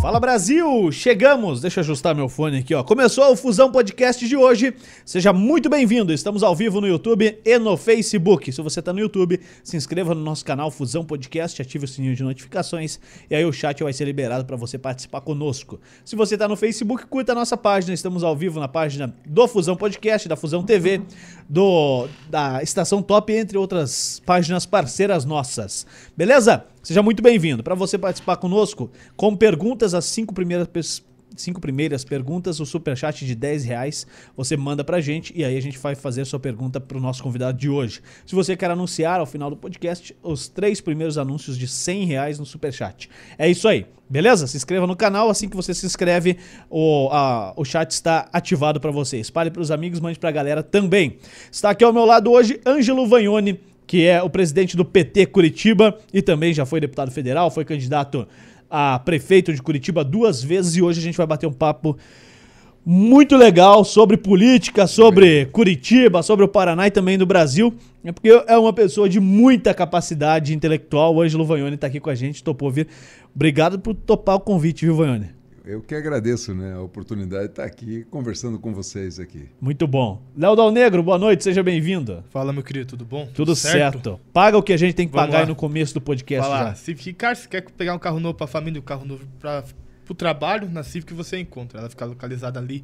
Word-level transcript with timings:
Fala 0.00 0.20
Brasil, 0.20 0.92
chegamos. 0.92 1.60
Deixa 1.60 1.80
eu 1.80 1.82
ajustar 1.82 2.14
meu 2.14 2.28
fone 2.28 2.58
aqui, 2.58 2.72
ó. 2.72 2.84
Começou 2.84 3.32
o 3.32 3.36
Fusão 3.36 3.72
Podcast 3.72 4.28
de 4.28 4.36
hoje. 4.36 4.72
Seja 5.04 5.32
muito 5.32 5.68
bem-vindo. 5.68 6.12
Estamos 6.12 6.44
ao 6.44 6.54
vivo 6.54 6.80
no 6.80 6.86
YouTube 6.86 7.36
e 7.44 7.58
no 7.58 7.76
Facebook. 7.76 8.52
Se 8.52 8.62
você 8.62 8.78
está 8.78 8.92
no 8.92 9.00
YouTube, 9.00 9.40
se 9.64 9.76
inscreva 9.76 10.14
no 10.14 10.20
nosso 10.20 10.44
canal 10.44 10.70
Fusão 10.70 11.04
Podcast, 11.04 11.60
ative 11.60 11.84
o 11.84 11.88
sininho 11.88 12.14
de 12.14 12.22
notificações 12.22 13.00
e 13.28 13.34
aí 13.34 13.44
o 13.44 13.52
chat 13.52 13.82
vai 13.82 13.92
ser 13.92 14.04
liberado 14.04 14.44
para 14.44 14.56
você 14.56 14.78
participar 14.78 15.20
conosco. 15.20 15.80
Se 16.04 16.14
você 16.14 16.34
está 16.36 16.46
no 16.46 16.56
Facebook, 16.56 17.04
curta 17.06 17.32
a 17.32 17.34
nossa 17.34 17.56
página. 17.56 17.92
Estamos 17.92 18.22
ao 18.22 18.36
vivo 18.36 18.60
na 18.60 18.68
página 18.68 19.12
do 19.26 19.48
Fusão 19.48 19.76
Podcast, 19.76 20.28
da 20.28 20.36
Fusão 20.36 20.62
TV, 20.62 21.02
do 21.48 22.06
da 22.30 22.62
Estação 22.62 23.02
Top, 23.02 23.32
entre 23.32 23.58
outras 23.58 24.22
páginas 24.24 24.64
parceiras 24.64 25.24
nossas. 25.24 25.84
Beleza? 26.16 26.64
Seja 26.88 27.02
muito 27.02 27.22
bem-vindo. 27.22 27.62
Para 27.62 27.74
você 27.74 27.98
participar 27.98 28.38
conosco, 28.38 28.90
com 29.14 29.36
perguntas, 29.36 29.92
as 29.92 30.06
cinco 30.06 30.32
primeiras, 30.32 31.02
cinco 31.36 31.60
primeiras 31.60 32.02
perguntas, 32.02 32.60
o 32.60 32.64
superchat 32.64 33.26
de 33.26 33.34
10 33.34 33.64
reais, 33.66 34.06
você 34.34 34.56
manda 34.56 34.82
pra 34.82 34.98
gente 34.98 35.30
e 35.36 35.44
aí 35.44 35.54
a 35.54 35.60
gente 35.60 35.76
vai 35.76 35.94
fazer 35.94 36.22
a 36.22 36.24
sua 36.24 36.40
pergunta 36.40 36.80
pro 36.80 36.98
nosso 36.98 37.22
convidado 37.22 37.58
de 37.58 37.68
hoje. 37.68 38.00
Se 38.24 38.34
você 38.34 38.56
quer 38.56 38.70
anunciar 38.70 39.20
ao 39.20 39.26
final 39.26 39.50
do 39.50 39.56
podcast, 39.58 40.16
os 40.22 40.48
três 40.48 40.80
primeiros 40.80 41.18
anúncios 41.18 41.58
de 41.58 41.68
100 41.68 42.06
reais 42.06 42.38
no 42.38 42.46
superchat. 42.46 43.10
É 43.36 43.46
isso 43.50 43.68
aí, 43.68 43.84
beleza? 44.08 44.46
Se 44.46 44.56
inscreva 44.56 44.86
no 44.86 44.96
canal, 44.96 45.28
assim 45.28 45.46
que 45.46 45.56
você 45.56 45.74
se 45.74 45.84
inscreve, 45.84 46.38
o, 46.70 47.10
a, 47.12 47.52
o 47.54 47.66
chat 47.66 47.90
está 47.90 48.30
ativado 48.32 48.80
para 48.80 48.90
você. 48.90 49.18
Espalhe 49.18 49.50
pros 49.50 49.70
amigos, 49.70 50.00
mande 50.00 50.18
pra 50.18 50.30
galera 50.30 50.62
também. 50.62 51.18
Está 51.52 51.68
aqui 51.68 51.84
ao 51.84 51.92
meu 51.92 52.06
lado 52.06 52.32
hoje, 52.32 52.58
Ângelo 52.64 53.06
Vagnoni, 53.06 53.60
que 53.88 54.06
é 54.06 54.22
o 54.22 54.28
presidente 54.28 54.76
do 54.76 54.84
PT 54.84 55.26
Curitiba 55.26 55.98
e 56.12 56.20
também 56.20 56.52
já 56.52 56.66
foi 56.66 56.78
deputado 56.78 57.10
federal, 57.10 57.50
foi 57.50 57.64
candidato 57.64 58.28
a 58.70 58.98
prefeito 58.98 59.52
de 59.52 59.62
Curitiba 59.62 60.04
duas 60.04 60.44
vezes 60.44 60.76
e 60.76 60.82
hoje 60.82 61.00
a 61.00 61.02
gente 61.02 61.16
vai 61.16 61.26
bater 61.26 61.46
um 61.46 61.52
papo 61.52 61.96
muito 62.84 63.34
legal 63.34 63.82
sobre 63.84 64.18
política, 64.18 64.86
sobre 64.86 65.46
Curitiba, 65.46 66.22
sobre 66.22 66.44
o 66.44 66.48
Paraná 66.48 66.86
e 66.86 66.90
também 66.90 67.16
do 67.16 67.24
Brasil. 67.24 67.72
É 68.04 68.12
porque 68.12 68.28
é 68.28 68.58
uma 68.58 68.74
pessoa 68.74 69.08
de 69.08 69.18
muita 69.20 69.72
capacidade 69.72 70.54
intelectual. 70.54 71.14
O 71.14 71.22
Ângelo 71.22 71.46
Vagnoni 71.46 71.74
está 71.74 71.86
aqui 71.86 71.98
com 71.98 72.10
a 72.10 72.14
gente, 72.14 72.44
topou 72.44 72.70
vir. 72.70 72.88
Obrigado 73.34 73.78
por 73.78 73.94
topar 73.94 74.36
o 74.36 74.40
convite, 74.40 74.84
viu, 74.84 74.96
Vagnoni? 74.96 75.37
Eu 75.68 75.82
que 75.82 75.94
agradeço 75.94 76.54
né, 76.54 76.72
a 76.72 76.80
oportunidade 76.80 77.44
de 77.44 77.50
estar 77.50 77.64
aqui 77.64 78.02
conversando 78.04 78.58
com 78.58 78.72
vocês 78.72 79.20
aqui. 79.20 79.50
Muito 79.60 79.86
bom. 79.86 80.22
Léo 80.34 80.56
Dal 80.56 80.70
Negro, 80.70 81.02
boa 81.02 81.18
noite, 81.18 81.44
seja 81.44 81.62
bem-vindo. 81.62 82.24
Fala, 82.30 82.54
meu 82.54 82.62
querido, 82.62 82.86
tudo 82.86 83.04
bom? 83.04 83.28
Tudo 83.34 83.54
certo. 83.54 83.96
certo. 84.02 84.20
Paga 84.32 84.56
o 84.56 84.62
que 84.62 84.72
a 84.72 84.78
gente 84.78 84.94
tem 84.94 85.06
que 85.06 85.12
Vamos 85.12 85.30
pagar 85.30 85.46
no 85.46 85.54
começo 85.54 85.92
do 85.92 86.00
podcast 86.00 86.48
Fala, 86.48 86.70
já. 86.70 86.74
Civic 86.74 87.12
Car, 87.12 87.36
se 87.36 87.46
quer 87.46 87.70
pegar 87.70 87.92
um 87.92 87.98
carro 87.98 88.18
novo 88.18 88.32
para 88.32 88.46
a 88.46 88.48
família, 88.48 88.80
um 88.80 88.82
carro 88.82 89.04
novo 89.04 89.26
para 89.38 89.62
o 90.08 90.14
trabalho, 90.14 90.70
na 90.70 90.82
Civic 90.82 91.12
você 91.12 91.38
encontra. 91.38 91.80
Ela 91.80 91.90
fica 91.90 92.06
localizada 92.06 92.58
ali 92.58 92.82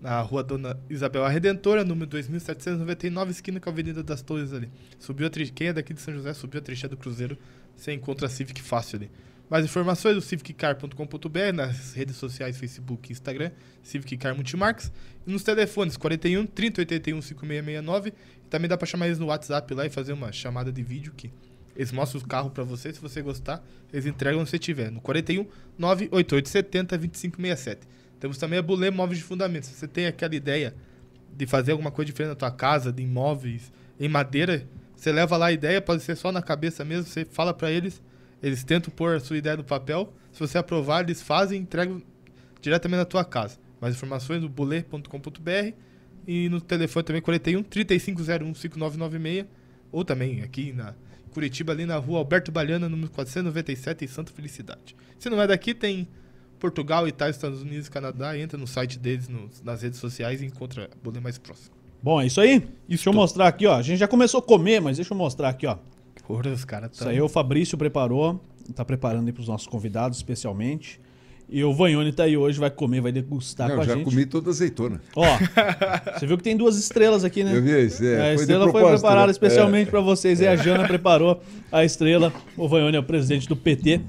na 0.00 0.18
rua 0.22 0.42
Dona 0.42 0.80
Isabel 0.88 1.26
a 1.26 1.28
Redentora, 1.28 1.84
número 1.84 2.06
2799, 2.06 3.30
esquina 3.30 3.60
com 3.60 3.68
a 3.68 3.72
Avenida 3.74 4.02
das 4.02 4.22
Torres 4.22 4.54
ali. 4.54 4.70
Subiu 4.98 5.26
a 5.26 5.30
tri... 5.30 5.50
Quem 5.50 5.66
é 5.66 5.72
daqui 5.74 5.92
de 5.92 6.00
São 6.00 6.14
José, 6.14 6.32
subiu 6.32 6.60
a 6.60 6.62
trincheira 6.62 6.88
do 6.88 6.96
Cruzeiro, 6.96 7.36
você 7.76 7.92
encontra 7.92 8.26
a 8.26 8.30
Civic 8.30 8.62
fácil 8.62 8.96
ali. 9.00 9.10
Mais 9.52 9.66
informações 9.66 10.14
do 10.14 10.22
civiccar.com.br 10.22 11.52
nas 11.52 11.92
redes 11.92 12.16
sociais 12.16 12.56
Facebook 12.56 13.10
e 13.10 13.12
Instagram, 13.12 13.50
Civic 13.82 14.16
Car 14.16 14.34
Multimarcas, 14.34 14.90
e 15.26 15.30
nos 15.30 15.42
telefones 15.42 15.94
41 15.98 16.46
30 16.46 16.80
81 16.80 17.20
5669. 17.20 18.14
E 18.46 18.48
também 18.48 18.66
dá 18.66 18.78
para 18.78 18.86
chamar 18.86 19.08
eles 19.08 19.18
no 19.18 19.26
WhatsApp 19.26 19.74
lá 19.74 19.84
e 19.84 19.90
fazer 19.90 20.14
uma 20.14 20.32
chamada 20.32 20.72
de 20.72 20.82
vídeo 20.82 21.12
que 21.14 21.30
eles 21.76 21.92
mostram 21.92 22.22
o 22.22 22.26
carro 22.26 22.48
para 22.48 22.64
você, 22.64 22.94
se 22.94 22.98
você 22.98 23.20
gostar, 23.20 23.62
eles 23.92 24.06
entregam 24.06 24.46
se 24.46 24.58
tiver 24.58 24.90
no 24.90 25.02
41 25.02 25.46
98870 25.78 26.96
2567. 26.96 27.86
Temos 28.20 28.38
também 28.38 28.58
a 28.58 28.62
Bulê 28.62 28.90
Móveis 28.90 29.18
de 29.18 29.24
Fundamentos. 29.24 29.68
Se 29.68 29.74
você 29.74 29.86
tem 29.86 30.06
aquela 30.06 30.34
ideia 30.34 30.74
de 31.36 31.46
fazer 31.46 31.72
alguma 31.72 31.90
coisa 31.90 32.06
diferente 32.06 32.30
na 32.30 32.36
tua 32.36 32.52
casa, 32.52 32.90
de 32.90 33.02
imóveis 33.02 33.70
em 34.00 34.08
madeira, 34.08 34.66
você 34.96 35.12
leva 35.12 35.36
lá 35.36 35.48
a 35.48 35.52
ideia, 35.52 35.82
pode 35.82 36.02
ser 36.02 36.16
só 36.16 36.32
na 36.32 36.40
cabeça 36.40 36.86
mesmo, 36.86 37.04
você 37.04 37.26
fala 37.26 37.52
para 37.52 37.70
eles 37.70 38.00
eles 38.42 38.64
tentam 38.64 38.92
pôr 38.92 39.16
a 39.16 39.20
sua 39.20 39.36
ideia 39.36 39.56
no 39.56 39.64
papel. 39.64 40.12
Se 40.32 40.40
você 40.40 40.58
aprovar, 40.58 41.04
eles 41.04 41.22
fazem 41.22 41.58
e 41.58 41.62
entregam 41.62 42.02
diretamente 42.60 42.98
na 42.98 43.04
tua 43.04 43.24
casa. 43.24 43.58
Mais 43.80 43.94
informações 43.94 44.42
no 44.42 44.48
bolê.com.br 44.48 45.72
e 46.26 46.48
no 46.48 46.60
telefone 46.60 47.04
também 47.04 47.22
41 47.22 47.62
3501 47.62 48.54
5996 48.54 49.46
ou 49.90 50.04
também 50.04 50.42
aqui 50.42 50.72
na 50.72 50.94
Curitiba, 51.32 51.72
ali 51.72 51.86
na 51.86 51.96
rua 51.96 52.18
Alberto 52.18 52.52
Baliana, 52.52 52.88
número 52.88 53.10
497, 53.10 54.04
em 54.04 54.08
Santa 54.08 54.32
Felicidade. 54.32 54.94
Se 55.18 55.30
não 55.30 55.40
é 55.40 55.46
daqui, 55.46 55.74
tem 55.74 56.06
Portugal, 56.58 57.08
Itália, 57.08 57.30
Estados 57.30 57.62
Unidos, 57.62 57.88
Canadá. 57.88 58.38
Entra 58.38 58.58
no 58.58 58.66
site 58.66 58.98
deles, 58.98 59.28
no, 59.28 59.48
nas 59.64 59.82
redes 59.82 59.98
sociais 59.98 60.42
e 60.42 60.46
encontra 60.46 60.84
a 60.84 60.88
Bolê 61.02 61.20
mais 61.20 61.38
próximo. 61.38 61.74
Bom, 62.02 62.20
é 62.20 62.26
isso 62.26 62.40
aí. 62.40 62.56
Isso 62.56 62.70
deixa 62.88 63.08
eu 63.08 63.12
mostrar 63.12 63.48
aqui, 63.48 63.66
ó. 63.66 63.76
A 63.76 63.82
gente 63.82 63.98
já 63.98 64.08
começou 64.08 64.40
a 64.40 64.42
comer, 64.42 64.80
mas 64.80 64.96
deixa 64.96 65.12
eu 65.12 65.18
mostrar 65.18 65.48
aqui, 65.48 65.66
ó. 65.66 65.78
Porra, 66.26 66.50
os 66.50 66.64
caras 66.64 66.90
tão... 66.90 67.06
Isso 67.06 67.08
aí 67.08 67.20
o 67.20 67.28
Fabrício 67.28 67.76
preparou, 67.76 68.40
tá 68.74 68.84
preparando 68.84 69.26
aí 69.26 69.32
pros 69.32 69.48
nossos 69.48 69.66
convidados 69.66 70.18
especialmente. 70.18 71.00
E 71.54 71.62
o 71.62 71.74
Vanhone 71.74 72.10
tá 72.12 72.24
aí 72.24 72.34
hoje, 72.34 72.58
vai 72.58 72.70
comer, 72.70 73.02
vai 73.02 73.12
degustar 73.12 73.68
Não, 73.68 73.76
com 73.76 73.82
a 73.82 73.84
gente. 73.84 73.92
Eu 73.92 74.04
já 74.04 74.10
comi 74.10 74.24
toda 74.24 74.48
a 74.48 74.52
azeitona. 74.52 75.02
Ó, 75.14 75.24
você 76.18 76.26
viu 76.26 76.38
que 76.38 76.42
tem 76.42 76.56
duas 76.56 76.78
estrelas 76.78 77.24
aqui, 77.24 77.44
né? 77.44 77.54
Eu 77.54 77.62
vi 77.62 77.86
isso, 77.86 78.02
é. 78.02 78.30
A 78.30 78.34
estrela 78.34 78.70
foi 78.70 78.82
preparada 78.82 79.26
né? 79.26 79.32
especialmente 79.32 79.88
é. 79.88 79.90
para 79.90 80.00
vocês. 80.00 80.40
E 80.40 80.46
a 80.46 80.56
Jana 80.56 80.86
preparou 80.88 81.42
a 81.70 81.84
estrela. 81.84 82.32
O 82.56 82.66
Vanhone 82.66 82.96
é 82.96 83.00
o 83.00 83.02
presidente 83.02 83.46
do 83.46 83.54
PT. 83.54 84.00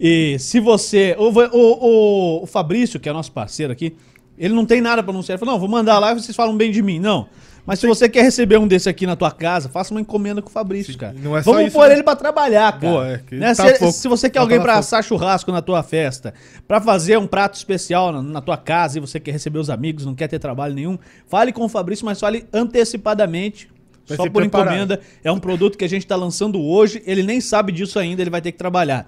E 0.00 0.36
se 0.40 0.58
você... 0.58 1.14
O, 1.16 1.28
o, 1.28 2.40
o, 2.40 2.42
o 2.42 2.46
Fabrício, 2.46 2.98
que 2.98 3.08
é 3.08 3.12
nosso 3.12 3.30
parceiro 3.30 3.72
aqui, 3.72 3.94
ele 4.36 4.54
não 4.54 4.66
tem 4.66 4.80
nada 4.80 5.00
para 5.00 5.12
anunciar. 5.12 5.36
Ele 5.36 5.38
falou, 5.38 5.54
não, 5.54 5.60
vou 5.60 5.68
mandar 5.68 6.00
lá 6.00 6.12
e 6.12 6.14
vocês 6.14 6.36
falam 6.36 6.56
bem 6.56 6.72
de 6.72 6.82
mim. 6.82 6.98
Não. 6.98 7.28
Mas 7.68 7.80
se 7.80 7.86
você 7.86 8.08
quer 8.08 8.22
receber 8.22 8.56
um 8.56 8.66
desse 8.66 8.88
aqui 8.88 9.06
na 9.06 9.14
tua 9.14 9.30
casa, 9.30 9.68
faça 9.68 9.92
uma 9.92 10.00
encomenda 10.00 10.40
com 10.40 10.48
o 10.48 10.50
Fabrício, 10.50 10.96
cara. 10.96 11.14
Não 11.22 11.36
é 11.36 11.42
Vamos 11.42 11.70
pôr 11.70 11.86
né? 11.86 11.92
ele 11.92 12.02
para 12.02 12.16
trabalhar, 12.16 12.72
cara. 12.72 12.92
Boa, 12.92 13.06
é, 13.06 13.22
né? 13.32 13.54
tá 13.54 13.74
se, 13.74 13.92
se, 13.92 14.08
você 14.08 14.30
quer 14.30 14.38
alguém 14.38 14.58
para 14.58 14.78
assar 14.78 15.04
churrasco 15.04 15.52
na 15.52 15.60
tua 15.60 15.82
festa, 15.82 16.32
para 16.66 16.80
fazer 16.80 17.18
um 17.18 17.26
prato 17.26 17.56
especial 17.56 18.10
na, 18.10 18.22
na, 18.22 18.40
tua 18.40 18.56
casa 18.56 18.96
e 18.96 19.02
você 19.02 19.20
quer 19.20 19.32
receber 19.32 19.58
os 19.58 19.68
amigos, 19.68 20.06
não 20.06 20.14
quer 20.14 20.28
ter 20.28 20.38
trabalho 20.38 20.74
nenhum, 20.74 20.98
fale 21.26 21.52
com 21.52 21.62
o 21.62 21.68
Fabrício, 21.68 22.06
mas 22.06 22.18
fale 22.18 22.46
antecipadamente. 22.54 23.68
Vai 24.08 24.16
só 24.16 24.22
por 24.22 24.40
preparado. 24.40 24.68
encomenda. 24.68 25.00
É 25.22 25.30
um 25.30 25.38
produto 25.38 25.76
que 25.76 25.84
a 25.84 25.88
gente 25.88 26.04
está 26.04 26.16
lançando 26.16 26.58
hoje. 26.58 27.02
Ele 27.04 27.22
nem 27.22 27.38
sabe 27.38 27.70
disso 27.70 27.98
ainda, 27.98 28.22
ele 28.22 28.30
vai 28.30 28.40
ter 28.40 28.50
que 28.52 28.56
trabalhar. 28.56 29.06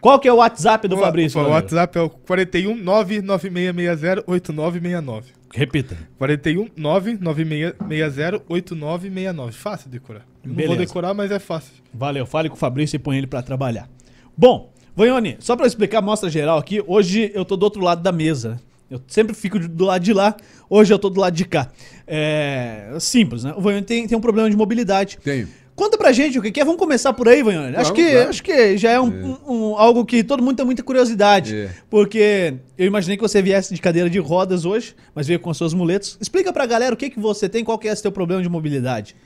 Qual 0.00 0.18
que 0.18 0.26
é 0.26 0.32
o 0.32 0.36
WhatsApp 0.38 0.88
do 0.88 0.96
Fabrício? 0.96 1.40
O, 1.40 1.44
o 1.44 1.50
WhatsApp 1.50 1.96
é 1.96 2.00
o 2.00 2.10
41 2.10 2.74
99660 2.74 4.24
8969. 4.26 5.39
Repita. 5.52 5.96
41 6.18 6.68
99660 6.76 8.42
8969. 8.48 9.52
Fácil 9.52 9.90
decorar. 9.90 10.26
Não 10.44 10.54
Beleza. 10.54 10.76
vou 10.76 10.86
decorar, 10.86 11.14
mas 11.14 11.30
é 11.30 11.38
fácil. 11.38 11.72
Valeu. 11.92 12.24
Fale 12.26 12.48
com 12.48 12.54
o 12.54 12.58
Fabrício 12.58 12.96
e 12.96 12.98
põe 12.98 13.18
ele 13.18 13.26
para 13.26 13.42
trabalhar. 13.42 13.88
Bom, 14.36 14.72
Vanhone, 14.94 15.36
só 15.40 15.56
para 15.56 15.66
explicar, 15.66 16.00
mostra 16.00 16.30
geral 16.30 16.58
aqui. 16.58 16.82
Hoje 16.86 17.30
eu 17.34 17.44
tô 17.44 17.56
do 17.56 17.64
outro 17.64 17.82
lado 17.82 18.02
da 18.02 18.12
mesa. 18.12 18.60
Eu 18.90 19.00
sempre 19.06 19.34
fico 19.34 19.56
do 19.58 19.84
lado 19.84 20.02
de 20.02 20.12
lá, 20.12 20.36
hoje 20.68 20.92
eu 20.92 20.98
tô 20.98 21.08
do 21.08 21.20
lado 21.20 21.34
de 21.34 21.44
cá. 21.44 21.70
É 22.04 22.96
simples, 22.98 23.44
né? 23.44 23.54
O 23.56 23.60
Vanhone 23.60 23.84
tem, 23.84 24.06
tem 24.08 24.18
um 24.18 24.20
problema 24.20 24.50
de 24.50 24.56
mobilidade. 24.56 25.16
Tenho. 25.22 25.48
Conta 25.80 25.96
pra 25.96 26.12
gente 26.12 26.38
o 26.38 26.42
que 26.42 26.60
é. 26.60 26.62
Vamos 26.62 26.78
começar 26.78 27.10
por 27.14 27.26
aí, 27.26 27.42
Vanhone. 27.42 27.74
Acho, 27.74 27.94
que, 27.94 28.02
acho 28.02 28.42
que 28.42 28.76
já 28.76 28.90
é, 28.90 29.00
um, 29.00 29.08
é. 29.08 29.24
Um, 29.24 29.70
um, 29.70 29.76
algo 29.78 30.04
que 30.04 30.22
todo 30.22 30.42
mundo 30.42 30.54
tem 30.54 30.66
muita 30.66 30.82
curiosidade. 30.82 31.56
É. 31.56 31.74
Porque 31.88 32.52
eu 32.76 32.86
imaginei 32.86 33.16
que 33.16 33.22
você 33.22 33.40
viesse 33.40 33.74
de 33.74 33.80
cadeira 33.80 34.10
de 34.10 34.18
rodas 34.18 34.66
hoje, 34.66 34.94
mas 35.14 35.26
veio 35.26 35.40
com 35.40 35.54
suas 35.54 35.72
muletas. 35.72 36.18
Explica 36.20 36.52
pra 36.52 36.66
galera 36.66 36.92
o 36.92 36.98
que, 36.98 37.08
que 37.08 37.18
você 37.18 37.48
tem, 37.48 37.64
qual 37.64 37.78
que 37.78 37.88
é 37.88 37.92
esse 37.92 38.02
teu 38.02 38.12
problema 38.12 38.42
de 38.42 38.48
mobilidade. 38.50 39.16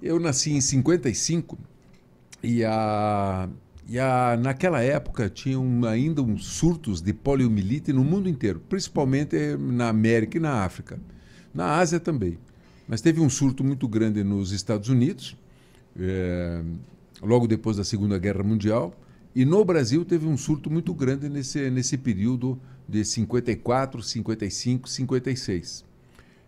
Eu 0.00 0.20
nasci 0.20 0.52
em 0.52 0.60
55 0.60 1.58
e, 2.44 2.64
a, 2.64 3.48
e 3.88 3.98
a, 3.98 4.38
naquela 4.40 4.80
época 4.82 5.28
tinham 5.28 5.84
ainda 5.84 6.22
uns 6.22 6.46
surtos 6.46 7.00
de 7.00 7.12
poliomielite 7.12 7.92
no 7.92 8.04
mundo 8.04 8.28
inteiro, 8.28 8.62
principalmente 8.68 9.36
na 9.58 9.88
América 9.88 10.38
e 10.38 10.40
na 10.40 10.62
África. 10.62 10.96
Na 11.52 11.76
Ásia 11.78 11.98
também. 11.98 12.38
Mas 12.86 13.00
teve 13.00 13.20
um 13.20 13.28
surto 13.28 13.64
muito 13.64 13.88
grande 13.88 14.22
nos 14.22 14.52
Estados 14.52 14.88
Unidos 14.88 15.36
é, 15.98 16.62
logo 17.22 17.46
depois 17.46 17.76
da 17.76 17.84
Segunda 17.84 18.18
Guerra 18.18 18.42
Mundial. 18.42 18.94
E 19.34 19.44
no 19.44 19.64
Brasil 19.64 20.04
teve 20.04 20.26
um 20.26 20.36
surto 20.36 20.70
muito 20.70 20.94
grande 20.94 21.28
nesse, 21.28 21.68
nesse 21.70 21.98
período 21.98 22.58
de 22.88 23.04
54, 23.04 24.02
55, 24.02 24.88
56. 24.88 25.84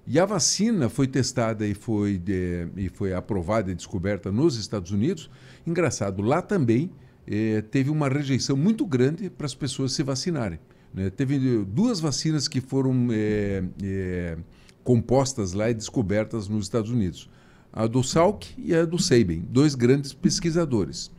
E 0.06 0.20
a 0.20 0.24
vacina 0.24 0.88
foi 0.88 1.08
testada 1.08 1.66
e 1.66 1.74
foi, 1.74 2.16
de, 2.16 2.68
e 2.76 2.88
foi 2.88 3.12
aprovada 3.12 3.72
e 3.72 3.74
descoberta 3.74 4.30
nos 4.30 4.56
Estados 4.56 4.92
Unidos. 4.92 5.28
Engraçado, 5.66 6.22
lá 6.22 6.40
também 6.40 6.92
eh, 7.26 7.60
teve 7.62 7.90
uma 7.90 8.08
rejeição 8.08 8.56
muito 8.56 8.86
grande 8.86 9.28
para 9.28 9.46
as 9.46 9.54
pessoas 9.54 9.92
se 9.92 10.04
vacinarem. 10.04 10.60
Né? 10.94 11.10
Teve 11.10 11.64
duas 11.64 11.98
vacinas 11.98 12.46
que 12.46 12.60
foram 12.60 13.08
eh, 13.10 13.64
eh, 13.82 14.38
compostas 14.84 15.54
lá 15.54 15.68
e 15.70 15.74
descobertas 15.74 16.46
nos 16.46 16.66
Estados 16.66 16.90
Unidos 16.92 17.28
a 17.72 17.86
do 17.86 18.02
Salk 18.02 18.46
e 18.56 18.74
a 18.74 18.84
do 18.84 18.98
Seiben, 18.98 19.44
dois 19.50 19.74
grandes 19.74 20.12
pesquisadores. 20.12 21.10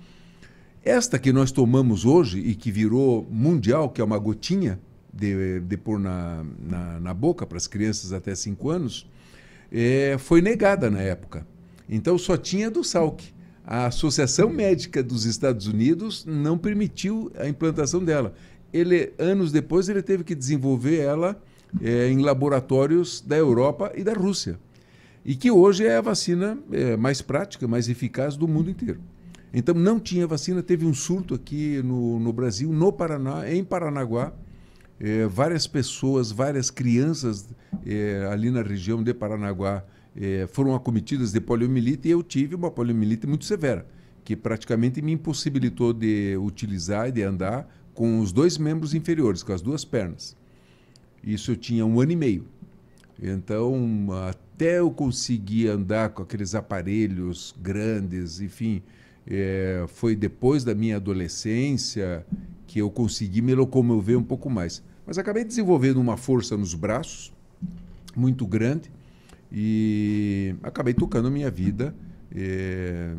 Esta 0.84 1.20
que 1.20 1.34
nós 1.34 1.52
tomamos 1.52 2.06
hoje 2.06 2.40
e 2.40 2.56
que 2.56 2.72
virou 2.72 3.28
mundial, 3.30 3.90
que 3.90 4.00
é 4.00 4.04
uma 4.04 4.18
gotinha 4.18 4.80
de, 5.14 5.60
de 5.60 5.78
pôr 5.78 6.00
na, 6.00 6.46
na, 6.60 7.00
na 7.00 7.14
boca 7.14 7.46
para 7.46 7.58
as 7.58 7.68
crianças 7.68 8.14
até 8.14 8.34
5 8.34 8.70
anos, 8.70 9.08
é, 9.72 10.16
foi 10.18 10.42
negada 10.42 10.90
na 10.90 11.02
época. 11.02 11.46
Então 11.90 12.18
só 12.18 12.38
tinha 12.38 12.70
do 12.72 12.84
Salk. 12.84 13.24
A 13.66 13.88
Associação 13.88 14.50
Médica 14.50 15.04
dos 15.04 15.26
Estados 15.26 15.68
Unidos 15.68 16.24
não 16.26 16.58
permitiu 16.58 17.32
a 17.38 17.50
implantação 17.50 18.02
dela. 18.02 18.34
Ele, 18.72 19.12
anos 19.18 19.52
depois, 19.52 19.90
ele 19.90 20.02
teve 20.02 20.24
que 20.24 20.34
desenvolver 20.34 21.00
ela 21.00 21.42
é, 21.82 22.08
em 22.10 22.20
laboratórios 22.20 23.20
da 23.20 23.36
Europa 23.36 23.92
e 23.96 24.04
da 24.04 24.14
Rússia. 24.14 24.58
E 25.28 25.36
que 25.36 25.52
hoje 25.52 25.86
é 25.86 25.98
a 25.98 26.02
vacina 26.02 26.58
é, 26.72 26.96
mais 26.96 27.22
prática, 27.22 27.68
mais 27.68 27.90
eficaz 27.90 28.38
do 28.38 28.48
mundo 28.48 28.70
inteiro. 28.70 29.02
Então 29.54 29.76
não 29.76 30.00
tinha 30.00 30.26
vacina, 30.26 30.64
teve 30.64 30.86
um 30.86 30.94
surto 30.94 31.36
aqui 31.36 31.82
no, 31.84 32.18
no 32.18 32.32
Brasil, 32.32 32.72
no 32.72 32.94
Paraná, 32.94 33.52
em 33.52 33.62
Paranaguá. 33.62 34.32
É, 34.98 35.28
várias 35.28 35.68
pessoas, 35.68 36.32
várias 36.32 36.72
crianças 36.72 37.50
é, 37.86 38.26
ali 38.32 38.50
na 38.50 38.62
região 38.62 39.04
de 39.04 39.14
Paranaguá 39.14 39.84
é, 40.16 40.48
foram 40.48 40.74
acometidas 40.74 41.34
de 41.34 41.42
poliomielite 41.42 42.08
e 42.08 42.12
eu 42.12 42.24
tive 42.24 42.56
uma 42.56 42.72
poliomielite 42.72 43.28
muito 43.28 43.44
severa, 43.44 43.86
que 44.24 44.34
praticamente 44.34 45.02
me 45.02 45.12
impossibilitou 45.12 45.92
de 45.92 46.38
utilizar 46.38 47.10
e 47.10 47.12
de 47.12 47.24
andar 47.24 47.68
com 47.94 48.22
os 48.22 48.32
dois 48.32 48.58
membros 48.58 48.94
inferiores, 48.94 49.44
com 49.44 49.52
as 49.52 49.62
duas 49.62 49.84
pernas. 49.84 50.38
Isso 51.22 51.52
eu 51.52 51.58
tinha 51.58 51.86
um 51.86 52.00
ano 52.00 52.14
e 52.14 52.16
meio. 52.16 52.46
Então, 53.22 54.08
até 54.58 54.80
eu 54.80 54.90
conseguir 54.90 55.68
andar 55.68 56.10
com 56.10 56.24
aqueles 56.24 56.56
aparelhos 56.56 57.54
grandes, 57.62 58.42
enfim, 58.42 58.82
é, 59.28 59.86
foi 59.88 60.16
depois 60.16 60.64
da 60.64 60.74
minha 60.74 60.96
adolescência 60.96 62.26
que 62.66 62.80
eu 62.80 62.90
consegui 62.90 63.40
me 63.40 63.54
locomover 63.54 64.18
um 64.18 64.24
pouco 64.24 64.50
mais. 64.50 64.84
Mas 65.06 65.20
acabei 65.20 65.46
desenvolvendo 65.46 66.02
uma 66.02 66.18
força 66.18 66.58
nos 66.58 66.74
braços 66.74 67.32
muito 68.16 68.48
grande 68.48 68.90
e 69.52 70.56
acabei 70.64 70.96
tocando 70.96 71.28
a 71.28 71.32
minha 71.32 71.52
vida, 71.52 71.96
é, 72.36 73.14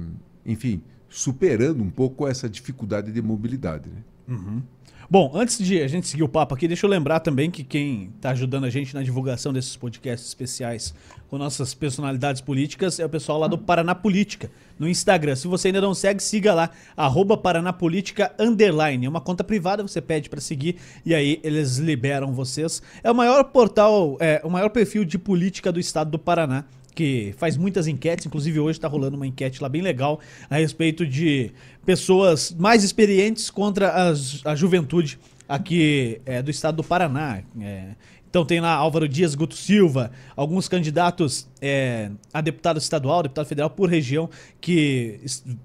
enfim, 0.45 0.83
superando 1.09 1.85
um 1.85 1.91
pouco 1.91 2.27
essa 2.27 2.49
dificuldade 2.49 3.13
de 3.13 3.23
mobilidade. 3.23 3.89
Né? 3.89 4.03
Uhum. 4.27 4.63
Bom, 5.11 5.33
antes 5.35 5.57
de 5.57 5.81
a 5.81 5.89
gente 5.89 6.07
seguir 6.07 6.23
o 6.23 6.29
papo 6.29 6.55
aqui, 6.55 6.69
deixa 6.69 6.85
eu 6.85 6.91
lembrar 6.91 7.21
também 7.21 7.51
que 7.51 7.65
quem 7.65 8.11
está 8.15 8.29
ajudando 8.33 8.65
a 8.65 8.71
gente 8.71 8.95
na 8.95 9.03
divulgação 9.03 9.55
desses 9.55 9.75
podcasts 9.75 10.29
especiais 10.29 10.95
com 11.31 11.39
nossas 11.39 11.73
personalidades 11.73 12.43
políticas 12.43 13.01
é 13.01 13.07
o 13.07 13.09
pessoal 13.09 13.39
lá 13.39 13.49
do 13.49 13.57
Paraná 13.57 13.95
Política, 13.95 14.51
no 14.79 14.87
Instagram. 14.87 15.35
Se 15.35 15.49
você 15.49 15.69
ainda 15.69 15.81
não 15.81 15.95
segue, 15.95 16.23
siga 16.23 16.53
lá, 16.53 16.69
arroba 16.95 17.39
Paranapolítica 17.39 18.35
Underline. 18.39 19.07
É 19.07 19.09
uma 19.09 19.23
conta 19.23 19.43
privada, 19.43 19.83
você 19.83 20.03
pede 20.03 20.29
para 20.29 20.43
seguir 20.43 20.77
e 21.07 21.15
aí 21.15 21.41
eles 21.43 21.79
liberam 21.79 22.35
vocês. 22.35 22.83
É 23.03 23.11
o 23.11 23.15
maior 23.15 23.45
portal, 23.45 24.19
é 24.21 24.43
o 24.45 24.51
maior 24.51 24.69
perfil 24.69 25.07
de 25.07 25.19
política 25.19 25.73
do 25.73 25.81
estado 25.81 26.11
do 26.11 26.19
Paraná 26.19 26.67
que 26.99 27.33
faz 27.39 27.57
muitas 27.57 27.87
enquetes, 27.87 28.27
inclusive 28.27 28.59
hoje 28.59 28.77
está 28.77 28.89
rolando 28.89 29.15
uma 29.15 29.25
enquete 29.25 29.63
lá 29.63 29.69
bem 29.69 29.81
legal 29.81 30.19
a 30.51 30.57
respeito 30.57 31.07
de 31.07 31.53
pessoas 31.87 32.51
mais 32.59 32.83
experientes 32.83 33.51
contra 33.51 34.09
as, 34.09 34.45
a 34.45 34.57
juventude 34.57 35.17
aqui 35.49 36.21
é, 36.27 36.43
do 36.43 36.51
estado 36.51 36.79
do 36.79 36.83
Paraná. 36.83 37.41
É, 37.61 37.91
então 38.29 38.45
tem 38.45 38.59
lá 38.59 38.73
Álvaro 38.73 39.09
Dias, 39.09 39.37
Guto 39.37 39.55
Silva, 39.55 40.11
alguns 40.35 40.67
candidatos 40.67 41.49
é, 41.63 42.11
a 42.35 42.41
deputado 42.41 42.79
estadual, 42.79 43.23
deputado 43.23 43.47
federal 43.47 43.71
por 43.71 43.89
região 43.89 44.29
que 44.61 45.21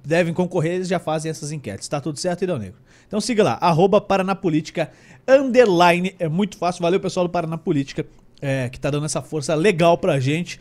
devem 0.05 0.35
concorrer, 0.35 0.73
eles 0.73 0.87
já 0.87 0.99
fazem 0.99 1.31
essas 1.31 1.51
enquetes. 1.51 1.87
Tá 1.87 1.99
tudo 1.99 2.19
certo, 2.19 2.43
Idão 2.43 2.59
Negro? 2.59 2.77
Então 3.07 3.19
siga 3.19 3.43
lá, 3.43 3.57
arroba 3.59 3.99
Paranapolítica, 3.99 4.91
underline, 5.27 6.13
é 6.19 6.29
muito 6.29 6.59
fácil. 6.59 6.83
Valeu 6.83 6.99
pessoal 6.99 7.25
do 7.25 7.31
Paranapolítica 7.31 8.05
é, 8.39 8.69
que 8.69 8.79
tá 8.79 8.91
dando 8.91 9.07
essa 9.07 9.23
força 9.23 9.55
legal 9.55 9.97
pra 9.97 10.19
gente 10.19 10.59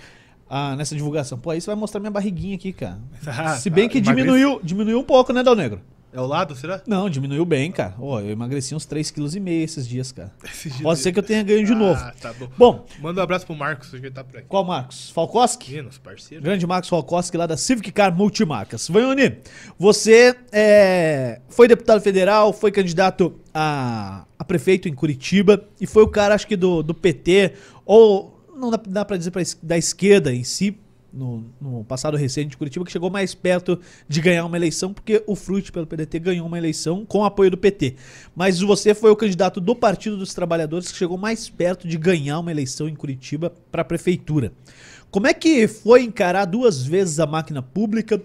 ah, 0.54 0.76
nessa 0.76 0.94
divulgação. 0.94 1.38
Pô, 1.38 1.48
aí 1.48 1.62
você 1.62 1.68
vai 1.68 1.74
mostrar 1.74 1.98
minha 1.98 2.10
barriguinha 2.10 2.56
aqui, 2.56 2.74
cara. 2.74 2.98
Ah, 3.26 3.56
Se 3.56 3.70
bem 3.70 3.88
que 3.88 3.98
diminuiu, 4.02 4.60
diminuiu 4.62 4.98
um 4.98 5.02
pouco, 5.02 5.32
né, 5.32 5.42
Dal 5.42 5.56
Negro? 5.56 5.80
É 6.12 6.20
o 6.20 6.26
lado, 6.26 6.54
será? 6.54 6.82
Não, 6.86 7.08
diminuiu 7.08 7.42
bem, 7.46 7.72
cara. 7.72 7.94
Oh, 7.98 8.20
eu 8.20 8.28
emagreci 8.28 8.74
uns 8.74 8.86
3,5 8.86 9.14
kg 9.14 9.50
esses 9.50 9.88
dias, 9.88 10.12
cara. 10.12 10.30
Esses 10.44 10.72
dias 10.72 10.82
Pode 10.82 11.00
ser 11.00 11.10
que 11.10 11.18
eu 11.18 11.22
tenha 11.22 11.42
ganho 11.42 11.64
de 11.64 11.72
ah, 11.72 11.76
novo. 11.76 12.12
Tá 12.20 12.34
bom. 12.34 12.48
bom. 12.58 12.86
Manda 13.00 13.22
um 13.22 13.24
abraço 13.24 13.46
pro 13.46 13.56
Marcos, 13.56 13.88
que 13.88 14.10
tá 14.10 14.22
por 14.22 14.36
aqui. 14.36 14.46
Qual 14.46 14.62
Marcos? 14.62 15.08
Falkoski? 15.08 15.80
nosso 15.80 16.02
parceiro. 16.02 16.44
Grande 16.44 16.66
Marcos 16.66 16.90
Falkoski, 16.90 17.34
lá 17.38 17.46
da 17.46 17.56
Civic 17.56 17.90
Car 17.90 18.14
Multimarcas. 18.14 18.88
Vanhoni, 18.88 19.38
você 19.78 20.36
é, 20.52 21.40
foi 21.48 21.66
deputado 21.66 22.02
federal, 22.02 22.52
foi 22.52 22.70
candidato 22.70 23.40
a, 23.54 24.26
a 24.38 24.44
prefeito 24.44 24.86
em 24.86 24.94
Curitiba 24.94 25.64
e 25.80 25.86
foi 25.86 26.02
o 26.02 26.08
cara, 26.08 26.34
acho 26.34 26.46
que 26.46 26.56
do, 26.56 26.82
do 26.82 26.92
PT, 26.92 27.54
ou 27.86 28.41
não 28.62 28.70
dá, 28.70 28.80
dá 28.86 29.04
pra 29.04 29.16
dizer 29.16 29.32
pra, 29.32 29.42
da 29.62 29.76
esquerda 29.76 30.32
em 30.32 30.44
si, 30.44 30.78
no, 31.12 31.44
no, 31.60 31.84
passado 31.84 32.16
recente 32.16 32.50
de 32.50 32.56
Curitiba, 32.56 32.84
que 32.86 32.92
chegou 32.92 33.10
mais 33.10 33.34
perto 33.34 33.78
de 34.08 34.20
ganhar 34.20 34.46
uma 34.46 34.56
eleição, 34.56 34.94
porque 34.94 35.22
o 35.26 35.36
Fruit 35.36 35.70
pelo 35.70 35.86
PDT 35.86 36.18
ganhou 36.18 36.46
uma 36.46 36.56
eleição 36.56 37.04
com 37.04 37.24
apoio 37.24 37.50
do 37.50 37.58
PT. 37.58 37.96
Mas 38.34 38.60
você 38.60 38.94
foi 38.94 39.10
o 39.10 39.16
candidato 39.16 39.60
do 39.60 39.76
Partido 39.76 40.16
dos 40.16 40.32
Trabalhadores 40.32 40.90
que 40.90 40.96
chegou 40.96 41.18
mais 41.18 41.50
perto 41.50 41.86
de 41.86 41.98
ganhar 41.98 42.38
uma 42.38 42.50
eleição 42.50 42.88
em 42.88 42.94
Curitiba 42.94 43.52
para 43.70 43.82
a 43.82 43.84
prefeitura. 43.84 44.52
Como 45.10 45.26
é 45.26 45.34
que 45.34 45.68
foi 45.68 46.02
encarar 46.02 46.46
duas 46.46 46.82
vezes 46.82 47.20
a 47.20 47.26
máquina 47.26 47.60
pública? 47.60 48.22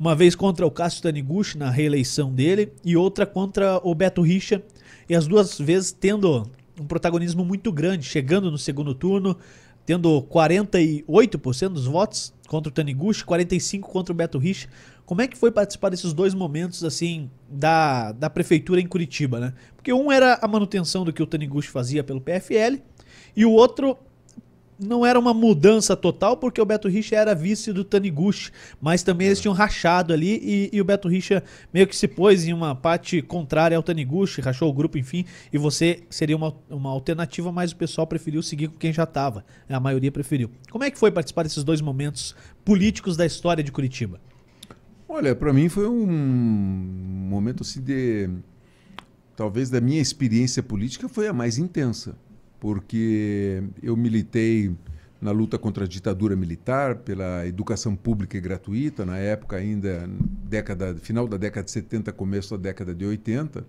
Uma 0.00 0.16
vez 0.16 0.34
contra 0.34 0.66
o 0.66 0.70
Cássio 0.70 1.02
Taniguchi 1.02 1.56
na 1.56 1.70
reeleição 1.70 2.32
dele 2.32 2.72
e 2.84 2.96
outra 2.96 3.24
contra 3.24 3.80
o 3.84 3.94
Beto 3.94 4.22
Richa, 4.22 4.60
e 5.08 5.14
as 5.14 5.28
duas 5.28 5.56
vezes 5.56 5.92
tendo 5.92 6.50
um 6.80 6.84
protagonismo 6.84 7.44
muito 7.44 7.70
grande, 7.70 8.04
chegando 8.04 8.50
no 8.50 8.58
segundo 8.58 8.94
turno, 8.94 9.36
tendo 9.86 10.22
48% 10.22 11.68
dos 11.68 11.86
votos 11.86 12.32
contra 12.48 12.70
o 12.70 12.72
Taniguchi, 12.72 13.24
45% 13.24 13.80
contra 13.80 14.12
o 14.12 14.16
Beto 14.16 14.38
Rich. 14.38 14.68
Como 15.04 15.20
é 15.20 15.28
que 15.28 15.36
foi 15.36 15.50
participar 15.50 15.90
desses 15.90 16.12
dois 16.12 16.32
momentos 16.34 16.82
assim 16.82 17.30
da, 17.48 18.12
da 18.12 18.30
prefeitura 18.30 18.80
em 18.80 18.86
Curitiba, 18.86 19.38
né? 19.38 19.52
Porque 19.76 19.92
um 19.92 20.10
era 20.10 20.38
a 20.40 20.48
manutenção 20.48 21.04
do 21.04 21.12
que 21.12 21.22
o 21.22 21.26
Taniguchi 21.26 21.68
fazia 21.68 22.02
pelo 22.02 22.20
PFL 22.20 22.78
e 23.36 23.44
o 23.44 23.52
outro 23.52 23.98
não 24.78 25.04
era 25.04 25.18
uma 25.18 25.32
mudança 25.32 25.96
total, 25.96 26.36
porque 26.36 26.60
o 26.60 26.64
Beto 26.64 26.88
Richa 26.88 27.16
era 27.16 27.34
vice 27.34 27.72
do 27.72 27.84
Taniguchi, 27.84 28.50
mas 28.80 29.02
também 29.02 29.28
eles 29.28 29.40
tinham 29.40 29.54
rachado 29.54 30.12
ali 30.12 30.40
e, 30.42 30.70
e, 30.72 30.80
o 30.80 30.84
Beto 30.84 31.08
Richa 31.08 31.42
meio 31.72 31.86
que 31.86 31.96
se 31.96 32.08
pôs 32.08 32.46
em 32.46 32.52
uma 32.52 32.74
parte 32.74 33.22
contrária 33.22 33.76
ao 33.76 33.82
Taniguchi, 33.82 34.40
rachou 34.40 34.68
o 34.68 34.72
grupo, 34.72 34.98
enfim, 34.98 35.24
e 35.52 35.58
você 35.58 36.02
seria 36.10 36.36
uma, 36.36 36.54
uma 36.68 36.90
alternativa, 36.90 37.52
mas 37.52 37.72
o 37.72 37.76
pessoal 37.76 38.06
preferiu 38.06 38.42
seguir 38.42 38.68
com 38.68 38.76
quem 38.76 38.92
já 38.92 39.04
estava, 39.04 39.44
a 39.68 39.80
maioria 39.80 40.10
preferiu. 40.10 40.50
Como 40.70 40.84
é 40.84 40.90
que 40.90 40.98
foi 40.98 41.10
participar 41.10 41.44
desses 41.44 41.64
dois 41.64 41.80
momentos 41.80 42.34
políticos 42.64 43.16
da 43.16 43.24
história 43.24 43.62
de 43.62 43.70
Curitiba? 43.70 44.20
Olha, 45.08 45.34
para 45.34 45.52
mim 45.52 45.68
foi 45.68 45.86
um 45.86 46.06
momento 46.06 47.62
assim 47.62 47.80
de 47.80 48.28
talvez 49.36 49.70
da 49.70 49.80
minha 49.80 50.00
experiência 50.00 50.62
política 50.62 51.08
foi 51.08 51.28
a 51.28 51.32
mais 51.32 51.58
intensa 51.58 52.16
porque 52.64 53.62
eu 53.82 53.94
militei 53.94 54.74
na 55.20 55.30
luta 55.30 55.58
contra 55.58 55.84
a 55.84 55.86
ditadura 55.86 56.34
militar, 56.34 56.94
pela 56.94 57.46
educação 57.46 57.94
pública 57.94 58.38
e 58.38 58.40
gratuita, 58.40 59.04
na 59.04 59.18
época 59.18 59.56
ainda, 59.56 60.08
década, 60.48 60.94
final 60.94 61.28
da 61.28 61.36
década 61.36 61.66
de 61.66 61.70
70, 61.70 62.10
começo 62.12 62.56
da 62.56 62.62
década 62.62 62.94
de 62.94 63.04
80, 63.04 63.66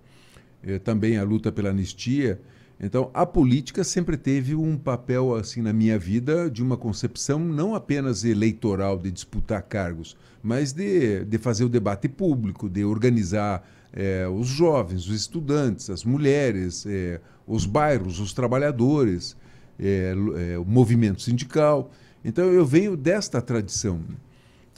eh, 0.62 0.78
também 0.78 1.18
a 1.18 1.24
luta 1.24 1.52
pela 1.52 1.68
anistia. 1.68 2.40
Então, 2.80 3.10
a 3.12 3.26
política 3.26 3.84
sempre 3.84 4.16
teve 4.16 4.54
um 4.54 4.78
papel 4.78 5.34
assim 5.34 5.60
na 5.60 5.74
minha 5.74 5.98
vida 5.98 6.50
de 6.50 6.62
uma 6.62 6.78
concepção 6.78 7.38
não 7.38 7.74
apenas 7.74 8.24
eleitoral 8.24 8.96
de 8.96 9.10
disputar 9.10 9.60
cargos, 9.60 10.16
mas 10.42 10.72
de, 10.72 11.22
de 11.22 11.36
fazer 11.36 11.64
o 11.64 11.68
debate 11.68 12.08
público, 12.08 12.66
de 12.66 12.82
organizar 12.82 13.62
eh, 13.92 14.26
os 14.28 14.46
jovens, 14.46 15.08
os 15.08 15.14
estudantes, 15.14 15.90
as 15.90 16.04
mulheres, 16.04 16.84
eh, 16.86 17.20
os 17.46 17.64
bairros, 17.66 18.18
os 18.20 18.32
trabalhadores, 18.32 19.36
é, 19.78 20.14
é, 20.52 20.58
o 20.58 20.64
movimento 20.64 21.22
sindical. 21.22 21.90
Então 22.24 22.44
eu 22.46 22.64
venho 22.64 22.96
desta 22.96 23.40
tradição. 23.40 24.00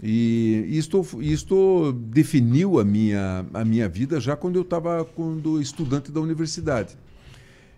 E 0.03 0.65
isto, 0.69 1.05
isto 1.21 1.93
definiu 1.93 2.79
a 2.79 2.85
minha, 2.85 3.47
a 3.53 3.65
minha 3.65 3.89
vida 3.89 4.21
já 4.21 4.37
quando 4.37 4.57
eu 4.57 4.63
estava 4.63 5.05
quando 5.05 5.61
estudante 5.61 6.13
da 6.13 6.21
universidade. 6.21 6.97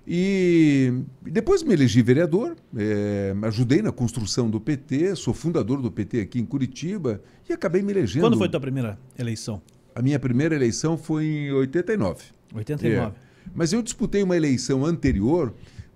E 0.07 0.93
depois 1.23 1.63
me 1.63 1.73
elegi 1.73 2.03
vereador, 2.03 2.57
é, 2.77 3.35
ajudei 3.43 3.81
na 3.81 3.93
construção 3.93 4.51
do 4.51 4.61
PT, 4.61 5.15
sou 5.15 5.33
fundador 5.33 5.81
do 5.81 5.91
PT 5.91 6.23
aqui 6.23 6.41
em 6.41 6.45
Curitiba 6.45 7.23
e 7.49 7.53
acabei 7.53 7.81
me 7.81 7.93
elegendo. 7.93 8.23
Quando 8.23 8.37
foi 8.37 8.49
a 8.49 8.51
tua 8.51 8.61
primeira 8.61 8.99
eleição? 9.19 9.63
A 10.01 10.03
minha 10.03 10.19
primeira 10.19 10.55
eleição 10.55 10.97
foi 10.97 11.27
em 11.27 11.53
89. 11.53 12.25
89. 12.55 12.97
É. 12.97 13.13
Mas 13.55 13.71
eu 13.71 13.83
disputei 13.83 14.23
uma 14.23 14.35
eleição 14.35 14.87
anterior, 14.87 15.53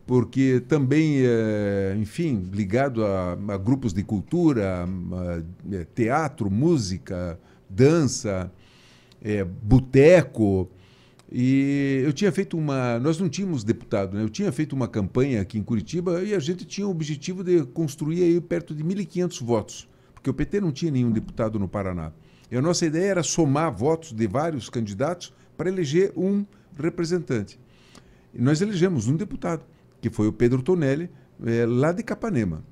porque 0.06 0.62
também, 0.68 1.22
é, 1.24 1.96
enfim, 1.98 2.46
ligado 2.52 3.02
a, 3.02 3.32
a, 3.32 3.56
grupos 3.56 3.94
de 3.94 4.02
cultura, 4.02 4.84
a, 4.84 5.80
a, 5.80 5.84
teatro, 5.94 6.50
música, 6.50 7.40
dança, 7.66 8.52
é, 9.22 9.42
boteco, 9.42 10.68
E 11.32 12.02
eu 12.04 12.12
tinha 12.12 12.30
feito 12.30 12.58
uma. 12.58 12.98
Nós 12.98 13.18
não 13.18 13.30
tínhamos 13.30 13.64
deputado, 13.64 14.18
né? 14.18 14.22
Eu 14.22 14.28
tinha 14.28 14.52
feito 14.52 14.74
uma 14.74 14.86
campanha 14.86 15.40
aqui 15.40 15.58
em 15.58 15.62
Curitiba 15.62 16.22
e 16.22 16.34
a 16.34 16.38
gente 16.38 16.66
tinha 16.66 16.86
o 16.86 16.90
objetivo 16.90 17.42
de 17.42 17.64
construir 17.64 18.22
aí 18.22 18.38
perto 18.38 18.74
de 18.74 18.84
1.500 18.84 19.42
votos, 19.42 19.88
porque 20.12 20.28
o 20.28 20.34
PT 20.34 20.60
não 20.60 20.72
tinha 20.72 20.92
nenhum 20.92 21.10
deputado 21.10 21.58
no 21.58 21.66
Paraná. 21.66 22.12
E 22.54 22.56
a 22.56 22.62
nossa 22.62 22.86
ideia 22.86 23.10
era 23.10 23.22
somar 23.24 23.74
votos 23.74 24.12
de 24.12 24.28
vários 24.28 24.68
candidatos 24.68 25.34
para 25.56 25.68
eleger 25.68 26.12
um 26.16 26.46
representante. 26.78 27.58
E 28.32 28.40
nós 28.40 28.60
elegemos 28.60 29.08
um 29.08 29.16
deputado, 29.16 29.64
que 30.00 30.08
foi 30.08 30.28
o 30.28 30.32
Pedro 30.32 30.62
Tonelli, 30.62 31.10
é, 31.44 31.66
lá 31.66 31.90
de 31.90 32.04
Capanema 32.04 32.62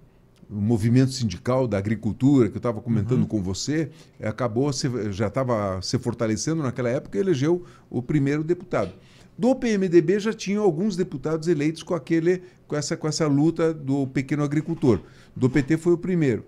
o 0.48 0.60
movimento 0.60 1.10
sindical 1.10 1.66
da 1.66 1.78
agricultura 1.78 2.48
que 2.48 2.56
eu 2.56 2.60
estava 2.60 2.80
comentando 2.80 3.22
uhum. 3.22 3.26
com 3.26 3.42
você 3.42 3.90
acabou 4.22 4.72
se, 4.72 5.10
já 5.10 5.26
estava 5.26 5.80
se 5.82 5.98
fortalecendo 5.98 6.62
naquela 6.62 6.90
época 6.90 7.16
e 7.18 7.20
elegeu 7.20 7.64
o 7.90 8.02
primeiro 8.02 8.44
deputado. 8.44 8.92
Do 9.36 9.56
PMDB 9.56 10.20
já 10.20 10.32
tinham 10.32 10.62
alguns 10.62 10.94
deputados 10.94 11.48
eleitos 11.48 11.82
com 11.82 11.94
aquele 11.94 12.42
com 12.68 12.76
essa 12.76 12.96
com 12.96 13.08
essa 13.08 13.26
luta 13.26 13.72
do 13.72 14.06
pequeno 14.06 14.44
agricultor. 14.44 15.00
Do 15.34 15.48
PT 15.48 15.78
foi 15.78 15.94
o 15.94 15.98
primeiro. 15.98 16.44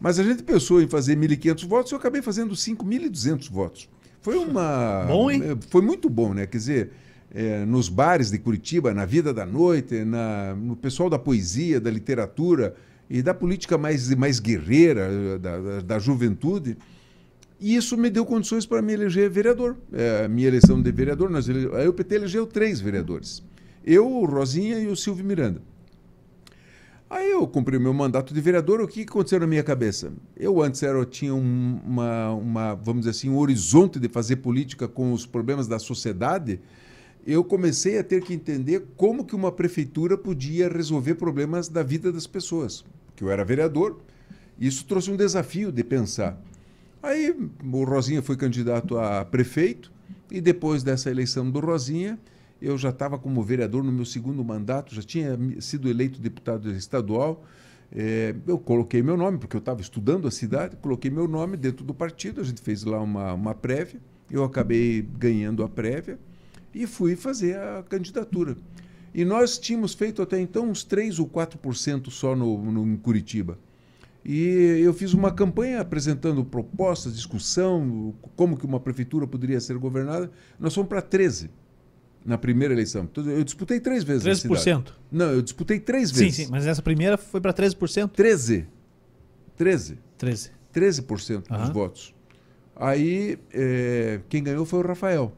Mas 0.00 0.18
a 0.18 0.22
gente 0.22 0.42
pensou 0.42 0.80
em 0.80 0.88
fazer 0.88 1.16
1.500 1.16 1.66
votos 1.66 1.90
e 1.90 1.94
eu 1.94 1.98
acabei 1.98 2.22
fazendo 2.22 2.54
5.200 2.54 3.50
votos. 3.50 3.88
Foi 4.20 4.36
uma 4.36 5.04
bom, 5.08 5.30
hein? 5.30 5.42
foi 5.68 5.82
muito 5.82 6.08
bom, 6.08 6.32
né? 6.32 6.46
Quer 6.46 6.58
dizer, 6.58 6.90
é, 7.34 7.64
nos 7.64 7.88
bares 7.88 8.30
de 8.30 8.38
Curitiba, 8.38 8.94
na 8.94 9.04
vida 9.04 9.34
da 9.34 9.44
noite, 9.44 10.04
na, 10.04 10.54
no 10.54 10.76
pessoal 10.76 11.10
da 11.10 11.18
poesia, 11.18 11.80
da 11.80 11.90
literatura, 11.90 12.74
e 13.10 13.22
da 13.22 13.32
política 13.32 13.78
mais, 13.78 14.14
mais 14.14 14.38
guerreira, 14.38 15.38
da, 15.38 15.58
da, 15.58 15.80
da 15.80 15.98
juventude. 15.98 16.76
E 17.60 17.74
isso 17.74 17.96
me 17.96 18.10
deu 18.10 18.24
condições 18.24 18.66
para 18.66 18.82
me 18.82 18.92
eleger 18.92 19.30
vereador. 19.30 19.76
É, 19.92 20.24
a 20.26 20.28
minha 20.28 20.46
eleição 20.46 20.80
de 20.80 20.92
vereador, 20.92 21.30
nós 21.30 21.48
ele... 21.48 21.74
aí 21.74 21.88
o 21.88 21.92
PT 21.92 22.14
elegeu 22.14 22.46
três 22.46 22.80
vereadores. 22.80 23.42
Eu, 23.84 24.06
o 24.06 24.26
Rosinha 24.26 24.78
e 24.78 24.86
o 24.86 24.96
Silvio 24.96 25.24
Miranda. 25.24 25.62
Aí 27.10 27.30
eu 27.30 27.46
cumpri 27.46 27.76
o 27.76 27.80
meu 27.80 27.94
mandato 27.94 28.34
de 28.34 28.40
vereador, 28.40 28.82
o 28.82 28.86
que 28.86 29.02
aconteceu 29.02 29.40
na 29.40 29.46
minha 29.46 29.62
cabeça? 29.62 30.12
Eu 30.36 30.62
antes 30.62 30.82
era, 30.82 30.98
eu 30.98 31.06
tinha 31.06 31.34
um, 31.34 31.80
uma, 31.84 32.30
uma, 32.32 32.74
vamos 32.74 33.00
dizer 33.00 33.10
assim, 33.10 33.30
um 33.30 33.38
horizonte 33.38 33.98
de 33.98 34.08
fazer 34.08 34.36
política 34.36 34.86
com 34.86 35.12
os 35.12 35.24
problemas 35.24 35.66
da 35.66 35.78
sociedade, 35.78 36.60
eu 37.26 37.42
comecei 37.42 37.98
a 37.98 38.04
ter 38.04 38.22
que 38.22 38.34
entender 38.34 38.86
como 38.96 39.24
que 39.24 39.34
uma 39.34 39.50
prefeitura 39.50 40.18
podia 40.18 40.68
resolver 40.68 41.14
problemas 41.14 41.68
da 41.68 41.82
vida 41.82 42.12
das 42.12 42.26
pessoas 42.26 42.84
que 43.16 43.24
eu 43.24 43.30
era 43.30 43.44
vereador. 43.44 43.98
Isso 44.58 44.84
trouxe 44.86 45.10
um 45.10 45.16
desafio 45.16 45.72
de 45.72 45.82
pensar. 45.82 46.40
Aí 47.02 47.34
o 47.62 47.84
Rosinha 47.84 48.22
foi 48.22 48.36
candidato 48.36 48.98
a 48.98 49.24
prefeito 49.24 49.92
e 50.30 50.40
depois 50.40 50.82
dessa 50.82 51.10
eleição 51.10 51.50
do 51.50 51.60
Rosinha, 51.60 52.18
eu 52.60 52.76
já 52.76 52.90
estava 52.90 53.18
como 53.18 53.42
vereador 53.42 53.84
no 53.84 53.92
meu 53.92 54.04
segundo 54.04 54.44
mandato, 54.44 54.94
já 54.94 55.02
tinha 55.02 55.38
sido 55.60 55.88
eleito 55.88 56.20
deputado 56.20 56.70
estadual. 56.72 57.44
É, 57.90 58.34
eu 58.46 58.58
coloquei 58.58 59.02
meu 59.02 59.16
nome, 59.16 59.38
porque 59.38 59.56
eu 59.56 59.60
estava 59.60 59.80
estudando 59.80 60.28
a 60.28 60.30
cidade, 60.30 60.76
coloquei 60.76 61.10
meu 61.10 61.26
nome 61.26 61.56
dentro 61.56 61.84
do 61.84 61.94
partido, 61.94 62.40
a 62.40 62.44
gente 62.44 62.60
fez 62.60 62.84
lá 62.84 63.00
uma, 63.00 63.32
uma 63.32 63.54
prévia, 63.54 64.00
eu 64.30 64.44
acabei 64.44 65.00
ganhando 65.00 65.62
a 65.62 65.68
prévia 65.68 66.18
e 66.74 66.86
fui 66.86 67.16
fazer 67.16 67.56
a 67.56 67.82
candidatura. 67.88 68.56
E 69.14 69.24
nós 69.24 69.58
tínhamos 69.58 69.94
feito 69.94 70.20
até 70.20 70.38
então 70.38 70.68
uns 70.68 70.84
3 70.84 71.18
ou 71.18 71.26
4% 71.26 72.10
só 72.10 72.36
no, 72.36 72.70
no, 72.70 72.86
em 72.86 72.96
Curitiba. 72.96 73.58
E 74.22 74.80
eu 74.84 74.92
fiz 74.92 75.14
uma 75.14 75.32
campanha 75.32 75.80
apresentando 75.80 76.44
propostas, 76.44 77.14
discussão, 77.14 78.14
como 78.36 78.58
que 78.58 78.66
uma 78.66 78.78
prefeitura 78.78 79.26
poderia 79.26 79.60
ser 79.60 79.78
governada. 79.78 80.30
Nós 80.58 80.74
fomos 80.74 80.88
para 80.90 81.00
13 81.00 81.48
na 82.28 82.36
primeira 82.36 82.74
eleição. 82.74 83.08
Eu 83.16 83.42
disputei 83.42 83.80
três 83.80 84.04
vezes 84.04 84.44
13%? 84.44 84.92
Não, 85.10 85.32
eu 85.32 85.40
disputei 85.40 85.80
três 85.80 86.10
vezes. 86.10 86.36
Sim, 86.36 86.44
sim, 86.44 86.50
mas 86.50 86.66
nessa 86.66 86.82
primeira 86.82 87.16
foi 87.16 87.40
para 87.40 87.54
13%? 87.54 88.10
13. 88.10 88.66
13. 89.56 89.98
13. 90.18 90.50
13% 90.74 91.50
uhum. 91.50 91.58
dos 91.58 91.70
votos. 91.70 92.14
Aí, 92.76 93.38
é, 93.52 94.20
quem 94.28 94.44
ganhou 94.44 94.66
foi 94.66 94.80
o 94.80 94.86
Rafael. 94.86 95.34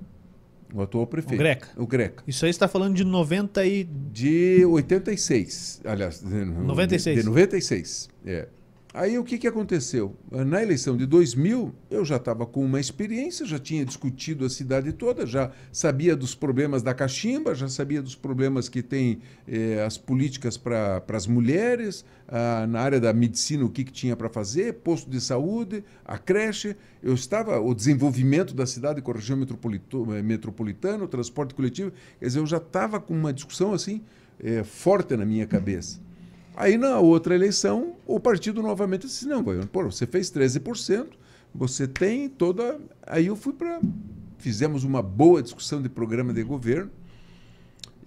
O 0.75 0.83
atual 0.83 1.07
prefeito. 1.07 1.35
O 1.35 1.39
Greca. 1.39 1.69
O 1.77 1.87
Greca. 1.87 2.25
Isso 2.27 2.45
aí 2.45 2.51
está 2.51 2.69
falando 2.69 2.95
de 2.95 3.05
90 3.05 3.65
e... 3.65 3.85
De 3.85 4.65
86, 4.65 5.83
aliás. 5.85 6.23
96. 6.23 7.17
De, 7.17 7.23
de 7.23 7.29
96, 7.29 8.09
é. 8.27 8.49
Aí 8.93 9.17
o 9.17 9.23
que, 9.23 9.39
que 9.39 9.47
aconteceu? 9.47 10.17
Na 10.33 10.61
eleição 10.61 10.97
de 10.97 11.07
2000, 11.07 11.73
eu 11.89 12.05
já 12.05 12.17
estava 12.17 12.45
com 12.45 12.65
uma 12.65 12.81
experiência, 12.81 13.47
já 13.47 13.57
tinha 13.57 13.85
discutido 13.85 14.45
a 14.45 14.51
cidade 14.51 14.93
toda, 14.93 15.25
já 15.25 15.53
sabia 15.73 16.17
dos 16.17 16.35
problemas 16.35 16.83
da 16.83 16.93
cachimba, 16.93 17.55
já 17.55 17.69
sabia 17.69 18.03
dos 18.03 18.17
problemas 18.17 18.69
que 18.69 18.83
tem 18.83 19.21
eh, 19.47 19.81
as 19.87 19.97
políticas 19.97 20.57
para 20.57 21.05
as 21.13 21.29
mulheres, 21.29 22.05
ah, 22.27 22.67
na 22.69 22.81
área 22.81 22.99
da 22.99 23.13
medicina, 23.13 23.65
o 23.65 23.71
que, 23.71 23.85
que 23.85 23.93
tinha 23.93 24.17
para 24.17 24.29
fazer, 24.29 24.75
posto 24.75 25.09
de 25.09 25.21
saúde, 25.21 25.85
a 26.05 26.19
creche. 26.19 26.75
Eu 27.01 27.15
estava, 27.15 27.61
o 27.61 27.73
desenvolvimento 27.73 28.55
da 28.55 28.67
cidade 28.67 29.01
com 29.01 29.13
a 29.13 29.15
região 29.15 29.39
metropolitana, 30.25 31.05
o 31.05 31.09
transporte 31.09 31.55
coletivo, 31.55 31.93
quer 32.19 32.27
dizer, 32.27 32.41
eu 32.41 32.47
já 32.47 32.57
estava 32.57 32.99
com 32.99 33.15
uma 33.15 33.33
discussão 33.33 33.73
assim 33.73 34.03
eh, 34.43 34.65
forte 34.65 35.17
na 35.17 35.25
minha 35.25 35.47
cabeça. 35.47 36.10
Aí 36.61 36.77
na 36.77 36.99
outra 36.99 37.35
eleição, 37.35 37.95
o 38.07 38.21
partido 38.21 38.61
novamente 38.61 39.07
disse: 39.07 39.27
não, 39.27 39.43
pô, 39.43 39.85
você 39.85 40.07
fez 40.07 40.31
13%, 40.31 41.07
você 41.55 41.89
tem 41.89 42.29
toda. 42.29 42.79
Aí 43.07 43.29
eu 43.29 43.35
fui 43.35 43.55
para. 43.55 43.81
Fizemos 44.37 44.85
uma 44.85 45.01
boa 45.01 45.43
discussão 45.43 45.81
de 45.81 45.89
programa 45.89 46.35
de 46.35 46.43
governo 46.43 46.91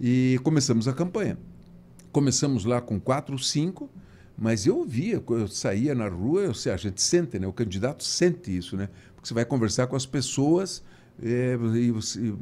e 0.00 0.38
começamos 0.44 0.86
a 0.86 0.92
campanha. 0.92 1.36
Começamos 2.12 2.64
lá 2.64 2.80
com 2.80 3.00
4, 3.00 3.36
5, 3.36 3.90
mas 4.38 4.66
eu 4.66 4.84
via, 4.84 5.20
eu 5.28 5.48
saía 5.48 5.92
na 5.92 6.08
rua, 6.08 6.42
eu, 6.42 6.72
a 6.72 6.76
gente 6.76 7.02
sente, 7.02 7.40
né? 7.40 7.48
o 7.48 7.52
candidato 7.52 8.04
sente 8.04 8.56
isso, 8.56 8.76
né? 8.76 8.88
porque 9.16 9.26
você 9.26 9.34
vai 9.34 9.44
conversar 9.44 9.88
com 9.88 9.96
as 9.96 10.06
pessoas 10.06 10.80
é, 11.20 11.58
e 11.74 11.90
você, 11.90 12.32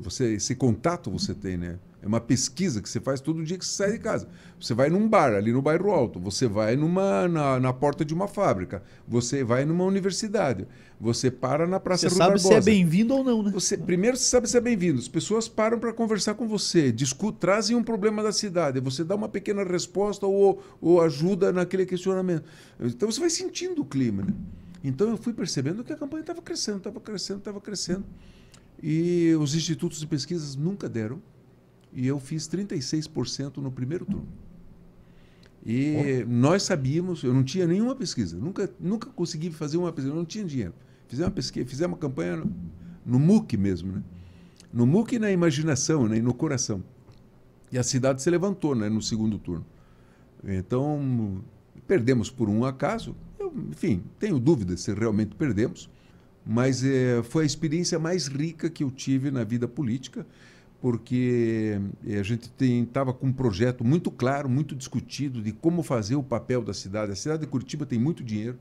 você, 0.00 0.34
esse 0.34 0.56
contato 0.56 1.08
você 1.08 1.34
tem, 1.34 1.56
né? 1.56 1.78
É 2.02 2.06
uma 2.06 2.20
pesquisa 2.20 2.82
que 2.82 2.88
você 2.88 3.00
faz 3.00 3.20
todo 3.20 3.44
dia 3.44 3.56
que 3.56 3.64
você 3.64 3.76
sai 3.76 3.92
de 3.92 3.98
casa. 4.00 4.26
Você 4.60 4.74
vai 4.74 4.90
num 4.90 5.08
bar 5.08 5.32
ali 5.34 5.52
no 5.52 5.62
bairro 5.62 5.92
Alto, 5.92 6.18
você 6.18 6.48
vai 6.48 6.74
numa, 6.74 7.28
na, 7.28 7.60
na 7.60 7.72
porta 7.72 8.04
de 8.04 8.12
uma 8.12 8.26
fábrica, 8.26 8.82
você 9.06 9.44
vai 9.44 9.64
numa 9.64 9.84
universidade, 9.84 10.66
você 11.00 11.30
para 11.30 11.64
na 11.64 11.78
Praça 11.78 12.10
Você 12.10 12.16
sabe 12.16 12.40
se 12.40 12.52
é 12.52 12.60
bem-vindo 12.60 13.14
ou 13.14 13.22
não, 13.22 13.42
né? 13.44 13.52
Você, 13.54 13.78
primeiro 13.78 14.16
você 14.16 14.24
sabe 14.24 14.50
se 14.50 14.56
é 14.56 14.60
bem-vindo. 14.60 14.98
As 14.98 15.06
pessoas 15.06 15.46
param 15.46 15.78
para 15.78 15.92
conversar 15.92 16.34
com 16.34 16.48
você, 16.48 16.90
discutem, 16.90 17.38
trazem 17.38 17.76
um 17.76 17.84
problema 17.84 18.20
da 18.20 18.32
cidade, 18.32 18.80
você 18.80 19.04
dá 19.04 19.14
uma 19.14 19.28
pequena 19.28 19.62
resposta 19.62 20.26
ou, 20.26 20.60
ou 20.80 21.00
ajuda 21.00 21.52
naquele 21.52 21.86
questionamento. 21.86 22.44
Então 22.80 23.08
você 23.10 23.20
vai 23.20 23.30
sentindo 23.30 23.82
o 23.82 23.84
clima, 23.84 24.24
né? 24.24 24.34
Então 24.82 25.08
eu 25.08 25.16
fui 25.16 25.32
percebendo 25.32 25.84
que 25.84 25.92
a 25.92 25.96
campanha 25.96 26.22
estava 26.22 26.42
crescendo, 26.42 26.78
estava 26.78 26.98
crescendo, 26.98 27.38
estava 27.38 27.60
crescendo. 27.60 28.04
E 28.82 29.32
os 29.38 29.54
institutos 29.54 30.00
de 30.00 30.06
pesquisas 30.08 30.56
nunca 30.56 30.88
deram 30.88 31.22
e 31.92 32.06
eu 32.06 32.18
fiz 32.18 32.48
36% 32.48 33.58
no 33.58 33.70
primeiro 33.70 34.04
turno. 34.04 34.28
E 35.64 36.24
oh. 36.24 36.28
nós 36.28 36.64
sabíamos, 36.64 37.22
eu 37.22 37.32
não 37.32 37.44
tinha 37.44 37.66
nenhuma 37.66 37.94
pesquisa, 37.94 38.36
nunca, 38.36 38.70
nunca 38.80 39.08
consegui 39.10 39.50
fazer 39.50 39.76
uma 39.76 39.92
pesquisa, 39.92 40.12
eu 40.12 40.18
não 40.18 40.24
tinha 40.24 40.44
dinheiro. 40.44 40.74
Fizemos 41.06 41.28
uma 41.28 41.34
pesquisa, 41.34 41.66
fizemos 41.66 41.94
uma 41.94 41.98
campanha 41.98 42.36
no, 42.36 42.52
no 43.04 43.18
MOOC 43.18 43.56
mesmo, 43.56 43.92
né? 43.92 44.02
No 44.72 44.86
MOOC 44.86 45.16
e 45.16 45.18
na 45.18 45.30
imaginação, 45.30 46.08
né? 46.08 46.16
e 46.16 46.22
no 46.22 46.32
coração. 46.32 46.82
E 47.70 47.78
a 47.78 47.82
cidade 47.82 48.22
se 48.22 48.30
levantou 48.30 48.74
né? 48.74 48.88
no 48.88 49.02
segundo 49.02 49.38
turno. 49.38 49.64
Então, 50.42 51.42
perdemos 51.86 52.30
por 52.30 52.48
um 52.48 52.64
acaso. 52.64 53.14
Eu, 53.38 53.52
enfim, 53.70 54.02
tenho 54.18 54.38
dúvidas 54.38 54.80
se 54.80 54.94
realmente 54.94 55.34
perdemos, 55.34 55.90
mas 56.44 56.82
é, 56.82 57.22
foi 57.22 57.44
a 57.44 57.46
experiência 57.46 57.98
mais 57.98 58.26
rica 58.26 58.70
que 58.70 58.82
eu 58.82 58.90
tive 58.90 59.30
na 59.30 59.44
vida 59.44 59.68
política 59.68 60.26
porque 60.82 61.80
eh, 62.04 62.18
a 62.18 62.24
gente 62.24 62.50
estava 62.60 63.14
com 63.14 63.28
um 63.28 63.32
projeto 63.32 63.84
muito 63.84 64.10
claro, 64.10 64.48
muito 64.48 64.74
discutido 64.74 65.40
de 65.40 65.52
como 65.52 65.80
fazer 65.80 66.16
o 66.16 66.24
papel 66.24 66.60
da 66.60 66.74
cidade. 66.74 67.12
A 67.12 67.14
cidade 67.14 67.42
de 67.42 67.46
Curitiba 67.46 67.86
tem 67.86 68.00
muito 68.00 68.24
dinheiro, 68.24 68.58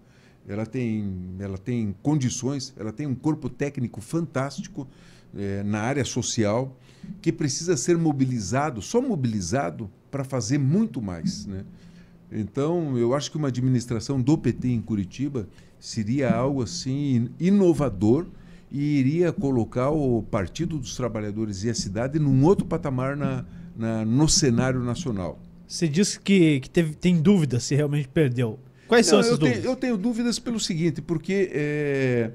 ela 0.48 0.64
tem, 0.68 1.16
ela 1.40 1.58
tem 1.58 1.96
condições, 2.04 2.76
ela 2.78 2.94
tem 2.94 3.08
um 3.08 3.16
corpo 3.16 3.50
técnico 3.50 4.00
fantástico 4.02 4.88
é, 5.36 5.64
na 5.64 5.82
área 5.82 6.06
social 6.06 6.78
que 7.24 7.32
precisa 7.32 7.76
ser 7.76 7.98
mobilizado, 7.98 8.84
só 8.84 9.02
mobilizado 9.02 9.90
para 10.12 10.24
fazer 10.24 10.60
muito 10.60 11.02
mais. 11.02 11.48
Né? 11.48 11.66
Então, 12.32 13.00
eu 13.00 13.16
acho 13.16 13.32
que 13.32 13.38
uma 13.38 13.48
administração 13.48 14.22
do 14.22 14.38
PT 14.38 14.68
em 14.68 14.80
Curitiba 14.80 15.50
seria 15.80 16.32
algo 16.32 16.62
assim 16.62 17.30
inovador 17.40 18.28
e 18.72 19.00
iria 19.00 19.32
colocar 19.34 19.90
o 19.90 20.24
Partido 20.24 20.78
dos 20.78 20.96
Trabalhadores 20.96 21.64
e 21.64 21.70
a 21.70 21.74
cidade 21.74 22.18
num 22.20 22.44
outro 22.46 22.66
patamar 22.66 23.18
na, 23.18 23.44
na 23.76 24.06
no 24.06 24.30
cenário 24.30 24.80
nacional. 24.82 25.40
Você 25.68 25.88
disse 25.88 26.20
que, 26.20 26.60
que 26.62 26.70
teve, 26.70 26.96
tem 26.96 27.22
dúvidas 27.22 27.64
se 27.64 27.76
realmente 27.76 28.08
perdeu. 28.08 28.60
Quais 28.88 29.06
Não, 29.08 29.12
são 29.12 29.20
essas 29.20 29.32
eu 29.34 29.38
dúvidas? 29.38 29.62
Tenho, 29.62 29.72
eu 29.72 29.76
tenho 29.76 29.98
dúvidas 29.98 30.38
pelo 30.40 30.60
seguinte, 30.60 31.02
porque 31.02 31.50
é, 31.54 32.32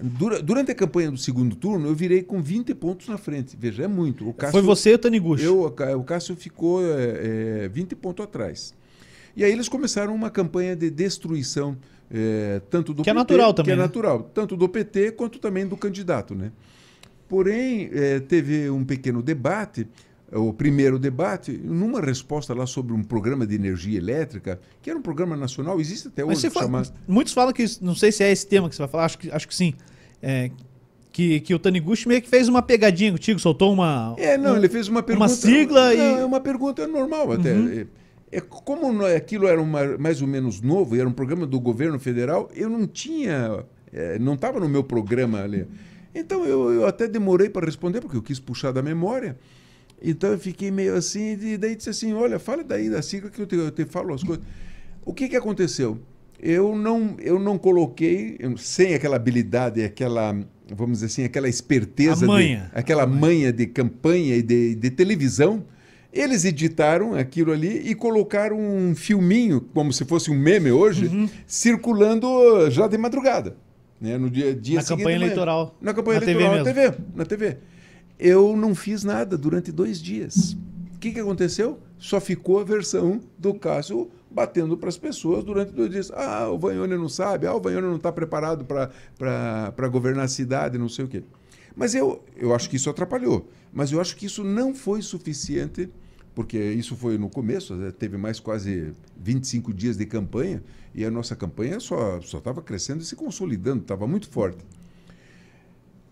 dura- 0.00 0.40
durante 0.42 0.70
a 0.70 0.74
campanha 0.74 1.10
do 1.10 1.16
segundo 1.18 1.56
turno, 1.56 1.88
eu 1.88 1.94
virei 1.94 2.22
com 2.22 2.40
20 2.42 2.74
pontos 2.74 3.08
na 3.08 3.18
frente. 3.18 3.56
Veja, 3.58 3.84
é 3.84 3.88
muito. 3.88 4.32
Cássio, 4.34 4.52
Foi 4.52 4.62
você 4.62 4.90
e 4.90 4.94
o 4.94 4.98
Taniguchi. 4.98 5.44
eu, 5.44 5.62
o 5.64 6.04
Cássio 6.04 6.36
ficou 6.36 6.82
é, 6.84 7.64
é, 7.64 7.68
20 7.68 7.94
pontos 7.96 8.24
atrás. 8.24 8.74
E 9.36 9.44
aí 9.44 9.52
eles 9.52 9.68
começaram 9.68 10.14
uma 10.14 10.30
campanha 10.30 10.74
de 10.74 10.90
destruição, 10.90 11.76
é, 12.10 12.60
tanto 12.70 12.92
do 12.94 13.02
Que 13.02 13.10
é 13.10 13.12
PT, 13.12 13.18
natural 13.20 13.52
também, 13.54 13.64
que 13.66 13.72
é 13.72 13.76
né? 13.76 13.82
natural, 13.82 14.30
tanto 14.34 14.56
do 14.56 14.68
PT 14.68 15.12
quanto 15.12 15.38
também 15.38 15.66
do 15.66 15.76
candidato, 15.76 16.34
né? 16.34 16.50
Porém, 17.28 17.90
é, 17.92 18.20
teve 18.20 18.70
um 18.70 18.84
pequeno 18.84 19.22
debate, 19.22 19.86
o 20.32 20.52
primeiro 20.52 20.98
debate, 20.98 21.52
numa 21.52 22.00
resposta 22.00 22.54
lá 22.54 22.66
sobre 22.66 22.92
um 22.94 23.02
programa 23.02 23.46
de 23.46 23.54
energia 23.54 23.98
elétrica, 23.98 24.58
que 24.80 24.88
era 24.88 24.98
um 24.98 25.02
programa 25.02 25.36
nacional, 25.36 25.78
existe 25.80 26.08
até 26.08 26.24
hoje, 26.24 26.40
você 26.40 26.50
fala- 26.50 26.82
muitos 27.06 27.32
falam 27.34 27.52
que, 27.52 27.64
não 27.82 27.94
sei 27.94 28.10
se 28.12 28.22
é 28.24 28.30
esse 28.32 28.46
tema 28.46 28.68
que 28.68 28.74
você 28.74 28.80
vai 28.82 28.88
falar, 28.88 29.04
acho 29.04 29.18
que, 29.18 29.30
acho 29.30 29.46
que 29.48 29.54
sim. 29.54 29.74
É, 30.22 30.50
que, 31.12 31.40
que 31.40 31.54
o 31.54 31.58
Taniguchi 31.58 32.06
meio 32.08 32.22
que 32.22 32.28
fez 32.28 32.48
uma 32.48 32.62
pegadinha 32.62 33.10
contigo, 33.12 33.38
soltou 33.40 33.72
uma. 33.72 34.14
É, 34.18 34.38
não, 34.38 34.52
um- 34.54 34.56
ele 34.56 34.68
fez 34.68 34.86
uma 34.88 35.02
pergunta. 35.02 35.28
sigla 35.28 35.88
não, 35.88 35.92
e- 35.92 35.96
Uhum. 36.12 36.18
É 36.18 36.24
uma 36.24 36.40
pergunta 36.40 36.86
normal 36.86 37.32
até. 37.32 37.50
É, 37.50 37.86
é, 38.30 38.40
como 38.40 38.92
não- 38.92 39.04
aquilo 39.06 39.46
era 39.46 39.60
uma- 39.60 39.96
mais 39.98 40.20
ou 40.22 40.28
menos 40.28 40.60
novo, 40.60 40.94
e 40.96 41.00
era 41.00 41.08
um 41.08 41.12
programa 41.12 41.46
do 41.46 41.58
governo 41.60 41.98
federal, 41.98 42.50
eu 42.54 42.68
não 42.68 42.86
tinha. 42.86 43.64
é, 43.90 44.18
não 44.18 44.34
estava 44.34 44.60
no 44.60 44.68
meu 44.68 44.84
programa 44.84 45.42
ali. 45.42 45.66
Então 46.14 46.44
eu, 46.44 46.70
eu 46.72 46.86
até 46.86 47.08
demorei 47.08 47.48
para 47.48 47.64
responder, 47.64 48.02
porque 48.02 48.16
eu 48.18 48.22
quis 48.22 48.38
puxar 48.38 48.70
da 48.70 48.82
memória. 48.82 49.38
Então 50.02 50.30
eu 50.30 50.38
fiquei 50.38 50.70
meio 50.70 50.94
assim, 50.94 51.38
e 51.40 51.56
daí 51.56 51.74
disse 51.74 51.88
assim: 51.90 52.12
olha, 52.12 52.38
fala 52.38 52.62
daí 52.62 52.90
da 52.90 53.00
sigla 53.00 53.30
que 53.30 53.40
eu 53.40 53.46
te, 53.46 53.56
eu 53.56 53.70
te 53.70 53.84
falo 53.86 54.12
as 54.12 54.22
coisas. 54.22 54.44
O 55.06 55.14
que, 55.14 55.26
que 55.28 55.36
aconteceu? 55.36 55.98
Eu 56.38 56.76
não, 56.76 57.16
eu 57.18 57.38
não 57.38 57.56
coloquei, 57.58 58.36
eu- 58.38 58.56
sem 58.58 58.94
aquela 58.94 59.16
habilidade, 59.16 59.82
aquela, 59.82 60.32
vamos 60.70 60.98
dizer 60.98 61.06
assim, 61.06 61.24
aquela 61.24 61.48
esperteza, 61.48 62.26
manha. 62.26 62.70
De, 62.72 62.78
aquela 62.78 63.06
manha 63.06 63.52
de 63.52 63.66
campanha 63.66 64.36
e 64.36 64.42
de, 64.42 64.74
de 64.74 64.90
televisão. 64.90 65.64
Eles 66.12 66.44
editaram 66.44 67.14
aquilo 67.14 67.52
ali 67.52 67.90
e 67.90 67.94
colocaram 67.94 68.58
um 68.58 68.94
filminho, 68.94 69.60
como 69.74 69.92
se 69.92 70.04
fosse 70.04 70.30
um 70.30 70.38
meme 70.38 70.70
hoje, 70.72 71.06
Uhum. 71.06 71.28
circulando 71.46 72.70
já 72.70 72.86
de 72.88 72.96
madrugada. 72.96 73.56
Né? 74.00 74.16
No 74.16 74.30
dia, 74.30 74.54
dia 74.54 74.76
Na 74.76 74.82
seguinte 74.82 75.00
campanha 75.00 75.16
eleitoral. 75.16 75.76
Na 75.80 75.92
campanha 75.92 76.20
Na 76.20 76.26
TV 76.26 76.40
eleitoral, 76.44 76.64
na 76.64 76.72
mesmo. 76.72 76.92
TV, 76.92 77.04
na 77.14 77.24
TV. 77.24 77.56
Eu 78.18 78.56
não 78.56 78.74
fiz 78.74 79.04
nada 79.04 79.36
durante 79.36 79.70
dois 79.70 80.00
dias. 80.00 80.56
O 80.94 80.98
que, 80.98 81.12
que 81.12 81.20
aconteceu? 81.20 81.78
Só 81.98 82.20
ficou 82.20 82.58
a 82.60 82.64
versão 82.64 83.20
do 83.38 83.54
Cássio 83.54 84.10
batendo 84.30 84.76
para 84.76 84.88
as 84.88 84.96
pessoas 84.96 85.44
durante 85.44 85.72
dois 85.72 85.90
dias. 85.90 86.10
Ah, 86.14 86.48
o 86.48 86.58
Vanhone 86.58 86.96
não 86.96 87.08
sabe, 87.08 87.46
ah, 87.46 87.54
o 87.54 87.60
Vanhone 87.60 87.86
não 87.86 87.96
está 87.96 88.10
preparado 88.10 88.64
para 88.64 89.88
governar 89.88 90.24
a 90.24 90.28
cidade, 90.28 90.78
não 90.78 90.88
sei 90.88 91.04
o 91.04 91.08
quê. 91.08 91.22
Mas 91.76 91.94
eu, 91.94 92.22
eu 92.36 92.54
acho 92.54 92.68
que 92.68 92.76
isso 92.76 92.90
atrapalhou. 92.90 93.48
Mas 93.72 93.92
eu 93.92 94.00
acho 94.00 94.16
que 94.16 94.26
isso 94.26 94.42
não 94.42 94.74
foi 94.74 95.02
suficiente, 95.02 95.88
porque 96.34 96.58
isso 96.58 96.96
foi 96.96 97.18
no 97.18 97.28
começo, 97.28 97.74
né? 97.74 97.90
teve 97.90 98.16
mais 98.16 98.40
quase 98.40 98.92
25 99.20 99.72
dias 99.72 99.96
de 99.96 100.06
campanha, 100.06 100.62
e 100.94 101.04
a 101.04 101.10
nossa 101.10 101.36
campanha 101.36 101.80
só 101.80 102.18
estava 102.18 102.62
crescendo 102.62 103.02
e 103.02 103.04
se 103.04 103.14
consolidando, 103.14 103.82
estava 103.82 104.06
muito 104.06 104.28
forte. 104.28 104.64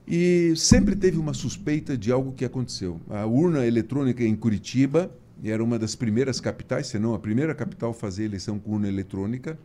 E 0.06 0.52
sempre 0.56 0.94
teve 0.94 1.18
uma 1.18 1.34
suspeita 1.34 1.96
de 1.96 2.12
algo 2.12 2.32
que 2.32 2.44
aconteceu. 2.44 3.00
A 3.10 3.26
urna 3.26 3.66
eletrônica 3.66 4.22
em 4.22 4.36
Curitiba 4.36 5.10
era 5.42 5.62
uma 5.62 5.78
das 5.78 5.96
primeiras 5.96 6.40
capitais, 6.40 6.86
se 6.86 6.98
não 6.98 7.14
a 7.14 7.18
primeira 7.18 7.54
capital 7.54 7.90
a 7.90 7.94
fazer 7.94 8.24
eleição 8.24 8.58
com 8.58 8.72
urna 8.72 8.88
eletrônica. 8.88 9.58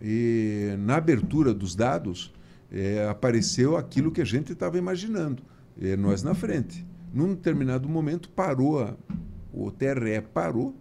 E 0.00 0.74
na 0.78 0.96
abertura 0.96 1.52
dos 1.52 1.74
dados 1.74 2.32
eh, 2.72 3.06
apareceu 3.08 3.76
aquilo 3.76 4.10
que 4.10 4.20
a 4.20 4.24
gente 4.24 4.52
estava 4.52 4.78
imaginando, 4.78 5.42
eh, 5.80 5.96
nós 5.96 6.22
na 6.22 6.34
frente. 6.34 6.84
Num 7.14 7.28
determinado 7.34 7.88
momento 7.88 8.28
parou, 8.28 8.80
a- 8.82 8.96
o 9.52 9.70
TRE 9.70 10.20
parou, 10.20 10.74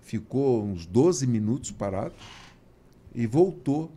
ficou 0.00 0.64
uns 0.64 0.84
12 0.84 1.28
minutos 1.28 1.70
parado 1.70 2.14
e 3.14 3.24
voltou. 3.24 3.92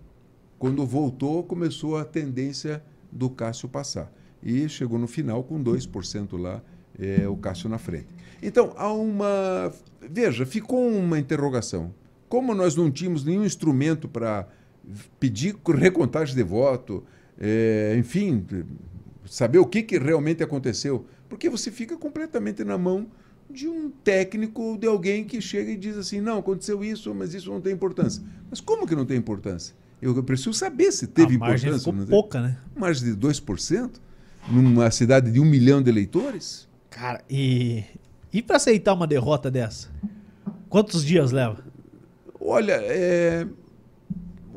Quando 0.59 0.85
voltou, 0.85 1.43
começou 1.43 1.97
a 1.97 2.05
tendência 2.05 2.83
do 3.11 3.27
Cássio 3.29 3.67
passar. 3.67 4.11
E 4.43 4.69
chegou 4.69 4.99
no 4.99 5.07
final 5.07 5.43
com 5.43 5.61
2% 5.61 6.37
lá, 6.37 6.61
é, 6.97 7.27
o 7.27 7.35
Cássio 7.35 7.67
na 7.69 7.79
frente. 7.79 8.07
Então, 8.41 8.73
há 8.77 8.93
uma. 8.93 9.73
Veja, 9.99 10.45
ficou 10.45 10.87
uma 10.87 11.17
interrogação. 11.17 11.91
Como 12.29 12.53
nós 12.53 12.75
não 12.75 12.91
tínhamos 12.91 13.23
nenhum 13.23 13.43
instrumento 13.43 14.07
para 14.07 14.47
pedir 15.19 15.55
recontagem 15.75 16.35
de 16.35 16.43
voto, 16.43 17.03
é, 17.39 17.95
enfim, 17.97 18.45
saber 19.25 19.57
o 19.59 19.65
que, 19.65 19.81
que 19.81 19.97
realmente 19.97 20.43
aconteceu, 20.43 21.05
porque 21.29 21.49
você 21.49 21.71
fica 21.71 21.97
completamente 21.97 22.63
na 22.63 22.77
mão 22.77 23.07
de 23.49 23.67
um 23.67 23.89
técnico, 23.89 24.77
de 24.77 24.87
alguém 24.87 25.23
que 25.23 25.41
chega 25.41 25.71
e 25.71 25.77
diz 25.77 25.97
assim: 25.97 26.19
não, 26.21 26.39
aconteceu 26.39 26.83
isso, 26.83 27.13
mas 27.13 27.33
isso 27.33 27.49
não 27.49 27.61
tem 27.61 27.73
importância. 27.73 28.23
Mas 28.49 28.59
como 28.59 28.85
que 28.87 28.95
não 28.95 29.05
tem 29.05 29.17
importância? 29.17 29.75
Eu 30.01 30.21
preciso 30.23 30.53
saber 30.53 30.91
se 30.91 31.07
teve 31.07 31.35
a 31.35 31.39
margem 31.39 31.69
importância. 31.69 31.91
ficou 31.91 32.05
tem. 32.05 32.09
pouca, 32.09 32.41
né? 32.41 32.57
Margem 32.75 33.13
de 33.13 33.19
2%? 33.19 33.91
Numa 34.49 34.91
cidade 34.91 35.31
de 35.31 35.39
um 35.39 35.45
milhão 35.45 35.81
de 35.81 35.89
eleitores? 35.89 36.67
Cara, 36.89 37.23
e. 37.29 37.83
E 38.31 38.41
pra 38.41 38.57
aceitar 38.57 38.93
uma 38.93 39.07
derrota 39.07 39.49
dessa? 39.49 39.89
Quantos 40.69 41.03
dias 41.03 41.31
leva? 41.31 41.63
Olha, 42.39 42.73
é, 42.73 43.47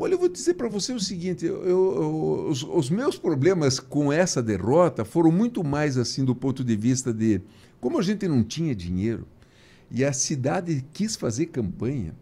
olha, 0.00 0.14
eu 0.14 0.18
vou 0.18 0.28
dizer 0.28 0.54
para 0.54 0.68
você 0.68 0.92
o 0.92 1.00
seguinte: 1.00 1.44
eu- 1.46 1.62
eu- 1.64 2.46
os, 2.48 2.62
os 2.62 2.90
meus 2.90 3.16
problemas 3.18 3.78
com 3.78 4.12
essa 4.12 4.42
derrota 4.42 5.04
foram 5.04 5.30
muito 5.30 5.62
mais 5.62 5.96
assim 5.96 6.24
do 6.24 6.34
ponto 6.34 6.64
de 6.64 6.74
vista 6.76 7.12
de 7.12 7.40
como 7.80 7.98
a 7.98 8.02
gente 8.02 8.26
não 8.26 8.42
tinha 8.42 8.74
dinheiro 8.74 9.26
e 9.90 10.04
a 10.04 10.12
cidade 10.12 10.84
quis 10.92 11.16
fazer 11.16 11.46
campanha. 11.46 12.14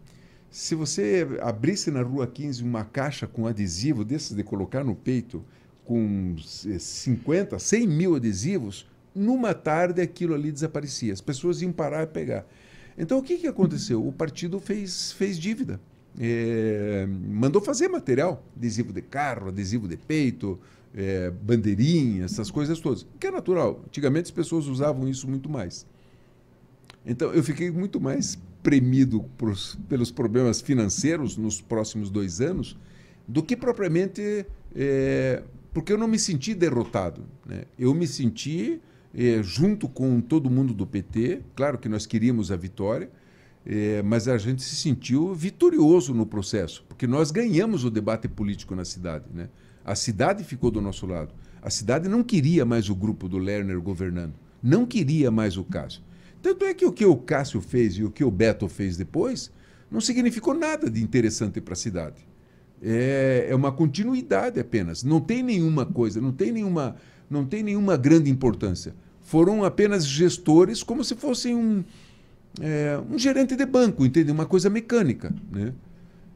Se 0.49 0.73
você 0.73 1.27
abrisse 1.41 1.91
na 1.91 2.01
Rua 2.01 2.25
15 2.25 2.63
uma 2.63 2.83
caixa 2.83 3.27
com 3.27 3.45
adesivo 3.45 4.03
desses 4.03 4.35
de 4.35 4.43
colocar 4.43 4.83
no 4.83 4.95
peito, 4.95 5.43
com 5.85 6.35
eh, 6.65 6.79
50, 6.79 7.59
100 7.59 7.87
mil 7.87 8.15
adesivos, 8.15 8.87
numa 9.13 9.53
tarde 9.53 10.01
aquilo 10.01 10.33
ali 10.33 10.51
desaparecia. 10.51 11.13
As 11.13 11.21
pessoas 11.21 11.61
iam 11.61 11.71
parar 11.71 12.03
e 12.03 12.07
pegar. 12.07 12.47
Então 12.97 13.19
o 13.19 13.23
que, 13.23 13.37
que 13.37 13.47
aconteceu? 13.47 14.05
O 14.05 14.11
partido 14.11 14.59
fez, 14.59 15.11
fez 15.11 15.37
dívida. 15.37 15.79
Eh, 16.17 17.05
mandou 17.07 17.61
fazer 17.61 17.87
material, 17.87 18.43
adesivo 18.55 18.91
de 18.93 19.01
carro, 19.01 19.49
adesivo 19.49 19.87
de 19.87 19.97
peito, 19.97 20.59
eh, 20.95 21.31
bandeirinha, 21.43 22.25
essas 22.25 22.49
coisas 22.49 22.79
todas. 22.79 23.05
Que 23.19 23.27
é 23.27 23.31
natural. 23.31 23.81
Antigamente 23.85 24.25
as 24.25 24.31
pessoas 24.31 24.67
usavam 24.67 25.07
isso 25.07 25.27
muito 25.29 25.49
mais. 25.49 25.85
Então, 27.05 27.31
eu 27.33 27.43
fiquei 27.43 27.71
muito 27.71 27.99
mais 27.99 28.37
premido 28.61 29.23
pros- 29.37 29.77
pelos 29.87 30.11
problemas 30.11 30.59
financeiros 30.61 31.37
nos 31.37 31.61
próximos 31.61 32.09
dois 32.09 32.41
anos 32.41 32.77
do 33.27 33.41
que 33.41 33.55
propriamente 33.55 34.45
eh, 34.75 35.43
porque 35.73 35.93
eu 35.93 35.97
não 35.97 36.07
me 36.07 36.19
senti 36.19 36.53
derrotado. 36.53 37.23
né? 37.45 37.63
Eu 37.77 37.93
me 37.93 38.05
senti 38.07 38.81
eh, 39.13 39.41
junto 39.41 39.87
com 39.87 40.19
todo 40.19 40.49
mundo 40.49 40.73
do 40.73 40.85
PT, 40.85 41.41
claro 41.55 41.77
que 41.77 41.87
nós 41.87 42.05
queríamos 42.05 42.51
a 42.51 42.55
vitória, 42.57 43.09
eh, 43.65 44.01
mas 44.03 44.27
a 44.27 44.37
gente 44.37 44.61
se 44.61 44.75
sentiu 44.75 45.33
vitorioso 45.33 46.13
no 46.13 46.25
processo, 46.25 46.83
porque 46.87 47.05
nós 47.05 47.31
ganhamos 47.31 47.83
o 47.83 47.91
debate 47.91 48.27
político 48.27 48.75
na 48.75 48.85
cidade. 48.85 49.25
Né? 49.33 49.49
A 49.83 49.95
cidade 49.95 50.43
ficou 50.43 50.71
do 50.71 50.81
nosso 50.81 51.05
lado. 51.05 51.33
A 51.61 51.69
cidade 51.69 52.07
não 52.07 52.23
queria 52.23 52.65
mais 52.65 52.89
o 52.89 52.95
grupo 52.95 53.27
do 53.27 53.37
Lerner 53.37 53.79
governando, 53.81 54.33
não 54.63 54.85
queria 54.85 55.29
mais 55.29 55.57
o 55.57 55.63
Cássio. 55.63 56.01
Tanto 56.41 56.63
é 56.63 56.73
que 56.73 56.85
o 56.85 56.91
que 56.91 57.05
o 57.05 57.17
Cássio 57.17 57.59
fez 57.59 57.95
e 57.95 58.03
o 58.03 58.11
que 58.11 58.23
o 58.23 58.31
Beto 58.31 58.67
fez 58.69 58.95
depois 58.95 59.51
não 59.91 59.99
significou 59.99 60.53
nada 60.53 60.89
de 60.89 61.01
interessante 61.03 61.59
para 61.59 61.73
a 61.73 61.77
cidade. 61.77 62.27
É, 62.81 63.47
é 63.49 63.55
uma 63.55 63.71
continuidade 63.71 64.59
apenas. 64.59 65.03
Não 65.03 65.19
tem 65.19 65.43
nenhuma 65.43 65.85
coisa, 65.85 66.21
não 66.21 66.31
tem 66.31 66.51
nenhuma, 66.51 66.95
não 67.29 67.45
tem 67.45 67.61
nenhuma 67.61 67.97
grande 67.97 68.29
importância. 68.29 68.95
Foram 69.21 69.63
apenas 69.65 70.07
gestores, 70.07 70.81
como 70.81 71.03
se 71.03 71.15
fossem 71.15 71.55
um, 71.55 71.83
é, 72.61 72.99
um 73.09 73.17
gerente 73.17 73.55
de 73.55 73.65
banco, 73.65 74.05
entende? 74.05 74.31
Uma 74.31 74.45
coisa 74.45 74.69
mecânica. 74.69 75.33
Né? 75.51 75.73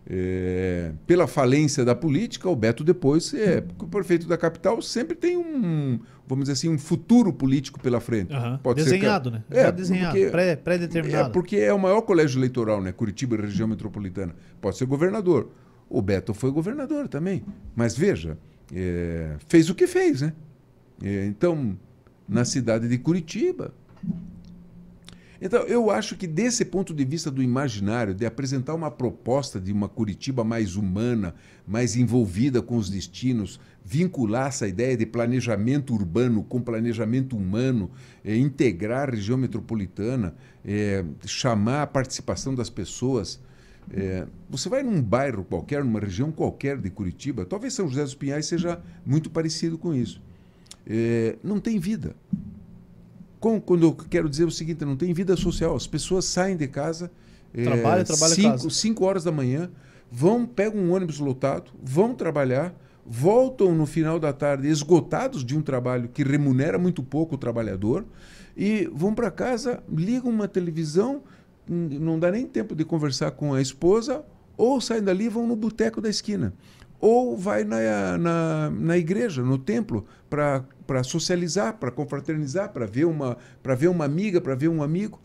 É, 0.05 0.91
pela 1.07 1.27
falência 1.27 1.85
da 1.85 1.95
política, 1.95 2.49
o 2.49 2.55
Beto 2.55 2.83
depois, 2.83 3.33
é, 3.33 3.61
porque 3.61 3.85
o 3.85 3.87
prefeito 3.87 4.27
da 4.27 4.37
capital 4.37 4.81
sempre 4.81 5.15
tem 5.15 5.37
um, 5.37 5.97
vamos 6.27 6.43
dizer 6.43 6.53
assim, 6.53 6.67
um 6.69 6.77
futuro 6.77 7.31
político 7.31 7.79
pela 7.79 8.01
frente. 8.01 8.33
Aham. 8.33 8.59
Pode 8.61 8.83
ser 8.83 8.91
Desenhado, 8.91 9.31
que- 9.31 9.37
né? 9.37 9.43
É, 9.49 9.63
Já 9.63 9.71
desenhado, 9.71 10.11
porque- 10.17 10.29
pré- 10.29 10.55
pré-determinado. 10.57 11.29
é 11.29 11.31
porque 11.31 11.55
é 11.55 11.73
o 11.73 11.79
maior 11.79 12.01
colégio 12.01 12.37
eleitoral, 12.39 12.81
né? 12.81 12.91
Curitiba, 12.91 13.37
região 13.37 13.67
metropolitana. 13.67 14.35
Pode 14.59 14.77
ser 14.77 14.85
governador. 14.85 15.49
O 15.89 16.01
Beto 16.01 16.33
foi 16.33 16.51
governador 16.51 17.07
também. 17.07 17.43
Mas 17.73 17.95
veja, 17.97 18.37
é, 18.75 19.35
fez 19.47 19.69
o 19.69 19.75
que 19.75 19.87
fez, 19.87 20.21
né? 20.21 20.33
É, 21.01 21.25
então, 21.27 21.77
na 22.27 22.43
cidade 22.43 22.89
de 22.89 22.97
Curitiba. 22.97 23.73
Então, 25.45 25.63
eu 25.63 25.91
acho 25.91 26.15
que 26.15 26.25
desse 26.25 26.63
ponto 26.63 26.93
de 26.93 27.03
vista 27.03 27.29
do 27.29 27.43
imaginário, 27.43 28.13
de 28.13 28.25
apresentar 28.25 28.73
uma 28.73 28.89
proposta 28.89 29.59
de 29.59 29.73
uma 29.73 29.89
Curitiba 29.89 30.41
mais 30.41 30.77
humana, 30.77 31.35
mais 31.67 31.97
envolvida 31.97 32.61
com 32.61 32.77
os 32.77 32.89
destinos, 32.89 33.59
vincular 33.83 34.47
essa 34.47 34.65
ideia 34.65 34.95
de 34.95 35.05
planejamento 35.05 35.93
urbano 35.93 36.45
com 36.45 36.61
planejamento 36.61 37.35
humano, 37.35 37.91
é, 38.23 38.37
integrar 38.37 39.09
a 39.09 39.11
região 39.11 39.37
metropolitana, 39.37 40.33
é, 40.63 41.03
chamar 41.25 41.81
a 41.81 41.87
participação 41.87 42.55
das 42.55 42.69
pessoas. 42.69 43.37
É, 43.91 44.25
você 44.49 44.69
vai 44.69 44.81
num 44.81 45.01
bairro 45.01 45.43
qualquer, 45.43 45.83
numa 45.83 45.99
região 45.99 46.31
qualquer 46.31 46.77
de 46.77 46.89
Curitiba, 46.89 47.43
talvez 47.43 47.73
São 47.73 47.89
José 47.89 48.03
dos 48.03 48.15
Pinhais 48.15 48.45
seja 48.45 48.81
muito 49.05 49.29
parecido 49.29 49.77
com 49.77 49.93
isso. 49.93 50.21
É, 50.87 51.35
não 51.43 51.59
tem 51.59 51.79
vida. 51.79 52.15
Com, 53.43 53.59
quando 53.59 53.83
eu 53.83 53.93
quero 53.93 54.29
dizer 54.29 54.45
o 54.45 54.51
seguinte, 54.51 54.85
não 54.85 54.95
tem 54.95 55.11
vida 55.11 55.35
social. 55.35 55.75
As 55.75 55.85
pessoas 55.85 56.23
saem 56.23 56.55
de 56.55 56.65
casa, 56.65 57.11
trabalha, 57.51 57.99
é, 57.99 58.03
trabalha 58.05 58.33
cinco, 58.33 58.69
cinco 58.71 59.03
horas 59.03 59.25
da 59.25 59.33
manhã, 59.33 59.69
vão, 60.09 60.45
pegam 60.45 60.79
um 60.79 60.93
ônibus 60.93 61.19
lotado, 61.19 61.69
vão 61.83 62.15
trabalhar, 62.15 62.73
voltam 63.05 63.75
no 63.75 63.85
final 63.85 64.17
da 64.17 64.31
tarde 64.31 64.69
esgotados 64.69 65.43
de 65.43 65.57
um 65.57 65.61
trabalho 65.61 66.07
que 66.07 66.23
remunera 66.23 66.79
muito 66.79 67.03
pouco 67.03 67.35
o 67.35 67.37
trabalhador 67.37 68.05
e 68.55 68.89
vão 68.93 69.13
para 69.13 69.29
casa, 69.29 69.83
ligam 69.93 70.31
uma 70.31 70.47
televisão, 70.47 71.21
não 71.67 72.17
dá 72.17 72.31
nem 72.31 72.47
tempo 72.47 72.73
de 72.73 72.85
conversar 72.85 73.31
com 73.31 73.53
a 73.53 73.61
esposa, 73.61 74.23
ou 74.55 74.79
saem 74.79 75.03
dali 75.03 75.25
e 75.25 75.29
vão 75.29 75.45
no 75.45 75.57
boteco 75.57 75.99
da 75.99 76.07
esquina. 76.07 76.53
Ou 77.05 77.35
vai 77.35 77.65
na, 77.65 78.17
na, 78.17 78.69
na 78.69 78.97
igreja, 78.97 79.43
no 79.43 79.57
templo, 79.57 80.05
para 80.29 81.03
socializar, 81.03 81.73
para 81.77 81.91
confraternizar, 81.91 82.71
para 82.71 82.85
ver, 82.85 83.03
uma, 83.03 83.37
ver 83.77 83.89
uma 83.89 84.05
amiga, 84.05 84.39
para 84.39 84.55
ver 84.55 84.69
um 84.69 84.81
amigo. 84.81 85.19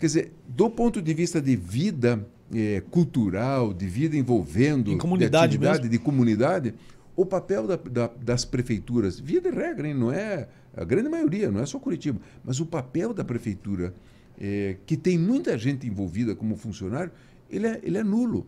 Quer 0.00 0.06
dizer, 0.06 0.32
do 0.48 0.68
ponto 0.68 1.00
de 1.00 1.14
vista 1.14 1.40
de 1.40 1.54
vida 1.54 2.26
é, 2.52 2.82
cultural, 2.90 3.72
de 3.72 3.86
vida 3.86 4.16
envolvendo, 4.16 4.90
em 4.90 4.98
comunidade 4.98 5.30
de 5.30 5.54
atividade, 5.54 5.82
mesmo. 5.82 5.90
de 5.92 5.98
comunidade, 6.00 6.74
o 7.14 7.24
papel 7.24 7.68
da, 7.68 7.76
da, 7.76 8.10
das 8.20 8.44
prefeituras, 8.44 9.20
via 9.20 9.40
de 9.40 9.50
regra, 9.50 9.86
hein, 9.86 9.94
não 9.94 10.10
é 10.10 10.48
a 10.76 10.82
grande 10.82 11.08
maioria, 11.08 11.52
não 11.52 11.60
é 11.60 11.66
só 11.66 11.78
Curitiba, 11.78 12.20
mas 12.42 12.58
o 12.58 12.66
papel 12.66 13.14
da 13.14 13.22
prefeitura, 13.22 13.94
é, 14.40 14.74
que 14.84 14.96
tem 14.96 15.16
muita 15.16 15.56
gente 15.56 15.86
envolvida 15.86 16.34
como 16.34 16.56
funcionário, 16.56 17.12
ele 17.48 17.68
é, 17.68 17.80
ele 17.84 17.96
é 17.96 18.02
nulo. 18.02 18.44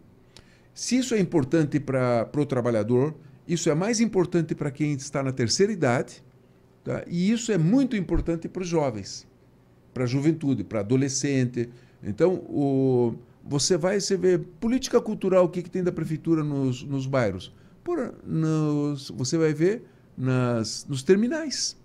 Se 0.75 0.99
isso 0.99 1.15
é 1.15 1.21
importante 1.21 1.79
para 1.79 2.29
o 2.37 2.45
trabalhador, 2.45 3.15
isso 3.47 3.71
é 3.71 3.75
mais 3.75 4.01
importante 4.01 4.55
para 4.55 4.71
quem 4.71 4.93
está 4.93 5.23
na 5.23 5.31
terceira 5.31 5.73
idade, 5.73 6.23
tá? 6.83 7.05
e 7.07 7.31
isso 7.31 7.53
é 7.53 7.59
muito 7.59 7.97
importante 7.97 8.49
para 8.49 8.63
os 8.63 8.69
jovens, 8.69 9.27
para 9.93 10.03
a 10.03 10.07
juventude, 10.07 10.65
para 10.65 10.81
adolescente. 10.81 11.71
Então, 12.03 12.35
o, 12.35 13.15
você 13.45 13.77
vai 13.77 14.01
você 14.01 14.17
vê 14.17 14.37
política 14.37 15.01
cultural, 15.01 15.45
o 15.45 15.49
que, 15.49 15.63
que 15.63 15.71
tem 15.71 15.85
da 15.85 15.93
prefeitura 15.93 16.43
nos, 16.43 16.83
nos 16.83 17.07
bairros? 17.07 17.55
Por, 17.85 18.15
nos, 18.27 19.11
você 19.11 19.39
vai 19.39 19.53
ver 19.55 19.85
nas, 20.17 20.87
nos 20.89 21.03
terminais. 21.03 21.77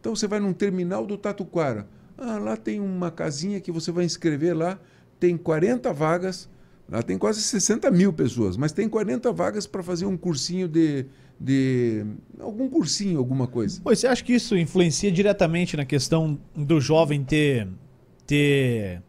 Então 0.00 0.14
você 0.14 0.26
vai 0.26 0.38
num 0.38 0.52
terminal 0.52 1.04
do 1.06 1.18
Tatuquara. 1.18 1.88
Ah, 2.16 2.38
lá 2.38 2.56
tem 2.56 2.80
uma 2.80 3.10
casinha 3.10 3.60
que 3.60 3.70
você 3.70 3.92
vai 3.92 4.04
inscrever 4.04 4.56
lá, 4.56 4.78
tem 5.20 5.36
40 5.36 5.92
vagas, 5.92 6.48
lá 6.88 7.02
tem 7.02 7.18
quase 7.18 7.42
60 7.42 7.90
mil 7.90 8.12
pessoas, 8.12 8.56
mas 8.56 8.72
tem 8.72 8.88
40 8.88 9.32
vagas 9.32 9.66
para 9.66 9.82
fazer 9.82 10.06
um 10.06 10.16
cursinho 10.16 10.68
de, 10.68 11.06
de. 11.38 12.04
algum 12.40 12.68
cursinho, 12.68 13.18
alguma 13.18 13.46
coisa. 13.46 13.80
Pois 13.82 13.98
você 13.98 14.06
acha 14.06 14.24
que 14.24 14.32
isso 14.32 14.56
influencia 14.56 15.10
diretamente 15.12 15.76
na 15.76 15.84
questão 15.84 16.38
do 16.54 16.80
jovem 16.80 17.24
ter, 17.24 17.68
ter 18.26 19.02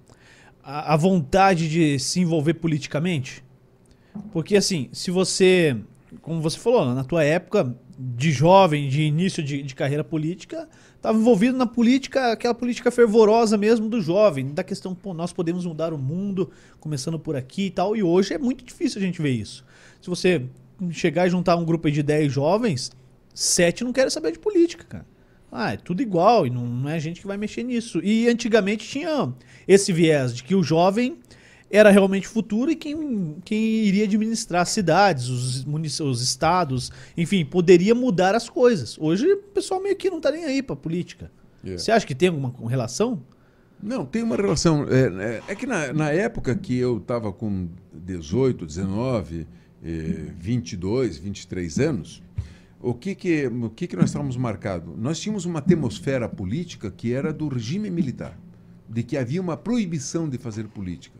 a, 0.63 0.93
a 0.93 0.97
vontade 0.97 1.69
de 1.69 1.97
se 1.99 2.19
envolver 2.19 2.55
politicamente? 2.55 3.43
Porque 4.31 4.57
assim, 4.57 4.89
se 4.91 5.11
você 5.11 5.77
como 6.21 6.41
você 6.41 6.57
falou, 6.57 6.93
na 6.93 7.03
tua 7.03 7.23
época 7.23 7.75
de 8.01 8.31
jovem, 8.31 8.87
de 8.87 9.01
início 9.01 9.43
de, 9.43 9.61
de 9.61 9.75
carreira 9.75 10.05
política, 10.05 10.69
estava 10.95 11.17
envolvido 11.17 11.57
na 11.57 11.65
política, 11.65 12.31
aquela 12.31 12.53
política 12.53 12.89
fervorosa 12.89 13.57
mesmo 13.57 13.89
do 13.89 13.99
jovem, 13.99 14.53
da 14.53 14.63
questão, 14.63 14.95
pô, 14.95 15.13
nós 15.13 15.33
podemos 15.33 15.65
mudar 15.65 15.93
o 15.93 15.97
mundo, 15.97 16.49
começando 16.79 17.19
por 17.19 17.35
aqui 17.35 17.65
e 17.65 17.69
tal, 17.69 17.97
e 17.97 18.01
hoje 18.01 18.33
é 18.33 18.37
muito 18.37 18.63
difícil 18.63 19.01
a 19.01 19.03
gente 19.03 19.21
ver 19.21 19.31
isso. 19.31 19.65
Se 20.01 20.09
você 20.09 20.45
chegar 20.91 21.27
e 21.27 21.29
juntar 21.29 21.57
um 21.57 21.65
grupo 21.65 21.91
de 21.91 22.01
10 22.01 22.31
jovens, 22.31 22.91
sete 23.33 23.83
não 23.83 23.91
querem 23.91 24.09
saber 24.09 24.31
de 24.31 24.39
política, 24.39 24.85
cara. 24.85 25.05
Ah, 25.51 25.73
é 25.73 25.77
tudo 25.77 26.01
igual 26.01 26.47
e 26.47 26.49
não, 26.49 26.65
não 26.65 26.89
é 26.89 26.99
gente 26.99 27.19
que 27.19 27.27
vai 27.27 27.35
mexer 27.35 27.63
nisso. 27.63 27.99
E 28.03 28.29
antigamente 28.29 28.87
tinha 28.87 29.33
esse 29.67 29.91
viés 29.91 30.33
de 30.33 30.43
que 30.43 30.55
o 30.55 30.63
jovem 30.63 31.17
era 31.69 31.91
realmente 31.91 32.27
futuro 32.27 32.71
e 32.71 32.75
quem, 32.75 33.37
quem 33.45 33.59
iria 33.59 34.05
administrar 34.05 34.63
as 34.63 34.69
cidades, 34.69 35.27
os, 35.29 35.65
os 35.99 36.21
estados, 36.21 36.91
enfim, 37.15 37.45
poderia 37.45 37.93
mudar 37.93 38.33
as 38.33 38.49
coisas. 38.49 38.97
Hoje 38.99 39.31
o 39.31 39.37
pessoal 39.37 39.81
meio 39.81 39.95
que 39.95 40.09
não 40.09 40.17
está 40.17 40.31
nem 40.31 40.45
aí 40.45 40.63
para 40.63 40.75
política. 40.75 41.31
Yeah. 41.63 41.81
Você 41.81 41.91
acha 41.91 42.07
que 42.07 42.15
tem 42.15 42.29
alguma 42.29 42.53
relação? 42.69 43.21
Não, 43.81 44.05
tem 44.05 44.23
uma 44.23 44.35
relação. 44.35 44.85
É, 44.89 45.35
é, 45.35 45.43
é 45.49 45.55
que 45.55 45.65
na, 45.65 45.93
na, 45.93 46.11
época 46.11 46.55
que 46.55 46.77
eu 46.77 46.97
estava 46.97 47.31
com 47.31 47.69
18, 47.93 48.65
19, 48.65 49.47
eh, 49.83 50.33
22, 50.37 51.17
23 51.17 51.79
anos, 51.79 52.21
o 52.81 52.93
que 52.93 53.15
que, 53.15 53.47
o 53.47 53.69
que 53.69 53.87
que 53.87 53.95
nós 53.95 54.05
estávamos 54.05 54.35
marcados? 54.35 54.93
Nós 54.97 55.19
tínhamos 55.19 55.45
uma 55.45 55.59
atmosfera 55.59 56.27
política 56.27 56.91
que 56.91 57.13
era 57.13 57.31
do 57.31 57.47
regime 57.47 57.89
militar, 57.89 58.37
de 58.87 59.03
que 59.03 59.15
havia 59.15 59.39
uma 59.39 59.55
proibição 59.55 60.27
de 60.27 60.37
fazer 60.37 60.67
política 60.67 61.18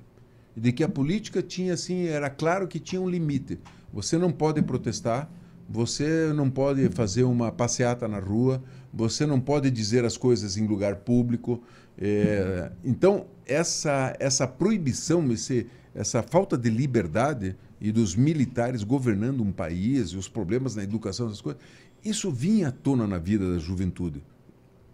de 0.55 0.71
que 0.71 0.83
a 0.83 0.89
política 0.89 1.41
tinha 1.41 1.73
assim, 1.73 2.07
era 2.07 2.29
claro 2.29 2.67
que 2.67 2.79
tinha 2.79 3.01
um 3.01 3.09
limite. 3.09 3.59
Você 3.93 4.17
não 4.17 4.31
pode 4.31 4.61
protestar, 4.61 5.29
você 5.67 6.33
não 6.33 6.49
pode 6.49 6.89
fazer 6.89 7.23
uma 7.23 7.51
passeata 7.51 8.07
na 8.07 8.19
rua, 8.19 8.61
você 8.91 9.25
não 9.25 9.39
pode 9.39 9.69
dizer 9.69 10.03
as 10.03 10.17
coisas 10.17 10.57
em 10.57 10.65
lugar 10.65 10.97
público. 10.97 11.61
É, 11.97 12.71
então, 12.83 13.27
essa, 13.45 14.15
essa 14.19 14.47
proibição, 14.47 15.31
esse, 15.31 15.67
essa 15.93 16.23
falta 16.23 16.57
de 16.57 16.69
liberdade 16.69 17.55
e 17.79 17.91
dos 17.91 18.15
militares 18.15 18.83
governando 18.83 19.41
um 19.41 19.51
país, 19.51 20.09
e 20.09 20.17
os 20.17 20.27
problemas 20.27 20.75
na 20.75 20.83
educação, 20.83 21.27
essas 21.27 21.41
coisas, 21.41 21.61
isso 22.03 22.31
vinha 22.31 22.69
à 22.69 22.71
tona 22.71 23.05
na 23.05 23.17
vida 23.17 23.53
da 23.53 23.59
juventude. 23.59 24.23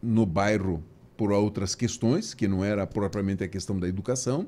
No 0.01 0.25
bairro, 0.25 0.83
por 1.15 1.31
outras 1.31 1.73
questões, 1.73 2.33
que 2.33 2.47
não 2.47 2.63
era 2.63 2.85
propriamente 2.85 3.43
a 3.43 3.47
questão 3.47 3.79
da 3.79 3.87
educação, 3.87 4.47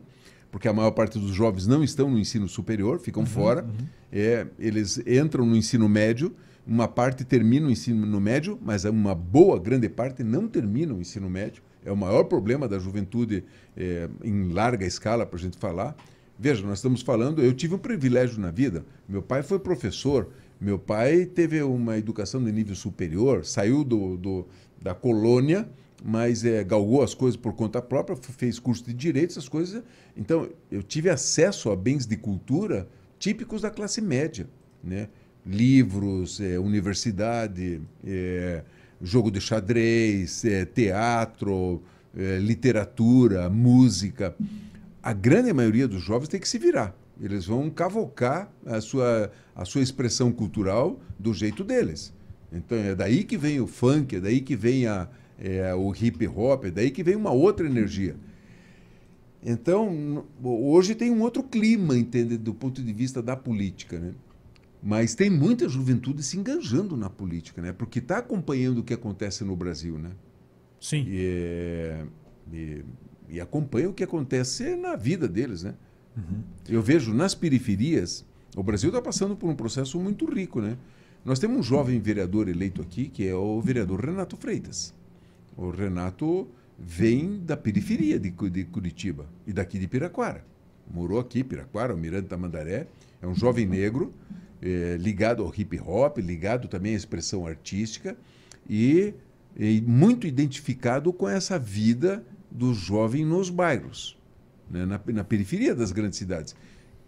porque 0.58 0.68
a 0.68 0.74
maior 0.74 0.90
parte 0.90 1.20
dos 1.20 1.30
jovens 1.30 1.68
não 1.68 1.84
estão 1.84 2.10
no 2.10 2.18
ensino 2.18 2.50
superior, 2.50 2.98
ficam 2.98 3.22
uhum, 3.22 3.28
fora. 3.28 3.64
Uhum. 3.64 3.86
É, 4.12 4.48
eles 4.58 4.98
entram 5.06 5.46
no 5.46 5.56
ensino 5.56 5.88
médio, 5.88 6.36
uma 6.66 6.88
parte 6.88 7.24
termina 7.24 7.68
o 7.68 7.70
ensino 7.70 8.20
médio, 8.20 8.58
mas 8.60 8.84
uma 8.84 9.14
boa, 9.14 9.60
grande 9.60 9.88
parte 9.88 10.24
não 10.24 10.48
termina 10.48 10.96
o 10.96 11.00
ensino 11.00 11.30
médio. 11.30 11.62
É 11.86 11.92
o 11.92 11.96
maior 11.96 12.24
problema 12.24 12.68
da 12.68 12.80
juventude 12.80 13.44
é, 13.78 14.10
em 14.24 14.50
larga 14.52 14.84
escala, 14.84 15.28
para 15.28 15.38
a 15.38 15.40
gente 15.40 15.60
falar. 15.60 15.96
Veja, 16.40 16.66
nós 16.66 16.80
estamos 16.80 17.04
falando, 17.04 17.40
eu 17.44 17.54
tive 17.54 17.76
um 17.76 17.80
privilégio 17.80 18.42
na 18.42 18.50
vida. 18.50 18.84
Meu 19.08 19.22
pai 19.22 19.44
foi 19.44 19.60
professor, 19.60 20.28
meu 20.60 20.80
pai 20.80 21.28
teve 21.28 21.62
uma 21.62 22.00
educação 22.00 22.44
de 22.44 22.52
nível 22.52 22.76
superior, 22.76 23.46
saiu 23.46 23.84
do, 23.84 24.18
do 24.18 24.48
da 24.82 24.96
colônia 24.96 25.70
mas 26.10 26.46
é, 26.46 26.64
galgou 26.64 27.04
as 27.04 27.14
coisas 27.14 27.36
por 27.36 27.52
conta 27.52 27.82
própria, 27.82 28.16
fez 28.16 28.60
curso 28.60 28.82
de 28.86 28.94
direito, 28.94 29.32
essas 29.32 29.50
coisas. 29.50 29.84
Então, 30.16 30.48
eu 30.72 30.82
tive 30.82 31.10
acesso 31.10 31.70
a 31.70 31.76
bens 31.76 32.06
de 32.06 32.16
cultura 32.16 32.88
típicos 33.20 33.64
da 33.64 33.70
classe 33.70 34.00
média, 34.00 34.48
né? 34.82 35.10
livros, 35.46 36.40
é, 36.40 36.58
universidade, 36.58 37.82
é, 38.06 38.64
jogo 39.02 39.30
de 39.30 39.42
xadrez, 39.42 40.44
teatro, 40.74 41.84
literatura, 42.42 43.50
música. 43.50 44.34
A 45.04 45.12
grande 45.12 45.52
maioria 45.52 45.90
dos 45.90 46.02
jovens 46.02 46.30
tem 46.30 46.40
que 46.40 46.48
se 46.48 46.58
virar. 46.58 46.96
Eles 47.22 47.46
vão 47.46 47.70
cavocar 47.70 48.50
a 48.66 48.80
sua, 48.80 49.30
a 49.54 49.66
sua 49.66 49.82
expressão 49.82 50.32
cultural 50.32 51.02
do 51.20 51.34
jeito 51.34 51.66
deles. 51.66 52.14
Então 52.52 52.78
é 52.78 52.96
daí 52.96 53.26
que 53.26 53.38
vem 53.38 53.60
o 53.60 53.68
funk, 53.68 54.16
é 54.16 54.20
daí 54.22 54.40
que 54.40 54.56
vem 54.56 54.88
a, 54.88 55.08
é, 55.40 55.74
o 55.74 55.94
hip 55.94 56.28
hop, 56.28 56.66
é 56.66 56.72
daí 56.72 56.92
que 56.92 57.04
vem 57.04 57.16
uma 57.16 57.32
outra 57.32 57.66
energia. 57.66 58.16
Então, 59.44 60.26
hoje 60.44 60.96
tem 60.96 61.12
um 61.12 61.22
outro 61.22 61.44
clima, 61.44 61.98
entende, 61.98 62.38
do 62.38 62.54
ponto 62.54 62.82
de 62.84 62.92
vista 62.92 63.22
da 63.22 63.36
política, 63.36 64.00
né? 64.00 64.14
Mas 64.82 65.16
tem 65.16 65.30
muita 65.30 65.68
juventude 65.68 66.24
se 66.24 66.38
engajando 66.38 66.96
na 66.98 67.10
política, 67.10 67.62
né? 67.62 67.72
Porque 67.72 68.00
está 68.00 68.18
acompanhando 68.18 68.80
o 68.80 68.84
que 68.84 68.94
acontece 68.94 69.44
no 69.44 69.56
Brasil, 69.56 69.98
né? 69.98 70.12
Sim. 70.80 71.06
E, 71.08 72.06
e, 72.52 72.86
e 73.30 73.42
acompanha 73.42 73.90
o 73.90 73.94
que 73.94 74.04
acontece 74.04 74.76
na 74.76 74.96
vida 74.96 75.28
deles, 75.28 75.64
né? 75.64 75.76
Uhum. 76.16 76.42
Eu 76.68 76.82
vejo 76.82 77.14
nas 77.14 77.36
periferias, 77.36 78.26
o 78.56 78.64
Brasil 78.64 78.90
está 78.90 79.02
passando 79.02 79.36
por 79.36 79.50
um 79.50 79.56
processo 79.56 80.00
muito 80.00 80.26
rico, 80.26 80.62
né? 80.62 80.78
Nós 81.24 81.40
temos 81.40 81.60
um 81.60 81.64
jovem 81.64 82.00
vereador 82.00 82.48
eleito 82.48 82.82
aqui, 82.82 83.08
que 83.08 83.28
é 83.28 83.36
o 83.36 83.62
vereador 83.62 84.04
Renato 84.04 84.38
Freitas. 84.38 84.94
O 85.58 85.72
Renato 85.72 86.48
vem 86.78 87.40
da 87.40 87.58
periferia 87.58 88.20
de, 88.20 88.30
de 88.30 88.64
Curitiba 88.66 89.26
e 89.46 89.52
daqui 89.52 89.80
de 89.80 89.88
Piraquara. 89.88 90.46
Morou 90.90 91.20
aqui, 91.20 91.44
Piraquara, 91.44 91.94
o 91.94 91.98
Miranda 91.98 92.28
Tamandaré. 92.28 92.88
É 93.20 93.28
um 93.28 93.34
jovem 93.34 93.66
negro 93.66 94.14
é, 94.62 94.96
ligado 95.00 95.44
ao 95.44 95.52
hip 95.56 95.80
hop, 95.80 96.20
ligado 96.20 96.68
também 96.68 96.94
à 96.94 96.96
expressão 96.96 97.48
artística 97.48 98.16
e, 98.70 99.14
e 99.58 99.82
muito 99.82 100.28
identificado 100.28 101.12
com 101.12 101.28
essa 101.28 101.58
vida 101.58 102.24
do 102.52 102.74
jovem 102.74 103.26
nos 103.26 103.50
bairros, 103.50 104.18
né, 104.70 104.86
na, 104.86 105.02
na 105.08 105.24
periferia 105.24 105.74
das 105.74 105.92
grandes 105.92 106.20
cidades 106.20 106.56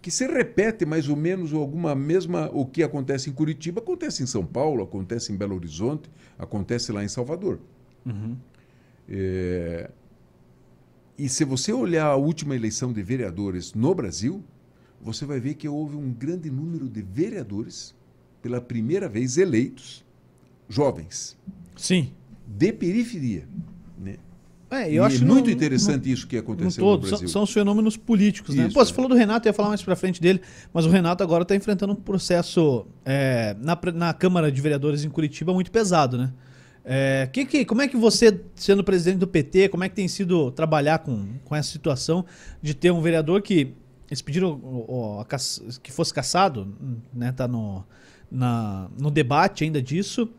que 0.01 0.09
se 0.09 0.25
repete 0.27 0.85
mais 0.85 1.09
ou 1.09 1.15
menos 1.15 1.53
alguma 1.53 1.93
mesma 1.93 2.49
o 2.53 2.65
que 2.65 2.83
acontece 2.83 3.29
em 3.29 3.33
Curitiba 3.33 3.81
acontece 3.81 4.23
em 4.23 4.25
São 4.25 4.45
Paulo 4.45 4.83
acontece 4.83 5.31
em 5.31 5.35
Belo 5.35 5.55
Horizonte 5.55 6.09
acontece 6.37 6.91
lá 6.91 7.03
em 7.03 7.07
Salvador 7.07 7.59
Uhum. 8.05 8.35
é... 9.07 9.89
e 11.17 11.27
se 11.27 11.43
você 11.43 11.71
olhar 11.73 12.05
a 12.07 12.15
última 12.15 12.55
eleição 12.55 12.93
de 12.93 13.01
vereadores 13.03 13.73
no 13.73 13.93
Brasil 13.93 14.43
você 15.01 15.25
vai 15.25 15.39
ver 15.39 15.53
que 15.55 15.67
houve 15.67 15.95
um 15.95 16.11
grande 16.11 16.49
número 16.49 16.87
de 16.89 17.01
vereadores 17.01 17.95
pela 18.41 18.59
primeira 18.61 19.07
vez 19.09 19.37
eleitos 19.37 20.03
jovens 20.67 21.37
Sim. 21.75 22.11
de 22.47 22.71
periferia 22.73 23.47
né? 23.97 24.15
É, 24.71 24.91
E 24.91 24.97
eu 24.97 25.03
acho 25.03 25.23
é 25.23 25.25
muito 25.25 25.45
no- 25.47 25.51
interessante 25.51 26.11
isso 26.11 26.27
que 26.27 26.37
aconteceu 26.37 26.83
todo, 26.83 27.01
no 27.01 27.07
são, 27.07 27.17
Brasil 27.17 27.27
são 27.27 27.41
os 27.43 27.51
fenômenos 27.51 27.97
políticos, 27.97 28.53
né? 28.53 28.65
Isso, 28.67 28.73
Pô, 28.75 28.85
você 28.85 28.91
é. 28.91 28.95
falou 28.95 29.09
do 29.09 29.15
Renato, 29.15 29.47
eu 29.47 29.49
ia 29.49 29.53
falar 29.53 29.69
mais 29.69 29.81
pra 29.81 29.95
frente 29.95 30.21
dele, 30.21 30.41
mas 30.71 30.85
o 30.85 30.89
Renato 30.89 31.23
agora 31.23 31.43
tá 31.43 31.55
enfrentando 31.55 31.93
um 31.93 31.95
processo 31.95 32.85
é, 33.03 33.55
na, 33.59 33.75
na 33.95 34.13
Câmara 34.13 34.51
de 34.51 34.61
Vereadores 34.61 35.03
em 35.03 35.09
Curitiba 35.09 35.51
muito 35.55 35.71
pesado, 35.71 36.19
né? 36.19 36.31
É, 36.83 37.29
que, 37.31 37.45
que, 37.45 37.65
como 37.65 37.81
é 37.81 37.87
que 37.87 37.97
você, 37.97 38.39
sendo 38.55 38.83
presidente 38.83 39.17
do 39.19 39.27
PT, 39.27 39.69
como 39.69 39.83
é 39.83 39.89
que 39.89 39.95
tem 39.95 40.07
sido 40.07 40.51
trabalhar 40.51 40.99
com, 40.99 41.27
com 41.45 41.55
essa 41.55 41.69
situação 41.71 42.25
de 42.61 42.73
ter 42.73 42.91
um 42.91 43.01
vereador 43.01 43.41
que 43.41 43.73
eles 44.09 44.21
pediram 44.21 44.59
ó, 44.87 45.23
que 45.83 45.91
fosse 45.91 46.13
caçado, 46.13 46.75
né? 47.13 47.31
Tá 47.31 47.47
no, 47.47 47.85
no 48.97 49.11
debate 49.11 49.63
ainda 49.63 49.81
disso. 49.81 50.29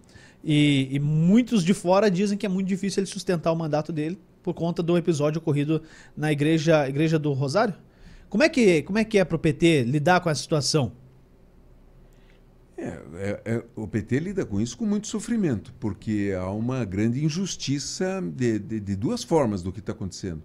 E, 0.43 0.89
e 0.91 0.99
muitos 0.99 1.63
de 1.63 1.75
fora 1.75 2.11
dizem 2.11 2.37
que 2.37 2.47
é 2.47 2.49
muito 2.49 2.67
difícil 2.67 3.01
ele 3.01 3.07
sustentar 3.07 3.53
o 3.53 3.57
mandato 3.57 3.93
dele 3.93 4.19
por 4.43 4.55
conta 4.55 4.83
do 4.83 4.97
episódio 4.97 5.39
ocorrido 5.39 5.83
na 6.17 6.33
igreja, 6.33 6.89
igreja 6.89 7.19
do 7.19 7.33
Rosário. 7.33 7.75
Como 8.29 8.43
é 8.43 8.49
que 8.49 8.83
como 8.83 8.99
é 8.99 9.05
que 9.05 9.19
é 9.19 9.25
pro 9.25 9.39
PT 9.39 9.85
lidar 9.85 10.21
com 10.21 10.31
essa 10.31 10.41
situação? 10.41 10.93
É, 12.81 13.03
é- 13.15 13.41
é- 13.57 13.65
o 13.77 13.87
PT 13.87 14.19
lida 14.21 14.45
com 14.47 14.61
isso 14.61 14.77
com 14.79 14.87
muito 14.87 15.07
sofrimento, 15.07 15.73
porque 15.79 16.33
há 16.39 16.51
uma 16.51 16.85
grande 16.85 17.23
injustiça 17.25 18.23
de, 18.35 18.59
de- 18.59 18.81
de 18.81 18.97
duas 18.97 19.23
formas 19.23 19.63
do 19.63 19.71
que 19.73 19.81
está 19.81 19.93
acontecendo. 19.93 20.43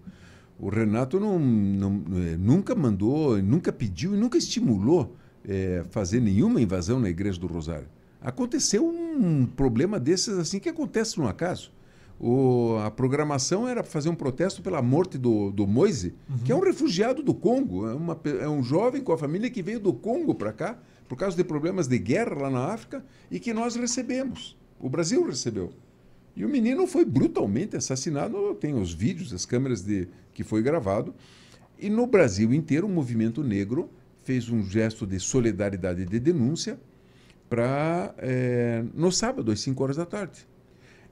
O 0.59 0.69
Renato 0.69 1.19
não, 1.19 1.37
não- 1.39 2.03
eh, 2.17 2.35
nunca 2.37 2.73
mandou, 2.75 3.37
nunca 3.41 3.71
pediu 3.71 4.13
e 4.15 4.17
nunca 4.17 4.37
estimulou 4.37 5.15
eh, 5.47 5.83
fazer 5.91 6.19
nenhuma 6.19 6.59
invasão 6.59 6.99
na 6.99 7.07
Igreja 7.09 7.39
do 7.39 7.45
Rosário. 7.47 7.87
Aconteceu 8.21 8.85
um 8.87 9.45
problema 9.45 9.99
desses 9.99 10.37
assim 10.39 10.59
que 10.59 10.67
acontece 10.69 11.17
no 11.19 11.27
acaso. 11.27 11.71
O- 12.19 12.77
a 12.83 12.89
programação 12.89 13.67
era 13.67 13.83
fazer 13.83 14.09
um 14.09 14.15
protesto 14.15 14.61
pela 14.61 14.81
morte 14.81 15.17
do, 15.17 15.51
do 15.51 15.67
Moise, 15.67 16.15
que 16.43 16.51
é 16.51 16.55
um 16.55 16.61
refugiado 16.61 17.21
do 17.21 17.33
Congo, 17.33 17.87
é, 17.87 17.93
uma 17.93 18.19
é 18.41 18.47
um 18.49 18.63
jovem 18.63 19.01
com 19.03 19.11
a 19.13 19.17
família 19.17 19.49
que 19.49 19.61
veio 19.61 19.79
do 19.79 19.93
Congo 19.93 20.33
para 20.33 20.51
cá 20.53 20.77
por 21.07 21.17
causa 21.17 21.37
de 21.37 21.43
problemas 21.43 21.87
de 21.87 21.97
guerra 21.97 22.35
lá 22.35 22.49
na 22.49 22.73
África 22.73 23.05
e 23.29 23.39
que 23.39 23.53
nós 23.53 23.75
recebemos. 23.75 24.57
O 24.79 24.89
Brasil 24.89 25.25
recebeu. 25.25 25.71
E 26.35 26.43
o 26.43 26.49
menino 26.49 26.85
foi 26.85 27.05
brutalmente 27.05 27.77
assassinado. 27.77 28.55
Tem 28.55 28.73
os 28.73 28.93
vídeos, 28.93 29.33
as 29.33 29.45
câmeras 29.45 29.81
de 29.81 30.07
que 30.33 30.43
foi 30.43 30.61
gravado. 30.61 31.15
E 31.79 31.89
no 31.89 32.05
Brasil 32.07 32.53
inteiro, 32.53 32.87
o 32.87 32.89
movimento 32.89 33.43
negro 33.43 33.89
fez 34.23 34.49
um 34.49 34.63
gesto 34.63 35.05
de 35.05 35.19
solidariedade 35.19 36.01
e 36.01 36.05
de 36.05 36.19
denúncia 36.19 36.79
para 37.47 38.13
no 38.93 39.11
sábado 39.11 39.51
às 39.51 39.59
5 39.61 39.83
horas 39.83 39.97
da 39.97 40.05
tarde. 40.05 40.47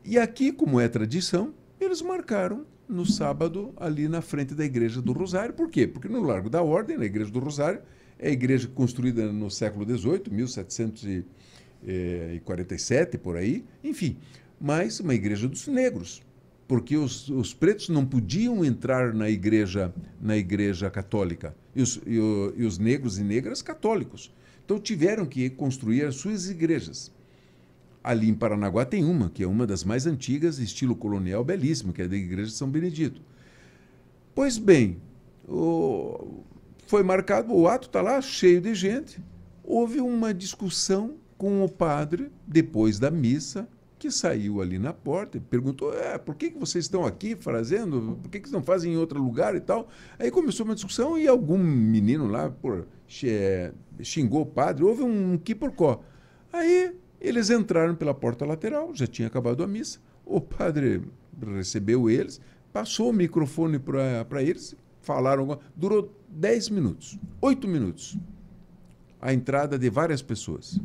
E 0.04 0.18
aqui, 0.18 0.52
como 0.52 0.80
é 0.82 0.88
tradição, 0.90 1.54
eles 1.80 2.02
marcaram 2.02 2.66
no 2.90 3.06
sábado 3.06 3.74
ali 3.78 4.10
na 4.10 4.22
frente 4.22 4.54
da 4.54 4.66
Igreja 4.66 5.02
do 5.02 5.14
Rosário. 5.14 5.54
Por 5.54 5.70
quê? 5.70 5.88
Porque 5.88 6.10
no 6.10 6.22
Largo 6.22 6.50
da 6.50 6.62
Ordem, 6.62 6.98
na 6.98 7.06
Igreja 7.06 7.32
do 7.32 7.40
Rosário, 7.40 7.82
é 8.20 8.30
a 8.30 8.32
igreja 8.32 8.68
construída 8.68 9.32
no 9.32 9.50
século 9.52 9.86
XVIII, 9.86 10.24
1747, 10.32 13.18
por 13.18 13.36
aí, 13.38 13.64
enfim, 13.84 14.18
mas 14.60 15.00
uma 15.00 15.14
igreja 15.14 15.48
dos 15.48 15.68
negros, 15.68 16.22
porque 16.68 16.96
os, 16.98 17.30
os 17.30 17.54
pretos 17.54 17.90
não 17.90 18.06
podiam 18.06 18.64
entrar 18.64 19.14
na 19.14 19.30
igreja, 19.30 19.94
na 20.22 20.38
igreja 20.38 20.90
católica, 20.90 21.56
e 21.76 21.82
os, 21.82 22.00
e 22.06 22.20
o- 22.20 22.54
e 22.56 22.66
os 22.66 22.78
negros 22.78 23.18
e 23.20 23.24
negras 23.24 23.62
católicos. 23.62 24.34
Então 24.66 24.80
tiveram 24.80 25.26
que 25.26 25.50
construir 25.50 26.06
as 26.06 26.16
suas 26.16 26.50
igrejas. 26.50 27.12
Ali 28.02 28.30
em 28.30 28.34
Paranaguá 28.34 28.86
tem 28.86 29.04
uma, 29.04 29.30
que 29.30 29.44
é 29.44 29.48
uma 29.48 29.68
das 29.68 29.84
mais 29.84 30.06
antigas, 30.06 30.60
estilo 30.60 30.96
colonial, 30.96 31.44
belíssimo, 31.44 31.92
que 31.94 32.02
é 32.02 32.08
da 32.08 32.16
Igreja 32.16 32.50
de 32.50 32.56
São 32.56 32.70
Benedito. 32.70 33.22
Pois 34.36 34.58
bem, 34.58 34.98
o- 35.48 36.44
foi 36.88 37.04
marcado, 37.04 37.54
o 37.54 37.68
ato 37.68 37.88
está 37.88 38.02
lá 38.02 38.22
cheio 38.22 38.62
de 38.62 38.74
gente. 38.76 39.22
Houve 39.64 40.00
uma 40.00 40.34
discussão 40.34 41.16
com 41.38 41.64
o 41.64 41.70
padre 41.70 42.32
depois 42.48 43.00
da 43.00 43.10
missa, 43.10 43.68
que 43.98 44.12
saiu 44.12 44.62
ali 44.62 44.78
na 44.78 44.92
porta 44.92 45.38
e 45.38 45.40
perguntou: 45.40 45.94
é, 45.94 46.18
por 46.18 46.36
que, 46.36 46.52
que 46.52 46.60
vocês 46.60 46.86
estão 46.86 47.06
aqui 47.06 47.36
fazendo? 47.36 48.20
Por 48.22 48.30
que, 48.30 48.40
que 48.40 48.50
vocês 48.50 48.54
não 48.54 48.64
fazem 48.64 48.94
em 48.94 48.98
outro 48.98 49.22
lugar 49.22 49.56
e 49.56 49.62
tal? 49.62 49.88
Aí 50.20 50.30
começou 50.30 50.66
uma 50.66 50.76
discussão 50.76 51.18
e 51.18 51.28
algum 51.28 51.58
menino 51.58 52.28
lá 52.28 52.50
por, 52.50 52.86
xingou 53.08 54.42
o 54.42 54.46
padre, 54.46 54.84
houve 54.84 55.04
um 55.04 55.38
quiporcó. 55.38 56.02
Aí 56.52 56.96
eles 57.20 57.50
entraram 57.50 57.96
pela 57.96 58.14
porta 58.14 58.46
lateral, 58.46 58.94
já 58.94 59.08
tinha 59.08 59.28
acabado 59.28 59.64
a 59.64 59.68
missa. 59.68 60.00
O 60.26 60.42
padre 60.42 61.02
recebeu 61.56 62.10
eles, 62.10 62.42
passou 62.74 63.10
o 63.10 63.14
microfone 63.14 63.80
para 63.80 64.44
eles, 64.44 64.76
falaram. 65.02 65.58
Durou 65.76 66.14
10 66.34 66.70
minutos, 66.70 67.18
8 67.42 67.68
minutos. 67.68 68.18
A 69.22 69.34
entrada 69.34 69.80
de 69.80 69.90
várias 69.90 70.22
pessoas. 70.22 70.80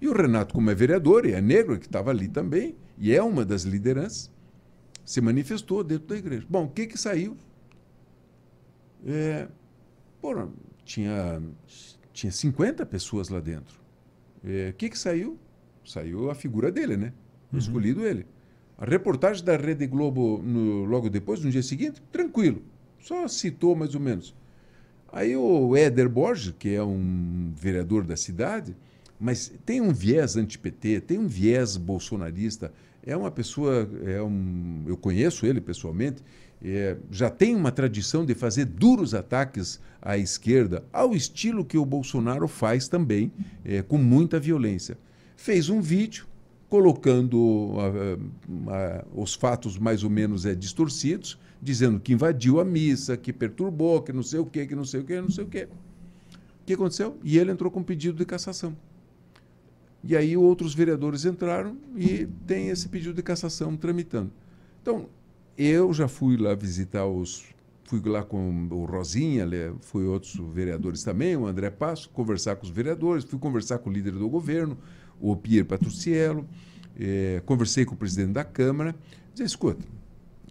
E 0.00 0.08
o 0.08 0.12
Renato, 0.12 0.54
como 0.54 0.70
é 0.70 0.74
vereador 0.74 1.26
e 1.26 1.32
é 1.32 1.40
negro, 1.40 1.78
que 1.78 1.86
estava 1.86 2.10
ali 2.10 2.28
também, 2.28 2.76
e 2.98 3.12
é 3.14 3.22
uma 3.22 3.44
das 3.44 3.62
lideranças, 3.64 4.30
se 5.04 5.20
manifestou 5.20 5.82
dentro 5.82 6.06
da 6.08 6.16
igreja. 6.16 6.46
Bom, 6.48 6.64
o 6.64 6.68
que, 6.70 6.86
que 6.86 6.96
saiu? 6.98 7.36
É, 9.06 9.48
porra, 10.20 10.48
tinha, 10.84 11.42
tinha 12.12 12.30
50 12.30 12.84
pessoas 12.86 13.28
lá 13.28 13.40
dentro. 13.40 13.80
É, 14.44 14.70
O 14.70 14.74
que, 14.74 14.88
que 14.90 14.98
saiu? 14.98 15.38
Saiu 15.84 16.30
a 16.30 16.34
figura 16.34 16.70
dele, 16.70 16.96
né? 16.96 17.12
O 17.52 17.56
Escolhido 17.58 18.06
ele. 18.06 18.26
A 18.78 18.84
reportagem 18.84 19.44
da 19.44 19.56
Rede 19.56 19.86
Globo 19.86 20.40
no- 20.42 20.84
logo 20.84 21.10
depois, 21.10 21.40
no 21.42 21.50
dia 21.50 21.62
seguinte, 21.62 22.00
tranquilo. 22.12 22.62
Só 23.00 23.26
citou 23.26 23.74
mais 23.74 23.94
ou 23.94 24.00
menos. 24.00 24.34
Aí 25.12 25.36
o 25.36 25.76
Éder 25.76 26.08
Borges, 26.08 26.54
que 26.58 26.74
é 26.74 26.82
um 26.82 27.52
vereador 27.54 28.04
da 28.04 28.16
cidade, 28.16 28.76
mas 29.18 29.52
tem 29.66 29.80
um 29.80 29.92
viés 29.92 30.36
anti-PT, 30.36 31.00
tem 31.00 31.18
um 31.18 31.26
viés 31.26 31.76
bolsonarista, 31.76 32.72
é 33.04 33.16
uma 33.16 33.30
pessoa, 33.30 33.88
é 34.04 34.22
um, 34.22 34.84
eu 34.86 34.96
conheço 34.96 35.44
ele 35.46 35.60
pessoalmente, 35.60 36.22
é, 36.62 36.96
já 37.10 37.30
tem 37.30 37.56
uma 37.56 37.72
tradição 37.72 38.24
de 38.24 38.34
fazer 38.34 38.66
duros 38.66 39.14
ataques 39.14 39.80
à 40.00 40.16
esquerda, 40.16 40.84
ao 40.92 41.14
estilo 41.14 41.64
que 41.64 41.78
o 41.78 41.84
Bolsonaro 41.84 42.46
faz 42.46 42.86
também, 42.88 43.32
é, 43.64 43.82
com 43.82 43.98
muita 43.98 44.38
violência. 44.38 44.96
Fez 45.36 45.70
um 45.70 45.80
vídeo 45.80 46.26
colocando 46.68 47.74
ah, 47.78 48.18
ah, 48.68 49.04
os 49.12 49.34
fatos 49.34 49.76
mais 49.76 50.04
ou 50.04 50.10
menos 50.10 50.46
é, 50.46 50.54
distorcidos, 50.54 51.38
dizendo 51.62 52.00
que 52.00 52.12
invadiu 52.12 52.60
a 52.60 52.64
missa, 52.64 53.16
que 53.16 53.32
perturbou, 53.32 54.02
que 54.02 54.12
não 54.12 54.22
sei 54.22 54.40
o 54.40 54.46
quê, 54.46 54.66
que 54.66 54.74
não 54.74 54.84
sei 54.84 55.00
o 55.00 55.04
quê, 55.04 55.20
não 55.20 55.30
sei 55.30 55.44
o 55.44 55.46
quê. 55.46 55.68
O 56.62 56.64
que 56.66 56.74
aconteceu? 56.74 57.16
E 57.22 57.38
ele 57.38 57.50
entrou 57.50 57.70
com 57.70 57.82
pedido 57.82 58.16
de 58.16 58.24
cassação. 58.24 58.76
E 60.02 60.16
aí 60.16 60.36
outros 60.36 60.74
vereadores 60.74 61.24
entraram 61.24 61.76
e 61.94 62.26
tem 62.46 62.68
esse 62.68 62.88
pedido 62.88 63.14
de 63.14 63.22
cassação 63.22 63.76
tramitando. 63.76 64.30
Então, 64.80 65.06
eu 65.58 65.92
já 65.92 66.08
fui 66.08 66.36
lá 66.36 66.54
visitar 66.54 67.06
os. 67.06 67.44
Fui 67.84 68.00
lá 68.04 68.22
com 68.22 68.68
o 68.70 68.84
Rosinha, 68.84 69.44
le- 69.44 69.74
fui 69.80 70.04
outros 70.04 70.34
vereadores 70.54 71.02
também, 71.02 71.36
o 71.36 71.44
André 71.44 71.70
Passo, 71.70 72.08
conversar 72.10 72.54
com 72.54 72.64
os 72.64 72.70
vereadores, 72.70 73.24
fui 73.24 73.36
conversar 73.38 73.78
com 73.78 73.90
o 73.90 73.92
líder 73.92 74.12
do 74.12 74.28
governo, 74.28 74.78
o 75.20 75.34
Pierre 75.34 75.64
Patriciello, 75.64 76.46
eh, 76.96 77.42
conversei 77.44 77.84
com 77.84 77.94
o 77.94 77.98
presidente 77.98 78.30
da 78.30 78.44
Câmara, 78.44 78.94
disse, 79.34 79.42
escuta, 79.42 79.84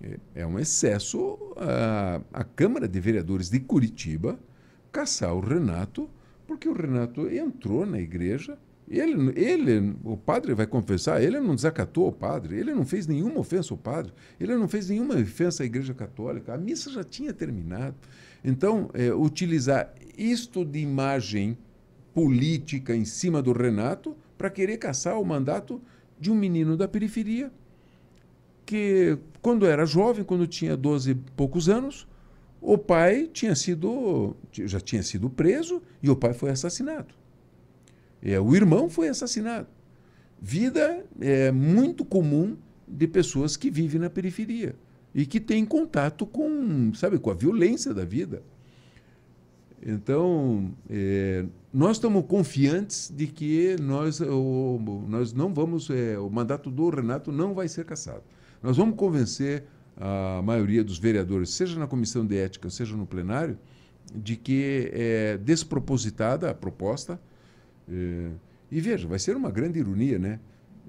é- 0.03 0.41
é 0.41 0.45
um 0.47 0.57
excesso 0.59 1.37
a, 1.57 2.21
a 2.33 2.43
Câmara 2.43 2.87
de 2.87 2.99
Vereadores 2.99 3.49
de 3.49 3.59
Curitiba 3.59 4.39
caçar 4.91 5.33
o 5.35 5.39
Renato, 5.39 6.09
porque 6.47 6.67
o 6.67 6.73
Renato 6.73 7.29
entrou 7.29 7.85
na 7.85 7.99
igreja 7.99 8.57
Ele, 8.91 9.31
ele, 9.39 9.95
o 10.03 10.17
padre 10.17 10.55
vai 10.55 10.65
confessar, 10.65 11.21
ele 11.21 11.39
não 11.39 11.53
desacatou 11.53 12.07
o 12.07 12.11
padre, 12.11 12.57
ele 12.57 12.73
não 12.73 12.83
fez 12.83 13.05
nenhuma 13.05 13.39
ofensa 13.39 13.71
ao 13.71 13.77
padre, 13.77 14.11
ele 14.39 14.55
não 14.55 14.67
fez 14.67 14.89
nenhuma 14.89 15.13
ofensa 15.13 15.61
à 15.61 15.65
Igreja 15.67 15.93
Católica, 15.93 16.55
a 16.55 16.57
missa 16.57 16.89
já 16.91 17.03
tinha 17.03 17.31
terminado. 17.31 17.95
Então, 18.43 18.89
é, 18.95 19.13
utilizar 19.13 19.93
isto 20.17 20.65
de 20.65 20.79
imagem 20.79 21.55
política 22.15 22.95
em 22.95 23.05
cima 23.05 23.43
do 23.43 23.51
Renato 23.53 24.15
para 24.35 24.49
querer 24.49 24.77
caçar 24.77 25.21
o 25.21 25.25
mandato 25.25 25.79
de 26.19 26.31
um 26.31 26.35
menino 26.35 26.75
da 26.75 26.87
periferia 26.87 27.51
que, 28.69 29.17
quando 29.41 29.65
era 29.65 29.83
jovem, 29.83 30.23
quando 30.23 30.45
tinha 30.45 30.77
12 30.77 31.09
e 31.09 31.15
poucos 31.15 31.67
anos, 31.67 32.07
o 32.61 32.77
pai 32.77 33.27
tinha 33.33 33.55
sido, 33.55 34.35
já 34.51 34.79
tinha 34.79 35.01
sido 35.01 35.27
preso 35.27 35.81
e 36.03 36.09
o 36.09 36.15
pai 36.15 36.33
foi 36.33 36.51
assassinado. 36.51 37.15
É, 38.21 38.39
o 38.39 38.55
irmão 38.55 38.87
foi 38.87 39.07
assassinado. 39.07 39.65
Vida 40.39 41.03
é 41.19 41.51
muito 41.51 42.05
comum 42.05 42.55
de 42.87 43.07
pessoas 43.07 43.57
que 43.57 43.71
vivem 43.71 43.99
na 43.99 44.09
periferia 44.09 44.75
e 45.15 45.25
que 45.25 45.39
têm 45.39 45.65
contato 45.65 46.27
com, 46.27 46.93
sabe, 46.93 47.17
com 47.17 47.31
a 47.31 47.33
violência 47.33 47.91
da 47.91 48.05
vida. 48.05 48.43
Então, 49.81 50.71
é, 50.87 51.43
nós 51.73 51.97
estamos 51.97 52.23
confiantes 52.27 53.11
de 53.15 53.25
que 53.25 53.77
nós, 53.81 54.21
o, 54.21 54.79
nós 55.07 55.33
não 55.33 55.51
vamos, 55.55 55.89
é, 55.89 56.19
o 56.19 56.29
mandato 56.29 56.69
do 56.69 56.87
Renato 56.89 57.31
não 57.31 57.55
vai 57.55 57.67
ser 57.67 57.83
cassado. 57.83 58.21
Nós 58.61 58.77
vamos 58.77 58.95
convencer 58.95 59.63
a 59.95 60.41
maioria 60.41 60.83
dos 60.83 60.97
vereadores, 60.97 61.49
seja 61.49 61.77
na 61.77 61.87
comissão 61.87 62.25
de 62.25 62.37
ética, 62.37 62.69
seja 62.69 62.95
no 62.95 63.05
plenário, 63.05 63.57
de 64.13 64.35
que 64.35 64.89
é 64.93 65.37
despropositada 65.37 66.49
a 66.49 66.53
proposta. 66.53 67.19
É, 67.87 68.31
e 68.71 68.79
veja, 68.79 69.07
vai 69.07 69.19
ser 69.19 69.35
uma 69.35 69.51
grande 69.51 69.79
ironia, 69.79 70.17
né? 70.17 70.39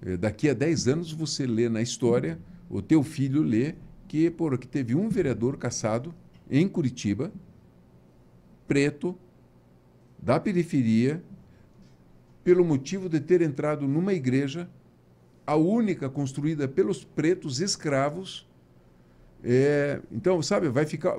É, 0.03 0.17
daqui 0.17 0.49
a 0.49 0.55
10 0.55 0.89
anos 0.89 1.13
você 1.13 1.47
lê 1.47 1.69
na 1.69 1.83
história, 1.83 2.39
o 2.69 2.81
teu 2.81 3.03
filho 3.03 3.43
lê 3.43 3.75
que, 4.09 4.31
por, 4.31 4.57
que 4.59 4.67
teve 4.67 4.95
um 4.95 5.09
vereador 5.09 5.57
caçado 5.57 6.15
em 6.51 6.67
Curitiba, 6.69 7.33
preto, 8.67 9.17
da 10.19 10.39
periferia, 10.39 11.23
pelo 12.43 12.65
motivo 12.65 13.09
de 13.09 13.21
ter 13.21 13.43
entrado 13.43 13.87
numa 13.87 14.13
igreja, 14.13 14.69
a 15.51 15.57
única 15.57 16.09
construída 16.09 16.69
pelos 16.69 17.03
pretos 17.03 17.61
escravos. 17.61 18.49
É, 19.43 20.01
então, 20.13 20.41
sabe, 20.41 20.69
vai 20.69 20.87
ficar. 20.87 21.19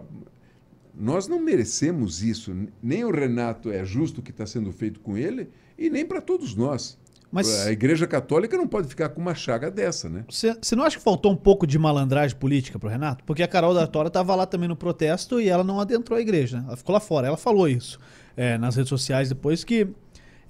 Nós 0.95 1.27
não 1.27 1.37
merecemos 1.37 2.23
isso. 2.23 2.55
Nem 2.81 3.03
o 3.03 3.11
Renato 3.11 3.69
é 3.69 3.83
justo 3.83 4.21
o 4.21 4.23
que 4.23 4.31
está 4.31 4.45
sendo 4.45 4.71
feito 4.71 5.01
com 5.01 5.17
ele, 5.17 5.49
e 5.77 5.89
nem 5.89 6.05
para 6.05 6.21
todos 6.21 6.55
nós. 6.55 6.97
Mas 7.29 7.65
a 7.65 7.71
Igreja 7.71 8.07
Católica 8.07 8.57
não 8.57 8.67
pode 8.67 8.87
ficar 8.87 9.09
com 9.09 9.19
uma 9.19 9.35
chaga 9.35 9.69
dessa, 9.69 10.09
né? 10.09 10.25
Você 10.29 10.75
não 10.75 10.83
acha 10.83 10.97
que 10.97 11.03
faltou 11.03 11.31
um 11.31 11.35
pouco 11.35 11.67
de 11.67 11.77
malandragem 11.79 12.37
política 12.37 12.79
pro 12.79 12.89
Renato? 12.89 13.23
Porque 13.25 13.43
a 13.43 13.47
Carol 13.47 13.73
da 13.73 13.87
Tora 13.87 14.07
estava 14.07 14.33
lá 14.35 14.45
também 14.45 14.67
no 14.67 14.75
protesto 14.77 15.39
e 15.39 15.49
ela 15.49 15.63
não 15.63 15.79
adentrou 15.79 16.17
a 16.17 16.21
igreja, 16.21 16.59
né? 16.59 16.65
Ela 16.67 16.77
ficou 16.77 16.93
lá 16.93 16.99
fora. 16.99 17.27
Ela 17.27 17.37
falou 17.37 17.67
isso 17.67 17.99
é, 18.35 18.57
nas 18.57 18.75
redes 18.75 18.89
sociais 18.89 19.29
depois 19.29 19.63
que 19.63 19.87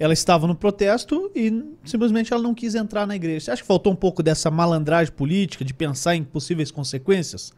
ela 0.01 0.13
estava 0.13 0.47
no 0.47 0.55
protesto 0.55 1.31
e 1.35 1.63
simplesmente 1.85 2.33
ela 2.33 2.41
não 2.41 2.55
quis 2.55 2.73
entrar 2.73 3.05
na 3.05 3.15
igreja. 3.15 3.45
Você 3.45 3.51
acha 3.51 3.61
que 3.61 3.67
faltou 3.67 3.93
um 3.93 3.95
pouco 3.95 4.23
dessa 4.23 4.49
malandragem 4.49 5.13
política, 5.13 5.63
de 5.63 5.75
pensar 5.75 6.15
em 6.15 6.23
possíveis 6.23 6.71
consequências 6.71 7.53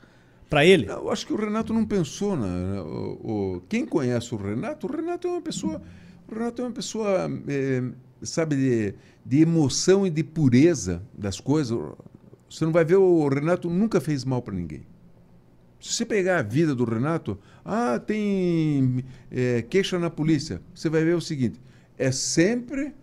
para 0.49 0.65
ele? 0.65 0.87
Eu 0.87 1.09
acho 1.09 1.25
que 1.25 1.31
o 1.31 1.37
Renato 1.37 1.73
não 1.73 1.85
pensou. 1.85 2.35
Né? 2.35 2.81
O, 2.81 3.55
o, 3.55 3.61
quem 3.69 3.85
conhece 3.85 4.35
o 4.35 4.37
Renato, 4.37 4.87
o 4.87 4.91
Renato 4.91 5.25
é 5.25 5.31
uma 5.31 5.41
pessoa. 5.41 5.81
O 6.29 6.35
Renato 6.35 6.61
é 6.61 6.65
uma 6.65 6.73
pessoa, 6.73 7.31
é, 7.47 7.81
sabe, 8.23 8.57
de, 8.57 8.95
de 9.25 9.41
emoção 9.41 10.05
e 10.05 10.09
de 10.09 10.21
pureza 10.21 11.01
das 11.17 11.39
coisas. 11.39 11.79
Você 12.49 12.65
não 12.65 12.73
vai 12.73 12.83
ver, 12.83 12.97
o 12.97 13.25
Renato 13.29 13.69
nunca 13.69 14.01
fez 14.01 14.25
mal 14.25 14.41
para 14.41 14.53
ninguém. 14.53 14.81
Se 15.79 15.93
você 15.93 16.05
pegar 16.05 16.39
a 16.39 16.43
vida 16.43 16.75
do 16.75 16.83
Renato, 16.83 17.39
ah, 17.63 17.97
tem 18.05 19.05
é, 19.31 19.61
queixa 19.61 19.97
na 19.97 20.09
polícia. 20.09 20.59
Você 20.75 20.89
vai 20.89 21.05
ver 21.05 21.15
o 21.15 21.21
seguinte: 21.21 21.57
é 21.97 22.11
sempre 22.11 22.93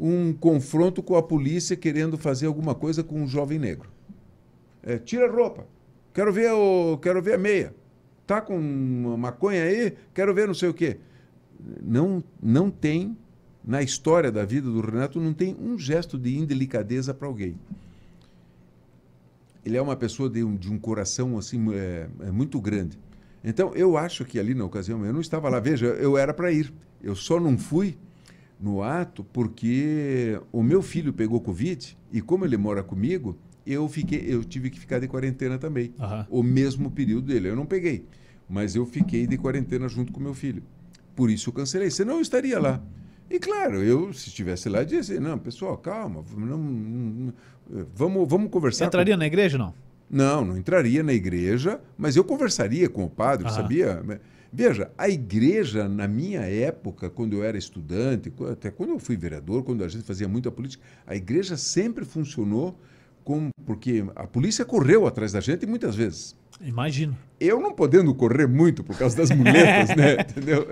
um 0.00 0.32
confronto 0.32 1.02
com 1.02 1.16
a 1.16 1.22
polícia 1.22 1.76
querendo 1.76 2.16
fazer 2.16 2.46
alguma 2.46 2.74
coisa 2.74 3.02
com 3.02 3.22
um 3.22 3.26
jovem 3.26 3.58
negro. 3.58 3.90
É, 4.82 4.98
tira 4.98 5.26
a 5.26 5.30
roupa. 5.30 5.66
Quero 6.14 6.32
ver 6.32 6.52
o, 6.52 6.98
quero 6.98 7.20
ver 7.20 7.34
a 7.34 7.38
meia. 7.38 7.74
Tá 8.26 8.40
com 8.40 8.58
uma 8.58 9.16
maconha 9.16 9.64
aí? 9.64 9.96
Quero 10.14 10.34
ver 10.34 10.46
não 10.46 10.54
sei 10.54 10.68
o 10.68 10.74
quê. 10.74 10.98
Não, 11.82 12.22
não 12.40 12.70
tem 12.70 13.16
na 13.64 13.82
história 13.82 14.32
da 14.32 14.46
vida 14.46 14.70
do 14.70 14.80
Renato 14.80 15.20
não 15.20 15.34
tem 15.34 15.54
um 15.60 15.78
gesto 15.78 16.18
de 16.18 16.38
indelicadeza 16.38 17.12
para 17.12 17.28
alguém. 17.28 17.54
Ele 19.62 19.76
é 19.76 19.82
uma 19.82 19.94
pessoa 19.94 20.30
de 20.30 20.42
um, 20.42 20.56
de 20.56 20.72
um 20.72 20.78
coração 20.78 21.36
assim 21.36 21.62
é, 21.74 22.08
é 22.20 22.30
muito 22.30 22.58
grande. 22.60 22.98
Então 23.44 23.74
eu 23.74 23.98
acho 23.98 24.24
que 24.24 24.38
ali 24.38 24.54
na 24.54 24.64
ocasião 24.64 25.04
eu 25.04 25.12
não 25.12 25.20
estava 25.20 25.50
lá. 25.50 25.60
Veja, 25.60 25.84
eu 25.86 26.16
era 26.16 26.32
para 26.32 26.50
ir. 26.50 26.72
Eu 27.02 27.14
só 27.14 27.38
não 27.38 27.58
fui 27.58 27.98
no 28.60 28.82
ato 28.82 29.24
porque 29.24 30.40
o 30.50 30.62
meu 30.62 30.82
filho 30.82 31.12
pegou 31.12 31.40
covid 31.40 31.96
e 32.12 32.20
como 32.20 32.44
ele 32.44 32.56
mora 32.56 32.82
comigo, 32.82 33.36
eu 33.66 33.88
fiquei, 33.88 34.24
eu 34.26 34.42
tive 34.42 34.70
que 34.70 34.80
ficar 34.80 34.98
de 34.98 35.06
quarentena 35.06 35.58
também. 35.58 35.92
Uhum. 35.98 36.24
O 36.30 36.42
mesmo 36.42 36.90
período 36.90 37.26
dele. 37.26 37.48
Eu 37.48 37.56
não 37.56 37.66
peguei, 37.66 38.04
mas 38.48 38.74
eu 38.74 38.86
fiquei 38.86 39.26
de 39.26 39.36
quarentena 39.36 39.88
junto 39.88 40.12
com 40.12 40.20
meu 40.20 40.34
filho. 40.34 40.62
Por 41.14 41.30
isso 41.30 41.50
eu 41.50 41.52
cancelei. 41.52 41.90
Senão 41.90 42.14
eu 42.14 42.20
estaria 42.20 42.58
lá. 42.58 42.82
E 43.30 43.38
claro, 43.38 43.82
eu, 43.82 44.12
se 44.12 44.28
estivesse 44.28 44.68
lá, 44.70 44.82
dizia 44.82 45.20
não, 45.20 45.38
pessoal, 45.38 45.76
calma, 45.76 46.24
não, 46.34 46.56
não, 46.56 47.34
vamos, 47.94 48.26
vamos 48.26 48.50
conversar. 48.50 48.84
Você 48.84 48.88
entraria 48.88 49.14
com... 49.14 49.18
na 49.18 49.26
igreja 49.26 49.58
não? 49.58 49.74
Não, 50.10 50.42
não 50.42 50.56
entraria 50.56 51.02
na 51.02 51.12
igreja, 51.12 51.78
mas 51.98 52.16
eu 52.16 52.24
conversaria 52.24 52.88
com 52.88 53.04
o 53.04 53.10
padre, 53.10 53.46
Aham. 53.46 53.54
sabia? 53.54 54.02
Veja, 54.52 54.90
a 54.96 55.08
igreja, 55.08 55.88
na 55.88 56.08
minha 56.08 56.40
época, 56.40 57.10
quando 57.10 57.34
eu 57.34 57.44
era 57.44 57.58
estudante, 57.58 58.32
até 58.50 58.70
quando 58.70 58.90
eu 58.90 58.98
fui 58.98 59.16
vereador, 59.16 59.62
quando 59.62 59.84
a 59.84 59.88
gente 59.88 60.04
fazia 60.04 60.26
muita 60.26 60.50
política, 60.50 60.82
a 61.06 61.14
igreja 61.14 61.56
sempre 61.56 62.04
funcionou 62.04 62.78
com, 63.22 63.50
porque 63.66 64.04
a 64.16 64.26
polícia 64.26 64.64
correu 64.64 65.06
atrás 65.06 65.32
da 65.32 65.40
gente 65.40 65.66
muitas 65.66 65.94
vezes. 65.94 66.34
Imagino. 66.60 67.16
Eu 67.38 67.60
não 67.60 67.72
podendo 67.72 68.12
correr 68.14 68.48
muito 68.48 68.82
por 68.82 68.96
causa 68.96 69.16
das 69.16 69.30
muletas, 69.30 69.94
né? 69.94 70.14
Entendeu? 70.28 70.66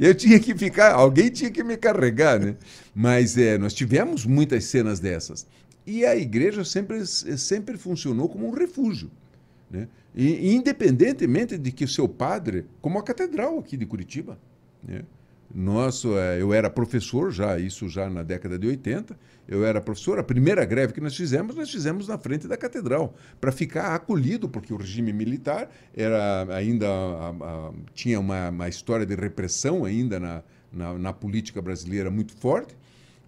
Eu 0.00 0.14
tinha 0.14 0.40
que 0.40 0.54
ficar, 0.54 0.94
alguém 0.94 1.30
tinha 1.30 1.50
que 1.50 1.62
me 1.62 1.76
carregar, 1.76 2.40
né? 2.40 2.56
Mas 2.94 3.36
é, 3.36 3.58
nós 3.58 3.74
tivemos 3.74 4.24
muitas 4.24 4.64
cenas 4.64 4.98
dessas. 4.98 5.46
E 5.86 6.04
a 6.04 6.16
igreja 6.16 6.64
sempre, 6.64 7.06
sempre 7.06 7.76
funcionou 7.76 8.28
como 8.28 8.48
um 8.48 8.50
refúgio. 8.50 9.10
Né? 9.74 9.88
E, 10.14 10.54
independentemente 10.54 11.58
de 11.58 11.72
que 11.72 11.84
o 11.84 11.88
seu 11.88 12.08
padre, 12.08 12.64
como 12.80 12.96
a 12.96 13.02
catedral 13.02 13.58
aqui 13.58 13.76
de 13.76 13.84
Curitiba, 13.84 14.38
né? 14.86 15.02
Nosso, 15.52 16.18
é, 16.18 16.40
eu 16.40 16.52
era 16.52 16.68
professor 16.68 17.30
já, 17.30 17.58
isso 17.58 17.88
já 17.88 18.10
na 18.10 18.24
década 18.24 18.58
de 18.58 18.66
80, 18.66 19.16
eu 19.46 19.64
era 19.64 19.80
professor. 19.80 20.18
A 20.18 20.22
primeira 20.22 20.64
greve 20.64 20.92
que 20.92 21.00
nós 21.00 21.14
fizemos, 21.16 21.54
nós 21.54 21.70
fizemos 21.70 22.08
na 22.08 22.18
frente 22.18 22.48
da 22.48 22.56
catedral, 22.56 23.14
para 23.40 23.52
ficar 23.52 23.94
acolhido, 23.94 24.48
porque 24.48 24.72
o 24.72 24.76
regime 24.76 25.12
militar 25.12 25.70
era 25.94 26.46
ainda 26.56 26.88
a, 26.88 27.28
a, 27.28 27.72
tinha 27.92 28.18
uma, 28.18 28.48
uma, 28.48 28.68
história 28.68 29.06
de 29.06 29.14
repressão 29.14 29.84
ainda 29.84 30.18
na, 30.18 30.42
na, 30.72 30.94
na 30.94 31.12
política 31.12 31.62
brasileira 31.62 32.10
muito 32.10 32.34
forte. 32.36 32.74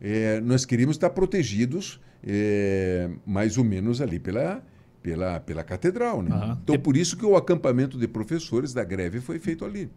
É, 0.01 0.41
nós 0.41 0.65
queríamos 0.65 0.97
estar 0.97 1.11
protegidos 1.11 2.01
é, 2.27 3.09
mais 3.25 3.57
ou 3.57 3.63
menos 3.63 4.01
ali 4.01 4.19
pela, 4.19 4.65
pela, 5.07 5.39
pela 5.39 5.63
catedral. 5.63 6.21
Né? 6.21 6.35
Uhum. 6.35 6.59
Então, 6.65 6.79
por 6.81 6.97
isso 6.97 7.17
que 7.17 7.25
o 7.25 7.37
acampamento 7.37 7.97
de 7.97 8.09
professores 8.09 8.75
da 8.75 8.83
greve 8.83 9.21
foi 9.21 9.39
feito 9.39 9.65
ali. 9.65 9.89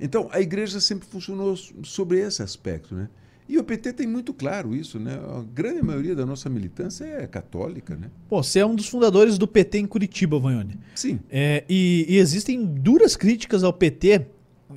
Então, 0.00 0.26
a 0.32 0.40
igreja 0.40 0.80
sempre 0.80 1.06
funcionou 1.06 1.54
sobre 1.54 2.18
esse 2.18 2.42
aspecto. 2.42 2.94
Né? 2.94 3.10
E 3.46 3.58
o 3.58 3.64
PT 3.64 3.92
tem 3.92 4.06
muito 4.06 4.32
claro 4.32 4.74
isso, 4.74 4.98
né? 4.98 5.14
A 5.14 5.42
grande 5.42 5.82
maioria 5.82 6.14
da 6.14 6.24
nossa 6.24 6.48
militância 6.48 7.04
é 7.04 7.26
católica, 7.26 7.94
né? 7.94 8.10
Pô, 8.26 8.42
você 8.42 8.60
é 8.60 8.64
um 8.64 8.74
dos 8.74 8.88
fundadores 8.88 9.36
do 9.36 9.46
PT 9.46 9.80
em 9.80 9.86
Curitiba, 9.86 10.38
Vanhone. 10.38 10.78
Sim. 10.94 11.20
É, 11.28 11.64
e, 11.68 12.06
e, 12.08 12.16
existem 12.16 12.64
duras 12.64 13.16
críticas 13.16 13.62
ao 13.62 13.72
PT. 13.72 14.26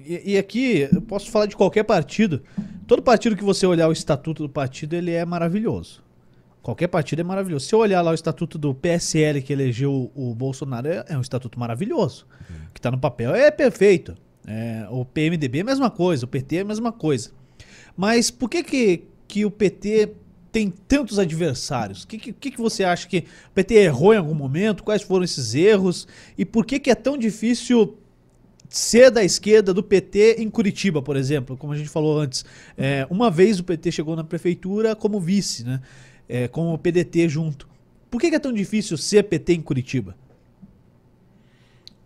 E, 0.06 0.34
e, 0.34 0.38
aqui 0.38 0.90
eu 0.92 1.02
posso 1.02 1.32
falar 1.32 1.46
de 1.46 1.56
qualquer 1.56 1.84
partido. 1.84 2.42
Todo 2.88 3.02
partido 3.02 3.38
que 3.38 3.44
você 3.44 3.66
olhar 3.66 3.88
o 3.88 3.94
estatuto 3.94 4.44
do 4.44 4.50
partido, 4.50 4.96
ele 4.96 5.12
é 5.12 5.26
maravilhoso. 5.26 6.02
Qualquer 6.62 6.88
partido 6.88 7.22
é 7.22 7.24
maravilhoso. 7.24 7.66
Se 7.66 7.74
eu 7.74 7.80
olhar 7.80 8.02
lá 8.02 8.12
o 8.12 8.14
estatuto 8.14 8.58
do 8.58 8.74
PSL 8.74 9.42
que 9.42 9.52
elegeu 9.52 10.12
o 10.14 10.36
Bolsonaro, 10.36 10.88
é, 10.88 11.06
é 11.10 11.18
um 11.18 11.22
estatuto 11.22 11.60
maravilhoso. 11.60 12.28
Uhum. 12.50 12.56
O 12.70 12.74
que 12.74 12.80
está 12.80 12.92
no 12.92 13.00
papel 13.00 13.34
é 13.34 13.50
perfeito. 13.50 14.16
É, 14.46 14.86
o 14.90 15.04
PMDB 15.04 15.60
é 15.60 15.62
a 15.62 15.66
mesma 15.66 15.90
coisa, 15.90 16.26
o 16.26 16.28
PT 16.28 16.58
é 16.58 16.62
a 16.62 16.66
mesma 16.66 16.92
coisa. 16.92 17.32
Mas 17.98 18.30
por 18.30 18.50
que, 18.50 18.64
que, 18.64 19.04
que 19.28 19.46
o 19.46 19.52
PT 19.52 20.14
tem 20.52 20.70
tantos 20.70 21.18
adversários? 21.18 22.04
O 22.04 22.08
que, 22.08 22.18
que, 22.34 22.52
que 22.52 22.58
você 22.58 22.84
acha 22.84 23.08
que 23.08 23.26
o 23.50 23.54
PT 23.54 23.76
errou 23.76 24.14
em 24.14 24.18
algum 24.18 24.34
momento? 24.36 24.84
Quais 24.84 25.02
foram 25.02 25.24
esses 25.24 25.56
erros? 25.56 26.08
E 26.38 26.46
por 26.46 26.66
que, 26.66 26.80
que 26.80 26.92
é 26.92 26.96
tão 26.96 27.18
difícil 27.18 27.98
ser 28.70 29.12
da 29.12 29.24
esquerda 29.24 29.74
do 29.74 29.84
PT 29.84 30.38
em 30.40 30.50
Curitiba, 30.50 31.02
por 31.02 31.18
exemplo, 31.18 31.58
como 31.58 31.74
a 31.74 31.78
gente 31.78 31.90
falou 31.90 32.18
antes. 32.18 32.46
É, 32.78 33.06
uma 33.10 33.30
vez 33.30 33.60
o 33.60 33.66
PT 33.66 33.92
chegou 33.92 34.16
na 34.16 34.24
prefeitura 34.24 34.96
como 34.96 35.20
vice, 35.20 35.66
né? 35.66 35.82
É, 36.34 36.48
com 36.48 36.74
o 36.74 36.78
PDT 36.78 37.28
junto. 37.28 37.68
Por 38.10 38.22
que, 38.22 38.28
é 38.28 38.40
tão 38.40 38.54
difícil 38.54 38.98
ser 38.98 39.24
PT 39.24 39.56
em 39.56 39.62
Curitiba? 39.62 40.16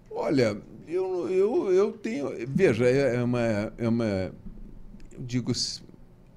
Olha, 0.10 0.58
eu, 0.88 1.30
eu, 1.30 1.72
eu 1.72 1.92
tenho. 1.92 2.32
Veja, 2.48 2.86
é, 2.86 3.18
é 3.18 3.24
uma. 3.24 3.40
É 3.78 3.88
uma 3.88 4.06
eu 4.06 4.34
digo. 5.20 5.52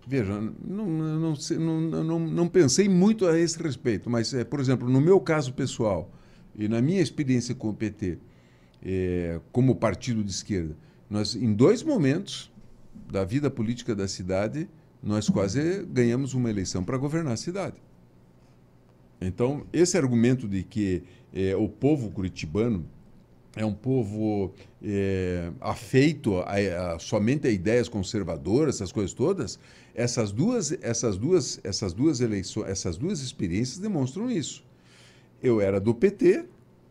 Veja, 0.06 0.38
não, 0.66 0.86
não, 0.86 1.34
não, 1.58 2.04
não, 2.04 2.18
não 2.18 2.48
pensei 2.48 2.90
muito 2.90 3.26
a 3.26 3.38
esse 3.38 3.62
respeito, 3.62 4.10
mas, 4.10 4.34
é, 4.34 4.44
por 4.44 4.60
exemplo, 4.60 4.88
no 4.88 5.00
meu 5.00 5.18
caso 5.18 5.54
pessoal 5.54 6.10
e 6.54 6.68
na 6.68 6.82
minha 6.82 7.00
experiência 7.00 7.54
com 7.54 7.70
o 7.70 7.74
PT, 7.74 8.18
é, 8.82 9.40
como 9.50 9.74
partido 9.74 10.22
de 10.22 10.30
esquerda, 10.30 10.76
nós, 11.08 11.34
em 11.34 11.54
dois 11.54 11.82
momentos 11.82 12.50
da 13.10 13.24
vida 13.24 13.50
política 13.50 13.94
da 13.94 14.06
cidade, 14.06 14.68
nós 15.02 15.28
quase 15.28 15.84
ganhamos 15.84 16.34
uma 16.34 16.50
eleição 16.50 16.84
para 16.84 16.96
governar 16.96 17.34
a 17.34 17.36
cidade. 17.36 17.76
Então, 19.20 19.66
esse 19.72 19.96
argumento 19.96 20.46
de 20.46 20.62
que 20.62 21.02
é, 21.32 21.56
o 21.56 21.68
povo 21.68 22.10
curitibano 22.10 22.84
é 23.56 23.64
um 23.64 23.74
povo 23.74 24.52
é, 24.82 25.50
afeito 25.60 26.38
a, 26.38 26.94
a, 26.94 26.98
somente 26.98 27.46
a 27.48 27.50
ideias 27.50 27.88
conservadoras, 27.88 28.76
essas 28.76 28.92
coisas 28.92 29.12
todas, 29.12 29.58
essas 29.94 30.30
duas, 30.30 30.72
essas 30.80 31.16
duas, 31.16 31.60
essas 31.64 31.92
duas 31.92 32.20
eleições, 32.20 32.68
essas 32.68 32.96
duas 32.96 33.20
experiências 33.20 33.78
demonstram 33.78 34.30
isso. 34.30 34.64
Eu 35.42 35.60
era 35.60 35.80
do 35.80 35.94
PT, 35.94 36.44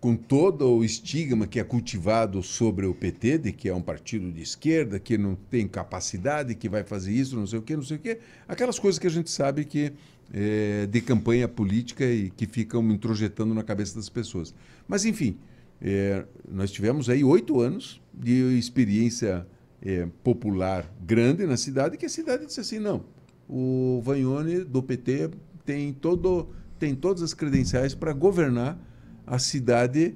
com 0.07 0.15
todo 0.15 0.69
o 0.69 0.85
estigma 0.85 1.45
que 1.45 1.59
é 1.59 1.65
cultivado 1.65 2.41
sobre 2.41 2.85
o 2.85 2.95
PT, 2.95 3.39
de 3.39 3.51
que 3.51 3.67
é 3.67 3.75
um 3.75 3.81
partido 3.81 4.31
de 4.31 4.41
esquerda, 4.41 5.01
que 5.01 5.17
não 5.17 5.35
tem 5.35 5.67
capacidade, 5.67 6.55
que 6.55 6.69
vai 6.69 6.81
fazer 6.81 7.11
isso, 7.11 7.35
não 7.35 7.45
sei 7.45 7.59
o 7.59 7.61
quê, 7.61 7.75
não 7.75 7.83
sei 7.83 7.97
o 7.97 7.99
quê. 7.99 8.19
Aquelas 8.47 8.79
coisas 8.79 8.97
que 8.97 9.05
a 9.05 9.09
gente 9.09 9.29
sabe 9.29 9.65
que 9.65 9.91
é, 10.33 10.85
de 10.85 11.01
campanha 11.01 11.45
política 11.45 12.05
e 12.05 12.29
que 12.29 12.45
ficam 12.47 12.89
introjetando 12.89 13.53
na 13.53 13.63
cabeça 13.63 13.95
das 13.95 14.07
pessoas. 14.07 14.55
Mas, 14.87 15.03
enfim, 15.03 15.37
é, 15.81 16.23
nós 16.49 16.71
tivemos 16.71 17.09
aí 17.09 17.21
oito 17.21 17.59
anos 17.59 18.01
de 18.13 18.57
experiência 18.57 19.45
é, 19.81 20.07
popular 20.23 20.89
grande 21.05 21.45
na 21.45 21.57
cidade, 21.57 21.97
que 21.97 22.05
a 22.05 22.09
cidade 22.09 22.45
disse 22.45 22.61
assim, 22.61 22.79
não, 22.79 23.03
o 23.45 24.01
Vagnoni 24.05 24.63
do 24.63 24.81
PT 24.81 25.31
tem, 25.65 25.91
todo, 25.91 26.47
tem 26.79 26.95
todas 26.95 27.21
as 27.21 27.33
credenciais 27.33 27.93
para 27.93 28.13
governar 28.13 28.86
a 29.27 29.37
cidade, 29.37 30.15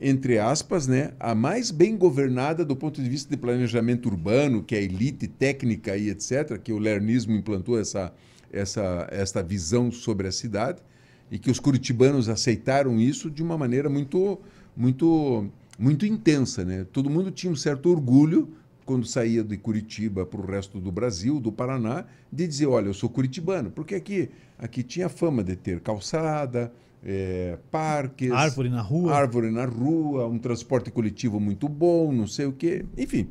entre 0.00 0.38
aspas, 0.38 0.86
né, 0.86 1.12
a 1.18 1.34
mais 1.34 1.70
bem 1.70 1.96
governada 1.96 2.64
do 2.64 2.76
ponto 2.76 3.00
de 3.00 3.08
vista 3.08 3.30
de 3.30 3.36
planejamento 3.36 4.06
urbano, 4.06 4.62
que 4.62 4.74
é 4.74 4.78
a 4.78 4.82
elite 4.82 5.26
técnica 5.26 5.96
e 5.96 6.10
etc., 6.10 6.58
que 6.58 6.72
o 6.72 6.78
lernismo 6.78 7.32
implantou 7.32 7.78
essa, 7.78 8.12
essa, 8.52 9.08
essa 9.10 9.42
visão 9.42 9.90
sobre 9.90 10.28
a 10.28 10.32
cidade, 10.32 10.82
e 11.30 11.38
que 11.38 11.50
os 11.50 11.60
curitibanos 11.60 12.28
aceitaram 12.28 12.98
isso 12.98 13.30
de 13.30 13.42
uma 13.42 13.56
maneira 13.56 13.88
muito 13.88 14.38
muito, 14.78 15.50
muito 15.76 16.06
intensa. 16.06 16.64
Né? 16.64 16.86
Todo 16.92 17.10
mundo 17.10 17.32
tinha 17.32 17.52
um 17.52 17.56
certo 17.56 17.90
orgulho 17.90 18.48
quando 18.86 19.04
saía 19.04 19.42
de 19.42 19.56
Curitiba 19.58 20.24
para 20.24 20.40
o 20.40 20.46
resto 20.46 20.80
do 20.80 20.90
Brasil, 20.90 21.38
do 21.40 21.52
Paraná, 21.52 22.06
de 22.32 22.46
dizer, 22.46 22.66
olha, 22.66 22.86
eu 22.86 22.94
sou 22.94 23.10
curitibano, 23.10 23.70
porque 23.70 23.94
aqui, 23.94 24.30
aqui 24.56 24.82
tinha 24.82 25.10
fama 25.10 25.44
de 25.44 25.56
ter 25.56 25.80
calçada, 25.80 26.72
é, 27.04 27.58
parques... 27.70 28.30
Árvore 28.30 28.68
na 28.68 28.80
rua. 28.80 29.14
Árvore 29.14 29.50
na 29.50 29.64
rua, 29.64 30.26
um 30.26 30.38
transporte 30.38 30.90
coletivo 30.90 31.38
muito 31.38 31.68
bom, 31.68 32.12
não 32.12 32.26
sei 32.26 32.46
o 32.46 32.52
quê, 32.52 32.84
enfim. 32.96 33.28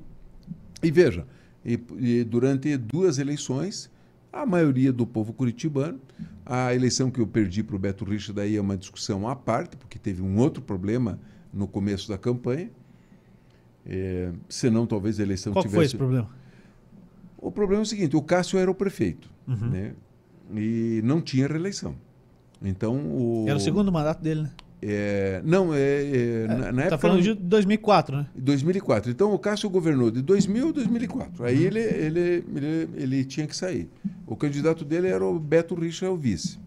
E 0.82 0.92
veja, 0.92 1.26
e, 1.66 1.80
e 1.98 2.24
durante 2.24 2.76
duas 2.78 3.18
eleições, 3.18 3.92
a 4.32 4.46
maioria 4.46 4.94
do 4.94 5.06
povo 5.06 5.34
curitibano, 5.34 6.00
a 6.46 6.74
eleição 6.74 7.12
que 7.12 7.20
eu 7.20 7.28
perdi 7.28 7.64
para 7.64 7.76
o 7.76 7.80
Beto 7.80 8.06
Richa 8.06 8.32
daí 8.32 8.56
é 8.56 8.62
uma 8.62 8.78
discussão 8.78 9.28
à 9.28 9.36
parte, 9.36 9.76
porque 9.76 10.00
teve 10.00 10.22
um 10.22 10.38
outro 10.38 10.62
problema 10.62 11.20
no 11.52 11.68
começo 11.68 12.08
da 12.08 12.18
campanha. 12.18 12.70
É, 13.86 14.32
senão, 14.48 14.86
talvez 14.86 15.20
a 15.20 15.24
eleição 15.24 15.54
Qual 15.54 15.64
tivesse. 15.64 15.76
Qual 15.76 15.80
foi 15.80 15.86
esse 15.86 15.98
problema? 15.98 16.30
O 17.38 17.52
problema 17.52 17.82
é 17.82 17.84
o 17.84 17.86
seguinte: 17.86 18.16
o 18.16 18.22
Cássio 18.22 18.60
era 18.60 18.70
o 18.70 18.76
prefeito 18.76 19.30
uhum. 19.48 19.70
né? 19.70 19.94
e 20.56 21.02
não 21.04 21.22
tinha 21.22 21.48
reeleição. 21.48 21.96
Então, 22.62 22.96
o... 22.96 23.46
Era 23.48 23.58
o 23.58 23.60
segundo 23.60 23.92
mandato 23.92 24.22
dele, 24.22 24.44
né? 24.44 24.52
É, 24.82 25.42
não, 25.44 25.74
é, 25.74 25.80
é, 25.80 26.44
é 26.44 26.48
na, 26.48 26.72
na 26.72 26.88
tá 26.88 26.98
falando 27.00 27.22
de 27.22 27.34
2004, 27.34 28.18
né? 28.18 28.28
2004. 28.36 29.10
Então, 29.10 29.34
o 29.34 29.40
Cássio 29.40 29.70
governou 29.70 30.12
de 30.12 30.22
2000 30.22 30.70
a 30.70 30.72
2004. 30.72 31.46
Aí 31.46 31.56
uhum. 31.56 31.62
ele, 31.64 31.80
ele, 31.80 32.20
ele, 32.56 32.90
ele 32.96 33.26
tinha 33.26 33.48
que 33.48 33.56
sair. 33.56 33.90
O 34.28 34.36
candidato 34.36 34.86
dele 34.86 35.08
era 35.08 35.26
o 35.26 35.40
Beto 35.40 35.74
Richa, 35.74 36.10
o 36.10 36.16
vice. 36.16 36.60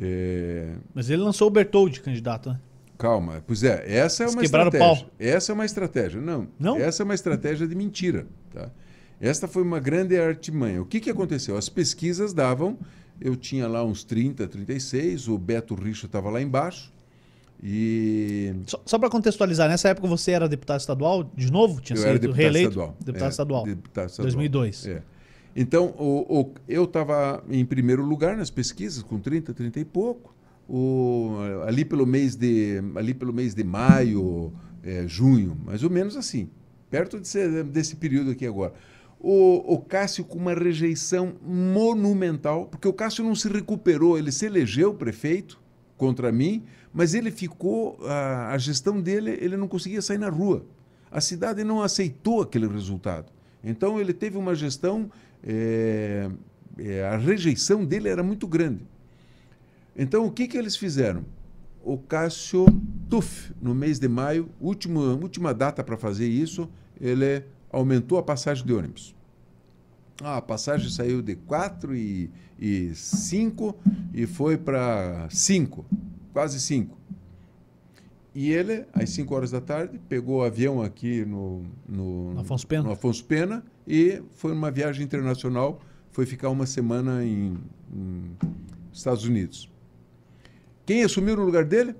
É... 0.00 0.74
Mas 0.92 1.08
ele 1.08 1.22
lançou 1.22 1.48
o 1.48 1.50
Bertoldi 1.50 2.00
candidato, 2.00 2.50
né? 2.50 2.60
Calma, 2.98 3.42
pois 3.46 3.64
é, 3.64 3.82
essa 3.86 4.24
é 4.24 4.28
uma 4.28 4.42
estratégia. 4.42 5.06
Essa 5.18 5.52
é 5.52 5.54
uma 5.54 5.64
estratégia. 5.64 6.20
Não, 6.20 6.46
não, 6.58 6.76
essa 6.76 7.02
é 7.02 7.04
uma 7.04 7.14
estratégia 7.14 7.66
de 7.66 7.74
mentira. 7.74 8.26
Tá? 8.52 8.68
Esta 9.18 9.48
foi 9.48 9.62
uma 9.62 9.80
grande 9.80 10.18
artimanha. 10.18 10.82
O 10.82 10.84
que, 10.84 11.00
que 11.00 11.08
aconteceu? 11.08 11.56
As 11.56 11.68
pesquisas 11.68 12.34
davam, 12.34 12.78
eu 13.20 13.36
tinha 13.36 13.68
lá 13.68 13.84
uns 13.84 14.04
30, 14.04 14.46
36, 14.48 15.28
o 15.28 15.38
Beto 15.38 15.74
Richa 15.74 16.06
estava 16.06 16.30
lá 16.30 16.40
embaixo. 16.40 16.92
E... 17.62 18.54
Só, 18.66 18.82
só 18.86 18.98
para 18.98 19.10
contextualizar, 19.10 19.68
nessa 19.68 19.88
época 19.90 20.08
você 20.08 20.30
era 20.30 20.48
deputado 20.48 20.80
estadual 20.80 21.24
de 21.24 21.52
novo? 21.52 21.80
Tinha 21.80 21.96
eu 21.96 22.02
sido 22.02 22.12
deputado 22.14 22.36
reeleito? 22.36 22.68
Estadual. 22.70 22.96
Deputado, 22.98 23.26
é, 23.26 23.30
estadual. 23.30 23.64
deputado 23.64 24.08
estadual. 24.08 24.32
2002. 24.32 24.86
É. 24.86 25.02
Então, 25.54 25.86
o, 25.98 26.40
o, 26.40 26.54
eu 26.68 26.84
estava 26.84 27.44
em 27.50 27.64
primeiro 27.64 28.02
lugar 28.02 28.36
nas 28.36 28.50
pesquisas, 28.50 29.02
com 29.02 29.18
30, 29.18 29.52
30 29.52 29.80
e 29.80 29.84
pouco 29.84 30.34
o, 30.70 31.36
ali, 31.66 31.84
pelo 31.84 32.06
mês 32.06 32.36
de, 32.36 32.80
ali 32.94 33.12
pelo 33.12 33.32
mês 33.32 33.54
de 33.54 33.64
maio, 33.64 34.52
é, 34.84 35.04
junho, 35.06 35.58
mais 35.64 35.82
ou 35.82 35.90
menos 35.90 36.16
assim, 36.16 36.48
perto 36.88 37.18
desse, 37.18 37.64
desse 37.64 37.96
período 37.96 38.30
aqui 38.30 38.46
agora. 38.46 38.72
O, 39.22 39.74
o 39.74 39.78
Cássio 39.78 40.24
com 40.24 40.38
uma 40.38 40.54
rejeição 40.54 41.34
monumental, 41.44 42.66
porque 42.66 42.88
o 42.88 42.92
Cássio 42.92 43.22
não 43.22 43.34
se 43.34 43.48
recuperou, 43.48 44.18
ele 44.18 44.32
se 44.32 44.46
elegeu 44.46 44.94
prefeito 44.94 45.60
contra 45.96 46.32
mim, 46.32 46.64
mas 46.92 47.12
ele 47.12 47.30
ficou, 47.30 47.98
a, 48.06 48.52
a 48.52 48.58
gestão 48.58 48.98
dele, 48.98 49.36
ele 49.40 49.58
não 49.58 49.68
conseguia 49.68 50.00
sair 50.00 50.16
na 50.16 50.30
rua. 50.30 50.64
A 51.10 51.20
cidade 51.20 51.62
não 51.62 51.82
aceitou 51.82 52.40
aquele 52.40 52.66
resultado. 52.66 53.30
Então 53.62 54.00
ele 54.00 54.14
teve 54.14 54.38
uma 54.38 54.54
gestão, 54.54 55.10
é, 55.44 56.30
é, 56.78 57.04
a 57.04 57.18
rejeição 57.18 57.84
dele 57.84 58.08
era 58.08 58.22
muito 58.22 58.46
grande. 58.46 58.80
Então, 59.94 60.24
o 60.24 60.30
que, 60.30 60.48
que 60.48 60.56
eles 60.56 60.76
fizeram? 60.76 61.24
O 61.84 61.98
Cássio 61.98 62.64
Tuf, 63.08 63.52
no 63.60 63.74
mês 63.74 63.98
de 63.98 64.08
maio, 64.08 64.48
último, 64.60 65.00
última 65.00 65.52
data 65.52 65.82
para 65.82 65.96
fazer 65.96 66.26
isso, 66.26 66.70
ele 66.98 67.44
aumentou 67.70 68.18
a 68.18 68.22
passagem 68.22 68.64
de 68.64 68.72
ônibus. 68.72 69.14
Ah, 70.22 70.36
a 70.36 70.42
passagem 70.42 70.90
saiu 70.90 71.22
de 71.22 71.34
4 71.34 71.96
e, 71.96 72.30
e 72.58 72.94
5 72.94 73.74
e 74.12 74.26
foi 74.26 74.58
para 74.58 75.26
5, 75.30 75.84
quase 76.32 76.60
5. 76.60 76.98
E 78.34 78.50
ele, 78.50 78.84
às 78.92 79.10
5 79.10 79.34
horas 79.34 79.50
da 79.50 79.60
tarde, 79.60 79.98
pegou 80.08 80.40
o 80.40 80.42
avião 80.42 80.82
aqui 80.82 81.24
no, 81.24 81.64
no, 81.88 82.38
Afonso 82.38 82.66
Pena. 82.66 82.82
no 82.84 82.92
Afonso 82.92 83.24
Pena 83.24 83.64
e 83.86 84.22
foi 84.36 84.52
numa 84.52 84.70
viagem 84.70 85.04
internacional, 85.04 85.80
foi 86.10 86.26
ficar 86.26 86.50
uma 86.50 86.66
semana 86.66 87.24
em, 87.24 87.56
em 87.92 88.36
Estados 88.92 89.24
Unidos. 89.24 89.70
Quem 90.84 91.02
assumiu 91.02 91.36
no 91.36 91.44
lugar 91.44 91.64
dele? 91.64 91.94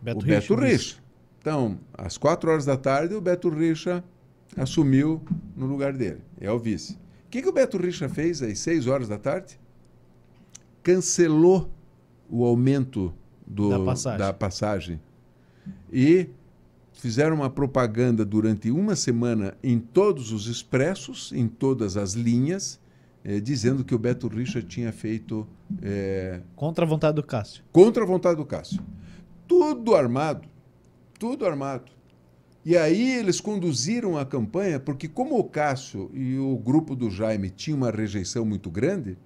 Beto 0.00 0.20
o 0.20 0.22
Richa, 0.22 0.40
Beto 0.40 0.54
Richa. 0.54 0.96
Então, 1.40 1.78
às 1.92 2.16
quatro 2.16 2.50
horas 2.50 2.64
da 2.64 2.76
tarde, 2.76 3.14
o 3.14 3.20
Beto 3.20 3.48
Richa 3.48 4.02
assumiu 4.56 5.22
no 5.56 5.66
lugar 5.66 5.92
dele. 5.92 6.20
É 6.40 6.50
o 6.50 6.58
vice. 6.58 6.94
O 7.26 7.30
que, 7.30 7.42
que 7.42 7.48
o 7.48 7.52
Beto 7.52 7.76
Richa 7.76 8.08
fez 8.08 8.42
às 8.42 8.58
seis 8.58 8.86
horas 8.86 9.08
da 9.08 9.18
tarde? 9.18 9.58
Cancelou 10.82 11.70
o 12.30 12.44
aumento 12.44 13.12
do, 13.46 13.70
da, 13.70 13.84
passagem. 13.84 14.18
da 14.18 14.32
passagem. 14.32 15.00
E 15.92 16.28
fizeram 16.92 17.36
uma 17.36 17.50
propaganda 17.50 18.24
durante 18.24 18.70
uma 18.70 18.96
semana 18.96 19.56
em 19.62 19.78
todos 19.78 20.32
os 20.32 20.46
expressos, 20.46 21.32
em 21.32 21.46
todas 21.46 21.96
as 21.96 22.12
linhas, 22.14 22.80
eh, 23.24 23.40
dizendo 23.40 23.84
que 23.84 23.94
o 23.94 23.98
Beto 23.98 24.28
Richa 24.28 24.62
tinha 24.62 24.92
feito. 24.92 25.46
Eh, 25.82 26.40
contra 26.54 26.84
a 26.84 26.88
vontade 26.88 27.16
do 27.16 27.22
Cássio. 27.22 27.62
Contra 27.72 28.02
a 28.04 28.06
vontade 28.06 28.36
do 28.36 28.46
Cássio. 28.46 28.82
Tudo 29.46 29.94
armado. 29.94 30.48
Tudo 31.18 31.44
armado. 31.44 31.95
E 32.66 32.76
aí 32.76 33.12
eles 33.12 33.40
conduziram 33.40 34.18
a 34.18 34.26
campanha, 34.26 34.78
porque 34.78 35.06
como 35.06 35.38
o 35.38 35.44
Cássio 35.44 36.10
e 36.12 36.36
o 36.36 36.58
grupo 36.58 36.96
do 36.96 37.08
Jaime 37.08 37.48
tinham 37.48 37.78
uma 37.78 37.90
rejeição 37.90 38.44
muito 38.44 38.68
grande, 38.70 39.16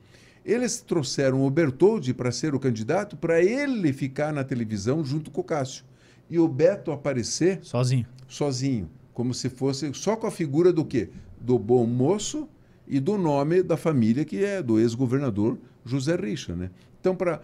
eles 0.45 0.81
trouxeram 0.81 1.47
o 1.47 1.51
Bertoldi 1.51 2.13
para 2.15 2.31
ser 2.31 2.55
o 2.55 2.61
candidato, 2.61 3.17
para 3.17 3.43
ele 3.43 3.93
ficar 3.95 4.33
na 4.33 4.45
televisão 4.45 5.03
junto 5.03 5.31
com 5.31 5.41
o 5.41 5.45
Cássio. 5.45 5.85
E 6.29 6.39
o 6.39 6.47
Beto 6.47 6.93
aparecer 6.93 7.59
sozinho. 7.63 8.07
Sozinho 8.29 8.91
como 9.21 9.35
se 9.35 9.51
fosse 9.51 9.93
só 9.93 10.17
com 10.17 10.27
a 10.27 10.31
figura 10.31 10.73
do 10.73 10.83
quê? 10.83 11.11
Do 11.39 11.59
bom 11.59 11.85
moço 11.85 12.49
e 12.87 12.99
do 12.99 13.19
nome 13.19 13.63
da 13.63 13.77
família 13.77 14.25
que 14.25 14.43
é 14.43 14.63
do 14.63 14.81
ex-governador 14.81 15.59
José 15.85 16.17
Richa, 16.17 16.57
né? 16.57 16.71
Então 16.99 17.15
para 17.15 17.43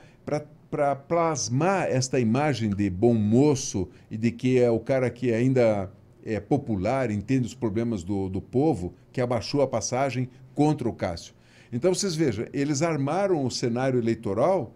plasmar 1.08 1.88
esta 1.88 2.18
imagem 2.18 2.70
de 2.70 2.90
bom 2.90 3.14
moço 3.14 3.88
e 4.10 4.16
de 4.16 4.30
que 4.30 4.58
é 4.58 4.70
o 4.70 4.80
cara 4.80 5.08
que 5.10 5.32
ainda 5.32 5.90
é 6.24 6.40
popular, 6.40 7.10
entende 7.10 7.46
os 7.46 7.54
problemas 7.54 8.02
do, 8.02 8.28
do 8.28 8.40
povo, 8.40 8.94
que 9.12 9.20
abaixou 9.20 9.62
a 9.62 9.66
passagem 9.66 10.28
contra 10.54 10.88
o 10.88 10.92
Cássio. 10.92 11.34
Então 11.72 11.94
vocês 11.94 12.14
vejam, 12.14 12.46
eles 12.52 12.82
armaram 12.82 13.44
o 13.44 13.50
cenário 13.50 13.98
eleitoral 13.98 14.74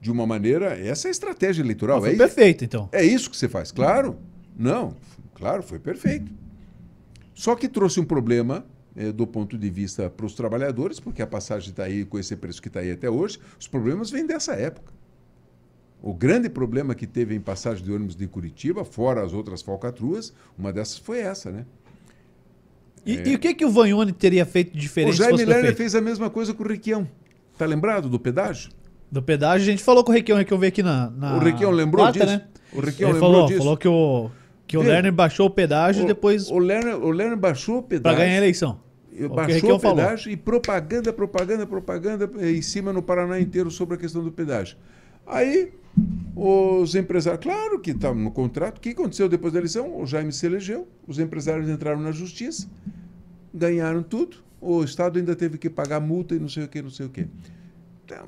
de 0.00 0.10
uma 0.10 0.26
maneira. 0.26 0.78
Essa 0.78 1.08
é 1.08 1.10
a 1.10 1.12
estratégia 1.12 1.62
eleitoral. 1.62 2.00
foi 2.00 2.14
é 2.14 2.16
perfeito, 2.16 2.64
então. 2.64 2.88
É 2.92 3.04
isso 3.04 3.28
que 3.30 3.36
você 3.36 3.48
faz, 3.48 3.72
claro. 3.72 4.16
Não, 4.56 4.94
claro, 5.34 5.62
foi 5.62 5.78
perfeito. 5.78 6.30
Só 7.34 7.56
que 7.56 7.68
trouxe 7.68 7.98
um 7.98 8.04
problema 8.04 8.64
é, 8.94 9.10
do 9.10 9.26
ponto 9.26 9.58
de 9.58 9.70
vista 9.70 10.08
para 10.08 10.26
os 10.26 10.34
trabalhadores, 10.34 11.00
porque 11.00 11.20
a 11.20 11.26
passagem 11.26 11.70
está 11.70 11.84
aí 11.84 12.04
com 12.04 12.18
esse 12.18 12.36
preço 12.36 12.62
que 12.62 12.68
está 12.68 12.80
aí 12.80 12.92
até 12.92 13.10
hoje. 13.10 13.40
Os 13.58 13.66
problemas 13.66 14.10
vêm 14.10 14.24
dessa 14.24 14.52
época. 14.54 14.92
O 16.06 16.12
grande 16.12 16.50
problema 16.50 16.94
que 16.94 17.06
teve 17.06 17.34
em 17.34 17.40
passagem 17.40 17.82
de 17.82 17.90
ônibus 17.90 18.14
de 18.14 18.26
Curitiba, 18.26 18.84
fora 18.84 19.24
as 19.24 19.32
outras 19.32 19.62
falcatruas, 19.62 20.34
uma 20.58 20.70
dessas 20.70 20.98
foi 20.98 21.20
essa, 21.20 21.50
né? 21.50 21.64
E, 23.06 23.16
é. 23.16 23.28
e 23.28 23.34
o 23.36 23.38
que, 23.38 23.54
que 23.54 23.64
o 23.64 23.70
Vanhone 23.70 24.12
teria 24.12 24.44
feito 24.44 24.76
diferente? 24.76 25.14
O 25.14 25.16
Jaime 25.16 25.42
Lerner 25.46 25.74
fez 25.74 25.94
a 25.94 26.02
mesma 26.02 26.28
coisa 26.28 26.52
com 26.52 26.62
o 26.62 26.68
Requião. 26.68 27.08
Tá 27.56 27.64
lembrado 27.64 28.10
do 28.10 28.20
pedágio? 28.20 28.70
Do 29.10 29.22
pedágio, 29.22 29.66
a 29.66 29.70
gente 29.70 29.82
falou 29.82 30.04
com 30.04 30.12
o 30.12 30.14
Requião, 30.14 30.36
o 30.36 30.38
Requião 30.40 30.58
veio 30.58 30.68
aqui 30.68 30.82
na, 30.82 31.08
na 31.08 31.36
O 31.36 31.38
Requião 31.38 31.70
lembrou 31.70 32.04
quarta, 32.04 32.18
disso? 32.18 32.36
Né? 32.36 32.46
O 32.74 32.80
Requião 32.80 33.08
Ele 33.08 33.14
lembrou 33.14 33.32
falou, 33.32 33.46
disso? 33.46 33.58
falou 33.60 33.76
que 33.78 33.88
o, 33.88 34.30
que 34.66 34.76
o 34.76 34.82
Lerner 34.82 35.12
baixou 35.12 35.46
o 35.46 35.50
pedágio 35.50 36.02
o, 36.02 36.04
e 36.04 36.06
depois... 36.06 36.50
O 36.50 36.58
Lerner, 36.58 37.02
o 37.02 37.10
Lerner 37.10 37.38
baixou 37.38 37.78
o 37.78 37.82
pedágio. 37.82 38.14
Para 38.14 38.26
ganhar 38.26 38.34
a 38.34 38.42
eleição. 38.42 38.78
Baixou 39.34 39.70
o, 39.70 39.76
o 39.76 39.80
pedágio 39.80 40.24
falou. 40.24 40.34
e 40.34 40.36
propaganda, 40.36 41.12
propaganda, 41.14 41.66
propaganda 41.66 42.30
em 42.46 42.60
cima 42.60 42.92
no 42.92 43.02
Paraná 43.02 43.40
inteiro 43.40 43.70
sobre 43.70 43.94
a 43.94 43.98
questão 43.98 44.22
do 44.22 44.30
pedágio. 44.30 44.76
Aí 45.26 45.72
os 46.36 46.94
empresários, 46.94 47.42
claro 47.42 47.78
que 47.80 47.92
estava 47.92 48.14
no 48.14 48.30
contrato. 48.30 48.78
O 48.78 48.80
que 48.80 48.90
aconteceu 48.90 49.28
depois 49.28 49.52
da 49.52 49.60
eleição? 49.60 50.00
O 50.00 50.06
Jaime 50.06 50.32
se 50.32 50.44
elegeu, 50.46 50.88
os 51.06 51.18
empresários 51.18 51.68
entraram 51.68 52.00
na 52.00 52.12
justiça, 52.12 52.68
ganharam 53.52 54.02
tudo. 54.02 54.38
O 54.60 54.82
Estado 54.82 55.18
ainda 55.18 55.36
teve 55.36 55.58
que 55.58 55.70
pagar 55.70 56.00
multa 56.00 56.34
e 56.34 56.40
não 56.40 56.48
sei 56.48 56.64
o 56.64 56.68
que, 56.68 56.82
não 56.82 56.90
sei 56.90 57.06
o 57.06 57.08
que. 57.08 57.26
Então, 58.04 58.26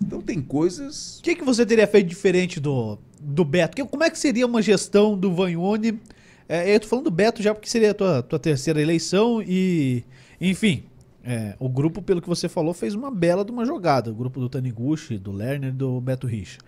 então 0.00 0.20
tem 0.20 0.40
coisas. 0.40 1.18
O 1.18 1.22
que, 1.22 1.34
que 1.34 1.44
você 1.44 1.64
teria 1.64 1.86
feito 1.86 2.08
diferente 2.08 2.60
do, 2.60 2.98
do 3.20 3.44
Beto? 3.44 3.84
Como 3.86 4.04
é 4.04 4.10
que 4.10 4.18
seria 4.18 4.46
uma 4.46 4.62
gestão 4.62 5.16
do 5.16 5.34
Vanhone? 5.34 5.98
É, 6.48 6.74
eu 6.74 6.78
tô 6.78 6.86
falando 6.86 7.04
do 7.06 7.10
Beto 7.10 7.42
já 7.42 7.54
porque 7.54 7.68
seria 7.68 7.92
a 7.92 7.94
tua, 7.94 8.22
tua 8.22 8.38
terceira 8.38 8.80
eleição 8.80 9.42
e, 9.42 10.04
enfim, 10.40 10.84
é, 11.24 11.54
o 11.58 11.68
grupo, 11.68 12.02
pelo 12.02 12.20
que 12.20 12.28
você 12.28 12.48
falou, 12.48 12.74
fez 12.74 12.94
uma 12.94 13.10
bela 13.10 13.44
de 13.44 13.52
uma 13.52 13.64
jogada. 13.64 14.10
O 14.10 14.14
grupo 14.14 14.40
do 14.40 14.48
Taniguchi, 14.48 15.18
do 15.18 15.30
Lerner 15.30 15.70
e 15.70 15.72
do 15.72 16.00
Beto 16.00 16.26
Richa. 16.26 16.58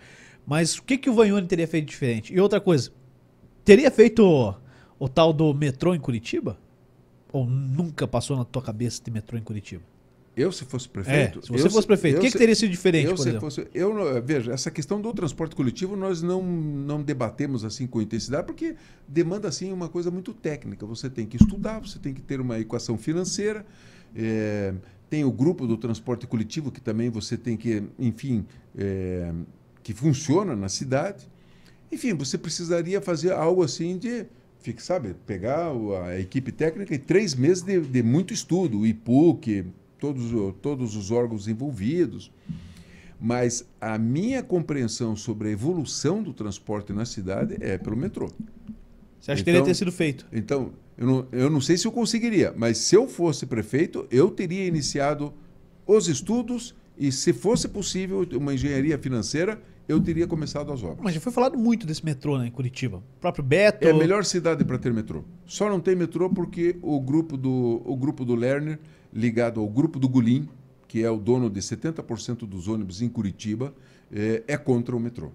Mas 0.46 0.76
o 0.76 0.82
que, 0.82 0.96
que 0.96 1.10
o 1.10 1.14
Vanhone 1.14 1.46
teria 1.46 1.66
feito 1.66 1.86
diferente? 1.86 2.32
E 2.32 2.40
outra 2.40 2.60
coisa, 2.60 2.90
teria 3.64 3.90
feito 3.90 4.22
o, 4.22 4.54
o 4.98 5.08
tal 5.08 5.32
do 5.32 5.52
metrô 5.52 5.94
em 5.94 6.00
Curitiba? 6.00 6.58
Ou 7.32 7.46
nunca 7.46 8.06
passou 8.06 8.36
na 8.36 8.44
tua 8.44 8.62
cabeça 8.62 9.02
de 9.02 9.10
metrô 9.10 9.36
em 9.36 9.42
Curitiba? 9.42 9.82
Eu, 10.36 10.50
se 10.50 10.64
fosse 10.64 10.88
prefeito. 10.88 11.38
É, 11.38 11.42
se 11.42 11.52
você 11.52 11.70
fosse 11.70 11.86
prefeito, 11.86 12.18
o 12.18 12.20
que, 12.20 12.30
que, 12.30 12.38
teria 12.38 12.54
sido 12.56 12.70
diferente? 12.70 13.08
Eu, 13.08 13.16
se 13.16 13.38
fosse, 13.38 13.68
eu, 13.72 14.22
veja, 14.22 14.52
essa 14.52 14.68
questão 14.68 15.00
do 15.00 15.12
transporte 15.14 15.54
coletivo 15.54 15.96
nós 15.96 16.22
não, 16.22 16.42
não 16.42 17.02
debatemos 17.02 17.64
assim 17.64 17.86
com 17.86 18.02
intensidade, 18.02 18.44
porque 18.44 18.74
demanda 19.06 19.46
assim 19.46 19.72
uma 19.72 19.88
coisa 19.88 20.10
muito 20.10 20.34
técnica. 20.34 20.84
Você 20.86 21.08
tem 21.08 21.24
que 21.24 21.36
estudar, 21.36 21.78
você 21.78 22.00
tem 22.00 22.12
que 22.12 22.20
ter 22.20 22.40
uma 22.40 22.58
equação 22.58 22.98
financeira. 22.98 23.64
É, 24.14 24.74
tem 25.10 25.24
o 25.24 25.30
grupo 25.30 25.66
do 25.66 25.76
transporte 25.76 26.26
coletivo 26.26 26.70
que 26.70 26.80
também 26.80 27.10
você 27.10 27.36
tem 27.36 27.56
que, 27.56 27.82
enfim, 27.98 28.44
é, 28.76 29.32
que 29.82 29.92
funciona 29.92 30.56
na 30.56 30.68
cidade. 30.68 31.28
Enfim, 31.92 32.14
você 32.14 32.36
precisaria 32.36 33.00
fazer 33.00 33.32
algo 33.32 33.62
assim 33.62 33.96
de, 33.96 34.26
fique, 34.60 34.82
sabe, 34.82 35.14
pegar 35.26 35.70
a 36.04 36.18
equipe 36.18 36.50
técnica 36.50 36.94
e 36.94 36.98
três 36.98 37.34
meses 37.34 37.62
de, 37.62 37.80
de 37.80 38.02
muito 38.02 38.34
estudo, 38.34 38.80
o 38.80 38.86
IPUC, 38.86 39.66
todos, 39.98 40.54
todos 40.60 40.96
os 40.96 41.10
órgãos 41.10 41.46
envolvidos. 41.46 42.32
Mas 43.20 43.64
a 43.80 43.96
minha 43.96 44.42
compreensão 44.42 45.16
sobre 45.16 45.48
a 45.48 45.50
evolução 45.52 46.22
do 46.22 46.32
transporte 46.32 46.92
na 46.92 47.04
cidade 47.04 47.56
é 47.60 47.78
pelo 47.78 47.96
metrô. 47.96 48.26
Você 49.20 49.32
acha 49.32 49.40
então, 49.40 49.44
que 49.44 49.44
teria 49.44 49.62
ter 49.62 49.74
sido 49.74 49.92
feito? 49.92 50.26
Então, 50.32 50.72
eu 50.96 51.06
não, 51.06 51.26
eu 51.32 51.50
não 51.50 51.60
sei 51.60 51.76
se 51.76 51.86
eu 51.86 51.92
conseguiria, 51.92 52.52
mas 52.56 52.78
se 52.78 52.94
eu 52.94 53.08
fosse 53.08 53.46
prefeito, 53.46 54.06
eu 54.10 54.30
teria 54.30 54.66
iniciado 54.66 55.32
os 55.86 56.08
estudos 56.08 56.74
e, 56.96 57.10
se 57.10 57.32
fosse 57.32 57.68
possível, 57.68 58.26
uma 58.34 58.54
engenharia 58.54 58.96
financeira 58.98 59.60
eu 59.86 60.00
teria 60.00 60.26
começado 60.26 60.72
as 60.72 60.82
obras. 60.82 61.00
Mas 61.02 61.14
já 61.14 61.20
foi 61.20 61.30
falado 61.30 61.58
muito 61.58 61.86
desse 61.86 62.04
metrô 62.04 62.38
né, 62.38 62.46
em 62.46 62.50
Curitiba. 62.50 62.98
O 62.98 63.20
próprio 63.20 63.44
Beto. 63.44 63.86
É 63.86 63.90
a 63.90 63.94
melhor 63.94 64.24
cidade 64.24 64.64
para 64.64 64.78
ter 64.78 64.92
metrô. 64.92 65.24
Só 65.44 65.68
não 65.68 65.78
tem 65.78 65.94
metrô 65.94 66.30
porque 66.30 66.76
o 66.80 66.98
grupo 67.00 67.36
do, 67.36 67.82
o 67.84 67.94
grupo 67.96 68.24
do 68.24 68.34
Lerner, 68.34 68.78
ligado 69.12 69.60
ao 69.60 69.68
grupo 69.68 69.98
do 69.98 70.08
Gulim, 70.08 70.48
que 70.88 71.02
é 71.02 71.10
o 71.10 71.18
dono 71.18 71.50
de 71.50 71.60
70% 71.60 72.46
dos 72.46 72.66
ônibus 72.66 73.02
em 73.02 73.08
Curitiba, 73.08 73.74
é, 74.10 74.42
é, 74.46 74.56
contra 74.56 74.96
o 74.96 75.00
metrô. 75.00 75.32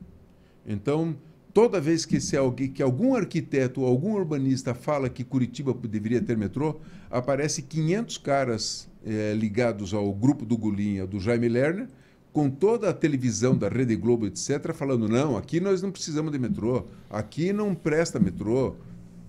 Então, 0.65 1.15
toda 1.59 1.81
vez 1.81 2.05
que, 2.05 2.21
se 2.21 2.37
alguém, 2.37 2.69
que 2.69 2.81
algum 2.81 3.15
arquiteto 3.15 3.81
ou 3.81 3.87
algum 3.87 4.13
urbanista 4.13 4.73
fala 4.73 5.09
que 5.09 5.25
Curitiba 5.25 5.73
deveria 5.73 6.21
ter 6.21 6.37
metrô, 6.37 6.79
aparece 7.11 7.63
500 7.63 8.17
caras 8.17 8.89
é, 9.05 9.33
ligados 9.33 9.93
ao 9.93 10.09
grupo 10.13 10.45
do 10.45 10.57
Gulim, 10.57 11.05
do 11.05 11.19
Jaime 11.19 11.49
Lerner, 11.49 11.89
com 12.31 12.49
toda 12.49 12.89
a 12.89 12.93
televisão 12.93 13.57
da 13.57 13.67
Rede 13.67 13.97
Globo, 13.97 14.25
etc., 14.25 14.73
falando: 14.73 15.09
não, 15.09 15.35
aqui 15.35 15.59
nós 15.59 15.81
não 15.81 15.91
precisamos 15.91 16.31
de 16.31 16.39
metrô, 16.39 16.85
aqui 17.09 17.51
não 17.51 17.75
presta 17.75 18.21
metrô. 18.21 18.77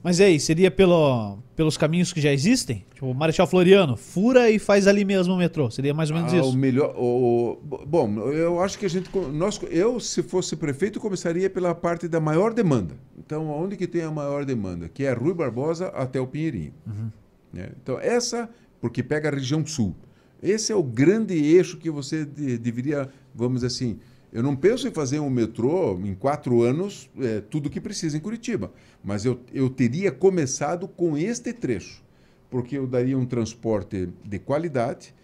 Mas 0.02 0.18
e 0.18 0.24
aí, 0.24 0.40
seria 0.40 0.70
pelo, 0.70 1.38
pelos 1.54 1.76
caminhos 1.76 2.12
que 2.12 2.20
já 2.20 2.32
existem? 2.32 2.86
Tipo, 2.94 3.10
o 3.10 3.14
Marechal 3.14 3.46
Floriano, 3.46 3.96
fura 3.96 4.50
e 4.50 4.58
faz 4.58 4.86
ali 4.86 5.04
mesmo 5.04 5.34
o 5.34 5.36
metrô. 5.36 5.70
Seria 5.70 5.92
mais 5.92 6.10
ou 6.10 6.16
menos 6.16 6.32
ah, 6.32 6.38
isso. 6.38 6.48
O 6.48 6.56
melhor, 6.56 6.94
o, 6.96 7.58
bom, 7.86 8.18
eu 8.30 8.60
acho 8.62 8.78
que 8.78 8.86
a 8.86 8.88
gente. 8.88 9.10
Nós, 9.32 9.60
eu, 9.70 10.00
se 10.00 10.22
fosse 10.22 10.56
prefeito, 10.56 10.98
começaria 10.98 11.50
pela 11.50 11.74
parte 11.74 12.08
da 12.08 12.18
maior 12.18 12.54
demanda. 12.54 12.94
Então, 13.18 13.48
onde 13.50 13.76
que 13.76 13.86
tem 13.86 14.02
a 14.02 14.10
maior 14.10 14.44
demanda? 14.44 14.88
Que 14.88 15.04
é 15.04 15.12
Rui 15.12 15.34
Barbosa 15.34 15.88
até 15.88 16.18
o 16.18 16.26
Pinheirinho. 16.26 16.72
Uhum. 16.86 17.10
É, 17.54 17.70
então, 17.82 17.98
essa, 18.00 18.48
porque 18.80 19.02
pega 19.02 19.28
a 19.28 19.32
região 19.32 19.64
sul. 19.66 19.94
Esse 20.42 20.72
é 20.72 20.74
o 20.74 20.82
grande 20.82 21.34
eixo 21.34 21.76
que 21.76 21.90
você 21.90 22.24
de, 22.24 22.56
deveria, 22.56 23.08
vamos 23.34 23.60
dizer 23.60 23.66
assim, 23.66 23.98
eu 24.32 24.42
não 24.42 24.54
penso 24.54 24.86
em 24.86 24.92
fazer 24.92 25.18
um 25.18 25.28
metrô 25.28 25.98
em 26.04 26.14
quatro 26.14 26.62
anos, 26.62 27.10
é, 27.18 27.40
tudo 27.40 27.68
que 27.68 27.80
precisa 27.80 28.16
em 28.16 28.20
Curitiba, 28.20 28.72
mas 29.02 29.24
eu, 29.24 29.40
eu 29.52 29.68
teria 29.68 30.12
começado 30.12 30.86
com 30.86 31.16
este 31.16 31.52
trecho, 31.52 32.02
porque 32.48 32.78
eu 32.78 32.86
daria 32.86 33.18
um 33.18 33.26
transporte 33.26 34.08
de 34.24 34.38
qualidade. 34.38 35.14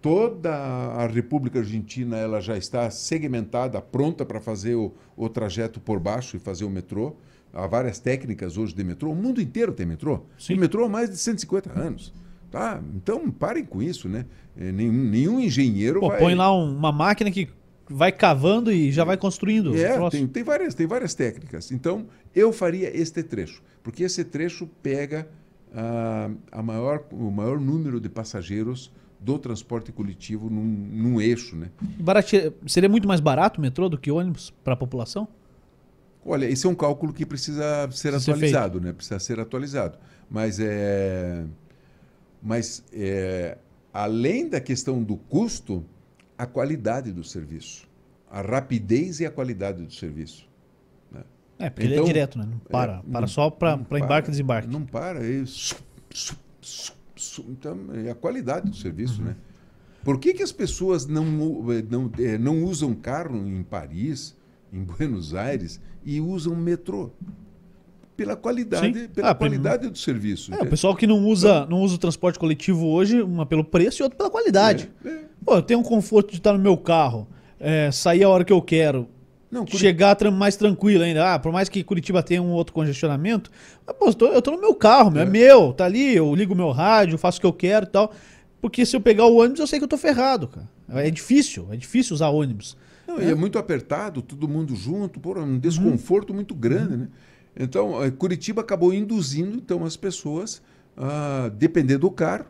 Toda 0.00 0.54
a 0.54 1.06
República 1.08 1.58
Argentina 1.58 2.16
ela 2.16 2.40
já 2.40 2.56
está 2.56 2.88
segmentada, 2.88 3.82
pronta 3.82 4.24
para 4.24 4.40
fazer 4.40 4.76
o, 4.76 4.92
o 5.16 5.28
trajeto 5.28 5.80
por 5.80 5.98
baixo 5.98 6.36
e 6.36 6.38
fazer 6.38 6.64
o 6.64 6.70
metrô. 6.70 7.16
Há 7.52 7.66
várias 7.66 7.98
técnicas 7.98 8.56
hoje 8.56 8.74
de 8.74 8.84
metrô. 8.84 9.10
O 9.10 9.14
mundo 9.14 9.40
inteiro 9.40 9.72
tem 9.72 9.84
metrô. 9.84 10.22
Sim. 10.38 10.54
Tem 10.54 10.58
metrô 10.58 10.84
há 10.84 10.88
mais 10.88 11.10
de 11.10 11.16
150 11.16 11.78
anos. 11.78 12.14
Tá? 12.48 12.80
Então 12.94 13.28
parem 13.30 13.64
com 13.64 13.82
isso, 13.82 14.08
né? 14.08 14.24
É, 14.56 14.70
nenhum, 14.70 14.92
nenhum 14.92 15.40
engenheiro 15.40 16.00
Pô, 16.00 16.08
vai... 16.08 16.18
Põe 16.18 16.34
lá 16.34 16.54
um, 16.54 16.76
uma 16.76 16.92
máquina 16.92 17.30
que 17.30 17.48
vai 17.88 18.12
cavando 18.12 18.72
e 18.72 18.90
já 18.90 19.04
vai 19.04 19.16
construindo. 19.16 19.76
É, 19.76 20.10
tem, 20.10 20.26
tem, 20.26 20.42
várias, 20.42 20.74
tem 20.74 20.86
várias 20.86 21.14
técnicas. 21.14 21.70
Então, 21.70 22.06
eu 22.34 22.52
faria 22.52 22.94
este 22.96 23.22
trecho, 23.22 23.62
porque 23.82 24.04
esse 24.04 24.24
trecho 24.24 24.66
pega 24.82 25.28
uh, 25.70 26.36
a 26.50 26.62
maior, 26.62 27.04
o 27.10 27.30
maior 27.30 27.60
número 27.60 28.00
de 28.00 28.08
passageiros 28.08 28.90
do 29.20 29.38
transporte 29.38 29.92
coletivo 29.92 30.50
num, 30.50 30.64
num 30.64 31.20
eixo. 31.20 31.54
Né? 31.54 31.70
Baratia, 31.80 32.52
seria 32.66 32.88
muito 32.88 33.06
mais 33.06 33.20
barato 33.20 33.58
o 33.58 33.62
metrô 33.62 33.88
do 33.88 33.98
que 33.98 34.10
ônibus 34.10 34.52
para 34.64 34.74
a 34.74 34.76
população? 34.76 35.28
Olha, 36.24 36.46
esse 36.46 36.66
é 36.66 36.68
um 36.68 36.74
cálculo 36.74 37.12
que 37.12 37.26
precisa 37.26 37.88
ser 37.90 38.10
precisa 38.10 38.32
atualizado, 38.32 38.78
ser 38.78 38.84
né? 38.84 38.92
Precisa 38.92 39.18
ser 39.18 39.40
atualizado. 39.40 39.98
Mas 40.30 40.60
é 40.60 41.44
mas, 42.42 42.82
é, 42.92 43.56
além 43.94 44.48
da 44.48 44.60
questão 44.60 45.00
do 45.02 45.16
custo, 45.16 45.84
a 46.42 46.46
qualidade 46.46 47.12
do 47.12 47.22
serviço. 47.22 47.88
A 48.28 48.42
rapidez 48.42 49.20
e 49.20 49.26
a 49.26 49.30
qualidade 49.30 49.84
do 49.84 49.92
serviço. 49.92 50.48
Né? 51.10 51.22
É, 51.56 51.70
porque 51.70 51.86
então, 51.86 51.86
ele 51.86 51.94
é 51.94 51.96
então, 51.96 52.04
direto, 52.04 52.38
né? 52.38 52.48
Não 52.50 52.58
para. 52.58 52.94
É, 52.94 53.10
para 53.12 53.20
não, 53.20 53.28
só 53.28 53.48
para 53.48 53.78
embarque 53.92 54.28
e 54.28 54.32
desembarque. 54.32 54.68
Não 54.68 54.84
para. 54.84 55.24
É, 55.24 55.44
então, 57.48 57.78
é 57.94 58.10
a 58.10 58.14
qualidade 58.14 58.68
do 58.68 58.76
serviço, 58.76 59.20
uhum. 59.20 59.28
né? 59.28 59.36
Por 60.02 60.18
que, 60.18 60.34
que 60.34 60.42
as 60.42 60.50
pessoas 60.50 61.06
não, 61.06 61.24
não, 61.24 62.10
é, 62.18 62.36
não 62.36 62.64
usam 62.64 62.92
carro 62.92 63.36
em 63.36 63.62
Paris, 63.62 64.36
em 64.72 64.82
Buenos 64.82 65.32
Aires, 65.32 65.80
e 66.04 66.20
usam 66.20 66.56
metrô? 66.56 67.12
Pela 68.22 68.36
qualidade, 68.36 68.98
Sim. 69.00 69.08
pela 69.08 69.30
Ah, 69.30 69.34
qualidade 69.34 69.88
do 69.88 69.98
serviço. 69.98 70.52
É, 70.54 70.62
o 70.62 70.66
pessoal 70.66 70.94
que 70.96 71.06
não 71.06 71.24
usa, 71.26 71.66
não 71.66 71.80
usa 71.82 71.94
o 71.96 71.98
transporte 71.98 72.38
coletivo 72.38 72.86
hoje, 72.86 73.20
uma 73.22 73.44
pelo 73.46 73.64
preço 73.64 74.00
e 74.00 74.04
outra 74.04 74.16
pela 74.18 74.30
qualidade. 74.30 74.90
É, 75.04 75.08
é. 75.08 75.20
Pô, 75.44 75.54
eu 75.56 75.62
tenho 75.62 75.80
um 75.80 75.82
conforto 75.82 76.30
de 76.30 76.36
estar 76.38 76.52
no 76.52 76.58
meu 76.58 76.76
carro, 76.76 77.26
é, 77.58 77.90
sair 77.90 78.22
a 78.24 78.28
hora 78.28 78.44
que 78.44 78.52
eu 78.52 78.62
quero, 78.62 79.08
Não, 79.50 79.64
Curi- 79.66 79.78
chegar 79.78 80.16
mais 80.32 80.56
tranquilo 80.56 81.02
ainda. 81.04 81.34
Ah, 81.34 81.38
por 81.38 81.52
mais 81.52 81.68
que 81.68 81.82
Curitiba 81.84 82.22
tenha 82.22 82.40
um 82.40 82.50
outro 82.52 82.72
congestionamento, 82.72 83.50
mas, 83.86 83.96
pô, 83.96 84.06
eu 84.06 84.14
tô, 84.14 84.26
eu 84.28 84.40
tô 84.42 84.50
no 84.52 84.60
meu 84.60 84.74
carro, 84.74 85.10
meu, 85.10 85.22
é. 85.22 85.26
É. 85.26 85.28
meu, 85.28 85.72
tá 85.72 85.84
ali, 85.84 86.14
eu 86.16 86.34
ligo 86.34 86.54
o 86.54 86.56
meu 86.56 86.70
rádio, 86.70 87.18
faço 87.18 87.38
o 87.38 87.40
que 87.40 87.46
eu 87.46 87.52
quero 87.52 87.84
e 87.86 87.88
tal. 87.88 88.12
Porque 88.60 88.86
se 88.86 88.94
eu 88.96 89.00
pegar 89.00 89.26
o 89.26 89.36
ônibus, 89.36 89.58
eu 89.58 89.66
sei 89.66 89.78
que 89.80 89.84
eu 89.84 89.88
tô 89.88 89.98
ferrado, 89.98 90.46
cara. 90.46 90.68
É 90.94 91.10
difícil, 91.10 91.66
é 91.72 91.76
difícil 91.76 92.14
usar 92.14 92.28
ônibus. 92.28 92.76
Não, 93.08 93.20
e 93.20 93.24
é 93.30 93.34
muito 93.34 93.58
apertado, 93.58 94.22
todo 94.22 94.46
mundo 94.46 94.76
junto, 94.76 95.18
pô, 95.18 95.34
é 95.36 95.40
um 95.40 95.58
desconforto 95.58 96.32
muito 96.32 96.54
grande, 96.54 96.96
né? 96.96 97.08
Então, 97.56 98.02
eh, 98.02 98.10
Curitiba 98.10 98.62
acabou 98.62 98.92
induzindo 98.94 99.56
então 99.56 99.84
as 99.84 99.96
pessoas 99.96 100.62
a 100.96 101.50
depender 101.50 101.98
do 101.98 102.10
carro. 102.10 102.46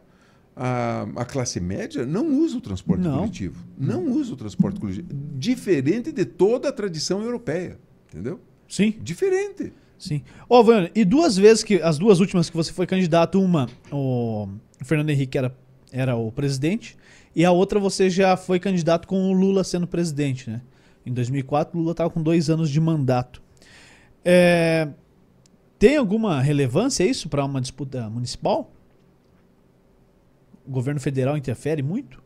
A, 0.54 1.06
a 1.16 1.24
classe 1.24 1.58
média 1.58 2.04
não 2.04 2.38
usa 2.38 2.58
o 2.58 2.60
transporte 2.60 3.00
Não. 3.02 3.20
coletivo. 3.20 3.64
Não 3.78 4.04
usa 4.10 4.34
o 4.34 4.36
transporte 4.36 4.78
coletivo. 4.78 5.08
Diferente 5.34 6.12
de 6.12 6.26
toda 6.26 6.68
a 6.68 6.72
tradição 6.72 7.22
europeia. 7.22 7.78
Entendeu? 8.08 8.38
Sim. 8.68 8.94
Diferente. 9.00 9.72
Sim. 9.98 10.22
Ó, 10.50 10.62
Vânia, 10.62 10.90
e 10.94 11.04
duas 11.04 11.36
vezes 11.36 11.62
que. 11.64 11.76
As 11.80 11.96
duas 11.96 12.20
últimas 12.20 12.50
que 12.50 12.56
você 12.56 12.72
foi 12.72 12.86
candidato, 12.86 13.40
uma, 13.40 13.68
o 13.90 14.48
Fernando 14.84 15.10
Henrique 15.10 15.38
era, 15.38 15.56
era 15.90 16.16
o 16.16 16.30
presidente, 16.30 16.96
e 17.34 17.44
a 17.44 17.52
outra 17.52 17.78
você 17.78 18.10
já 18.10 18.36
foi 18.36 18.58
candidato 18.58 19.08
com 19.08 19.30
o 19.30 19.32
Lula 19.32 19.64
sendo 19.64 19.86
presidente, 19.86 20.50
né? 20.50 20.60
Em 21.06 21.12
2004, 21.12 21.78
Lula 21.78 21.92
estava 21.92 22.10
com 22.10 22.22
dois 22.22 22.50
anos 22.50 22.68
de 22.68 22.80
mandato. 22.80 23.41
É, 24.24 24.88
tem 25.78 25.96
alguma 25.96 26.40
relevância 26.40 27.04
isso 27.04 27.28
para 27.28 27.44
uma 27.44 27.60
disputa 27.60 28.08
municipal? 28.08 28.72
O 30.66 30.70
governo 30.70 31.00
federal 31.00 31.36
interfere 31.36 31.82
muito? 31.82 32.22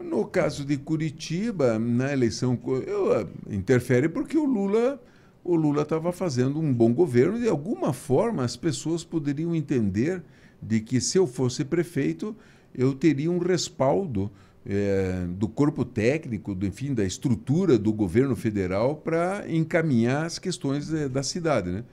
No 0.00 0.26
caso 0.26 0.64
de 0.64 0.76
Curitiba, 0.76 1.78
na 1.78 2.12
eleição, 2.12 2.58
eu, 2.86 3.12
ah, 3.12 3.26
interfere 3.48 4.08
porque 4.08 4.36
o 4.36 4.44
Lula 4.44 5.00
o 5.44 5.54
Lula 5.56 5.82
estava 5.82 6.12
fazendo 6.12 6.60
um 6.60 6.74
bom 6.74 6.92
governo 6.92 7.38
de 7.38 7.48
alguma 7.48 7.92
forma 7.92 8.44
as 8.44 8.56
pessoas 8.56 9.02
poderiam 9.02 9.54
entender 9.54 10.22
de 10.60 10.80
que 10.80 11.00
se 11.00 11.16
eu 11.16 11.26
fosse 11.26 11.64
prefeito 11.64 12.36
eu 12.74 12.92
teria 12.94 13.30
um 13.30 13.38
respaldo 13.38 14.30
eh, 14.66 15.26
do 15.30 15.48
corpo 15.48 15.84
técnico, 15.84 16.54
do, 16.54 16.66
enfim, 16.66 16.92
da 16.92 17.04
estrutura 17.04 17.78
do 17.78 17.92
governo 17.92 18.36
federal 18.36 18.96
para 18.96 19.44
encaminhar 19.48 20.26
as 20.26 20.38
questões 20.38 20.92
eh, 20.92 21.08
da 21.08 21.22
cidade, 21.22 21.70
né? 21.70 21.84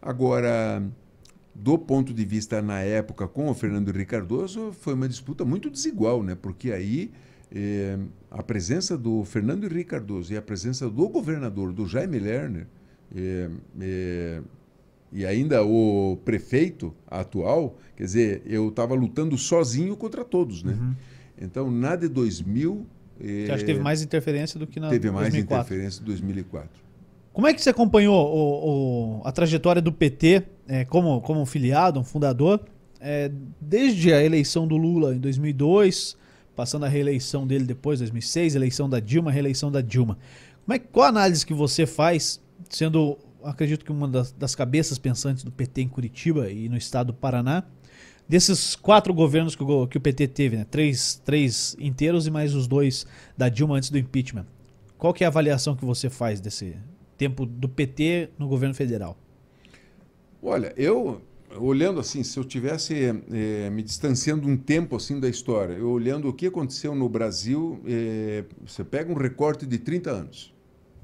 Agora, 0.00 0.82
do 1.54 1.78
ponto 1.78 2.12
de 2.12 2.24
vista 2.24 2.60
na 2.60 2.80
época 2.80 3.26
com 3.26 3.48
o 3.48 3.54
Fernando 3.54 3.88
Henrique 3.88 4.10
Cardoso, 4.10 4.72
foi 4.72 4.94
uma 4.94 5.08
disputa 5.08 5.44
muito 5.44 5.70
desigual, 5.70 6.22
né? 6.22 6.34
Porque 6.34 6.70
aí 6.70 7.10
eh, 7.50 7.98
a 8.30 8.42
presença 8.42 8.96
do 8.96 9.24
Fernando 9.24 9.64
Henrique 9.64 9.90
Cardoso 9.90 10.32
e 10.32 10.36
a 10.36 10.42
presença 10.42 10.88
do 10.88 11.08
governador, 11.08 11.72
do 11.72 11.86
Jaime 11.86 12.18
Lerner, 12.18 12.66
e 15.12 15.24
ainda 15.24 15.64
o 15.64 16.18
prefeito 16.24 16.92
atual, 17.06 17.78
quer 17.96 18.04
dizer, 18.04 18.42
eu 18.44 18.68
estava 18.68 18.94
lutando 18.94 19.38
sozinho 19.38 19.96
contra 19.96 20.24
todos, 20.24 20.64
né? 20.64 20.76
Então, 21.40 21.70
na 21.70 21.96
de 21.96 22.08
2000... 22.08 22.86
Você 23.20 23.46
acha 23.50 23.58
que 23.60 23.64
teve 23.66 23.80
mais 23.80 24.02
interferência 24.02 24.58
do 24.58 24.66
que 24.66 24.80
na 24.80 24.88
Teve 24.90 25.08
mais 25.10 25.28
2004? 25.28 25.66
interferência 25.74 26.00
em 26.02 26.04
2004. 26.04 26.68
Como 27.32 27.46
é 27.46 27.54
que 27.54 27.62
você 27.62 27.70
acompanhou 27.70 28.14
o- 28.14 29.20
o- 29.20 29.22
a 29.26 29.32
trajetória 29.32 29.80
do 29.82 29.92
PT 29.92 30.42
é, 30.66 30.84
como, 30.84 31.20
como 31.20 31.44
filiado, 31.46 31.98
um 32.00 32.04
fundador, 32.04 32.60
é, 33.00 33.30
desde 33.60 34.12
a 34.12 34.22
eleição 34.22 34.66
do 34.66 34.76
Lula 34.76 35.14
em 35.14 35.18
2002, 35.18 36.16
passando 36.56 36.84
a 36.84 36.88
reeleição 36.88 37.46
dele 37.46 37.64
depois, 37.64 37.98
2006, 38.00 38.54
eleição 38.54 38.88
da 38.88 38.98
Dilma, 39.00 39.30
reeleição 39.30 39.70
da 39.70 39.80
Dilma. 39.80 40.16
Como 40.64 40.74
é, 40.74 40.78
qual 40.78 41.06
a 41.06 41.08
análise 41.08 41.44
que 41.44 41.52
você 41.54 41.86
faz, 41.86 42.40
sendo, 42.70 43.18
acredito 43.42 43.84
que 43.84 43.92
uma 43.92 44.08
das, 44.08 44.32
das 44.32 44.54
cabeças 44.54 44.98
pensantes 44.98 45.44
do 45.44 45.50
PT 45.52 45.82
em 45.82 45.88
Curitiba 45.88 46.50
e 46.50 46.68
no 46.68 46.76
estado 46.76 47.08
do 47.08 47.14
Paraná, 47.14 47.64
desses 48.28 48.74
quatro 48.74 49.12
governos 49.12 49.54
que 49.54 49.62
o, 49.62 49.86
que 49.86 49.98
o 49.98 50.00
PT 50.00 50.28
teve, 50.28 50.56
né? 50.56 50.66
três, 50.70 51.20
três 51.24 51.76
inteiros 51.78 52.26
e 52.26 52.30
mais 52.30 52.54
os 52.54 52.66
dois 52.66 53.06
da 53.36 53.48
Dilma 53.48 53.76
antes 53.76 53.90
do 53.90 53.98
impeachment. 53.98 54.46
Qual 54.96 55.12
que 55.12 55.24
é 55.24 55.26
a 55.26 55.30
avaliação 55.30 55.76
que 55.76 55.84
você 55.84 56.08
faz 56.08 56.40
desse 56.40 56.76
tempo 57.18 57.44
do 57.44 57.68
PT 57.68 58.30
no 58.38 58.48
governo 58.48 58.74
federal? 58.74 59.16
Olha, 60.42 60.72
eu 60.76 61.20
olhando 61.58 62.00
assim, 62.00 62.22
se 62.22 62.38
eu 62.38 62.44
tivesse 62.44 62.94
eh, 63.30 63.70
me 63.70 63.82
distanciando 63.82 64.48
um 64.48 64.56
tempo 64.56 64.96
assim 64.96 65.20
da 65.20 65.28
história, 65.28 65.74
eu 65.74 65.90
olhando 65.90 66.28
o 66.28 66.32
que 66.32 66.46
aconteceu 66.46 66.94
no 66.94 67.08
Brasil, 67.08 67.80
eh, 67.86 68.44
você 68.66 68.82
pega 68.82 69.12
um 69.12 69.14
recorte 69.14 69.66
de 69.66 69.78
30 69.78 70.10
anos. 70.10 70.54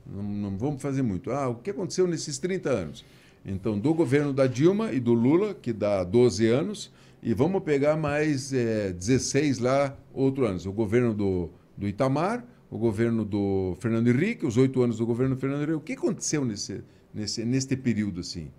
Não, 0.06 0.22
não 0.22 0.56
vamos 0.56 0.82
fazer 0.82 1.02
muito. 1.02 1.30
Ah, 1.30 1.48
o 1.48 1.56
que 1.56 1.70
aconteceu 1.70 2.06
nesses 2.06 2.38
30 2.38 2.68
anos? 2.70 3.04
Então, 3.44 3.78
do 3.78 3.94
governo 3.94 4.32
da 4.32 4.46
Dilma 4.46 4.92
e 4.92 5.00
do 5.00 5.14
Lula, 5.14 5.54
que 5.54 5.72
dá 5.72 6.04
12 6.04 6.46
anos, 6.46 6.90
e 7.22 7.34
vamos 7.34 7.62
pegar 7.62 7.96
mais 7.96 8.52
eh, 8.52 8.92
16 8.92 9.58
lá, 9.58 9.96
outros 10.12 10.48
anos. 10.48 10.66
O 10.66 10.72
governo 10.72 11.12
do, 11.12 11.50
do 11.76 11.86
Itamar, 11.86 12.44
o 12.70 12.78
governo 12.78 13.24
do 13.24 13.76
Fernando 13.80 14.08
Henrique, 14.08 14.46
os 14.46 14.56
oito 14.56 14.82
anos 14.82 14.98
do 14.98 15.06
governo 15.06 15.34
do 15.34 15.40
Fernando 15.40 15.62
Henrique. 15.62 15.76
O 15.76 15.80
que 15.80 15.92
aconteceu 15.92 16.44
nesse, 16.44 16.82
nesse, 17.12 17.44
neste 17.44 17.76
período 17.76 18.20
assim? 18.20 18.50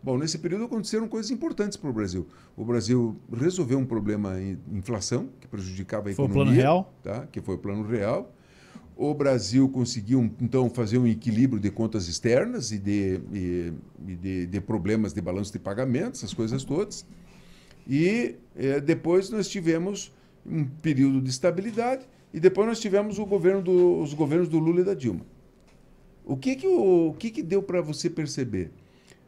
Bom, 0.00 0.16
nesse 0.16 0.38
período 0.38 0.64
aconteceram 0.64 1.08
coisas 1.08 1.30
importantes 1.32 1.76
para 1.76 1.90
o 1.90 1.92
Brasil. 1.92 2.26
O 2.56 2.64
Brasil 2.64 3.16
resolveu 3.32 3.78
um 3.78 3.84
problema 3.84 4.40
em 4.40 4.56
inflação 4.72 5.28
que 5.40 5.48
prejudicava 5.48 6.08
a 6.08 6.14
Foi 6.14 6.24
o 6.24 6.28
economia, 6.28 6.44
Plano 6.44 6.56
Real? 6.56 6.94
tá? 7.02 7.26
Que 7.26 7.40
foi 7.40 7.56
o 7.56 7.58
plano 7.58 7.82
real. 7.82 8.32
O 8.96 9.12
Brasil 9.12 9.68
conseguiu 9.68 10.30
então 10.40 10.70
fazer 10.70 10.98
um 10.98 11.06
equilíbrio 11.06 11.60
de 11.60 11.70
contas 11.70 12.06
externas 12.08 12.70
e 12.70 12.78
de, 12.78 13.20
e, 13.32 13.72
e 14.06 14.16
de, 14.16 14.46
de 14.46 14.60
problemas 14.60 15.12
de 15.12 15.20
balanço 15.20 15.52
de 15.52 15.58
pagamentos, 15.58 16.20
essas 16.20 16.34
coisas 16.34 16.62
todas. 16.64 17.04
E 17.88 18.36
eh, 18.54 18.80
depois 18.80 19.30
nós 19.30 19.48
tivemos 19.48 20.12
um 20.44 20.64
período 20.64 21.20
de 21.20 21.30
estabilidade 21.30 22.06
e 22.32 22.38
depois 22.38 22.66
nós 22.66 22.78
tivemos 22.78 23.18
o 23.18 23.24
governo 23.24 23.62
do, 23.62 24.00
os 24.00 24.12
governos 24.12 24.48
do 24.48 24.58
Lula 24.58 24.80
e 24.80 24.84
da 24.84 24.94
Dilma. 24.94 25.24
O 26.24 26.36
que 26.36 26.54
que, 26.56 26.66
o, 26.66 27.08
o 27.08 27.14
que, 27.14 27.30
que 27.30 27.42
deu 27.42 27.62
para 27.62 27.80
você 27.80 28.10
perceber? 28.10 28.70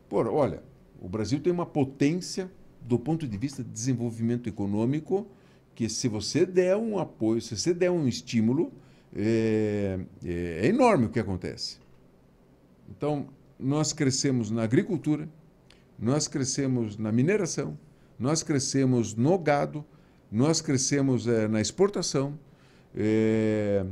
Pô, 0.08 0.22
olha, 0.30 0.62
o 1.00 1.08
Brasil 1.08 1.40
tem 1.40 1.52
uma 1.52 1.64
potência 1.64 2.50
do 2.82 2.98
ponto 2.98 3.26
de 3.26 3.38
vista 3.38 3.64
de 3.64 3.70
desenvolvimento 3.70 4.48
econômico 4.48 5.26
que 5.74 5.88
se 5.88 6.08
você 6.08 6.44
der 6.44 6.76
um 6.76 6.98
apoio, 6.98 7.40
se 7.40 7.56
você 7.56 7.72
der 7.72 7.90
um 7.90 8.06
estímulo, 8.06 8.70
é, 9.14 9.98
é 10.22 10.66
enorme 10.66 11.06
o 11.06 11.08
que 11.08 11.18
acontece. 11.18 11.78
Então, 12.90 13.28
nós 13.58 13.92
crescemos 13.92 14.50
na 14.50 14.62
agricultura, 14.62 15.28
nós 15.98 16.28
crescemos 16.28 16.96
na 16.98 17.10
mineração, 17.10 17.78
nós 18.20 18.42
crescemos 18.44 19.14
no 19.16 19.36
gado, 19.38 19.84
nós 20.30 20.60
crescemos 20.60 21.26
eh, 21.26 21.48
na 21.48 21.60
exportação, 21.60 22.38
eh, 22.94 23.84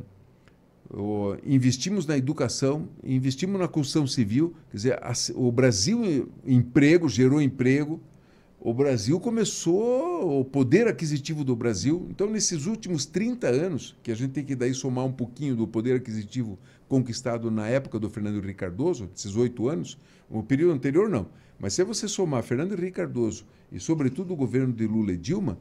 o- 0.91 1.37
investimos 1.45 2.07
na 2.07 2.17
educação, 2.17 2.89
investimos 3.03 3.59
na 3.59 3.67
construção 3.69 4.07
civil. 4.07 4.55
Quer 4.71 4.77
dizer, 4.77 4.93
a 5.03 5.13
o 5.35 5.51
Brasil 5.51 6.31
emprego 6.47 7.09
gerou 7.09 7.41
emprego. 7.43 8.01
O 8.61 8.75
Brasil 8.75 9.21
começou 9.21 10.41
o 10.41 10.45
poder 10.45 10.89
aquisitivo 10.89 11.45
do 11.45 11.55
Brasil. 11.55 12.07
Então, 12.11 12.29
nesses 12.29 12.67
últimos 12.67 13.07
30 13.07 13.47
anos, 13.47 13.97
que 14.03 14.11
a 14.11 14.17
gente 14.17 14.33
tem 14.33 14.45
que 14.45 14.57
daí 14.57 14.75
somar 14.75 15.05
um 15.05 15.13
pouquinho 15.13 15.55
do 15.55 15.67
poder 15.67 15.95
aquisitivo 15.97 16.59
conquistado 16.89 17.51
na 17.53 17.69
época 17.69 17.99
do 18.01 18.11
Fernando 18.11 18.37
Henrique 18.39 18.55
Cardoso, 18.55 19.09
esses 19.17 19.37
oito 19.37 19.69
anos, 19.69 19.97
o 20.29 20.43
período 20.43 20.73
anterior 20.75 21.09
não. 21.09 21.29
Mas 21.59 21.75
se 21.75 21.83
você 21.83 22.07
somar 22.07 22.43
Fernando 22.43 22.73
Henrique 22.73 22.93
Cardoso 22.93 23.45
e, 23.73 23.81
sobretudo, 23.81 24.33
o 24.33 24.37
governo 24.37 24.73
de 24.73 24.87
Lula 24.87 25.13
e 25.13 25.17
Dilma, 25.17 25.59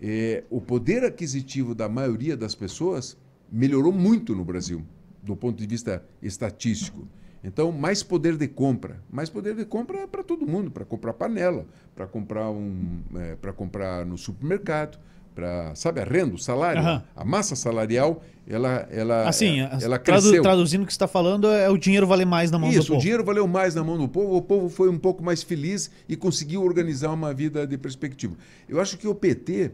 eh, 0.00 0.44
o 0.50 0.60
poder 0.60 1.04
aquisitivo 1.04 1.74
da 1.74 1.88
maioria 1.88 2.36
das 2.36 2.54
pessoas 2.54 3.16
melhorou 3.50 3.92
muito 3.92 4.34
no 4.34 4.44
Brasil, 4.44 4.84
do 5.22 5.34
ponto 5.34 5.58
de 5.58 5.66
vista 5.66 6.04
estatístico. 6.22 7.08
Então, 7.42 7.70
mais 7.70 8.02
poder 8.02 8.36
de 8.36 8.48
compra. 8.48 9.02
Mais 9.10 9.30
poder 9.30 9.54
de 9.54 9.64
compra 9.64 10.00
é 10.00 10.06
para 10.06 10.22
todo 10.22 10.46
mundo, 10.46 10.70
para 10.70 10.84
comprar 10.84 11.14
panela, 11.14 11.66
para 11.94 12.06
comprar 12.06 12.50
um, 12.50 13.00
para 13.40 13.52
comprar 13.52 14.04
no 14.04 14.18
supermercado, 14.18 14.98
para 15.38 15.72
sabe 15.76 16.00
a 16.00 16.04
renda, 16.04 16.34
o 16.34 16.38
salário, 16.38 16.80
Aham. 16.82 17.04
a 17.14 17.24
massa 17.24 17.54
salarial, 17.54 18.24
ela 18.44 18.88
ela 18.90 19.28
Assim, 19.28 19.60
ela, 19.60 19.96
cresceu. 19.96 20.42
traduzindo 20.42 20.82
o 20.82 20.86
que 20.86 20.92
você 20.92 20.96
está 20.96 21.06
falando, 21.06 21.46
é 21.48 21.70
o 21.70 21.78
dinheiro 21.78 22.08
vale 22.08 22.24
mais 22.24 22.50
na 22.50 22.58
mão 22.58 22.68
do 22.68 22.72
Isso, 22.74 22.86
o 22.86 22.94
povo. 22.94 23.00
dinheiro 23.00 23.22
valeu 23.22 23.46
mais 23.46 23.72
na 23.72 23.84
mão 23.84 23.96
do 23.96 24.08
povo, 24.08 24.34
o 24.36 24.42
povo 24.42 24.68
foi 24.68 24.88
um 24.88 24.98
pouco 24.98 25.22
mais 25.22 25.44
feliz 25.44 25.92
e 26.08 26.16
conseguiu 26.16 26.64
organizar 26.64 27.12
uma 27.12 27.32
vida 27.32 27.64
de 27.68 27.78
perspectiva. 27.78 28.34
Eu 28.68 28.80
acho 28.80 28.98
que 28.98 29.06
o 29.06 29.14
PT, 29.14 29.70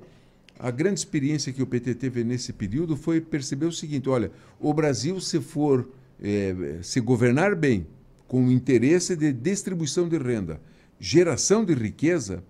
a 0.59 0.71
grande 0.71 0.99
experiência 1.01 1.51
que 1.51 1.63
o 1.63 1.67
PT 1.67 1.95
teve 1.95 2.23
nesse 2.25 2.53
período 2.53 2.95
foi 2.95 3.23
perceber 3.23 3.65
o 3.65 3.73
seguinte: 3.73 4.07
olha, 4.07 4.31
o 4.61 4.75
Brasil, 4.75 5.19
se 5.19 5.41
for 5.41 5.89
eh, 6.23 6.55
se 6.83 7.01
governar 7.01 7.55
bem, 7.57 7.87
com 8.29 8.45
o 8.45 8.53
interesse 8.53 9.17
de 9.17 9.33
distribuição 9.33 10.07
de 10.11 10.19
renda, 10.19 10.61
geração 11.01 11.65
de 11.65 11.73
riqueza, 11.73 12.45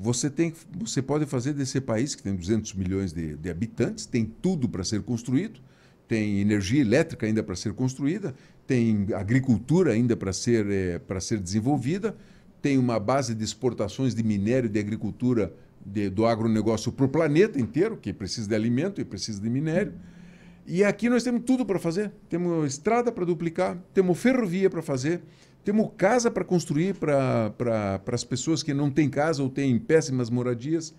você, 0.00 0.30
tem, 0.30 0.52
você 0.78 1.02
pode 1.02 1.26
fazer 1.26 1.52
desse 1.52 1.80
país, 1.80 2.14
que 2.14 2.22
tem 2.22 2.34
200 2.34 2.74
milhões 2.74 3.12
de, 3.12 3.36
de 3.36 3.50
habitantes, 3.50 4.06
tem 4.06 4.24
tudo 4.24 4.68
para 4.68 4.84
ser 4.84 5.02
construído, 5.02 5.60
tem 6.06 6.40
energia 6.40 6.80
elétrica 6.80 7.26
ainda 7.26 7.42
para 7.42 7.56
ser 7.56 7.72
construída, 7.72 8.34
tem 8.66 9.08
agricultura 9.14 9.92
ainda 9.92 10.16
para 10.16 10.32
ser, 10.32 10.66
é, 10.70 10.98
para 10.98 11.20
ser 11.20 11.38
desenvolvida, 11.38 12.16
tem 12.62 12.78
uma 12.78 12.98
base 12.98 13.34
de 13.34 13.44
exportações 13.44 14.14
de 14.14 14.22
minério 14.22 14.68
de 14.68 14.78
agricultura 14.78 15.52
de, 15.84 16.08
do 16.08 16.26
agronegócio 16.26 16.92
para 16.92 17.06
o 17.06 17.08
planeta 17.08 17.60
inteiro, 17.60 17.96
que 17.96 18.12
precisa 18.12 18.48
de 18.48 18.54
alimento 18.54 19.00
e 19.00 19.04
precisa 19.04 19.40
de 19.40 19.50
minério. 19.50 19.92
E 20.66 20.84
aqui 20.84 21.08
nós 21.08 21.22
temos 21.22 21.42
tudo 21.44 21.64
para 21.64 21.78
fazer. 21.78 22.12
Temos 22.28 22.70
estrada 22.70 23.10
para 23.10 23.24
duplicar, 23.24 23.78
temos 23.94 24.18
ferrovia 24.18 24.68
para 24.68 24.82
fazer, 24.82 25.22
temos 25.64 25.90
casa 25.96 26.30
para 26.30 26.44
construir 26.44 26.94
para 26.94 27.50
pra, 27.50 28.00
as 28.12 28.24
pessoas 28.24 28.62
que 28.62 28.72
não 28.72 28.90
têm 28.90 29.08
casa 29.08 29.42
ou 29.42 29.48
têm 29.48 29.78
péssimas 29.78 30.30
moradias. 30.30 30.94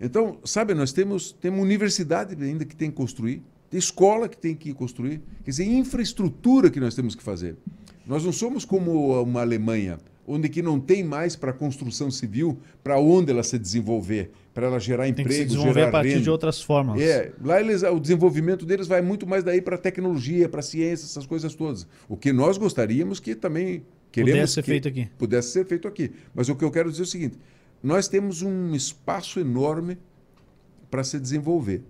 Então, 0.00 0.38
sabe, 0.44 0.74
nós 0.74 0.92
temos, 0.92 1.32
temos 1.32 1.60
universidade 1.60 2.34
ainda 2.42 2.64
que 2.64 2.74
tem 2.74 2.90
que 2.90 2.96
construir, 2.96 3.42
tem 3.70 3.78
escola 3.78 4.28
que 4.28 4.36
tem 4.36 4.54
que 4.54 4.74
construir, 4.74 5.22
quer 5.44 5.50
dizer, 5.50 5.64
infraestrutura 5.64 6.70
que 6.70 6.80
nós 6.80 6.94
temos 6.94 7.14
que 7.14 7.22
fazer. 7.22 7.56
Nós 8.06 8.24
não 8.24 8.32
somos 8.32 8.64
como 8.64 9.22
uma 9.22 9.40
Alemanha 9.40 9.98
onde 10.26 10.48
que 10.48 10.62
não 10.62 10.78
tem 10.78 11.02
mais 11.02 11.36
para 11.36 11.52
construção 11.52 12.10
civil, 12.10 12.58
para 12.82 12.98
onde 12.98 13.30
ela 13.30 13.42
se 13.42 13.58
desenvolver, 13.58 14.30
para 14.54 14.66
ela 14.66 14.78
gerar 14.78 15.04
tem 15.04 15.12
emprego, 15.12 15.28
que 15.28 15.34
se 15.34 15.44
desenvolver 15.44 15.74
gerar 15.74 15.88
a 15.88 15.92
partir 15.92 16.08
renda. 16.10 16.22
de 16.22 16.30
outras 16.30 16.62
formas. 16.62 17.00
É, 17.00 17.32
lá 17.42 17.60
eles, 17.60 17.82
o 17.82 17.98
desenvolvimento 17.98 18.66
deles 18.66 18.86
vai 18.86 19.00
muito 19.00 19.26
mais 19.26 19.42
daí 19.42 19.62
para 19.62 19.78
tecnologia, 19.78 20.48
para 20.48 20.60
ciência, 20.62 21.06
essas 21.06 21.26
coisas 21.26 21.54
todas. 21.54 21.86
O 22.08 22.16
que 22.16 22.32
nós 22.32 22.58
gostaríamos 22.58 23.18
que 23.18 23.34
também 23.34 23.82
queremos 24.10 24.32
Pudesse 24.34 24.52
ser 24.52 24.62
que 24.62 24.70
feito 24.70 24.88
aqui. 24.88 25.08
Pudesse 25.18 25.48
ser 25.48 25.66
feito 25.66 25.88
aqui. 25.88 26.12
Mas 26.34 26.48
o 26.48 26.54
que 26.54 26.64
eu 26.64 26.70
quero 26.70 26.90
dizer 26.90 27.02
é 27.02 27.04
o 27.04 27.08
seguinte: 27.08 27.38
nós 27.82 28.08
temos 28.08 28.42
um 28.42 28.74
espaço 28.74 29.40
enorme 29.40 29.98
para 30.90 31.02
se 31.02 31.18
desenvolver. 31.18 31.82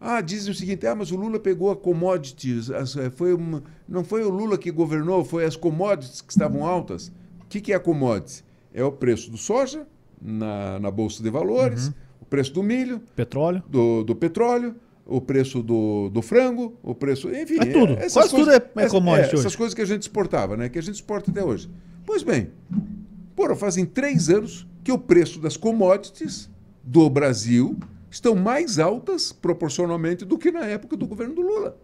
Ah, 0.00 0.20
dizem 0.20 0.52
o 0.52 0.54
seguinte: 0.54 0.86
ah, 0.86 0.94
mas 0.94 1.10
o 1.10 1.16
Lula 1.16 1.38
pegou 1.38 1.70
a 1.70 1.76
commodities, 1.76 2.70
as, 2.70 2.96
eh, 2.96 3.10
foi 3.10 3.34
uma, 3.34 3.62
não 3.88 4.02
foi 4.02 4.24
o 4.24 4.30
Lula 4.30 4.58
que 4.58 4.70
governou, 4.70 5.24
foi 5.24 5.44
as 5.44 5.56
commodities 5.56 6.20
que 6.20 6.32
estavam 6.32 6.64
altas. 6.64 7.08
O 7.40 7.46
que, 7.48 7.60
que 7.60 7.72
é 7.72 7.76
a 7.76 7.80
commodity? 7.80 8.44
É 8.72 8.84
o 8.84 8.92
preço 8.92 9.30
do 9.30 9.36
soja 9.38 9.86
na, 10.20 10.78
na 10.78 10.90
Bolsa 10.90 11.22
de 11.22 11.30
Valores, 11.30 11.88
Uhum. 11.88 11.94
O 12.26 12.28
preço 12.28 12.52
do 12.52 12.62
milho, 12.62 13.00
Petróleo. 13.14 13.62
do, 13.68 14.02
do 14.02 14.14
petróleo, 14.16 14.74
o 15.06 15.20
preço 15.20 15.62
do, 15.62 16.10
do 16.10 16.20
frango, 16.20 16.74
o 16.82 16.94
preço. 16.94 17.28
Enfim. 17.30 17.58
É 17.60 17.66
tudo. 17.66 17.92
essas 17.94 18.12
Quase 18.14 18.30
tudo 18.36 18.50
é- 18.50 18.56
é 18.84 18.88
commodity 18.88 19.34
Essas 19.34 19.46
hoje. 19.46 19.56
coisas 19.56 19.74
que 19.74 19.80
a 19.82 19.84
gente 19.86 20.02
exportava, 20.02 20.56
né? 20.56 20.68
Que 20.68 20.78
a 20.78 20.82
gente 20.82 20.96
exporta 20.96 21.30
até 21.30 21.44
hoje. 21.44 21.70
Pois 22.04 22.22
bem, 22.24 22.50
porra, 23.36 23.54
fazem 23.54 23.86
três 23.86 24.28
anos 24.28 24.66
que 24.82 24.90
o 24.90 24.98
preço 24.98 25.38
das 25.40 25.56
commodities 25.56 26.50
do 26.82 27.08
Brasil 27.08 27.76
estão 28.10 28.34
mais 28.34 28.78
altas 28.80 29.30
proporcionalmente 29.32 30.24
do 30.24 30.36
que 30.36 30.50
na 30.50 30.64
época 30.66 30.96
do 30.96 31.06
governo 31.06 31.34
do 31.34 31.42
Lula. 31.42 31.76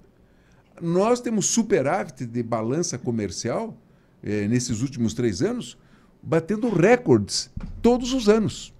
Nós 0.80 1.20
temos 1.20 1.46
superávit 1.46 2.26
de 2.26 2.42
balança 2.42 2.98
comercial 2.98 3.76
eh, 4.22 4.48
nesses 4.48 4.80
últimos 4.82 5.14
três 5.14 5.42
anos, 5.42 5.76
batendo 6.22 6.68
recordes 6.68 7.50
todos 7.80 8.12
os 8.12 8.28
anos. 8.28 8.72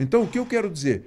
Então, 0.00 0.22
o 0.22 0.28
que 0.28 0.38
eu 0.38 0.46
quero 0.46 0.70
dizer? 0.70 1.04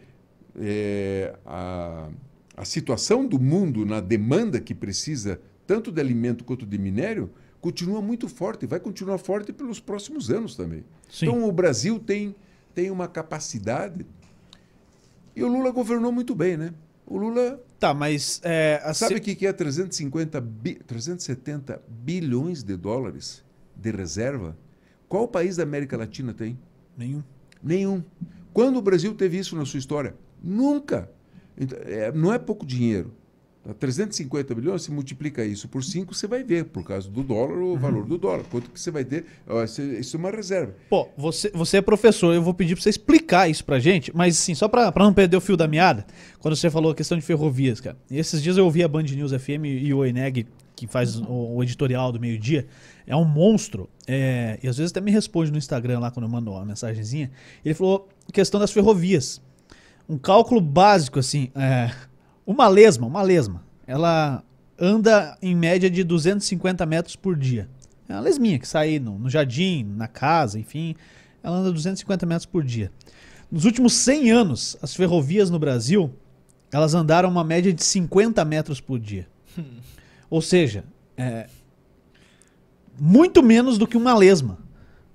É, 0.55 1.35
a, 1.45 2.09
a 2.55 2.63
situação 2.63 3.25
do 3.25 3.39
mundo 3.39 3.85
na 3.85 3.99
demanda 3.99 4.61
que 4.61 4.73
precisa 4.75 5.41
tanto 5.65 5.91
de 5.91 5.99
alimento 5.99 6.43
quanto 6.43 6.65
de 6.65 6.77
minério 6.77 7.31
continua 7.59 8.01
muito 8.01 8.29
forte 8.29 8.63
e 8.63 8.67
vai 8.67 8.79
continuar 8.79 9.17
forte 9.17 9.51
pelos 9.51 9.79
próximos 9.79 10.29
anos 10.29 10.55
também. 10.55 10.83
Sim. 11.09 11.25
Então, 11.25 11.43
o 11.43 11.51
Brasil 11.51 11.99
tem, 11.99 12.35
tem 12.75 12.91
uma 12.91 13.07
capacidade. 13.07 14.05
E 15.35 15.43
o 15.43 15.47
Lula 15.47 15.71
governou 15.71 16.11
muito 16.11 16.35
bem, 16.35 16.55
né? 16.55 16.73
O 17.05 17.17
Lula 17.17 17.59
Tá, 17.83 17.93
mas 17.93 18.39
é, 18.45 18.79
a 18.81 18.93
Sabe 18.93 19.15
o 19.15 19.21
que 19.21 19.35
que 19.35 19.45
é 19.45 19.51
350 19.51 20.39
bi, 20.39 20.75
370 20.75 21.81
bilhões 21.89 22.63
de 22.63 22.77
dólares 22.77 23.43
de 23.75 23.91
reserva? 23.91 24.55
Qual 25.09 25.27
país 25.27 25.57
da 25.57 25.63
América 25.63 25.97
Latina 25.97 26.33
tem? 26.33 26.57
nenhum. 26.97 27.21
Nenhum. 27.61 28.01
Quando 28.54 28.78
o 28.78 28.82
Brasil 28.82 29.14
teve 29.16 29.38
isso 29.38 29.56
na 29.56 29.66
sua 29.66 29.80
história? 29.80 30.16
Nunca. 30.41 31.10
Então, 31.58 31.78
é, 31.86 32.12
não 32.12 32.34
é 32.34 32.38
pouco 32.38 32.66
dinheiro. 32.66 33.14
Tá? 33.64 33.74
350 33.74 34.54
bilhões, 34.54 34.84
se 34.84 34.91
multiplica 34.91 35.43
isso 35.45 35.70
por 35.70 35.84
5, 35.84 36.14
você 36.14 36.28
vai 36.28 36.43
ver, 36.43 36.66
por 36.66 36.84
causa 36.84 37.10
do 37.10 37.24
dólar, 37.24 37.58
o 37.60 37.78
valor 37.78 38.06
do 38.06 38.18
dólar. 38.18 38.43
Quanto 38.51 38.70
que 38.70 38.80
você 38.80 38.91
vai 38.91 39.06
ter? 39.06 39.26
Isso 39.99 40.18
é 40.18 40.20
uma 40.20 40.30
reserva. 40.30 40.76
Pô, 40.89 41.08
você, 41.18 41.49
você 41.54 41.78
é 41.78 41.82
professor, 41.82 42.34
eu 42.34 42.41
vou 42.41 42.54
pedir 42.54 42.76
pra 42.76 42.84
você 42.84 42.89
explicar 42.89 43.49
isso 43.49 43.64
pra 43.64 43.80
gente, 43.80 44.12
mas 44.14 44.38
assim, 44.38 44.54
só 44.54 44.68
pra, 44.68 44.91
pra 44.91 45.06
não 45.06 45.14
perder 45.14 45.38
o 45.38 45.41
fio 45.41 45.56
da 45.56 45.68
meada, 45.68 46.06
quando 46.39 46.56
você 46.56 46.70
falou 46.70 46.91
a 46.91 46.95
questão 46.95 47.18
de 47.18 47.24
ferrovias, 47.24 47.80
cara. 47.80 47.97
E 48.12 48.18
esses 48.18 48.43
dias 48.43 48.58
eu 48.58 48.66
ouvi 48.66 48.84
a 48.84 48.88
Band 48.88 49.04
News 49.04 49.32
FM 49.32 49.66
e 49.66 49.93
o 49.93 50.06
Eneg, 50.06 50.45
que 50.76 50.86
faz 50.86 51.16
o, 51.16 51.56
o 51.56 51.64
editorial 51.64 52.12
do 52.12 52.20
meio-dia, 52.20 52.68
é 53.08 53.16
um 53.16 53.24
monstro. 53.26 53.89
é, 54.08 54.60
e 54.62 54.68
às 54.68 54.78
vezes 54.78 54.91
até 54.91 54.99
me 54.99 55.12
responde 55.12 55.51
no 55.51 55.58
Instagram 55.58 55.99
lá 55.99 56.12
quando 56.12 56.26
eu 56.26 56.30
mando 56.30 56.51
uma 56.51 56.66
mensagenzinha. 56.66 57.32
Ele 57.64 57.74
falou 57.74 58.10
questão 58.32 58.59
das 58.59 58.71
ferrovias. 58.71 59.41
Um 60.07 60.17
cálculo 60.17 60.61
básico, 60.61 61.19
assim, 61.19 61.49
é, 61.55 61.91
uma 62.45 62.67
lesma, 62.67 63.07
uma 63.07 63.21
lesma, 63.21 63.63
ela 63.88 64.43
anda 64.80 65.38
em 65.41 65.55
média 65.55 65.89
de 65.89 66.03
250 66.03 66.86
metros 66.86 67.15
por 67.15 67.36
dia. 67.36 67.69
É 68.07 68.13
uma 68.13 68.21
lesminha 68.21 68.59
que 68.59 68.67
sai 68.67 68.99
no, 68.99 69.17
no 69.17 69.30
jardim, 69.30 69.84
na 69.95 70.07
casa, 70.07 70.59
enfim. 70.59 70.95
Ela 71.41 71.57
anda 71.57 71.71
250 71.71 72.26
metros 72.26 72.45
por 72.45 72.63
dia. 72.63 72.91
Nos 73.51 73.65
últimos 73.65 73.93
100 73.93 74.32
anos, 74.32 74.78
as 74.82 74.95
ferrovias 74.95 75.49
no 75.49 75.59
Brasil, 75.59 76.13
elas 76.71 76.93
andaram 76.93 77.30
uma 77.30 77.43
média 77.43 77.71
de 77.71 77.84
50 77.84 78.43
metros 78.45 78.82
por 78.82 78.99
dia. 78.99 79.28
Ou 80.30 80.41
seja, 80.41 80.84
é, 81.15 81.47
muito 82.99 83.43
menos 83.43 83.78
do 83.78 83.88
que 83.88 83.97
uma 83.97 84.15
lesma. 84.15 84.57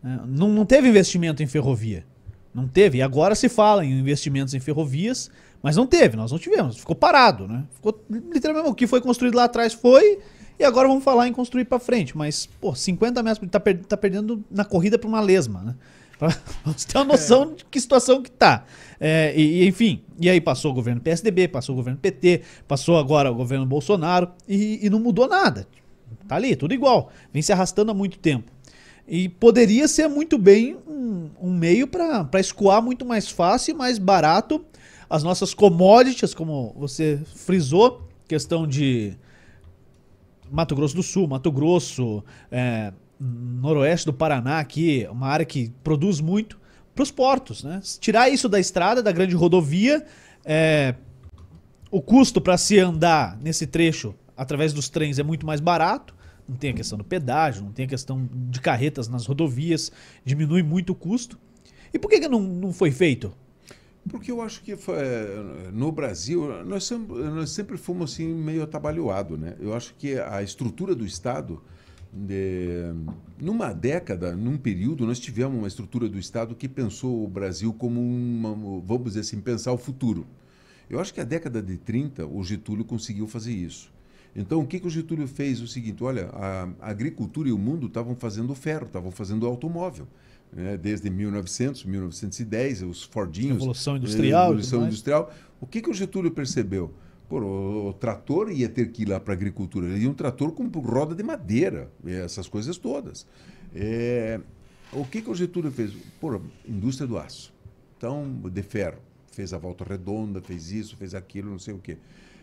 É, 0.05 0.21
não, 0.27 0.49
não 0.49 0.65
teve 0.65 0.89
investimento 0.89 1.43
em 1.43 1.47
ferrovia. 1.47 2.07
Não 2.55 2.67
teve. 2.67 2.99
E 2.99 3.03
agora 3.03 3.35
se 3.35 3.49
fala 3.49 3.85
em 3.85 3.99
investimentos 3.99 4.55
em 4.55 4.61
ferrovias, 4.61 5.31
mas 5.63 5.77
não 5.77 5.87
teve, 5.87 6.17
nós 6.17 6.33
não 6.33 6.39
tivemos. 6.39 6.79
Ficou 6.79 6.95
parado, 6.97 7.47
né? 7.47 7.65
Ficou 7.75 8.01
literalmente 8.11 8.69
o 8.69 8.75
que 8.75 8.87
foi 8.87 9.01
construído 9.01 9.35
lá 9.35 9.45
atrás 9.45 9.73
foi, 9.73 10.19
e 10.59 10.65
agora 10.65 10.89
vamos 10.89 11.05
falar 11.05 11.29
em 11.29 11.33
construir 11.33 11.65
para 11.67 11.79
frente. 11.79 12.17
Mas, 12.17 12.47
pô, 12.61 12.75
50 12.75 13.23
metros 13.23 13.49
tá, 13.51 13.61
per- 13.61 13.85
tá 13.85 13.97
perdendo 13.97 14.43
na 14.51 14.65
corrida 14.65 14.99
para 14.99 15.09
uma 15.09 15.21
lesma, 15.21 15.63
né? 15.63 15.75
Pra 16.19 16.31
você 16.65 16.89
ter 16.89 16.99
uma 16.99 17.05
noção 17.05 17.55
de 17.55 17.65
que 17.67 17.81
situação 17.81 18.21
que 18.21 18.29
tá. 18.31 18.65
É, 18.99 19.33
e, 19.37 19.63
e, 19.63 19.69
enfim, 19.69 20.03
e 20.21 20.29
aí 20.29 20.41
passou 20.41 20.73
o 20.73 20.75
governo 20.75 21.01
PSDB, 21.01 21.47
passou 21.47 21.75
o 21.75 21.77
governo 21.77 21.97
PT, 22.01 22.43
passou 22.67 22.99
agora 22.99 23.31
o 23.31 23.35
governo 23.37 23.65
Bolsonaro 23.65 24.29
e, 24.49 24.85
e 24.85 24.91
não 24.91 24.99
mudou 24.99 25.29
nada. 25.29 25.65
Tá 26.27 26.35
ali, 26.35 26.57
tudo 26.57 26.75
igual. 26.75 27.13
Vem 27.33 27.41
se 27.41 27.53
arrastando 27.53 27.93
há 27.93 27.95
muito 27.95 28.19
tempo. 28.19 28.51
E 29.09 29.29
poderia 29.29 29.89
ser 29.89 30.07
muito 30.07 30.37
bem 30.37 30.77
um, 30.87 31.31
um 31.41 31.51
meio 31.51 31.87
para 31.87 32.29
escoar 32.39 32.83
muito 32.83 33.07
mais 33.07 33.31
fácil 33.31 33.75
e 33.75 33.75
mais 33.75 33.99
barato 33.99 34.63
as 35.09 35.23
nossas 35.23 35.55
commodities, 35.55 36.35
como 36.35 36.75
você 36.77 37.19
frisou, 37.35 38.07
questão 38.29 38.67
de 38.67 39.15
Mato 40.51 40.77
Grosso 40.77 40.95
do 40.95 41.03
Sul, 41.03 41.27
Mato 41.27 41.51
Grosso, 41.51 42.23
é, 42.53 42.93
noroeste 43.19 44.05
do 44.05 44.13
Paraná 44.13 44.59
aqui, 44.59 45.09
uma 45.11 45.29
área 45.29 45.47
que 45.47 45.73
produz 45.83 46.21
muito, 46.21 46.61
para 46.95 47.03
os 47.03 47.11
portos. 47.11 47.65
Né? 47.65 47.81
Tirar 48.01 48.29
isso 48.29 48.49
da 48.49 48.61
estrada, 48.61 49.03
da 49.03 49.13
grande 49.13 49.35
rodovia, 49.35 50.05
é, 50.45 50.95
o 51.91 52.03
custo 52.03 52.41
para 52.41 52.59
se 52.59 52.79
andar 52.79 53.39
nesse 53.41 53.67
trecho 53.67 54.15
através 54.37 54.73
dos 54.73 54.89
trens 54.89 55.19
é 55.19 55.23
muito 55.23 55.47
mais 55.47 55.61
barato. 55.61 56.15
Não 56.49 56.57
tem 56.57 56.71
a 56.71 56.75
questão 56.75 56.97
do 56.97 57.05
pedágio, 57.05 57.63
não 57.63 57.73
tem 57.73 57.85
a 57.85 57.89
questão 57.89 58.29
de 58.33 58.61
carretas 58.61 59.07
nas 59.07 59.27
rodovias, 59.27 59.93
diminui 60.25 60.63
muito 60.63 60.91
o 60.91 60.95
custo. 60.95 61.39
E 61.93 61.99
por 61.99 62.09
que, 62.09 62.21
que 62.21 62.29
não, 62.29 62.41
não 62.41 62.73
foi 62.73 62.91
feito? 62.91 63.33
Porque 64.09 64.31
eu 64.31 64.41
acho 64.41 64.63
que 64.63 64.73
eh, 64.73 65.71
no 65.73 65.93
Brasil, 65.93 66.65
nós 66.65 66.85
sempre, 66.85 67.17
nós 67.17 67.51
sempre 67.51 67.77
fomos 67.77 68.13
assim 68.13 68.27
meio 68.27 68.63
atabalhoado, 68.63 69.37
né? 69.37 69.55
Eu 69.61 69.75
acho 69.75 69.95
que 69.97 70.19
a 70.19 70.43
estrutura 70.43 70.95
do 70.95 71.05
Estado, 71.05 71.63
de, 72.13 72.93
numa 73.39 73.73
década, 73.73 74.35
num 74.35 74.57
período, 74.57 75.07
nós 75.07 75.21
tivemos 75.21 75.59
uma 75.59 75.69
estrutura 75.69 76.09
do 76.09 76.19
Estado 76.19 76.55
que 76.55 76.69
pensou 76.69 77.25
o 77.25 77.29
Brasil 77.29 77.73
como 77.73 78.01
uma, 78.01 78.81
vamos 78.81 79.09
dizer 79.09 79.21
assim, 79.21 79.41
pensar 79.41 79.73
o 79.73 79.79
futuro. 79.79 80.27
Eu 80.89 80.99
acho 81.01 81.13
que 81.13 81.21
a 81.21 81.25
década 81.25 81.63
de 81.63 81.77
30, 81.77 82.27
o 82.27 82.43
Getúlio 82.43 82.85
conseguiu 82.85 83.27
fazer 83.27 83.53
isso. 83.53 83.93
Então, 84.35 84.61
o 84.61 84.67
que, 84.67 84.79
que 84.79 84.87
o 84.87 84.91
Getúlio 84.91 85.27
fez? 85.27 85.61
O 85.61 85.67
seguinte, 85.67 86.03
olha, 86.05 86.31
a, 86.33 86.69
agricultura 86.81 87.49
e 87.49 87.53
o 87.53 87.59
mundo 87.59 87.87
estavam 87.87 88.15
fazendo 88.15 88.55
ferro, 88.55 88.87
estavam 88.87 89.11
fazendo 89.11 89.47
automóvel. 89.47 90.07
Né? 90.53 90.77
Desde 90.77 91.11
1900, 91.11 91.85
1910, 91.85 92.83
os 92.83 93.03
Fordinhos. 93.03 93.59
Revolução 93.59 93.97
Industrial 93.97 94.27
e 94.27 94.47
tudo 94.47 94.57
Revolução. 94.57 94.87
Industrial. 94.87 95.33
O 95.61 95.67
que, 95.67 95.83
que 95.83 95.91
o 95.91 95.95
Getúlio 95.95 96.31
percebeu? 96.31 96.93
Pô, 97.29 97.41
o, 97.41 97.89
o 97.89 97.93
trator 97.93 98.51
ia 98.51 98.69
ter 98.69 98.91
que 98.91 99.03
ir 99.03 99.09
lá 99.09 99.21
para 99.21 99.35
a 99.35 99.37
agricultura. 99.37 99.87
Ele 99.87 100.05
ia 100.05 100.11
um 100.11 100.15
trator 100.15 100.53
com 100.53 100.67
roda 100.81 101.15
de 101.15 101.23
madeira, 101.23 101.91
essas 102.07 102.49
coisas 102.49 102.79
todas. 102.79 103.27
É, 103.75 104.41
o 104.93 105.05
que, 105.05 105.21
que 105.21 105.31
o 105.31 105.35
Getúlio 105.35 105.71
fez? 105.71 105.93
Pô, 106.21 106.41
indústria 106.67 107.07
do 107.07 107.19
aço. 107.19 107.53
Então, 107.97 108.41
de 108.51 108.63
ferro. 108.63 108.99
Fez 109.33 109.53
a 109.53 109.59
volta 109.59 109.85
redonda, 109.85 110.41
fez 110.41 110.73
isso, 110.73 110.97
fez 110.97 111.15
aquilo, 111.15 111.51
não 111.51 111.59
sei 111.59 111.75
o 111.75 111.79
quê. 111.79 111.97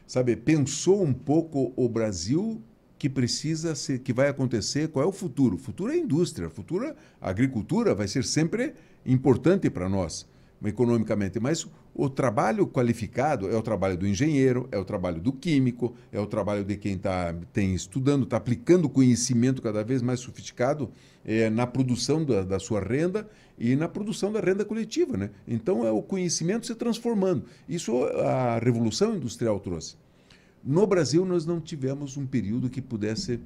Sabe, 0.08 0.36
pensou 0.36 1.02
um 1.02 1.14
pouco 1.14 1.74
o 1.76 1.90
Brasil 1.90 2.62
que 2.98 3.10
precisa 3.10 3.76
ser, 3.76 4.00
que 4.00 4.14
vai 4.14 4.30
acontecer, 4.30 4.88
qual 4.88 5.04
é 5.04 5.08
o 5.08 5.12
futuro? 5.12 5.56
O 5.56 5.60
futuro 5.60 5.92
é 5.92 5.96
a 5.96 5.98
indústria, 5.98 6.48
o 6.48 6.52
futuro, 6.52 6.94
a 7.20 7.30
agricultura 7.30 7.94
vai 7.94 8.08
ser 8.08 8.24
sempre 8.24 8.74
importante 9.06 9.70
para 9.70 9.90
nós 9.90 10.28
economicamente, 10.68 11.40
mas 11.40 11.68
o 11.94 12.10
trabalho 12.10 12.68
qualificado 12.68 13.50
é 13.50 13.56
o 13.56 13.62
trabalho 13.62 13.98
do 13.98 14.08
engenheiro, 14.08 14.68
é 14.72 14.78
o 14.78 14.86
trabalho 14.86 15.22
do 15.22 15.32
químico, 15.32 15.96
é 16.12 16.20
o 16.20 16.26
trabalho 16.26 16.64
de 16.64 16.76
quem 16.78 16.94
está 16.94 17.34
tem 17.54 17.74
estudando, 17.74 18.24
está 18.24 18.38
aplicando 18.38 18.90
conhecimento 18.90 19.62
cada 19.62 19.84
vez 19.84 20.02
mais 20.02 20.20
sofisticado 20.20 20.90
é, 21.24 21.50
na 21.50 21.66
produção 21.66 22.24
da, 22.24 22.44
da, 22.44 22.60
sua 22.60 22.80
renda 22.80 23.28
e 23.58 23.76
na 23.76 23.88
produção 23.88 24.32
da 24.32 24.40
renda 24.40 24.66
coletiva. 24.66 25.18
Né? 25.18 25.30
Então 25.48 25.86
é 25.86 25.92
o 25.92 26.02
conhecimento 26.02 26.66
se 26.68 26.76
transformando. 26.76 27.46
Isso 27.68 28.04
a 28.06 28.60
Revolução 28.60 29.16
Industrial 29.16 29.60
trouxe. 29.60 29.96
No 30.64 30.88
Brasil, 30.88 31.24
nós 31.26 31.46
não 31.46 31.62
tivemos 31.62 32.18
um 32.18 32.26
período 32.26 32.70
que 32.72 32.82
pudesse 32.82 33.40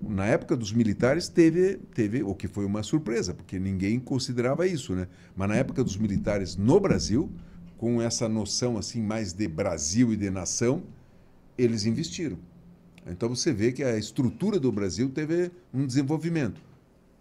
na 0.00 0.26
época 0.26 0.56
dos 0.56 0.72
militares 0.72 1.28
teve, 1.28 1.78
teve 1.92 2.22
o 2.22 2.34
que 2.34 2.46
foi 2.46 2.64
uma 2.64 2.82
surpresa, 2.82 3.34
porque 3.34 3.58
ninguém 3.58 3.98
considerava 3.98 4.66
isso, 4.66 4.94
né? 4.94 5.08
Mas 5.34 5.48
na 5.48 5.56
época 5.56 5.82
dos 5.82 5.96
militares 5.96 6.56
no 6.56 6.78
Brasil, 6.78 7.30
com 7.76 8.00
essa 8.00 8.28
noção 8.28 8.78
assim 8.78 9.02
mais 9.02 9.32
de 9.32 9.48
Brasil 9.48 10.12
e 10.12 10.16
de 10.16 10.30
nação, 10.30 10.82
eles 11.56 11.86
investiram. 11.86 12.38
Então 13.06 13.28
você 13.28 13.52
vê 13.52 13.72
que 13.72 13.82
a 13.82 13.96
estrutura 13.96 14.60
do 14.60 14.70
Brasil 14.70 15.08
teve 15.10 15.50
um 15.72 15.86
desenvolvimento. 15.86 16.60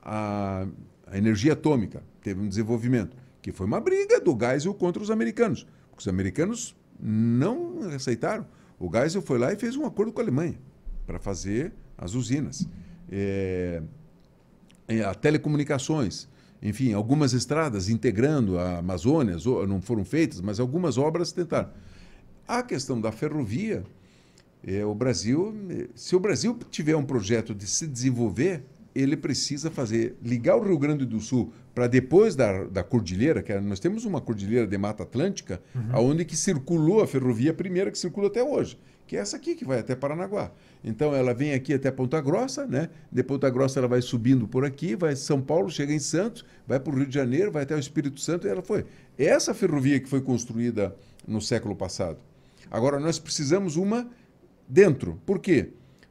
A, 0.01 0.67
a 1.07 1.17
energia 1.17 1.53
atômica 1.53 2.03
teve 2.21 2.39
um 2.41 2.47
desenvolvimento, 2.47 3.15
que 3.41 3.51
foi 3.51 3.65
uma 3.65 3.79
briga 3.79 4.19
do 4.19 4.37
Geisel 4.37 4.73
contra 4.73 5.01
os 5.01 5.09
americanos. 5.09 5.65
Porque 5.89 6.01
os 6.01 6.07
americanos 6.07 6.75
não 6.99 7.79
aceitaram. 7.95 8.45
O 8.79 8.91
Geisel 8.91 9.21
foi 9.21 9.39
lá 9.39 9.53
e 9.53 9.55
fez 9.55 9.75
um 9.75 9.85
acordo 9.85 10.11
com 10.11 10.19
a 10.19 10.23
Alemanha 10.23 10.59
para 11.05 11.17
fazer 11.17 11.73
as 11.97 12.13
usinas, 12.13 12.67
é, 13.11 13.81
a 15.05 15.13
telecomunicações, 15.13 16.27
enfim, 16.61 16.93
algumas 16.93 17.33
estradas 17.33 17.89
integrando 17.89 18.57
a 18.57 18.79
Amazônia, 18.79 19.35
não 19.67 19.81
foram 19.81 20.03
feitas, 20.03 20.41
mas 20.41 20.59
algumas 20.59 20.97
obras 20.97 21.31
tentaram. 21.31 21.69
A 22.47 22.63
questão 22.63 22.99
da 22.99 23.11
ferrovia, 23.11 23.83
é, 24.65 24.85
o 24.85 24.95
Brasil, 24.95 25.53
se 25.95 26.15
o 26.15 26.19
Brasil 26.19 26.57
tiver 26.71 26.95
um 26.95 27.03
projeto 27.03 27.53
de 27.53 27.67
se 27.67 27.85
desenvolver, 27.85 28.63
ele 28.95 29.15
precisa 29.15 29.69
fazer 29.69 30.15
ligar 30.23 30.57
o 30.57 30.63
Rio 30.63 30.77
Grande 30.77 31.05
do 31.05 31.19
Sul 31.19 31.53
para 31.75 31.85
depois 31.85 32.35
da, 32.35 32.63
da 32.63 32.83
cordilheira, 32.83 33.43
que 33.43 33.53
é, 33.53 33.61
nós 33.61 33.79
temos 33.79 34.05
uma 34.05 34.19
cordilheira 34.19 34.65
de 34.65 34.77
Mata 34.77 35.03
Atlântica, 35.03 35.61
uhum. 35.75 35.89
aonde 35.91 36.25
que 36.25 36.35
circulou 36.35 37.03
a 37.03 37.07
ferrovia 37.07 37.53
primeira 37.53 37.91
que 37.91 37.97
circula 37.99 38.27
até 38.27 38.43
hoje, 38.43 38.79
que 39.07 39.15
é 39.15 39.19
essa 39.19 39.37
aqui 39.37 39.55
que 39.55 39.65
vai 39.65 39.79
até 39.79 39.95
Paranaguá. 39.95 40.51
Então 40.83 41.15
ela 41.15 41.33
vem 41.33 41.53
aqui 41.53 41.73
até 41.73 41.89
Ponta 41.89 42.19
Grossa, 42.19 42.67
né? 42.67 42.89
De 43.09 43.23
Ponta 43.23 43.49
Grossa 43.49 43.79
ela 43.79 43.87
vai 43.87 44.01
subindo 44.01 44.47
por 44.47 44.65
aqui, 44.65 44.95
vai 44.95 45.15
São 45.15 45.41
Paulo, 45.41 45.69
chega 45.69 45.93
em 45.93 45.99
Santos, 45.99 46.45
vai 46.67 46.79
para 46.79 46.93
o 46.93 46.97
Rio 46.97 47.07
de 47.07 47.15
Janeiro, 47.15 47.51
vai 47.51 47.63
até 47.63 47.73
o 47.73 47.79
Espírito 47.79 48.19
Santo 48.19 48.45
e 48.45 48.49
ela 48.49 48.61
foi. 48.61 48.85
Essa 49.17 49.53
ferrovia 49.53 49.99
que 49.99 50.09
foi 50.09 50.21
construída 50.21 50.93
no 51.25 51.41
século 51.41 51.75
passado. 51.75 52.19
Agora 52.69 52.99
nós 52.99 53.17
precisamos 53.17 53.77
uma 53.77 54.09
dentro. 54.67 55.19
Por 55.25 55.39
quê? 55.39 55.69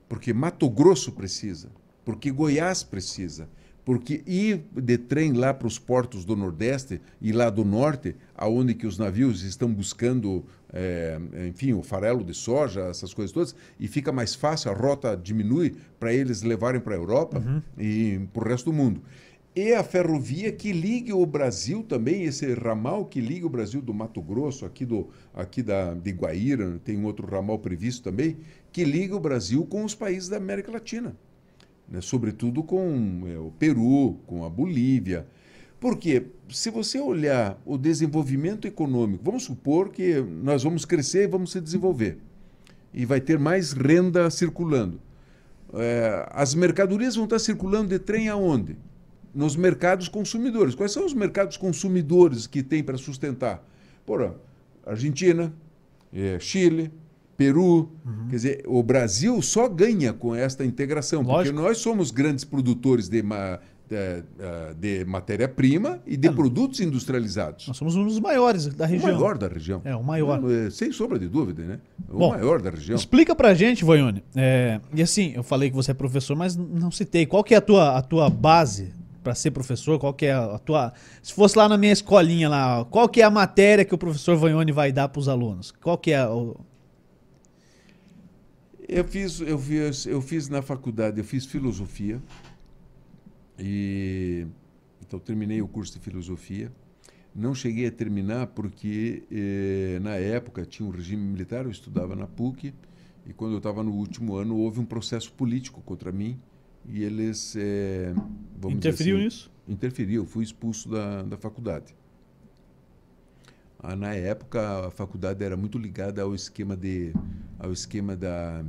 Porque 0.08 0.32
Mato 0.32 0.68
Grosso 0.70 1.12
precisa, 1.12 1.68
porque 2.04 2.30
Goiás 2.30 2.82
precisa, 2.82 3.48
porque 3.86 4.20
ir 4.26 4.64
de 4.74 4.98
trem 4.98 5.32
lá 5.32 5.54
para 5.54 5.68
os 5.68 5.78
portos 5.78 6.24
do 6.24 6.34
Nordeste 6.34 7.00
e 7.22 7.30
lá 7.30 7.48
do 7.48 7.64
Norte, 7.64 8.16
aonde 8.34 8.74
que 8.74 8.84
os 8.84 8.98
navios 8.98 9.44
estão 9.44 9.72
buscando, 9.72 10.44
é, 10.72 11.16
enfim, 11.48 11.72
o 11.72 11.84
farelo 11.84 12.24
de 12.24 12.34
soja, 12.34 12.80
essas 12.80 13.14
coisas 13.14 13.30
todas, 13.30 13.54
e 13.78 13.86
fica 13.86 14.10
mais 14.10 14.34
fácil, 14.34 14.72
a 14.72 14.74
rota 14.74 15.16
diminui 15.16 15.76
para 16.00 16.12
eles 16.12 16.42
levarem 16.42 16.80
para 16.80 16.96
a 16.96 16.98
Europa 16.98 17.38
uhum. 17.38 17.62
e 17.78 18.26
para 18.34 18.44
o 18.44 18.48
resto 18.48 18.72
do 18.72 18.76
mundo. 18.76 19.00
E 19.54 19.72
a 19.72 19.84
ferrovia 19.84 20.50
que 20.50 20.72
liga 20.72 21.14
o 21.14 21.24
Brasil 21.24 21.84
também, 21.84 22.24
esse 22.24 22.52
ramal 22.54 23.04
que 23.04 23.20
liga 23.20 23.46
o 23.46 23.50
Brasil 23.50 23.80
do 23.80 23.94
Mato 23.94 24.20
Grosso, 24.20 24.66
aqui, 24.66 24.84
do, 24.84 25.10
aqui 25.32 25.62
da, 25.62 25.94
de 25.94 26.10
Guaíra, 26.10 26.80
tem 26.84 26.96
um 26.98 27.04
outro 27.04 27.24
ramal 27.24 27.60
previsto 27.60 28.02
também, 28.02 28.36
que 28.72 28.82
liga 28.82 29.14
o 29.14 29.20
Brasil 29.20 29.64
com 29.64 29.84
os 29.84 29.94
países 29.94 30.28
da 30.28 30.38
América 30.38 30.72
Latina 30.72 31.16
né? 31.88 32.00
sobretudo 32.00 32.62
com 32.62 33.22
é, 33.26 33.38
o 33.38 33.52
Peru, 33.58 34.18
com 34.26 34.44
a 34.44 34.50
Bolívia. 34.50 35.26
Porque 35.78 36.26
se 36.48 36.70
você 36.70 36.98
olhar 36.98 37.60
o 37.64 37.76
desenvolvimento 37.76 38.66
econômico, 38.66 39.22
vamos 39.24 39.44
supor 39.44 39.90
que 39.90 40.20
nós 40.20 40.62
vamos 40.62 40.84
crescer 40.84 41.24
e 41.24 41.26
vamos 41.26 41.52
se 41.52 41.60
desenvolver, 41.60 42.18
e 42.92 43.04
vai 43.04 43.20
ter 43.20 43.38
mais 43.38 43.72
renda 43.72 44.30
circulando. 44.30 45.00
É, 45.74 46.26
as 46.30 46.54
mercadorias 46.54 47.16
vão 47.16 47.24
estar 47.24 47.38
circulando 47.38 47.88
de 47.88 47.98
trem 47.98 48.28
aonde? 48.28 48.76
Nos 49.34 49.54
mercados 49.54 50.08
consumidores. 50.08 50.74
Quais 50.74 50.92
são 50.92 51.04
os 51.04 51.12
mercados 51.12 51.58
consumidores 51.58 52.46
que 52.46 52.62
tem 52.62 52.82
para 52.82 52.96
sustentar? 52.96 53.62
Porra, 54.06 54.34
Argentina, 54.86 55.52
é, 56.12 56.38
Chile, 56.40 56.90
Peru. 57.36 57.90
Uhum. 58.04 58.28
Quer 58.30 58.36
dizer, 58.36 58.64
o 58.66 58.82
Brasil 58.82 59.40
só 59.42 59.68
ganha 59.68 60.12
com 60.12 60.34
esta 60.34 60.64
integração, 60.64 61.22
Lógico. 61.22 61.54
porque 61.54 61.68
nós 61.68 61.78
somos 61.78 62.10
grandes 62.10 62.44
produtores 62.44 63.08
de, 63.08 63.22
de, 63.22 64.22
de 64.78 65.04
matéria-prima 65.04 66.00
e 66.06 66.16
de 66.16 66.28
é. 66.28 66.32
produtos 66.32 66.80
industrializados. 66.80 67.68
Nós 67.68 67.76
somos 67.76 67.94
um 67.94 68.04
dos 68.04 68.18
maiores 68.18 68.66
da 68.66 68.86
região. 68.86 69.10
O 69.10 69.14
maior 69.14 69.38
da 69.38 69.48
região. 69.48 69.82
É, 69.84 69.94
o 69.94 70.02
maior. 70.02 70.40
É, 70.50 70.70
sem 70.70 70.90
sombra 70.90 71.18
de 71.18 71.28
dúvida, 71.28 71.62
né? 71.62 71.78
O 72.08 72.18
Bom, 72.18 72.30
maior 72.30 72.60
da 72.62 72.70
região. 72.70 72.96
Explica 72.96 73.34
pra 73.34 73.52
gente, 73.54 73.84
Voione. 73.84 74.24
É, 74.34 74.80
e 74.94 75.02
assim, 75.02 75.32
eu 75.34 75.42
falei 75.42 75.68
que 75.68 75.76
você 75.76 75.90
é 75.90 75.94
professor, 75.94 76.34
mas 76.34 76.56
não 76.56 76.90
citei. 76.90 77.26
Qual 77.26 77.44
que 77.44 77.54
é 77.54 77.58
a 77.58 77.62
tua, 77.62 77.98
a 77.98 78.02
tua 78.02 78.30
base 78.30 78.92
para 79.22 79.34
ser 79.34 79.50
professor? 79.50 79.98
Qual 79.98 80.14
que 80.14 80.24
é 80.24 80.32
a 80.32 80.58
tua. 80.58 80.92
Se 81.22 81.34
fosse 81.34 81.58
lá 81.58 81.68
na 81.68 81.76
minha 81.76 81.92
escolinha 81.92 82.48
lá, 82.48 82.84
qual 82.86 83.08
que 83.08 83.20
é 83.20 83.24
a 83.24 83.30
matéria 83.30 83.84
que 83.84 83.94
o 83.94 83.98
professor 83.98 84.36
Vanhone 84.36 84.72
vai 84.72 84.90
dar 84.90 85.08
para 85.08 85.20
os 85.20 85.28
alunos? 85.28 85.70
Qual 85.70 85.98
que 85.98 86.12
é 86.12 86.26
o, 86.26 86.56
eu 88.88 89.04
fiz, 89.04 89.40
eu 89.40 89.58
fiz, 89.58 90.06
eu 90.06 90.20
fiz 90.20 90.48
na 90.48 90.62
faculdade, 90.62 91.18
eu 91.18 91.24
fiz 91.24 91.44
filosofia 91.46 92.22
e 93.58 94.46
então 95.00 95.18
terminei 95.18 95.60
o 95.62 95.68
curso 95.68 95.94
de 95.94 96.00
filosofia. 96.00 96.72
Não 97.34 97.54
cheguei 97.54 97.86
a 97.86 97.90
terminar 97.90 98.46
porque 98.48 99.24
eh, 99.30 99.98
na 100.00 100.14
época 100.14 100.64
tinha 100.64 100.88
um 100.88 100.90
regime 100.90 101.22
militar, 101.22 101.64
eu 101.64 101.70
estudava 101.70 102.16
na 102.16 102.26
PUC 102.26 102.72
e 103.26 103.32
quando 103.32 103.52
eu 103.52 103.58
estava 103.58 103.82
no 103.82 103.92
último 103.92 104.36
ano 104.36 104.56
houve 104.56 104.80
um 104.80 104.86
processo 104.86 105.32
político 105.32 105.82
contra 105.82 106.10
mim 106.10 106.40
e 106.88 107.02
eles 107.02 107.54
eh, 107.56 108.14
interferiu 108.70 109.16
assim, 109.16 109.24
nisso? 109.24 109.50
Interferiu, 109.68 110.24
fui 110.24 110.44
expulso 110.44 110.88
da, 110.88 111.22
da 111.22 111.36
faculdade. 111.36 111.94
Ah, 113.78 113.94
na 113.94 114.14
época, 114.14 114.86
a 114.86 114.90
faculdade 114.90 115.44
era 115.44 115.56
muito 115.56 115.78
ligada 115.78 116.22
ao 116.22 116.34
esquema, 116.34 116.76
de, 116.76 117.12
ao 117.58 117.72
esquema 117.72 118.16
da. 118.16 118.64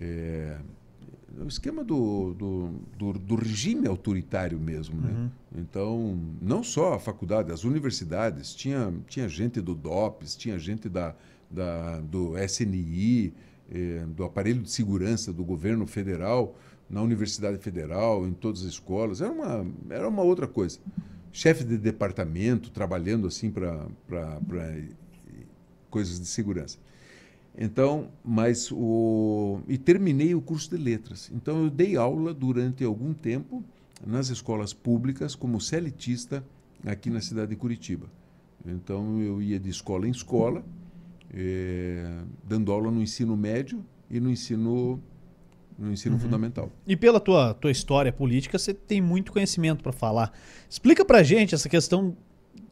É, 0.00 0.58
o 1.38 1.48
esquema 1.48 1.82
do, 1.82 2.34
do, 2.34 2.70
do, 2.98 3.12
do, 3.18 3.34
regime 3.34 3.86
autoritário 3.88 4.60
mesmo. 4.60 5.00
Né? 5.00 5.10
Uhum. 5.10 5.30
Então, 5.60 6.18
não 6.40 6.62
só 6.62 6.94
a 6.94 6.98
faculdade, 6.98 7.50
as 7.50 7.64
universidades, 7.64 8.54
tinha, 8.54 8.92
tinha 9.08 9.28
gente 9.28 9.60
do 9.60 9.74
DOPS, 9.74 10.36
tinha 10.36 10.58
gente 10.58 10.88
da, 10.88 11.14
da, 11.50 12.00
do 12.00 12.36
SNI, 12.38 13.32
eh, 13.70 14.04
do 14.08 14.24
aparelho 14.24 14.62
de 14.62 14.70
segurança 14.70 15.32
do 15.32 15.42
governo 15.42 15.86
federal, 15.86 16.54
na 16.88 17.00
Universidade 17.00 17.56
Federal, 17.56 18.26
em 18.26 18.34
todas 18.34 18.60
as 18.60 18.68
escolas. 18.68 19.22
Era 19.22 19.32
uma, 19.32 19.66
era 19.88 20.06
uma 20.06 20.22
outra 20.22 20.46
coisa 20.46 20.78
chefe 21.32 21.64
de 21.64 21.78
departamento 21.78 22.70
trabalhando 22.70 23.26
assim 23.26 23.50
para 23.50 23.88
coisas 25.90 26.20
de 26.20 26.26
segurança. 26.26 26.78
Então, 27.56 28.08
mas 28.24 28.70
o 28.72 29.60
e 29.68 29.76
terminei 29.76 30.34
o 30.34 30.40
curso 30.40 30.70
de 30.70 30.82
letras. 30.82 31.30
Então 31.34 31.64
eu 31.64 31.70
dei 31.70 31.96
aula 31.96 32.32
durante 32.32 32.84
algum 32.84 33.12
tempo 33.12 33.62
nas 34.06 34.28
escolas 34.28 34.72
públicas 34.72 35.34
como 35.34 35.60
seletista 35.60 36.44
aqui 36.84 37.10
na 37.10 37.20
cidade 37.20 37.50
de 37.50 37.56
Curitiba. 37.56 38.06
Então 38.64 39.20
eu 39.20 39.42
ia 39.42 39.58
de 39.58 39.68
escola 39.68 40.06
em 40.06 40.10
escola, 40.10 40.64
eh, 41.32 42.22
dando 42.46 42.72
aula 42.72 42.90
no 42.90 43.02
ensino 43.02 43.36
médio 43.36 43.84
e 44.10 44.18
no 44.18 44.30
ensino 44.30 45.00
no 45.82 45.92
ensino 45.92 46.14
uhum. 46.14 46.20
fundamental. 46.20 46.70
E 46.86 46.96
pela 46.96 47.18
tua, 47.18 47.54
tua 47.54 47.70
história 47.70 48.12
política, 48.12 48.58
você 48.58 48.72
tem 48.72 49.00
muito 49.00 49.32
conhecimento 49.32 49.82
para 49.82 49.92
falar. 49.92 50.32
Explica 50.70 51.04
pra 51.04 51.22
gente 51.22 51.54
essa 51.54 51.68
questão 51.68 52.16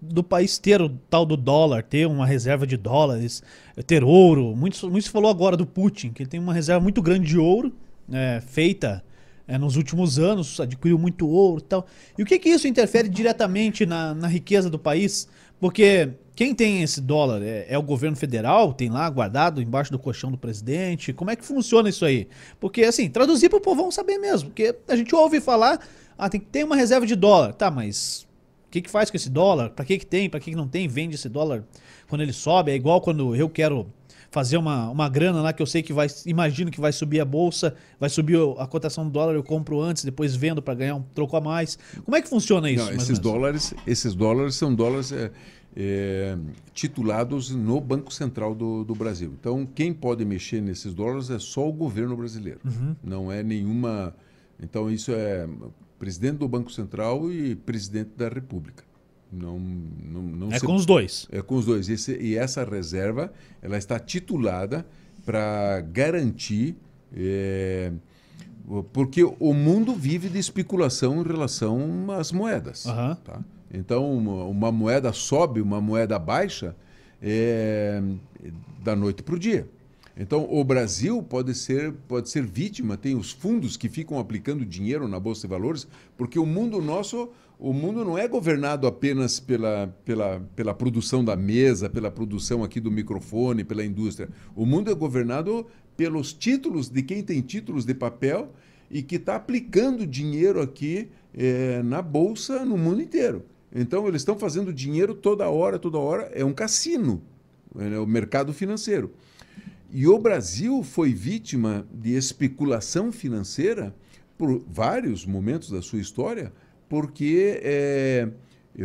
do 0.01 0.23
país 0.23 0.59
ter 0.59 0.81
o 0.81 0.89
tal 0.89 1.27
do 1.27 1.37
dólar, 1.37 1.83
ter 1.83 2.07
uma 2.07 2.25
reserva 2.25 2.67
de 2.67 2.77
dólares, 2.77 3.43
ter 3.87 4.05
ouro. 4.05 4.55
Muito, 4.57 4.89
muito 4.89 5.05
se 5.05 5.11
falou 5.11 5.31
agora 5.31 5.57
do 5.57 5.67
Putin, 5.67 6.11
que 6.13 6.23
ele 6.23 6.31
tem 6.31 6.41
uma 6.41 6.55
reserva 6.55 6.81
muito 6.81 7.03
grande 7.03 7.27
de 7.27 7.39
ouro, 7.39 7.73
é, 8.11 8.41
feita 8.41 9.05
é, 9.47 9.59
nos 9.59 9.77
últimos 9.77 10.19
anos, 10.19 10.61
adquiriu 10.61 10.99
muito 10.99 11.29
ouro 11.29 11.61
e 11.61 11.65
tal. 11.65 11.87
E 12.17 12.23
o 12.23 12.27
que, 12.27 12.39
que 12.39 12.49
isso 12.49 12.69
interfere 12.69 13.09
diretamente 13.09 13.85
na, 13.85 14.15
na 14.15 14.29
riqueza 14.29 14.71
do 14.71 14.79
país? 14.79 15.29
Porque 15.59 16.11
quem 16.41 16.55
tem 16.55 16.83
esse 16.83 17.03
dólar 17.03 17.43
é, 17.43 17.67
é, 17.69 17.77
o 17.77 17.83
governo 17.83 18.17
federal, 18.17 18.73
tem 18.73 18.89
lá 18.89 19.11
guardado 19.11 19.61
embaixo 19.61 19.93
do 19.93 19.99
colchão 19.99 20.31
do 20.31 20.39
presidente. 20.39 21.13
Como 21.13 21.31
é 21.31 21.37
que 21.37 21.45
funciona 21.45 21.91
isso 21.91 22.03
aí? 22.03 22.29
Porque, 22.59 22.83
assim, 22.83 23.11
traduzir 23.11 23.51
para 23.51 23.59
o 23.59 23.61
povão 23.61 23.91
saber 23.91 24.17
mesmo. 24.17 24.49
Porque 24.49 24.75
a 24.89 24.97
gente 24.97 25.15
ouve 25.15 25.39
falar, 25.39 25.79
ah, 26.17 26.31
tem 26.31 26.41
que 26.41 26.47
ter 26.47 26.65
uma 26.65 26.77
reserva 26.77 27.05
de 27.05 27.15
dólar. 27.15 27.53
Tá, 27.53 27.71
mas 27.71 28.27
o 28.67 28.71
que, 28.71 28.81
que 28.81 28.89
faz 28.89 29.11
com 29.11 29.19
esse 29.19 29.29
dólar? 29.29 29.69
Para 29.69 29.85
que, 29.85 29.99
que 29.99 30.07
tem? 30.07 30.31
Para 30.31 30.41
que, 30.41 30.53
que 30.53 30.57
não 30.57 30.67
tem? 30.67 30.89
Vende 30.89 31.15
esse 31.15 31.29
dólar 31.29 31.63
quando 32.09 32.23
ele 32.23 32.33
sobe? 32.33 32.73
É 32.73 32.75
igual 32.75 33.03
quando 33.03 33.37
eu 33.37 33.51
quero 33.51 33.87
fazer 34.31 34.57
uma, 34.57 34.89
uma 34.89 35.09
grana 35.09 35.43
lá 35.43 35.53
que 35.53 35.61
eu 35.61 35.67
sei 35.67 35.83
que 35.83 35.93
vai, 35.93 36.07
imagino 36.25 36.71
que 36.71 36.81
vai 36.81 36.93
subir 36.93 37.21
a 37.21 37.25
bolsa, 37.25 37.75
vai 37.99 38.09
subir 38.09 38.39
a 38.59 38.67
cotação 38.67 39.05
do 39.05 39.11
dólar, 39.11 39.35
eu 39.35 39.43
compro 39.43 39.81
antes, 39.81 40.05
depois 40.05 40.35
vendo 40.37 40.63
para 40.63 40.73
ganhar 40.73 40.95
um 40.95 41.03
troco 41.03 41.37
a 41.37 41.41
mais. 41.41 41.79
Como 42.05 42.17
é 42.17 42.23
que 42.23 42.29
funciona 42.29 42.71
isso? 42.71 42.87
Não, 42.87 42.93
esses 42.93 43.19
dólares, 43.19 43.75
esses 43.87 44.15
dólares 44.15 44.55
são 44.55 44.75
dólares 44.75 45.13
é, 45.13 45.31
é, 45.77 46.37
titulados 46.73 47.51
no 47.51 47.81
Banco 47.81 48.13
Central 48.13 48.55
do, 48.55 48.85
do, 48.85 48.95
Brasil. 48.95 49.35
Então, 49.39 49.67
quem 49.67 49.93
pode 49.93 50.25
mexer 50.25 50.61
nesses 50.61 50.93
dólares 50.93 51.31
é 51.31 51.39
só 51.39 51.69
o 51.69 51.73
governo 51.73 52.17
brasileiro. 52.17 52.61
Uhum. 52.65 52.97
Não 53.03 53.33
é 53.33 53.43
nenhuma. 53.43 54.15
Então, 54.61 54.91
isso 54.91 55.13
é 55.13 55.49
presidente 55.99 56.39
do 56.39 56.49
Banco 56.49 56.73
Central 56.73 57.31
e 57.31 57.55
presidente 57.55 58.11
da 58.17 58.29
República. 58.29 58.85
Não, 59.33 59.61
não, 59.61 60.23
não 60.23 60.53
é 60.53 60.59
se... 60.59 60.67
com 60.67 60.75
os 60.75 60.85
dois. 60.85 61.29
É 61.31 61.41
com 61.41 61.57
os 61.57 61.65
dois. 61.65 61.89
Esse, 61.89 62.17
e 62.17 62.37
essa 62.37 62.65
reserva 62.65 63.33
ela 63.63 63.79
está 63.79 63.99
titulada 63.99 64.85
para 65.25 65.81
garantir. 65.83 66.77
É, 67.15 67.93
porque 68.93 69.23
o 69.25 69.53
mundo 69.53 69.95
vive 69.95 70.29
de 70.29 70.39
especulação 70.39 71.21
em 71.21 71.25
relação 71.25 72.11
às 72.11 72.33
moedas. 72.33 72.87
Uhum. 72.87 73.15
Tá? 73.17 73.45
Então, 73.73 74.13
uma, 74.13 74.45
uma, 74.45 74.73
moeda 74.73 75.13
sobe, 75.13 75.61
uma 75.61 75.81
moeda 75.81 76.19
baixa, 76.19 76.75
é, 77.23 78.03
da 78.83 78.97
noite 78.97 79.23
para 79.23 79.35
o 79.35 79.39
dia. 79.39 79.69
Então, 80.17 80.47
o 80.51 80.63
Brasil 80.65 81.23
pode 81.23 81.55
ser, 81.55 81.93
pode 82.09 82.29
ser 82.29 82.45
vítima, 82.45 82.97
tem 82.97 83.17
os 83.17 83.31
fundos 83.31 83.77
que 83.77 83.89
ficam 83.89 84.19
aplicando 84.19 84.67
dinheiro 84.67 85.07
na 85.09 85.21
Bolsa 85.21 85.43
de 85.43 85.47
Valores, 85.47 85.87
porque 86.17 86.39
o 86.39 86.45
mundo 86.45 86.81
nosso, 86.83 87.31
o 87.59 87.73
mundo 87.73 88.05
não 88.05 88.19
é 88.19 88.27
governado 88.27 88.87
apenas 88.87 89.39
pela, 89.39 89.95
pela, 90.05 90.43
pela 90.57 90.75
produção 90.75 91.25
da 91.25 91.37
mesa, 91.37 91.89
pela 91.89 92.11
produção 92.11 92.65
aqui 92.65 92.81
do 92.81 92.91
microfone, 92.91 93.65
pela 93.65 93.85
indústria. 93.85 94.29
O 94.55 94.67
mundo 94.67 94.91
é 94.91 94.95
governado 94.95 95.67
pelos 95.97 96.33
títulos 96.33 96.89
de 96.89 97.03
quem 97.03 97.23
tem 97.23 97.41
títulos 97.41 97.85
de 97.85 97.95
papel 97.95 98.53
e 98.91 99.03
que 99.03 99.17
está 99.17 99.37
aplicando 99.37 100.07
dinheiro 100.07 100.61
aqui 100.61 101.09
é, 101.33 101.83
na 101.83 102.03
Bolsa 102.03 102.65
no 102.65 102.77
mundo 102.77 103.01
inteiro. 103.01 103.45
Então, 103.75 104.07
eles 104.09 104.23
estão 104.23 104.39
fazendo 104.39 104.73
dinheiro 104.73 105.15
toda 105.15 105.49
hora, 105.49 105.79
toda 105.79 105.99
hora. 105.99 106.31
É 106.35 106.45
um 106.45 106.53
cassino, 106.53 107.23
é 107.79 107.99
o 107.99 108.07
mercado 108.07 108.53
financeiro. 108.53 109.13
E 109.93 110.07
o 110.07 110.19
Brasil 110.19 110.83
foi 110.83 111.13
vítima 111.13 111.87
de 111.93 112.15
especulação 112.15 113.11
financeira 113.11 113.95
por 114.39 114.63
vários 114.69 115.27
momentos 115.27 115.71
da 115.71 115.83
sua 115.83 116.01
história, 116.01 116.53
porque 116.89 117.61
é, 117.63 118.29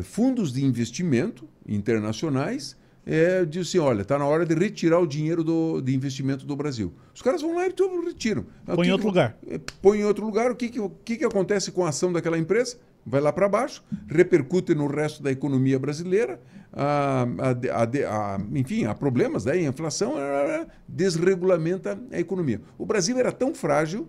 fundos 0.03 0.51
de 0.51 0.63
investimento 0.65 1.47
internacionais 1.67 2.75
é, 3.05 3.45
dizem 3.45 3.61
assim, 3.61 3.77
olha, 3.77 4.01
está 4.01 4.17
na 4.17 4.25
hora 4.25 4.45
de 4.45 4.55
retirar 4.55 4.99
o 4.99 5.05
dinheiro 5.05 5.43
do, 5.43 5.79
de 5.79 5.95
investimento 5.95 6.45
do 6.45 6.55
Brasil. 6.55 6.91
Os 7.13 7.21
caras 7.21 7.41
vão 7.41 7.55
lá 7.55 7.67
e 7.67 7.73
retiram. 8.03 8.45
Põe 8.65 8.87
em 8.87 8.91
outro 8.91 9.07
lugar. 9.07 9.37
É, 9.47 9.59
põe 9.81 9.99
em 9.99 10.03
outro 10.03 10.25
lugar. 10.25 10.51
O 10.51 10.55
que, 10.55 10.69
que, 10.69 10.79
que, 11.03 11.17
que 11.17 11.23
acontece 11.23 11.71
com 11.71 11.85
a 11.85 11.89
ação 11.89 12.11
daquela 12.11 12.37
empresa? 12.37 12.77
Vai 13.05 13.21
lá 13.21 13.31
para 13.31 13.47
baixo, 13.47 13.83
repercute 14.07 14.73
no 14.73 14.87
resto 14.87 15.21
da 15.21 15.31
economia 15.31 15.77
brasileira, 15.77 16.41
a, 16.73 17.23
a, 17.23 17.83
a, 17.83 18.39
enfim, 18.53 18.85
há 18.85 18.93
problemas, 18.93 19.45
né? 19.45 19.61
inflação 19.61 20.15
desregulamenta 20.87 21.97
a 22.11 22.19
economia. 22.19 22.61
O 22.77 22.85
Brasil 22.85 23.17
era 23.17 23.31
tão 23.31 23.53
frágil 23.53 24.07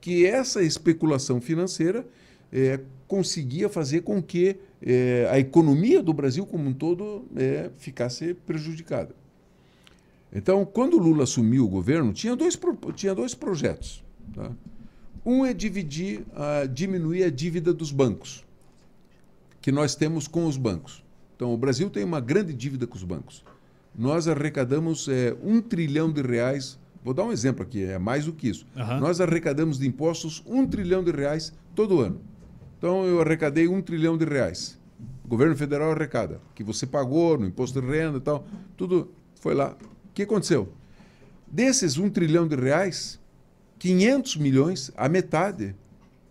que 0.00 0.26
essa 0.26 0.62
especulação 0.62 1.40
financeira 1.40 2.04
é, 2.52 2.80
conseguia 3.08 3.68
fazer 3.68 4.02
com 4.02 4.22
que 4.22 4.56
é, 4.82 5.26
a 5.30 5.38
economia 5.38 6.02
do 6.02 6.12
Brasil 6.12 6.44
como 6.44 6.68
um 6.68 6.74
todo 6.74 7.24
é, 7.36 7.70
ficasse 7.78 8.34
prejudicada. 8.34 9.14
Então, 10.30 10.64
quando 10.64 10.98
Lula 10.98 11.22
assumiu 11.24 11.64
o 11.64 11.68
governo, 11.68 12.12
tinha 12.12 12.34
dois, 12.34 12.58
tinha 12.96 13.14
dois 13.14 13.34
projetos. 13.34 14.04
Tá? 14.34 14.50
Um 15.24 15.44
é 15.44 15.54
dividir, 15.54 16.20
uh, 16.32 16.68
diminuir 16.68 17.24
a 17.24 17.30
dívida 17.30 17.72
dos 17.72 17.90
bancos, 17.90 18.44
que 19.60 19.72
nós 19.72 19.94
temos 19.94 20.28
com 20.28 20.46
os 20.46 20.56
bancos. 20.56 21.02
Então, 21.34 21.52
o 21.52 21.56
Brasil 21.56 21.88
tem 21.88 22.04
uma 22.04 22.20
grande 22.20 22.52
dívida 22.52 22.86
com 22.86 22.96
os 22.96 23.02
bancos. 23.02 23.44
Nós 23.96 24.28
arrecadamos 24.28 25.08
é, 25.08 25.36
um 25.42 25.60
trilhão 25.60 26.12
de 26.12 26.20
reais. 26.20 26.78
Vou 27.02 27.14
dar 27.14 27.24
um 27.24 27.32
exemplo 27.32 27.62
aqui, 27.62 27.82
é 27.84 27.98
mais 27.98 28.26
do 28.26 28.32
que 28.32 28.48
isso. 28.48 28.66
Uhum. 28.76 29.00
Nós 29.00 29.20
arrecadamos 29.20 29.78
de 29.78 29.86
impostos 29.86 30.42
um 30.46 30.66
trilhão 30.66 31.02
de 31.02 31.10
reais 31.10 31.52
todo 31.74 32.00
ano. 32.00 32.20
Então, 32.78 33.04
eu 33.06 33.20
arrecadei 33.20 33.66
um 33.66 33.80
trilhão 33.80 34.18
de 34.18 34.24
reais. 34.24 34.78
O 35.24 35.28
governo 35.28 35.56
federal 35.56 35.92
arrecada, 35.92 36.40
que 36.54 36.62
você 36.62 36.86
pagou 36.86 37.38
no 37.38 37.46
imposto 37.46 37.80
de 37.80 37.86
renda 37.86 38.18
e 38.18 38.20
tal, 38.20 38.46
tudo 38.76 39.10
foi 39.40 39.54
lá. 39.54 39.76
O 40.10 40.12
que 40.12 40.22
aconteceu? 40.22 40.70
Desses 41.46 41.96
um 41.96 42.10
trilhão 42.10 42.46
de 42.46 42.56
reais, 42.56 43.18
500 43.84 44.38
milhões, 44.38 44.90
a 44.96 45.10
metade, 45.10 45.76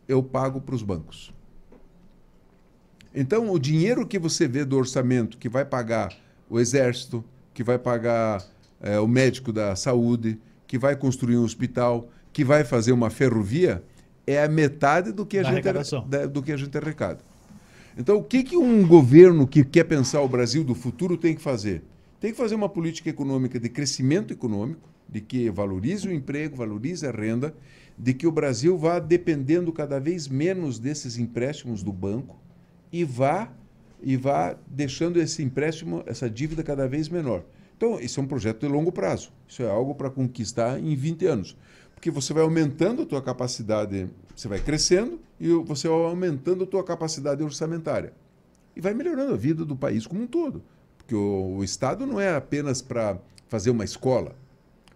eu 0.08 0.24
pago 0.24 0.60
para 0.60 0.74
os 0.74 0.82
bancos. 0.82 1.32
Então, 3.14 3.52
o 3.52 3.60
dinheiro 3.60 4.08
que 4.08 4.18
você 4.18 4.48
vê 4.48 4.66
do 4.66 4.76
orçamento 4.76 5.38
que 5.38 5.48
vai 5.48 5.64
pagar 5.64 6.18
o 6.50 6.60
exército, 6.60 7.24
que 7.54 7.64
vai 7.64 7.78
pagar 7.78 8.44
é, 8.82 9.00
o 9.00 9.08
médico 9.08 9.54
da 9.54 9.76
saúde, 9.76 10.40
que 10.66 10.80
vai 10.80 10.96
construir 10.96 11.38
um 11.38 11.44
hospital, 11.44 12.10
que 12.32 12.44
vai 12.44 12.64
fazer 12.64 12.92
uma 12.92 13.12
ferrovia, 13.12 13.84
é 14.26 14.44
a 14.44 14.48
metade 14.48 15.12
do 15.12 15.24
que 15.24 15.38
a, 15.38 15.44
gente, 15.44 15.64
da, 16.08 16.26
do 16.26 16.42
que 16.42 16.52
a 16.52 16.58
gente 16.58 16.76
arrecada. 16.76 17.20
Então, 17.96 18.18
o 18.18 18.24
que, 18.24 18.42
que 18.42 18.58
um 18.58 18.88
governo 18.88 19.46
que 19.46 19.64
quer 19.64 19.84
pensar 19.84 20.22
o 20.22 20.28
Brasil 20.28 20.64
do 20.64 20.74
futuro 20.74 21.18
tem 21.18 21.36
que 21.36 21.42
fazer? 21.44 21.84
Tem 22.20 22.32
que 22.32 22.38
fazer 22.38 22.56
uma 22.56 22.68
política 22.68 23.12
econômica 23.12 23.60
de 23.60 23.70
crescimento 23.70 24.34
econômico, 24.34 24.90
de 25.14 25.22
que 25.22 25.50
valorize 25.52 26.08
o 26.08 26.12
emprego, 26.12 26.56
valorize 26.56 27.06
a 27.06 27.12
renda, 27.12 27.56
de 27.96 28.16
que 28.16 28.26
o 28.26 28.32
Brasil 28.32 28.76
vá 28.76 28.98
dependendo 28.98 29.72
cada 29.72 30.00
vez 30.00 30.28
menos 30.28 30.80
desses 30.80 31.20
empréstimos 31.20 31.84
do 31.84 31.94
banco 31.94 32.36
e 32.92 33.04
vá 33.04 33.52
e 34.02 34.18
vá 34.18 34.58
deixando 34.68 35.22
esse 35.22 35.44
empréstimo, 35.44 36.04
essa 36.08 36.30
dívida 36.30 36.64
cada 36.64 36.88
vez 36.88 37.08
menor. 37.08 37.44
Então, 37.78 38.00
isso 38.00 38.20
é 38.20 38.24
um 38.24 38.28
projeto 38.28 38.62
de 38.62 38.68
longo 38.68 38.92
prazo. 38.92 39.32
Isso 39.48 39.62
é 39.64 39.70
algo 39.70 39.96
para 39.96 40.10
conquistar 40.10 40.80
em 40.80 40.96
20 40.96 41.26
anos. 41.26 41.58
Porque 41.94 42.12
você 42.12 42.34
vai 42.34 42.44
aumentando 42.44 43.04
a 43.04 43.06
tua 43.06 43.22
capacidade, 43.22 44.10
você 44.36 44.48
vai 44.48 44.60
crescendo 44.60 45.22
e 45.40 45.48
você 45.54 45.88
vai 45.88 45.98
aumentando 46.00 46.66
a 46.66 46.68
tua 46.68 46.84
capacidade 46.84 47.42
orçamentária. 47.42 48.14
E 48.76 48.82
vai 48.82 48.94
melhorando 48.94 49.34
a 49.34 49.38
vida 49.38 49.64
do 49.64 49.76
país 49.76 50.06
como 50.06 50.24
um 50.24 50.28
todo. 50.28 50.62
Porque 50.98 51.16
o, 51.16 51.58
o 51.58 51.64
Estado 51.64 52.06
não 52.06 52.20
é 52.20 52.36
apenas 52.36 52.82
para 52.82 53.18
fazer 53.48 53.70
uma 53.70 53.86
escola. 53.86 54.36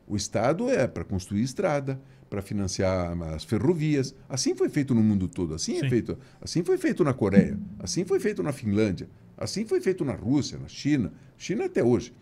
O 0.08 0.16
Estado 0.16 0.70
é 0.70 0.88
para 0.88 1.04
construir 1.04 1.42
estrada, 1.42 2.00
para 2.30 2.42
financiar 2.42 3.22
as 3.34 3.44
ferrovias. 3.44 4.16
Assim 4.30 4.56
foi 4.56 4.70
feito 4.70 4.96
no 4.96 5.04
mundo 5.04 5.28
todo. 5.28 5.54
Assim, 5.54 5.78
é 5.78 5.90
feito, 5.90 6.18
assim 6.42 6.64
foi 6.64 6.78
feito 6.78 7.04
na 7.04 7.14
Coreia. 7.14 7.60
Assim 7.80 8.06
foi 8.06 8.20
feito 8.20 8.42
na 8.42 8.54
Finlândia. 8.54 9.10
Assim 9.38 9.66
foi 9.66 9.82
feito 9.82 10.06
na 10.06 10.14
Rússia, 10.14 10.58
na 10.58 10.68
China. 10.68 11.12
China 11.38 11.66
até 11.66 11.84
hoje. 11.84 12.14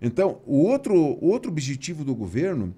Então, 0.00 0.40
o 0.46 0.64
outro, 0.64 0.94
o 0.94 1.26
outro 1.26 1.50
objetivo 1.50 2.04
do 2.04 2.14
governo 2.14 2.74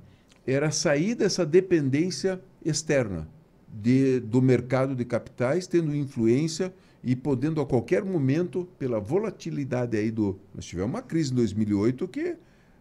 era 0.47 0.71
sair 0.71 1.15
dessa 1.15 1.47
dependência 1.47 2.41
externa 2.65 3.27
de, 3.73 4.21
do 4.21 4.43
mercado 4.43 4.95
de 4.95 5.05
capitais, 5.05 5.67
tendo 5.67 5.95
influência 5.95 6.73
e 7.03 7.15
podendo 7.17 7.61
a 7.61 7.67
qualquer 7.67 8.05
momento, 8.05 8.69
pela 8.79 8.99
volatilidade 9.01 9.97
aí 9.97 10.11
do... 10.11 10.39
Nós 10.55 10.65
tivemos 10.65 10.91
uma 10.91 11.03
crise 11.03 11.33
em 11.33 11.37
2008 11.37 12.09
que 12.09 12.37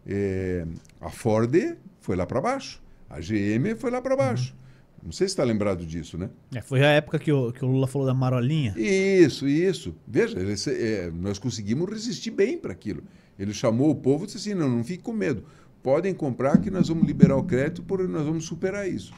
é, 0.07 0.65
a 0.99 1.09
Ford 1.09 1.53
foi 1.99 2.15
lá 2.15 2.25
para 2.25 2.41
baixo, 2.41 2.81
a 3.09 3.19
GM 3.19 3.75
foi 3.77 3.91
lá 3.91 4.01
para 4.01 4.15
baixo. 4.15 4.53
Uhum. 4.53 4.63
Não 5.05 5.11
sei 5.11 5.27
se 5.27 5.33
está 5.33 5.43
lembrado 5.43 5.85
disso, 5.85 6.17
né? 6.17 6.29
É, 6.55 6.61
foi 6.61 6.83
a 6.83 6.89
época 6.89 7.19
que 7.19 7.31
o, 7.31 7.51
que 7.51 7.63
o 7.63 7.67
Lula 7.67 7.87
falou 7.87 8.07
da 8.07 8.13
marolinha. 8.13 8.73
Isso, 8.77 9.47
isso. 9.47 9.93
Veja, 10.07 10.39
ele, 10.39 10.53
é, 10.67 11.11
nós 11.11 11.37
conseguimos 11.37 11.89
resistir 11.89 12.31
bem 12.31 12.57
para 12.57 12.71
aquilo. 12.71 13.03
Ele 13.37 13.53
chamou 13.53 13.89
o 13.89 13.95
povo 13.95 14.23
e 14.23 14.27
disse 14.27 14.37
assim: 14.37 14.53
não, 14.53 14.69
não 14.69 14.83
fique 14.83 15.03
com 15.03 15.11
medo. 15.11 15.43
Podem 15.81 16.13
comprar 16.13 16.57
que 16.61 16.71
nós 16.71 16.87
vamos 16.87 17.05
liberar 17.05 17.35
o 17.35 17.43
crédito 17.43 17.83
porque 17.83 18.07
nós 18.07 18.25
vamos 18.25 18.45
superar 18.45 18.89
isso. 18.89 19.13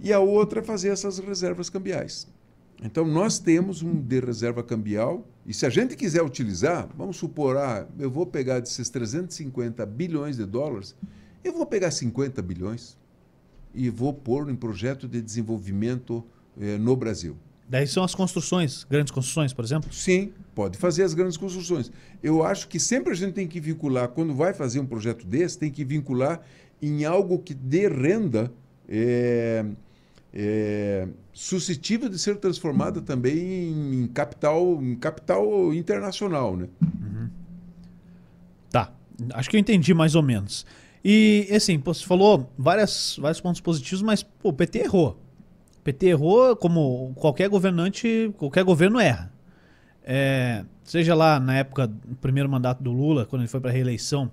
E 0.00 0.12
a 0.12 0.20
outra 0.20 0.60
é 0.60 0.62
fazer 0.62 0.88
essas 0.88 1.18
reservas 1.18 1.68
cambiais. 1.68 2.26
Então, 2.82 3.04
nós 3.04 3.38
temos 3.38 3.82
um 3.82 3.94
de 4.00 4.20
reserva 4.20 4.62
cambial, 4.62 5.26
e 5.48 5.54
se 5.54 5.64
a 5.64 5.70
gente 5.70 5.96
quiser 5.96 6.22
utilizar, 6.22 6.86
vamos 6.94 7.16
supor, 7.16 7.56
ah, 7.56 7.88
eu 7.98 8.10
vou 8.10 8.26
pegar 8.26 8.60
desses 8.60 8.90
350 8.90 9.86
bilhões 9.86 10.36
de 10.36 10.44
dólares, 10.44 10.94
eu 11.42 11.54
vou 11.54 11.64
pegar 11.64 11.90
50 11.90 12.42
bilhões 12.42 12.98
e 13.74 13.88
vou 13.88 14.12
pôr 14.12 14.50
em 14.50 14.54
projeto 14.54 15.08
de 15.08 15.22
desenvolvimento 15.22 16.22
eh, 16.60 16.76
no 16.76 16.94
Brasil. 16.94 17.34
Daí 17.66 17.86
são 17.86 18.04
as 18.04 18.14
construções, 18.14 18.84
grandes 18.84 19.10
construções, 19.10 19.54
por 19.54 19.64
exemplo? 19.64 19.90
Sim, 19.90 20.34
pode 20.54 20.76
fazer 20.76 21.02
as 21.02 21.14
grandes 21.14 21.38
construções. 21.38 21.90
Eu 22.22 22.42
acho 22.42 22.68
que 22.68 22.78
sempre 22.78 23.12
a 23.12 23.16
gente 23.16 23.32
tem 23.32 23.48
que 23.48 23.58
vincular, 23.58 24.08
quando 24.08 24.34
vai 24.34 24.52
fazer 24.52 24.80
um 24.80 24.86
projeto 24.86 25.26
desse, 25.26 25.58
tem 25.58 25.70
que 25.70 25.82
vincular 25.82 26.42
em 26.82 27.06
algo 27.06 27.38
que 27.38 27.54
dê 27.54 27.88
renda 27.88 28.52
é, 28.86 29.64
é, 30.32 31.08
suscetível 31.32 32.08
de 32.08 32.18
ser 32.18 32.36
transformada 32.36 33.00
também 33.00 33.38
em, 33.38 34.02
em 34.02 34.08
capital, 34.08 34.82
em 34.82 34.94
capital 34.96 35.72
internacional. 35.74 36.56
Né? 36.56 36.68
Tá, 38.70 38.92
acho 39.34 39.48
que 39.48 39.56
eu 39.56 39.60
entendi 39.60 39.94
mais 39.94 40.14
ou 40.14 40.22
menos. 40.22 40.66
E, 41.04 41.48
assim, 41.54 41.78
você 41.78 42.04
falou 42.04 42.50
várias, 42.58 43.16
vários 43.20 43.40
pontos 43.40 43.60
positivos, 43.60 44.02
mas 44.02 44.22
pô, 44.22 44.50
o 44.50 44.52
PT 44.52 44.80
errou. 44.80 45.18
O 45.78 45.82
PT 45.82 46.06
errou 46.08 46.56
como 46.56 47.12
qualquer 47.14 47.48
governante, 47.48 48.32
qualquer 48.36 48.64
governo 48.64 48.98
erra. 48.98 49.32
É, 50.02 50.64
seja 50.84 51.14
lá 51.14 51.38
na 51.38 51.56
época 51.56 51.86
do 51.86 52.16
primeiro 52.16 52.48
mandato 52.48 52.82
do 52.82 52.90
Lula, 52.90 53.26
quando 53.26 53.42
ele 53.42 53.48
foi 53.48 53.60
para 53.60 53.70
reeleição, 53.70 54.30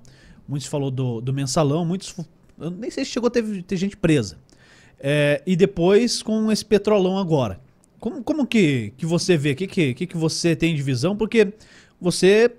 muitos 0.47 0.67
falou 0.67 0.89
do, 0.89 1.21
do 1.21 1.33
mensalão, 1.33 1.85
muitos. 1.85 2.15
Eu 2.57 2.71
nem 2.71 2.89
sei 2.89 3.05
se 3.05 3.11
chegou 3.11 3.27
a 3.27 3.31
ter, 3.31 3.63
ter 3.63 3.77
gente 3.77 3.95
presa. 3.97 4.37
É, 4.99 5.41
e 5.45 5.55
depois 5.55 6.23
com 6.23 6.51
esse 6.51 6.65
petrolão 6.65 7.17
agora. 7.17 7.59
Como, 7.99 8.23
como 8.23 8.45
que, 8.45 8.93
que 8.97 9.05
você 9.05 9.37
vê? 9.37 9.51
O 9.51 9.55
que, 9.55 9.67
que, 9.67 9.93
que, 9.93 10.07
que 10.07 10.17
você 10.17 10.55
tem 10.55 10.75
de 10.75 10.81
visão? 10.81 11.15
Porque 11.15 11.53
você 11.99 12.51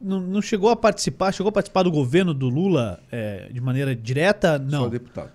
não, 0.00 0.20
não 0.20 0.42
chegou 0.42 0.70
a 0.70 0.76
participar, 0.76 1.32
chegou 1.32 1.50
a 1.50 1.52
participar 1.52 1.82
do 1.84 1.90
governo 1.90 2.34
do 2.34 2.48
Lula 2.48 3.00
é, 3.10 3.48
de 3.50 3.60
maneira 3.60 3.94
direta? 3.94 4.58
Não. 4.58 4.84
Só 4.84 4.88
deputado. 4.88 5.32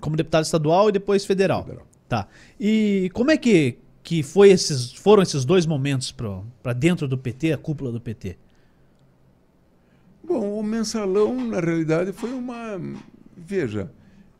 Como 0.00 0.16
deputado 0.16 0.44
estadual 0.44 0.88
e 0.88 0.92
depois 0.92 1.24
federal. 1.24 1.64
Federal. 1.64 1.86
Tá. 2.08 2.28
E 2.60 3.10
como 3.14 3.30
é 3.30 3.36
que, 3.36 3.78
que 4.02 4.22
foi 4.22 4.50
esses, 4.50 4.92
foram 4.92 5.22
esses 5.22 5.44
dois 5.44 5.64
momentos 5.64 6.12
para 6.12 6.72
dentro 6.72 7.08
do 7.08 7.16
PT, 7.16 7.52
a 7.52 7.58
cúpula 7.58 7.90
do 7.90 8.00
PT? 8.00 8.36
Bom, 10.22 10.58
o 10.58 10.62
mensalão, 10.62 11.34
na 11.46 11.60
realidade, 11.60 12.12
foi 12.12 12.32
uma. 12.32 12.80
Veja. 13.36 13.90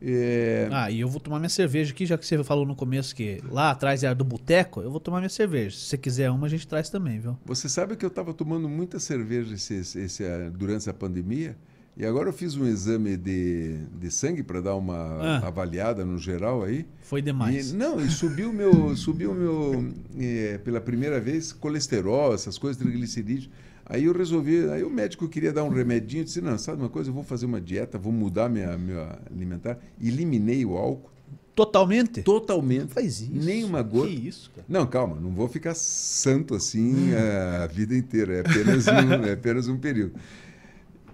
É, 0.05 0.67
Ah, 0.71 0.91
e 0.91 0.99
eu 0.99 1.07
vou 1.07 1.19
tomar 1.19 1.39
minha 1.39 1.49
cerveja 1.49 1.91
aqui, 1.93 2.05
já 2.05 2.17
que 2.17 2.25
você 2.25 2.43
falou 2.43 2.65
no 2.65 2.75
começo 2.75 3.15
que 3.15 3.41
lá 3.49 3.71
atrás 3.71 4.03
era 4.03 4.13
do 4.13 4.23
boteco, 4.25 4.81
eu 4.81 4.91
vou 4.91 4.99
tomar 4.99 5.19
minha 5.19 5.29
cerveja. 5.29 5.75
Se 5.77 5.85
você 5.85 5.97
quiser 5.97 6.29
uma, 6.31 6.47
a 6.47 6.49
gente 6.49 6.67
traz 6.67 6.89
também, 6.89 7.19
viu? 7.19 7.37
Você 7.45 7.69
sabe 7.69 7.95
que 7.95 8.03
eu 8.03 8.09
estava 8.09 8.33
tomando 8.33 8.67
muita 8.67 8.99
cerveja 8.99 9.53
esse, 9.55 9.75
esse- 9.75 10.23
ah, 10.25 10.49
durante 10.53 10.89
a 10.89 10.93
pandemia 10.93 11.55
e 11.95 12.03
agora 12.05 12.27
eu 12.29 12.33
fiz 12.33 12.55
um 12.55 12.65
exame 12.65 13.15
de, 13.15 13.77
de 13.99 14.09
sangue 14.09 14.41
para 14.41 14.59
dar 14.59 14.75
uma 14.75 14.95
Ah. 14.95 15.47
avaliada 15.47 16.03
no 16.03 16.17
geral 16.17 16.63
aí. 16.63 16.85
Foi 17.03 17.21
demais. 17.21 17.71
E, 17.71 17.75
não, 17.75 18.01
e 18.01 18.09
subiu 18.09 18.51
meu, 18.51 18.95
subiu 18.97 19.33
meu 19.33 19.93
eh, 20.19 20.59
pela 20.63 20.81
primeira 20.81 21.21
vez 21.21 21.53
colesterol, 21.53 22.33
essas 22.33 22.57
coisas, 22.57 22.81
triglicerídeos. 22.81 23.47
Aí 23.85 24.05
eu 24.05 24.13
resolvi, 24.13 24.69
aí 24.69 24.83
o 24.83 24.89
médico 24.89 25.27
queria 25.27 25.51
dar 25.51 25.63
um 25.63 25.69
remedinho, 25.69 26.21
eu 26.21 26.25
disse, 26.25 26.39
não, 26.39 26.57
sabe 26.57 26.81
uma 26.81 26.89
coisa, 26.89 27.09
eu 27.09 27.13
vou 27.13 27.23
fazer 27.23 27.45
uma 27.45 27.59
dieta, 27.59 27.97
vou 27.97 28.13
mudar 28.13 28.49
minha, 28.49 28.77
minha 28.77 29.19
alimentar. 29.29 29.77
Eliminei 30.01 30.65
o 30.65 30.77
álcool 30.77 31.13
Totalmente? 31.55 32.23
totalmente. 32.23 32.93
Faz 32.93 33.21
isso. 33.21 33.31
Nem 33.31 33.63
uma 33.63 33.83
gota. 33.83 34.07
Que 34.07 34.27
isso, 34.27 34.51
cara. 34.55 34.65
Não, 34.67 34.87
calma, 34.87 35.19
não 35.19 35.31
vou 35.31 35.47
ficar 35.47 35.75
santo 35.75 36.55
assim 36.55 37.13
a 37.13 37.67
vida 37.67 37.95
inteira, 37.95 38.37
é 38.37 38.39
apenas 38.39 38.87
um, 38.87 39.13
é 39.23 39.33
apenas 39.33 39.67
um 39.67 39.77
período. 39.77 40.15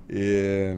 É, 0.08 0.78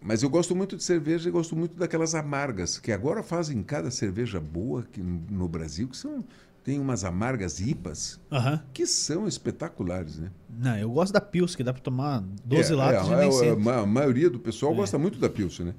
mas 0.00 0.22
eu 0.22 0.30
gosto 0.30 0.56
muito 0.56 0.76
de 0.76 0.82
cerveja 0.82 1.28
e 1.28 1.32
gosto 1.32 1.54
muito 1.54 1.76
daquelas 1.76 2.14
amargas, 2.14 2.78
que 2.78 2.90
agora 2.90 3.22
fazem 3.22 3.62
cada 3.62 3.90
cerveja 3.90 4.40
boa 4.40 4.86
no, 4.96 5.22
no 5.30 5.48
Brasil, 5.48 5.88
que 5.88 5.96
são, 5.96 6.24
tem 6.66 6.80
umas 6.80 7.04
amargas 7.04 7.60
IPAs, 7.60 8.18
Aham. 8.30 8.60
que 8.74 8.84
são 8.88 9.28
espetaculares, 9.28 10.18
né? 10.18 10.32
Não, 10.50 10.76
eu 10.76 10.90
gosto 10.90 11.12
da 11.12 11.20
Pils, 11.20 11.54
que 11.54 11.62
dá 11.62 11.72
pra 11.72 11.80
tomar 11.80 12.24
12 12.44 12.72
É, 12.72 12.74
latas 12.74 13.08
é, 13.08 13.12
e 13.12 13.16
nem 13.18 13.28
é, 13.28 13.30
sente. 13.30 13.68
a, 13.68 13.78
a 13.78 13.86
maioria 13.86 14.28
do 14.28 14.40
pessoal 14.40 14.74
gosta 14.74 14.98
muito 14.98 15.16
da 15.20 15.28
Pilsen, 15.30 15.66
né? 15.66 15.74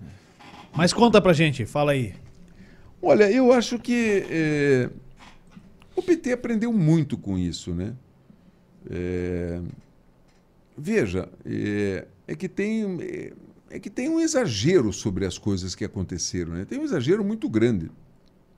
Mas 0.74 0.94
conta 0.94 1.22
pra 1.22 1.34
gente, 1.34 1.66
fala 1.66 1.92
aí. 1.92 2.14
Olha, 3.02 3.30
eu 3.30 3.52
acho 3.52 3.78
que 3.78 4.26
é, 4.30 4.90
o 5.94 6.02
PT 6.02 6.32
aprendeu 6.32 6.72
muito 6.72 7.18
com 7.18 7.38
isso, 7.38 7.74
né? 7.76 7.94
É, 8.90 9.60
veja, 10.78 11.28
é, 11.46 12.08
é 12.30 12.34
que 12.34 12.48
tem 12.48 12.98
é, 13.02 13.34
é 13.72 13.80
que 13.80 13.90
tem 13.90 14.08
um 14.08 14.22
exagero 14.22 14.94
sobre 14.94 15.26
as 15.26 15.38
coisas 15.38 15.76
que 15.76 15.84
aconteceram, 15.84 16.54
né? 16.54 16.64
Tem 16.64 16.80
um 16.80 16.84
exagero 16.86 17.26
muito 17.26 17.50
grande. 17.50 17.92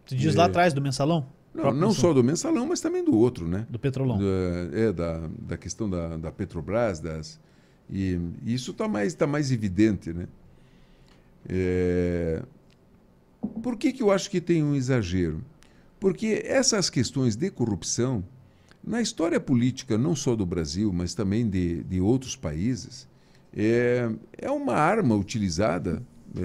Você 0.05 0.15
diz 0.15 0.36
É. 0.36 0.38
lá 0.38 0.45
atrás 0.45 0.75
do 0.75 0.82
mensalão? 0.82 1.25
Não, 1.53 1.73
não 1.73 1.91
só 1.91 2.13
do 2.13 2.23
mensalão, 2.23 2.67
mas 2.67 2.79
também 2.79 3.03
do 3.03 3.15
outro, 3.15 3.47
né? 3.47 3.65
Do 3.69 3.79
petrolão. 3.79 4.17
Da, 4.17 4.77
é, 4.77 4.91
da, 4.93 5.29
da 5.39 5.57
questão 5.57 5.89
da, 5.89 6.15
da 6.15 6.31
Petrobras, 6.31 6.99
das, 6.99 7.39
e, 7.89 8.19
e 8.45 8.53
isso 8.53 8.71
está 8.71 8.87
mais, 8.87 9.13
tá 9.13 9.25
mais 9.25 9.51
evidente, 9.51 10.13
né? 10.13 10.27
É, 11.47 12.43
por 13.63 13.77
que, 13.77 13.91
que 13.91 14.03
eu 14.03 14.11
acho 14.11 14.29
que 14.29 14.39
tem 14.39 14.63
um 14.63 14.75
exagero? 14.75 15.43
Porque 15.99 16.43
essas 16.45 16.89
questões 16.89 17.35
de 17.35 17.49
corrupção, 17.49 18.23
na 18.83 19.01
história 19.01 19.39
política, 19.39 19.97
não 19.97 20.15
só 20.15 20.35
do 20.35 20.45
Brasil, 20.45 20.93
mas 20.93 21.13
também 21.13 21.49
de, 21.49 21.83
de 21.83 21.99
outros 21.99 22.35
países, 22.35 23.07
é, 23.55 24.09
é 24.37 24.51
uma 24.51 24.73
arma 24.73 25.15
utilizada 25.15 26.01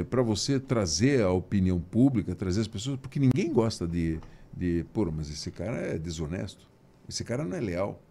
para 0.08 0.22
você 0.22 0.58
trazer 0.58 1.22
a 1.22 1.30
opinião 1.30 1.78
pública, 1.78 2.34
trazer 2.34 2.62
as 2.62 2.68
pessoas, 2.68 2.98
porque 2.98 3.20
ninguém 3.20 3.52
gosta 3.52 3.86
de, 3.86 4.18
de. 4.56 4.84
Pô, 4.92 5.10
mas 5.10 5.30
esse 5.30 5.50
cara 5.50 5.78
é 5.78 5.98
desonesto, 5.98 6.68
esse 7.08 7.24
cara 7.24 7.44
não 7.44 7.56
é 7.56 7.60
leal, 7.60 8.02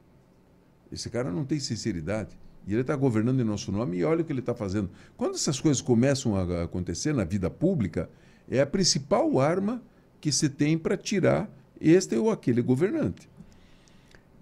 esse 0.91 1.09
cara 1.09 1.31
não 1.31 1.45
tem 1.45 1.59
sinceridade. 1.59 2.37
E 2.65 2.71
ele 2.71 2.81
está 2.81 2.95
governando 2.95 3.41
em 3.41 3.43
nosso 3.43 3.71
nome 3.71 3.97
e 3.97 4.03
olha 4.03 4.21
o 4.21 4.25
que 4.25 4.31
ele 4.31 4.39
está 4.39 4.55
fazendo. 4.55 4.89
Quando 5.17 5.35
essas 5.35 5.59
coisas 5.59 5.81
começam 5.81 6.35
a 6.35 6.63
acontecer 6.63 7.13
na 7.13 7.25
vida 7.25 7.49
pública, 7.49 8.09
é 8.49 8.61
a 8.61 8.65
principal 8.65 9.39
arma 9.39 9.81
que 10.21 10.31
se 10.31 10.47
tem 10.47 10.77
para 10.77 10.95
tirar 10.95 11.49
este 11.79 12.15
ou 12.15 12.31
aquele 12.31 12.61
governante. 12.61 13.29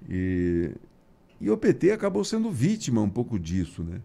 E, 0.08 0.72
e 1.40 1.50
o 1.50 1.58
PT 1.58 1.92
acabou 1.92 2.24
sendo 2.24 2.52
vítima 2.52 3.02
um 3.02 3.10
pouco 3.10 3.40
disso. 3.40 3.84
Né? 3.84 4.00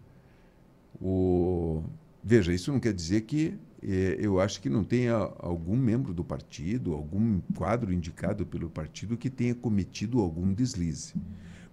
O, 0.99 1.83
veja, 2.23 2.51
isso 2.51 2.71
não 2.71 2.79
quer 2.79 2.93
dizer 2.93 3.21
que 3.21 3.53
eu 3.81 4.39
acho 4.39 4.61
que 4.61 4.69
não 4.69 4.83
tenha 4.83 5.13
algum 5.39 5.75
membro 5.77 6.13
do 6.13 6.23
partido, 6.23 6.93
algum 6.93 7.39
quadro 7.55 7.93
indicado 7.93 8.45
pelo 8.45 8.69
partido 8.69 9.15
que 9.17 9.29
tenha 9.29 9.53
cometido 9.55 10.19
algum 10.19 10.51
deslize. 10.53 11.13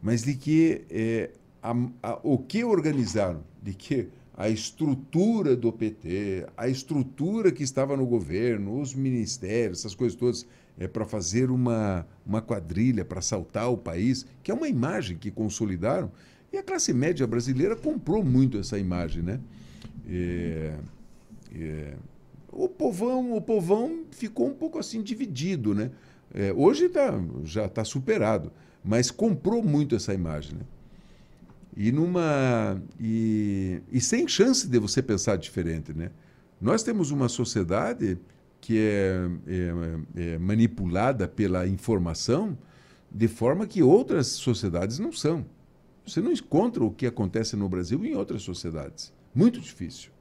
Mas 0.03 0.23
de 0.23 0.35
que 0.35 0.83
eh, 0.91 1.31
a- 1.63 1.75
a- 2.03 2.21
o 2.23 2.39
que 2.39 2.63
organizaram, 2.63 3.43
de 3.63 3.73
que 3.73 4.09
a 4.37 4.49
estrutura 4.49 5.57
do 5.57 5.73
PT, 5.73 6.47
a 6.57 6.69
estrutura 6.69 7.51
que 7.53 7.63
estava 7.63 7.97
no 7.97 8.05
governo, 8.05 8.81
os 8.81 8.95
ministérios, 8.95 9.79
essas 9.79 9.95
coisas 9.95 10.19
todas, 10.19 10.47
é 10.77 10.89
para 10.89 11.05
fazer 11.05 11.51
uma, 11.51 12.05
uma 12.27 12.43
quadrilha 12.43 13.05
para 13.05 13.21
assaltar 13.21 13.71
o 13.71 13.77
país, 13.79 14.27
que 14.43 14.51
é 14.51 14.55
uma 14.55 14.69
imagem 14.69 15.17
que 15.17 15.31
consolidaram, 15.31 16.11
e 16.53 16.59
a 16.59 16.63
classe 16.63 16.93
média 16.93 17.27
brasileira 17.27 17.77
comprou 17.77 18.25
muito 18.25 18.59
essa 18.59 18.77
imagem, 18.79 19.23
né? 19.23 19.41
É, 20.07 20.75
é, 21.63 21.95
o 22.51 22.69
povão, 22.69 23.35
o 23.37 23.41
povão 23.41 24.05
ficou 24.11 24.49
um 24.49 24.55
pouco 24.55 24.79
assim 24.79 25.03
dividido, 25.03 25.75
né? 25.75 25.91
É, 26.33 26.53
hoje 26.53 26.89
tá, 26.89 27.13
já 27.45 27.67
está 27.67 27.85
superado, 27.85 28.53
mas 28.85 29.11
comprou 29.11 29.63
muito 29.63 29.95
essa 29.95 30.13
imagem, 30.15 30.55
né? 30.59 30.65
E 31.77 31.91
numa 31.91 32.81
e, 33.01 33.81
e 33.91 34.01
sem 34.01 34.29
chance 34.29 34.69
de 34.69 34.79
você 34.79 35.03
pensar 35.03 35.37
diferente, 35.37 35.93
né? 35.93 36.11
Nós 36.61 36.83
temos 36.83 37.11
uma 37.11 37.29
sociedade 37.29 38.19
que 38.61 38.79
é, 38.79 39.29
é- 39.47 40.35
é 40.35 40.39
manipulada 40.39 41.29
pela 41.29 41.67
informação 41.67 42.57
de 43.11 43.29
forma 43.29 43.67
que 43.67 43.83
outras 43.83 44.29
sociedades 44.29 44.99
não 44.99 45.13
são. 45.13 45.45
Você 46.07 46.21
não 46.21 46.33
encontra 46.33 46.83
o 46.85 46.91
que 46.91 47.07
acontece 47.07 47.57
no 47.57 47.69
Brasil 47.69 48.05
em 48.05 48.15
outras 48.15 48.43
sociedades. 48.43 49.13
Muito 49.35 49.61
difícil. 49.61 50.14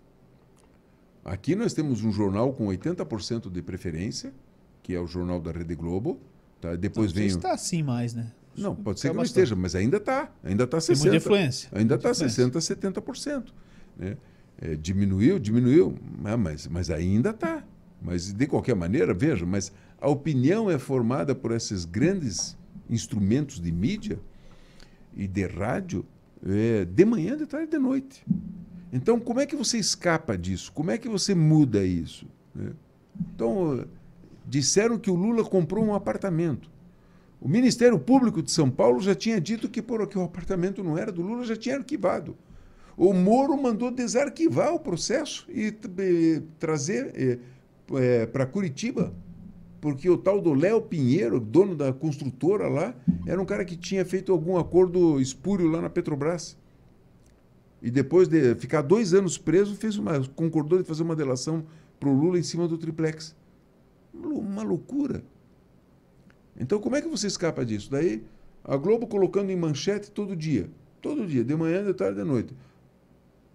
Aqui 1.24 1.56
nós 1.56 1.74
temos 1.74 2.04
um 2.04 2.12
jornal 2.12 2.52
com 2.54 2.68
80% 2.68 3.50
de 3.52 3.62
preferência, 3.62 4.34
que 4.82 4.94
é 4.94 5.00
o 5.00 5.08
jornal 5.08 5.40
da 5.40 5.52
Rede 5.52 5.76
Globo. 5.76 6.20
Tá? 6.60 6.76
Depois 6.76 7.12
sei 7.12 7.22
vem. 7.22 7.30
se 7.30 7.38
o- 7.38 7.40
tá 7.42 7.54
assim 7.54 7.82
mais, 7.82 8.14
né? 8.14 8.32
Não, 8.56 8.76
pode 8.76 9.00
ser 9.00 9.10
que 9.10 9.16
não 9.16 9.24
esteja, 9.24 9.56
mas 9.56 9.74
ainda 9.74 9.98
está. 9.98 10.30
Ainda 10.44 10.66
está 10.66 10.78
Tem 10.80 10.96
60%. 10.96 11.00
muita 11.02 11.16
influência. 11.18 11.70
Ainda 11.74 11.96
está 11.96 12.10
Muita 12.10 12.26
60%, 12.26 12.62
70%. 12.62 13.54
Né? 13.98 14.18
É, 14.62 14.76
diminuiu, 14.76 15.40
diminuiu, 15.40 15.96
ah, 16.24 16.38
mas, 16.38 16.68
mas 16.68 16.90
ainda 16.92 17.32
está. 17.32 17.64
Mas, 18.02 18.32
de 18.32 18.46
qualquer 18.46 18.76
maneira, 18.76 19.14
veja, 19.14 19.46
mas 19.46 19.72
a 20.00 20.08
opinião 20.10 20.70
é 20.70 20.78
formada 20.78 21.34
por 21.34 21.52
esses 21.52 21.84
grandes 21.86 22.56
instrumentos 22.90 23.60
de 23.60 23.72
mídia 23.72 24.20
e 25.16 25.28
de 25.28 25.48
rádio 25.48 26.06
é, 26.46 26.86
de 26.86 27.06
manhã, 27.06 27.36
de 27.38 27.46
tarde 27.48 27.68
e 27.68 27.72
de 27.72 27.80
noite. 27.80 28.24
Então, 28.94 29.20
como 29.20 29.40
é 29.40 29.46
que 29.48 29.56
você 29.56 29.80
escapa 29.80 30.38
disso? 30.38 30.72
Como 30.72 30.92
é 30.92 31.00
que 31.00 31.10
você 31.10 31.34
muda 31.34 31.84
isso? 31.84 32.28
né? 32.54 32.74
Então, 33.34 33.86
disseram 34.46 35.00
que 35.00 35.10
o 35.10 35.16
Lula 35.16 35.44
comprou 35.44 35.84
um 35.84 35.96
apartamento. 35.96 36.70
O 37.42 37.50
Ministério 37.50 37.98
Público 37.98 38.42
de 38.42 38.52
São 38.52 38.70
Paulo 38.70 39.02
já 39.02 39.16
tinha 39.16 39.42
dito 39.42 39.68
que, 39.68 39.82
por, 39.82 40.06
que 40.08 40.18
o 40.18 40.24
apartamento 40.24 40.84
não 40.84 40.96
era 40.96 41.12
do 41.12 41.24
Lula, 41.24 41.44
já 41.44 41.56
tinha 41.56 41.76
arquivado. 41.76 42.38
O 42.96 43.14
Moro 43.14 43.60
mandou 43.60 43.90
desarquivar 43.90 44.74
o 44.76 44.80
processo 44.80 45.48
e, 45.50 45.76
e 46.00 46.42
trazer 46.60 47.12
é, 47.16 47.40
é, 47.98 48.26
para 48.28 48.46
Curitiba, 48.46 49.12
porque 49.82 50.08
o 50.08 50.18
tal 50.18 50.40
do 50.40 50.54
Léo 50.54 50.84
Pinheiro, 50.84 51.40
dono 51.40 51.76
da 51.76 51.92
construtora 51.92 52.70
lá, 52.70 52.96
era 53.26 53.42
um 53.42 53.46
cara 53.46 53.66
que 53.66 53.76
tinha 53.76 54.06
feito 54.06 54.32
algum 54.32 54.56
acordo 54.56 55.20
espúrio 55.20 55.68
lá 55.68 55.82
na 55.82 55.90
Petrobras. 55.90 56.56
E 57.84 57.92
depois 57.92 58.30
de 58.30 58.56
ficar 58.56 58.82
dois 58.82 59.14
anos 59.14 59.38
preso, 59.38 59.76
fez 59.76 59.98
uma, 59.98 60.26
concordou 60.30 60.80
de 60.80 60.86
fazer 60.86 61.04
uma 61.04 61.18
delação 61.18 61.66
para 62.00 62.08
o 62.08 62.14
Lula 62.14 62.40
em 62.40 62.44
cima 62.44 62.66
do 62.66 62.78
triplex. 62.78 63.36
Uma 64.14 64.64
loucura. 64.64 65.22
Então, 66.58 66.80
como 66.80 66.96
é 66.96 67.02
que 67.02 67.10
você 67.10 67.28
escapa 67.28 67.66
disso? 67.66 67.92
Daí, 67.92 68.24
a 68.64 68.78
Globo 68.78 69.06
colocando 69.06 69.50
em 69.50 69.56
manchete 69.58 70.10
todo 70.10 70.34
dia. 70.34 70.70
Todo 71.02 71.28
dia, 71.28 71.44
de 71.44 71.54
manhã, 71.58 71.84
de 71.84 71.94
tarde, 71.94 72.20
de 72.20 72.24
noite. 72.24 72.56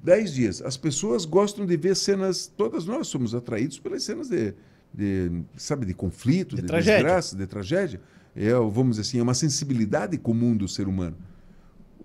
Dez 0.02 0.34
dias. 0.34 0.60
As 0.60 0.76
pessoas 0.76 1.24
gostam 1.24 1.64
de 1.64 1.76
ver 1.78 1.96
cenas. 1.96 2.46
Todas 2.46 2.84
nós 2.84 3.09
somos 3.09 3.34
atraídos 3.34 3.78
pelas 3.78 4.02
cenas 4.02 4.28
de, 4.28 4.52
de 4.92 5.42
sabe, 5.56 5.86
de 5.86 5.94
conflito, 5.94 6.55
de, 6.55 6.60
de 6.60 6.68
tragédia. 6.68 7.02
desgraça, 7.02 7.34
de 7.34 7.46
tragédia. 7.46 8.00
É, 8.36 8.52
vamos 8.52 8.96
dizer 8.96 9.09
assim, 9.09 9.18
é 9.20 9.22
uma 9.22 9.32
sensibilidade 9.32 10.18
comum 10.18 10.55
do 10.55 10.68
ser 10.68 10.86
humano. 10.86 11.16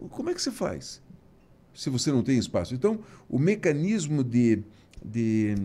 Como 0.09 0.29
é 0.29 0.33
que 0.33 0.41
você 0.41 0.51
faz? 0.51 1.01
Se 1.73 1.89
você 1.89 2.11
não 2.11 2.23
tem 2.23 2.37
espaço. 2.37 2.73
Então, 2.73 2.99
o 3.29 3.39
mecanismo 3.39 4.23
de, 4.23 4.63
de, 5.03 5.55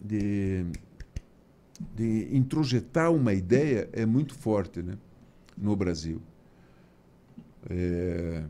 de 0.00 0.66
de 1.94 2.28
introjetar 2.32 3.12
uma 3.12 3.32
ideia 3.32 3.88
é 3.92 4.04
muito 4.04 4.34
forte 4.34 4.82
né, 4.82 4.98
no 5.56 5.76
Brasil. 5.76 6.20
É... 7.68 8.42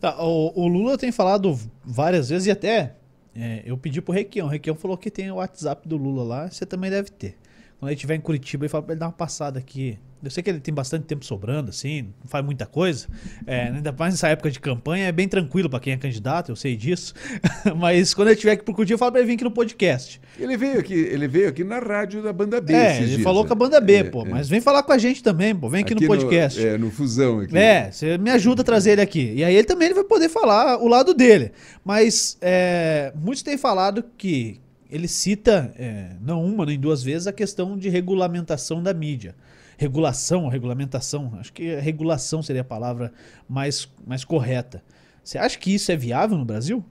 Tá, 0.00 0.22
o, 0.22 0.52
o, 0.54 0.68
Lula 0.68 0.98
tem 0.98 1.12
falado 1.12 1.58
várias 1.84 2.28
vezes 2.28 2.46
e 2.46 2.50
até 2.50 2.96
é, 3.34 3.62
eu 3.64 3.76
pedi 3.78 4.00
pro 4.02 4.12
Requião. 4.12 4.46
O 4.46 4.50
Requião 4.50 4.74
falou 4.74 4.96
que 4.96 5.10
tem 5.10 5.30
o 5.30 5.36
WhatsApp 5.36 5.88
do 5.88 5.96
Lula 5.96 6.24
lá, 6.24 6.50
você 6.50 6.66
também 6.66 6.90
deve 6.90 7.10
ter. 7.10 7.36
Quando 7.78 7.90
ele 7.90 7.96
estiver 7.96 8.14
em 8.14 8.20
Curitiba, 8.20 8.64
ele 8.64 8.68
fala 8.68 8.82
pra 8.82 8.92
ele 8.92 9.00
dar 9.00 9.06
uma 9.06 9.12
passada 9.12 9.58
aqui 9.58 9.98
eu 10.24 10.30
sei 10.30 10.42
que 10.42 10.48
ele 10.48 10.60
tem 10.60 10.72
bastante 10.72 11.04
tempo 11.04 11.24
sobrando, 11.24 11.70
assim, 11.70 12.02
não 12.02 12.28
faz 12.28 12.44
muita 12.44 12.64
coisa. 12.64 13.06
É, 13.46 13.64
ainda 13.64 13.92
mais 13.92 14.14
nessa 14.14 14.28
época 14.28 14.50
de 14.50 14.58
campanha, 14.58 15.06
é 15.06 15.12
bem 15.12 15.28
tranquilo 15.28 15.68
para 15.68 15.78
quem 15.80 15.92
é 15.92 15.96
candidato, 15.96 16.50
eu 16.50 16.56
sei 16.56 16.76
disso. 16.76 17.14
Mas 17.76 18.14
quando 18.14 18.28
ele 18.28 18.36
tiver 18.36 18.52
aqui 18.52 18.64
pro 18.64 18.74
Curitiba, 18.74 18.94
eu 18.94 18.98
falo 18.98 19.12
pra 19.12 19.20
ele 19.20 19.28
vir 19.28 19.34
aqui 19.34 19.44
no 19.44 19.50
podcast. 19.50 20.20
Ele 20.38 20.56
veio 20.56 20.80
aqui, 20.80 20.94
ele 20.94 21.28
veio 21.28 21.48
aqui 21.48 21.62
na 21.62 21.78
rádio 21.78 22.22
da 22.22 22.32
Banda 22.32 22.60
B. 22.60 22.72
É, 22.72 22.96
ele 22.98 23.06
dias, 23.06 23.22
falou 23.22 23.42
né? 23.42 23.48
com 23.48 23.52
a 23.52 23.56
Banda 23.56 23.80
B, 23.80 23.94
é, 23.94 24.04
pô. 24.04 24.22
É. 24.22 24.28
Mas 24.28 24.48
vem 24.48 24.60
falar 24.60 24.82
com 24.82 24.92
a 24.92 24.98
gente 24.98 25.22
também, 25.22 25.54
pô. 25.54 25.68
Vem 25.68 25.82
aqui, 25.82 25.92
aqui 25.92 26.02
no 26.02 26.08
podcast. 26.08 26.60
No, 26.60 26.66
é, 26.66 26.78
no 26.78 26.90
Fusão 26.90 27.40
aqui. 27.40 27.56
É, 27.56 27.90
você 27.90 28.16
me 28.16 28.30
ajuda 28.30 28.62
a 28.62 28.64
trazer 28.64 28.92
ele 28.92 29.02
aqui. 29.02 29.32
E 29.36 29.44
aí 29.44 29.54
ele 29.54 29.66
também 29.66 29.86
ele 29.86 29.94
vai 29.94 30.04
poder 30.04 30.28
falar 30.28 30.82
o 30.82 30.88
lado 30.88 31.12
dele. 31.12 31.52
Mas 31.84 32.38
é, 32.40 33.12
muitos 33.14 33.42
têm 33.42 33.58
falado 33.58 34.04
que 34.16 34.60
ele 34.90 35.08
cita, 35.08 35.72
é, 35.78 36.10
não 36.20 36.44
uma 36.44 36.64
nem 36.64 36.78
duas 36.78 37.02
vezes, 37.02 37.26
a 37.26 37.32
questão 37.32 37.76
de 37.76 37.88
regulamentação 37.88 38.82
da 38.82 38.94
mídia 38.94 39.34
regulação, 39.76 40.48
regulamentação, 40.48 41.32
acho 41.38 41.52
que 41.52 41.74
regulação 41.76 42.42
seria 42.42 42.62
a 42.62 42.64
palavra 42.64 43.12
mais, 43.48 43.88
mais 44.06 44.24
correta. 44.24 44.82
Você 45.22 45.38
acha 45.38 45.58
que 45.58 45.74
isso 45.74 45.90
é 45.90 45.96
viável 45.96 46.36
no 46.36 46.44
Brasil? 46.44 46.84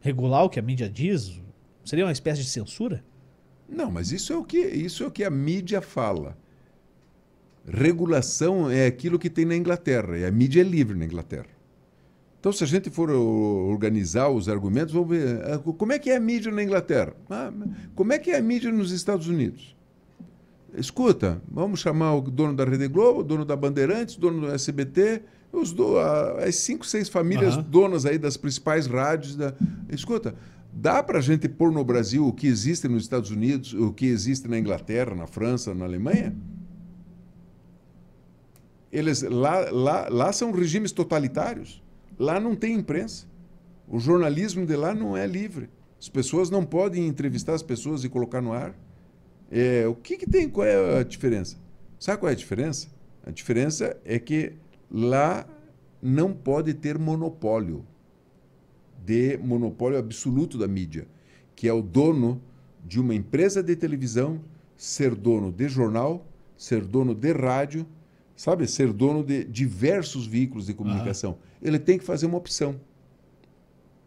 Regular 0.00 0.44
o 0.44 0.50
que 0.50 0.58
a 0.58 0.62
mídia 0.62 0.88
diz? 0.88 1.40
Seria 1.84 2.04
uma 2.04 2.12
espécie 2.12 2.42
de 2.42 2.48
censura? 2.48 3.04
Não, 3.68 3.90
mas 3.90 4.12
isso 4.12 4.32
é 4.32 4.36
o 4.36 4.44
que, 4.44 4.58
isso 4.58 5.04
é 5.04 5.06
o 5.06 5.10
que 5.10 5.24
a 5.24 5.30
mídia 5.30 5.80
fala. 5.80 6.36
Regulação 7.66 8.70
é 8.70 8.86
aquilo 8.86 9.18
que 9.18 9.28
tem 9.28 9.44
na 9.44 9.56
Inglaterra, 9.56 10.16
e 10.16 10.24
a 10.24 10.30
mídia 10.30 10.60
é 10.60 10.64
livre 10.64 10.96
na 10.96 11.04
Inglaterra. 11.04 11.58
Então, 12.40 12.52
se 12.52 12.62
a 12.62 12.66
gente 12.66 12.88
for 12.88 13.10
organizar 13.10 14.28
os 14.28 14.48
argumentos, 14.48 14.94
vamos 14.94 15.08
ver 15.08 15.42
ah, 15.44 15.58
como 15.58 15.92
é 15.92 15.98
que 15.98 16.10
é 16.10 16.16
a 16.16 16.20
mídia 16.20 16.52
na 16.52 16.62
Inglaterra, 16.62 17.14
ah, 17.28 17.52
como 17.94 18.12
é 18.12 18.18
que 18.18 18.30
é 18.30 18.38
a 18.38 18.42
mídia 18.42 18.70
nos 18.70 18.92
Estados 18.92 19.26
Unidos. 19.26 19.76
Escuta, 20.74 21.40
vamos 21.50 21.80
chamar 21.80 22.14
o 22.14 22.20
dono 22.20 22.54
da 22.54 22.64
Rede 22.64 22.88
Globo, 22.88 23.20
o 23.20 23.24
dono 23.24 23.44
da 23.44 23.56
Bandeirantes, 23.56 24.16
o 24.16 24.20
dono 24.20 24.42
do 24.42 24.52
SBT, 24.52 25.22
os 25.50 25.72
do, 25.72 25.98
as 25.98 26.56
cinco, 26.56 26.84
seis 26.86 27.08
famílias 27.08 27.56
uhum. 27.56 27.62
donas 27.62 28.04
aí 28.04 28.18
das 28.18 28.36
principais 28.36 28.86
rádios. 28.86 29.34
Da... 29.34 29.54
Escuta, 29.88 30.34
dá 30.72 31.02
para 31.02 31.18
a 31.18 31.22
gente 31.22 31.48
pôr 31.48 31.72
no 31.72 31.82
Brasil 31.82 32.26
o 32.26 32.32
que 32.32 32.46
existe 32.46 32.86
nos 32.86 33.02
Estados 33.02 33.30
Unidos, 33.30 33.72
o 33.72 33.92
que 33.92 34.06
existe 34.06 34.46
na 34.46 34.58
Inglaterra, 34.58 35.14
na 35.14 35.26
França, 35.26 35.74
na 35.74 35.86
Alemanha? 35.86 36.36
Eles, 38.92 39.22
lá, 39.22 39.70
lá, 39.70 40.08
lá 40.10 40.32
são 40.32 40.50
regimes 40.52 40.92
totalitários. 40.92 41.82
Lá 42.18 42.38
não 42.38 42.54
tem 42.54 42.74
imprensa. 42.74 43.26
O 43.86 43.98
jornalismo 43.98 44.66
de 44.66 44.76
lá 44.76 44.94
não 44.94 45.16
é 45.16 45.26
livre. 45.26 45.70
As 46.00 46.08
pessoas 46.08 46.50
não 46.50 46.64
podem 46.64 47.06
entrevistar 47.06 47.54
as 47.54 47.62
pessoas 47.62 48.04
e 48.04 48.08
colocar 48.08 48.40
no 48.40 48.52
ar. 48.52 48.74
É, 49.50 49.86
o 49.86 49.94
que, 49.94 50.16
que 50.16 50.28
tem? 50.28 50.48
Qual 50.48 50.66
é 50.66 51.00
a 51.00 51.02
diferença? 51.02 51.56
Sabe 51.98 52.18
qual 52.18 52.30
é 52.30 52.32
a 52.32 52.36
diferença? 52.36 52.88
A 53.24 53.30
diferença 53.30 53.96
é 54.04 54.18
que 54.18 54.52
lá 54.90 55.46
não 56.00 56.32
pode 56.32 56.74
ter 56.74 56.98
monopólio 56.98 57.84
de 59.04 59.38
monopólio 59.38 59.98
absoluto 59.98 60.58
da 60.58 60.68
mídia, 60.68 61.06
que 61.56 61.66
é 61.66 61.72
o 61.72 61.82
dono 61.82 62.40
de 62.84 63.00
uma 63.00 63.14
empresa 63.14 63.62
de 63.62 63.74
televisão 63.74 64.40
ser 64.76 65.14
dono 65.14 65.50
de 65.50 65.68
jornal, 65.68 66.26
ser 66.56 66.84
dono 66.84 67.14
de 67.14 67.32
rádio, 67.32 67.86
sabe, 68.36 68.66
ser 68.68 68.92
dono 68.92 69.24
de 69.24 69.44
diversos 69.44 70.26
veículos 70.26 70.66
de 70.66 70.74
comunicação. 70.74 71.38
Ele 71.60 71.78
tem 71.78 71.98
que 71.98 72.04
fazer 72.04 72.26
uma 72.26 72.38
opção. 72.38 72.78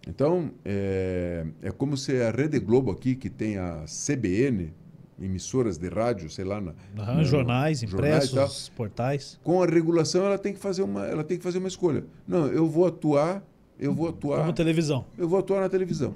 Então, 0.07 0.51
é, 0.63 1.45
é 1.61 1.71
como 1.71 1.97
se 1.97 2.21
a 2.21 2.31
Rede 2.31 2.59
Globo 2.59 2.89
aqui, 2.91 3.15
que 3.15 3.29
tem 3.29 3.57
a 3.57 3.85
CBN, 3.85 4.73
emissoras 5.19 5.77
de 5.77 5.87
rádio, 5.89 6.29
sei 6.29 6.45
lá, 6.45 6.59
na, 6.59 6.71
uhum, 6.71 7.15
na 7.15 7.23
jornais, 7.23 7.83
impressos, 7.83 8.31
jornais 8.31 8.69
portais. 8.69 9.39
Com 9.43 9.61
a 9.61 9.65
regulação, 9.65 10.25
ela 10.25 10.37
tem 10.37 10.53
que 10.53 10.59
fazer 10.59 10.81
uma, 10.81 11.05
ela 11.05 11.23
tem 11.23 11.37
que 11.37 11.43
fazer 11.43 11.59
uma 11.59 11.67
escolha. 11.67 12.03
Não, 12.27 12.47
eu 12.47 12.67
vou 12.67 12.87
atuar, 12.87 13.43
eu 13.79 13.93
vou 13.93 14.09
atuar. 14.09 14.39
Como 14.39 14.53
televisão. 14.53 15.05
Eu 15.17 15.27
vou 15.27 15.39
atuar 15.39 15.61
na 15.61 15.69
televisão. 15.69 16.13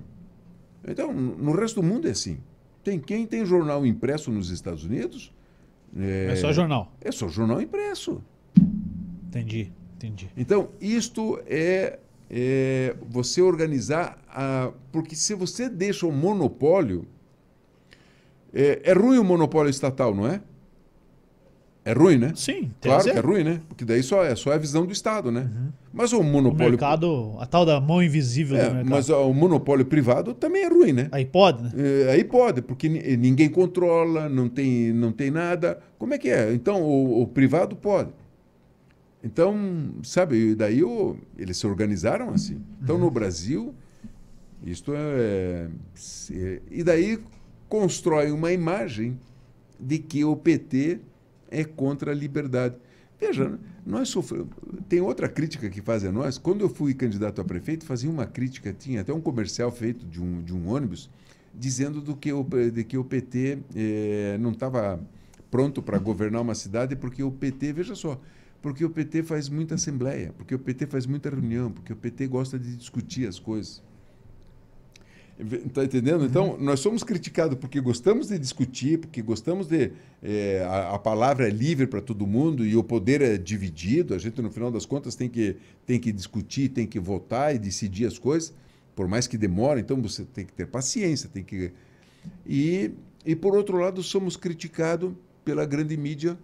Então, 0.88 1.12
no 1.12 1.52
resto 1.52 1.82
do 1.82 1.88
mundo 1.88 2.08
é 2.08 2.12
assim. 2.12 2.38
Tem 2.84 3.00
quem 3.00 3.26
tem 3.26 3.46
jornal 3.46 3.86
impresso 3.86 4.32
nos 4.32 4.52
Estados 4.52 4.84
Unidos. 4.84 5.34
É, 5.98 6.28
é 6.32 6.36
só 6.36 6.52
jornal. 6.52 6.92
É 7.02 7.12
só 7.12 7.28
jornal 7.28 7.62
impresso. 7.62 8.22
Entendi, 9.28 9.72
entendi. 9.96 10.30
Então, 10.38 10.70
isto 10.80 11.42
é, 11.48 12.00
é 12.30 12.96
você 13.10 13.42
organizar 13.42 14.18
a, 14.30 14.72
porque 14.92 15.16
se 15.16 15.34
você 15.34 15.68
deixa 15.68 16.06
o 16.06 16.12
monopólio 16.12 17.08
é, 18.56 18.82
é 18.84 18.94
ruim 18.94 19.18
o 19.18 19.24
monopólio 19.24 19.70
estatal, 19.70 20.16
não 20.16 20.26
é? 20.26 20.42
É 21.88 21.94
ruim, 21.94 22.18
né? 22.18 22.32
Sim, 22.36 22.72
claro 22.82 23.04
que 23.04 23.12
é 23.12 23.20
ruim, 23.20 23.44
né? 23.44 23.62
Porque 23.70 23.86
daí 23.86 24.02
só 24.02 24.24
é 24.24 24.36
só 24.36 24.52
é 24.52 24.56
a 24.56 24.58
visão 24.58 24.88
do 24.88 24.92
Estado, 24.92 25.32
né? 25.32 25.42
Uhum. 25.42 25.70
Mas 25.94 26.14
o 26.14 26.24
monopólio. 26.24 26.70
O 26.70 26.72
mercado, 26.72 27.36
a 27.40 27.46
tal 27.46 27.64
da 27.64 27.80
mão 27.80 28.02
invisível 28.02 28.58
é, 28.58 28.64
do 28.64 28.74
mercado. 28.74 28.90
Mas 28.90 29.10
o 29.10 29.32
monopólio 29.32 29.86
privado 29.86 30.34
também 30.34 30.64
é 30.64 30.68
ruim, 30.68 30.94
né? 30.94 31.10
Aí 31.12 31.26
pode, 31.26 31.62
né? 31.62 31.72
É, 31.78 32.12
aí 32.14 32.24
pode, 32.24 32.64
porque 32.64 32.90
ninguém 32.90 33.50
controla, 33.50 34.28
não 34.28 34.50
tem, 34.50 34.92
não 34.94 35.12
tem 35.12 35.30
nada. 35.30 35.80
Como 36.00 36.12
é 36.12 36.18
que 36.18 36.30
é? 36.30 36.52
Então, 36.56 36.82
o, 36.82 37.22
o 37.22 37.28
privado 37.28 37.76
pode. 37.76 38.10
Então, 39.24 39.92
sabe, 40.02 40.56
daí 40.56 40.84
o, 40.84 41.18
eles 41.38 41.56
se 41.58 41.68
organizaram 41.68 42.32
assim. 42.32 42.60
Então, 42.82 42.98
no 42.98 43.12
Brasil, 43.12 43.76
isto 44.64 44.92
é. 44.96 45.68
é 46.32 46.62
e 46.72 46.84
daí 46.84 47.20
constrói 47.68 48.32
uma 48.32 48.52
imagem 48.52 49.20
de 49.80 50.00
que 50.00 50.24
o 50.24 50.36
PT 50.36 51.00
é 51.50 51.64
contra 51.64 52.12
a 52.12 52.16
liberdade. 52.16 52.76
Veja, 53.20 53.58
nós 53.86 54.10
sofremos. 54.10 54.50
Tem 54.90 55.02
outra 55.02 55.28
crítica 55.30 55.70
que 55.70 55.82
fazem 55.82 56.10
a 56.10 56.12
nós. 56.12 56.38
Quando 56.38 56.62
eu 56.62 56.70
fui 56.70 56.94
candidato 56.94 57.40
a 57.40 57.44
prefeito, 57.44 57.86
fazia 57.86 58.10
uma 58.10 58.26
crítica, 58.26 58.74
tinha 58.74 59.02
até 59.02 59.14
um 59.14 59.22
comercial 59.22 59.72
feito 59.72 60.06
de 60.06 60.22
um, 60.22 60.42
de 60.42 60.54
um 60.54 60.68
ônibus, 60.70 61.10
dizendo 61.54 62.02
do 62.02 62.16
que 62.16 62.32
o, 62.32 62.44
de 62.44 62.84
que 62.84 62.98
o 62.98 63.04
PT 63.04 63.60
eh, 63.76 64.38
não 64.40 64.52
estava 64.52 65.00
pronto 65.50 65.82
para 65.82 65.98
governar 65.98 66.42
uma 66.42 66.56
cidade, 66.56 66.96
porque 66.96 67.24
o 67.24 67.32
PT, 67.32 67.72
veja 67.72 67.96
só, 67.96 68.20
porque 68.62 68.84
o 68.84 68.90
PT 68.90 69.24
faz 69.24 69.48
muita 69.48 69.76
assembleia, 69.76 70.34
porque 70.36 70.54
o 70.54 70.60
PT 70.60 70.88
faz 70.88 71.06
muita 71.06 71.30
reunião, 71.30 71.72
porque 71.72 71.94
o 71.94 71.96
PT 71.96 72.28
gosta 72.28 72.60
de 72.60 72.76
discutir 72.76 73.28
as 73.28 73.40
coisas. 73.40 73.82
Está 75.38 75.84
entendendo? 75.84 76.26
Então, 76.26 76.58
nós 76.58 76.80
somos 76.80 77.04
criticados 77.04 77.58
porque 77.58 77.82
gostamos 77.82 78.30
de 78.30 78.40
discutir, 78.40 79.00
porque 79.00 79.22
gostamos 79.22 79.68
de. 79.68 79.92
É, 80.24 80.66
a, 80.66 80.96
a, 80.96 81.00
palavra 81.00 81.48
é 81.48 81.52
livre 81.52 81.86
para 81.88 82.00
todo 82.00 82.26
mundo 82.26 82.66
e 82.66 82.76
o 82.76 82.84
poder 82.84 83.22
é 83.22 83.38
dividido. 83.38 84.14
A 84.14 84.18
gente, 84.18 84.42
no 84.42 84.50
final 84.50 84.72
das 84.72 84.86
contas, 84.86 85.14
tem 85.14 85.28
que, 85.28 85.58
tem 85.86 86.00
que 86.00 86.12
discutir, 86.14 86.70
tem 86.70 86.88
que 86.88 87.00
votar 87.00 87.54
e 87.54 87.60
decidir 87.60 88.06
as 88.06 88.18
coisas, 88.18 88.54
por 88.96 89.10
mais 89.10 89.28
que 89.28 89.38
demore. 89.38 89.82
Então, 89.82 90.02
você 90.02 90.24
tem 90.24 90.46
que 90.46 90.54
ter 90.54 90.68
paciência, 90.68 91.30
tem 91.32 91.44
que. 91.44 91.72
E 92.48 92.92
E, 93.26 93.36
por 93.36 93.56
outro 93.56 93.78
lado, 93.78 94.04
somos 94.04 94.38
criticados 94.38 95.12
pela 95.44 95.66
grande 95.66 95.98
mídia 95.98 96.38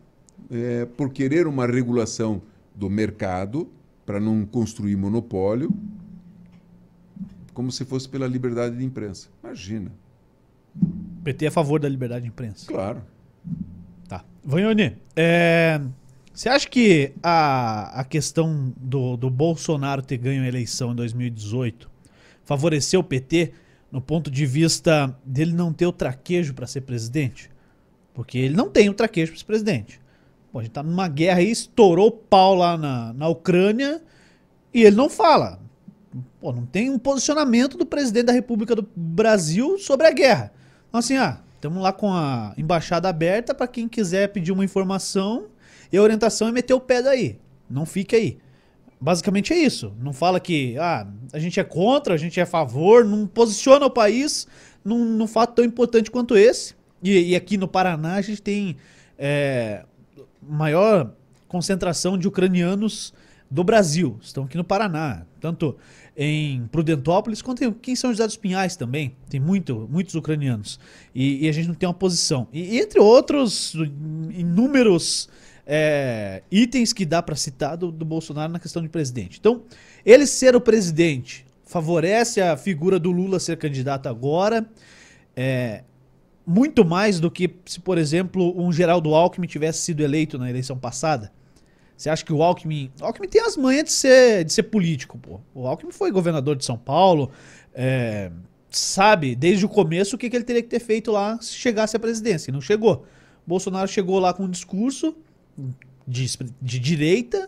é, 0.50 0.86
por 0.86 1.12
querer 1.12 1.46
uma 1.46 1.68
regulação 1.68 2.42
do 2.76 2.90
mercado 2.90 3.70
para 4.06 4.20
não 4.20 4.46
construir 4.46 4.96
monopólio, 4.96 5.72
como 7.54 7.72
se 7.72 7.86
fosse 7.86 8.08
pela 8.08 8.28
liberdade 8.28 8.78
de 8.78 8.84
imprensa. 8.84 9.30
Imagina. 9.44 9.92
O 10.76 11.24
PT 11.24 11.46
é 11.46 11.48
a 11.50 11.52
favor 11.52 11.80
da 11.80 11.90
liberdade 11.90 12.24
de 12.24 12.30
imprensa. 12.30 12.68
Claro. 12.68 13.04
Tá. 14.08 14.24
Vanhoni, 14.44 14.98
é, 15.16 15.82
você 16.34 16.50
acha 16.50 16.68
que 16.68 17.14
a, 17.22 18.00
a 18.00 18.04
questão 18.04 18.74
do, 18.78 19.18
do 19.18 19.30
Bolsonaro 19.30 20.02
ter 20.02 20.18
ganho 20.18 20.44
a 20.44 20.48
eleição 20.48 20.94
em 20.94 20.96
2018 20.96 21.90
favoreceu 22.44 23.02
o 23.02 23.04
PT 23.04 23.52
no 23.92 24.02
ponto 24.02 24.32
de 24.32 24.46
vista 24.46 25.16
dele 25.26 25.54
não 25.54 25.74
ter 25.74 25.86
o 25.86 25.92
traquejo 25.92 26.54
para 26.54 26.66
ser 26.66 26.82
presidente? 26.82 27.52
Porque 28.14 28.38
ele 28.38 28.56
não 28.56 28.70
tem 28.70 28.90
o 28.90 28.94
traquejo 28.94 29.32
para 29.32 29.40
ser 29.40 29.46
presidente. 29.46 30.02
Pô, 30.52 30.60
a 30.60 30.64
gente 30.64 30.72
tá 30.72 30.84
numa 30.84 31.08
guerra 31.08 31.40
aí, 31.40 31.52
estourou 31.52 32.08
o 32.08 32.12
pau 32.12 32.56
lá 32.56 32.78
na, 32.78 33.14
na 33.14 33.28
Ucrânia 33.28 34.02
e 34.74 34.84
ele 34.84 34.96
não 34.96 35.10
fala. 35.10 35.60
Pô, 36.40 36.52
não 36.52 36.66
tem 36.66 36.90
um 36.90 37.00
posicionamento 37.00 37.78
do 37.78 37.86
presidente 37.86 38.26
da 38.26 38.34
República 38.34 38.76
do 38.76 38.88
Brasil 38.96 39.78
sobre 39.78 40.08
a 40.08 40.12
guerra. 40.12 40.52
Então, 40.90 41.00
assim, 41.00 41.16
ah, 41.16 41.40
estamos 41.56 41.82
lá 41.82 41.94
com 41.94 42.12
a 42.12 42.54
embaixada 42.58 43.08
aberta 43.08 43.54
para 43.54 43.68
quem 43.68 43.88
quiser 43.88 44.28
pedir 44.30 44.52
uma 44.52 44.66
informação 44.66 45.48
e 45.92 45.98
a 45.98 46.02
orientação 46.02 46.48
é 46.48 46.52
meter 46.52 46.74
o 46.74 46.80
pé 46.80 47.02
daí. 47.02 47.40
Não 47.70 47.86
fique 47.86 48.16
aí. 48.16 48.38
Basicamente 49.00 49.54
é 49.54 49.58
isso. 49.58 49.94
Não 50.00 50.14
fala 50.14 50.40
que 50.40 50.78
ah, 50.78 51.08
a 51.32 51.40
gente 51.40 51.60
é 51.60 51.64
contra, 51.64 52.14
a 52.14 52.18
gente 52.18 52.40
é 52.40 52.44
a 52.44 52.46
favor, 52.46 53.06
não 53.06 53.26
posiciona 53.26 53.86
o 53.86 53.90
país 53.90 54.48
num, 54.84 55.06
num 55.06 55.28
fato 55.28 55.56
tão 55.56 55.66
importante 55.66 56.12
quanto 56.12 56.38
esse. 56.38 56.76
E, 57.02 57.32
e 57.32 57.36
aqui 57.36 57.58
no 57.58 57.68
Paraná 57.68 58.16
a 58.16 58.22
gente 58.22 58.42
tem 58.42 58.78
é, 59.18 59.86
maior 60.42 61.14
concentração 61.48 62.18
de 62.18 62.28
ucranianos 62.28 63.14
do 63.50 63.64
Brasil. 63.64 64.18
Estão 64.22 64.46
aqui 64.46 64.56
no 64.56 64.64
Paraná, 64.64 65.26
tanto 65.40 65.76
em 66.24 66.68
Prudentópolis 66.68 67.42
quanto 67.42 67.64
em, 67.64 67.96
São 67.96 68.12
José 68.12 68.28
dos 68.28 68.38
Pinhais 68.38 68.76
também. 68.76 69.16
Tem 69.28 69.40
muito, 69.40 69.90
muitos 69.92 70.14
ucranianos. 70.14 70.80
E, 71.16 71.46
e 71.46 71.50
a 71.50 71.52
gente 71.52 71.68
não 71.68 71.74
tem 71.74 71.90
uma 71.90 71.96
posição. 71.96 72.48
E, 72.54 72.78
entre 72.78 73.00
outros 73.00 73.74
inúmeros 74.30 75.28
é, 75.66 76.44
itens 76.52 76.94
que 76.94 77.08
dá 77.08 77.24
para 77.24 77.36
citar 77.36 77.76
do, 77.76 77.92
do 77.92 78.06
Bolsonaro 78.06 78.54
na 78.54 78.60
questão 78.60 78.84
de 78.84 78.88
presidente. 78.88 79.40
Então, 79.40 79.64
ele 80.06 80.28
ser 80.28 80.56
o 80.56 80.62
presidente 80.62 81.44
favorece 81.66 82.40
a 82.40 82.56
figura 82.56 83.00
do 83.00 83.10
Lula 83.10 83.40
ser 83.40 83.58
candidato 83.58 84.08
agora. 84.08 84.70
É, 85.36 85.84
muito 86.46 86.86
mais 86.86 87.20
do 87.20 87.32
que 87.32 87.52
se, 87.66 87.80
por 87.80 87.98
exemplo, 87.98 88.54
um 88.62 88.72
Geraldo 88.72 89.16
Alckmin 89.16 89.48
tivesse 89.48 89.80
sido 89.80 90.04
eleito 90.04 90.38
na 90.38 90.48
eleição 90.48 90.78
passada. 90.78 91.32
Você 92.02 92.10
acha 92.10 92.26
que 92.26 92.34
o 92.34 92.42
Alckmin. 92.42 92.92
O 93.00 93.06
Alckmin 93.06 93.28
tem 93.28 93.42
as 93.44 93.56
manhas 93.56 93.84
de 93.84 93.92
ser, 93.92 94.44
de 94.44 94.52
ser 94.52 94.64
político, 94.64 95.20
pô. 95.20 95.40
O 95.54 95.68
Alckmin 95.68 95.92
foi 95.92 96.12
governador 96.12 96.56
de 96.56 96.66
São 96.66 96.76
Paulo. 96.76 97.30
É, 97.76 98.32
sabe 98.72 99.36
desde 99.36 99.68
o 99.68 99.70
começo 99.70 100.16
o 100.16 100.18
que, 100.18 100.28
que 100.28 100.36
ele 100.36 100.44
teria 100.44 100.64
que 100.64 100.68
ter 100.68 100.80
feito 100.80 101.12
lá 101.12 101.38
se 101.40 101.54
chegasse 101.54 101.96
à 101.96 102.00
presidência. 102.00 102.50
E 102.50 102.52
não 102.52 102.60
chegou. 102.60 103.06
Bolsonaro 103.46 103.88
chegou 103.88 104.18
lá 104.18 104.34
com 104.34 104.46
um 104.46 104.50
discurso 104.50 105.16
de, 106.08 106.26
de 106.60 106.80
direita, 106.80 107.48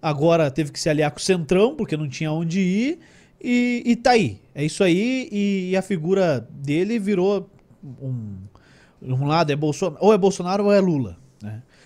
agora 0.00 0.50
teve 0.50 0.72
que 0.72 0.80
se 0.80 0.90
aliar 0.90 1.12
com 1.12 1.18
o 1.18 1.22
Centrão, 1.22 1.76
porque 1.76 1.96
não 1.96 2.08
tinha 2.08 2.32
onde 2.32 2.58
ir, 2.58 2.98
e, 3.40 3.84
e 3.86 3.94
tá 3.94 4.12
aí. 4.12 4.40
É 4.52 4.64
isso 4.64 4.82
aí, 4.82 5.28
e, 5.30 5.70
e 5.70 5.76
a 5.76 5.82
figura 5.82 6.44
dele 6.50 6.98
virou 6.98 7.48
um, 7.84 8.34
um 9.00 9.26
lado 9.26 9.52
é 9.52 9.56
Bolsonaro, 9.56 10.04
ou 10.04 10.12
é 10.12 10.18
Bolsonaro 10.18 10.64
ou 10.64 10.72
é 10.72 10.80
Lula. 10.80 11.21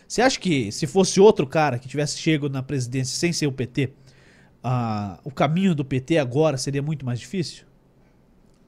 Você 0.06 0.22
acha 0.22 0.38
que 0.38 0.70
se 0.70 0.86
fosse 0.86 1.20
outro 1.20 1.46
cara 1.46 1.78
que 1.78 1.88
tivesse 1.88 2.18
chego 2.18 2.48
na 2.48 2.62
presidência 2.62 3.16
sem 3.16 3.32
ser 3.32 3.46
o 3.46 3.52
PT, 3.52 3.92
o 5.24 5.30
caminho 5.30 5.74
do 5.74 5.84
PT 5.84 6.18
agora 6.18 6.56
seria 6.56 6.82
muito 6.82 7.04
mais 7.04 7.20
difícil? 7.20 7.64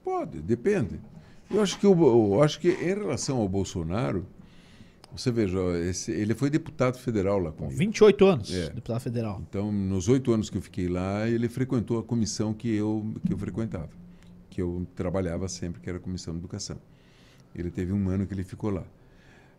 Pode, 0.03 0.41
depende. 0.41 0.99
Eu 1.49 1.61
acho 1.61 1.79
que, 1.79 1.85
eu, 1.85 1.97
eu 1.99 2.43
acho 2.43 2.59
que 2.59 2.69
em 2.69 2.95
relação 2.95 3.37
ao 3.37 3.49
Bolsonaro, 3.49 4.25
você 5.15 5.31
veja, 5.31 5.59
esse, 5.79 6.11
ele 6.11 6.35
foi 6.35 6.49
deputado 6.49 6.97
federal 6.97 7.39
lá 7.39 7.51
comigo. 7.51 7.75
28 7.75 8.25
anos, 8.25 8.53
é. 8.53 8.69
deputado 8.69 8.99
federal. 8.99 9.41
Então, 9.49 9.71
nos 9.71 10.07
oito 10.07 10.31
anos 10.31 10.49
que 10.49 10.57
eu 10.57 10.61
fiquei 10.61 10.87
lá, 10.87 11.27
ele 11.27 11.49
frequentou 11.49 11.99
a 11.99 12.03
comissão 12.03 12.53
que 12.53 12.73
eu, 12.73 13.13
que 13.25 13.33
eu 13.33 13.37
frequentava, 13.37 13.89
que 14.49 14.61
eu 14.61 14.85
trabalhava 14.95 15.47
sempre, 15.47 15.81
que 15.81 15.89
era 15.89 15.97
a 15.97 16.01
Comissão 16.01 16.33
de 16.33 16.39
Educação. 16.39 16.77
Ele 17.55 17.71
teve 17.71 17.91
um 17.91 18.09
ano 18.09 18.27
que 18.27 18.33
ele 18.33 18.43
ficou 18.43 18.69
lá. 18.69 18.83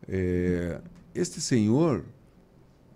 É, 0.08 0.80
este 1.14 1.40
senhor, 1.40 2.04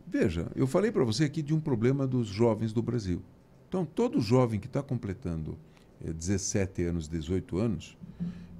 veja, 0.07 0.51
eu 0.55 0.66
falei 0.66 0.91
para 0.91 1.05
você 1.05 1.24
aqui 1.24 1.43
de 1.43 1.55
um 1.55 1.61
problema 1.61 2.07
dos 2.07 2.28
jovens 2.28 2.73
do 2.73 2.82
Brasil. 2.82 3.23
Então, 3.69 3.85
todo 3.85 4.20
jovem 4.20 4.61
que 4.61 4.66
está 4.66 4.82
completando 4.82 5.59
é, 6.05 6.12
17 6.12 6.82
anos, 6.85 7.09
18 7.09 7.59
anos, 7.59 7.97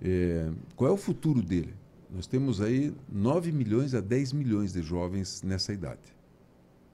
é, 0.03 0.51
qual 0.75 0.91
é 0.91 0.93
o 0.93 0.97
futuro 0.97 1.41
dele? 1.41 1.75
Nós 2.11 2.27
temos 2.27 2.61
aí 2.61 2.95
9 3.09 3.53
milhões 3.53 3.95
a 3.95 4.01
10 4.01 4.33
milhões 4.33 4.73
de 4.73 4.83
jovens 4.83 5.43
nessa 5.43 5.73
idade. 5.73 6.15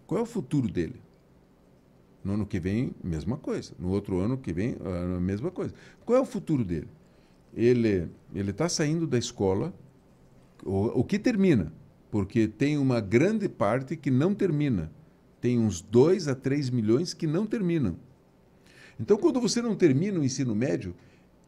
Qual 0.07 0.19
é 0.19 0.23
o 0.23 0.27
futuro 0.27 0.69
dele? 0.69 1.01
No 2.23 2.35
ano 2.35 2.47
que 2.47 2.61
vem, 2.61 2.93
mesma 3.03 3.37
coisa. 3.37 3.73
No 3.79 3.89
outro 3.89 4.19
ano 4.21 4.37
que 4.37 4.53
vem, 4.53 4.77
a 5.17 5.21
mesma 5.21 5.51
coisa. 5.51 5.75
Qual 6.05 6.19
é 6.19 6.21
o 6.21 6.27
futuro 6.27 6.65
dele? 6.65 6.89
ele 7.55 8.09
ele 8.35 8.51
está 8.51 8.69
saindo 8.69 9.07
da 9.07 9.19
escola, 9.19 9.75
o, 10.65 11.01
o 11.01 11.05
que 11.05 11.19
termina, 11.19 11.73
porque 12.11 12.49
tem 12.49 12.77
uma 12.77 13.01
grande 13.01 13.49
parte 13.49 13.97
que 13.97 14.11
não 14.11 14.35
termina. 14.35 14.91
Tem 15.41 15.59
uns 15.59 15.81
2 15.81 16.29
a 16.29 16.35
3 16.35 16.71
milhões 16.71 17.15
que 17.15 17.27
não 17.27 17.47
terminam. 17.47 17.97
Então, 18.99 19.17
quando 19.17 19.41
você 19.41 19.63
não 19.63 19.75
termina 19.75 20.21
o 20.21 20.25
ensino 20.25 20.55
médio, 20.55 20.95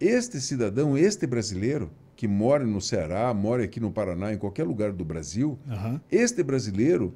este 0.01 0.41
cidadão, 0.41 0.97
este 0.97 1.27
brasileiro, 1.27 1.91
que 2.17 2.27
mora 2.27 2.65
no 2.65 2.81
Ceará, 2.81 3.33
mora 3.35 3.65
aqui 3.65 3.81
no 3.81 3.93
Paraná, 3.93 4.33
em 4.33 4.39
qualquer 4.39 4.65
lugar 4.65 4.93
do 4.93 5.05
Brasil, 5.05 5.59
uhum. 5.67 6.01
este 6.11 6.43
brasileiro 6.43 7.15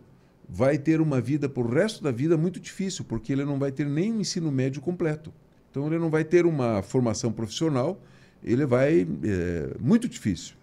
vai 0.48 0.76
ter 0.78 1.00
uma 1.00 1.20
vida 1.20 1.48
por 1.48 1.72
resto 1.72 2.02
da 2.02 2.10
vida 2.10 2.36
muito 2.36 2.60
difícil, 2.60 3.04
porque 3.04 3.32
ele 3.32 3.44
não 3.44 3.58
vai 3.58 3.72
ter 3.72 3.86
nem 3.86 4.12
o 4.12 4.20
ensino 4.20 4.52
médio 4.52 4.82
completo. 4.82 5.32
Então, 5.70 5.86
ele 5.86 5.98
não 5.98 6.10
vai 6.10 6.24
ter 6.24 6.44
uma 6.44 6.82
formação 6.82 7.32
profissional 7.32 8.00
ele 8.46 8.64
vai 8.64 9.06
é, 9.24 9.76
muito 9.80 10.08
difícil. 10.08 10.54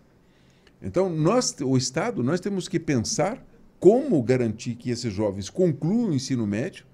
Então 0.84 1.10
nós, 1.10 1.56
o 1.62 1.78
Estado, 1.78 2.22
nós 2.22 2.42
temos 2.42 2.68
que 2.68 2.80
pensar 2.80 3.44
como 3.80 4.22
garantir 4.22 4.76
que 4.76 4.90
esses 4.90 5.12
jovens 5.12 5.50
concluam 5.50 6.10
o 6.10 6.14
ensino 6.14 6.46
médio 6.46 6.86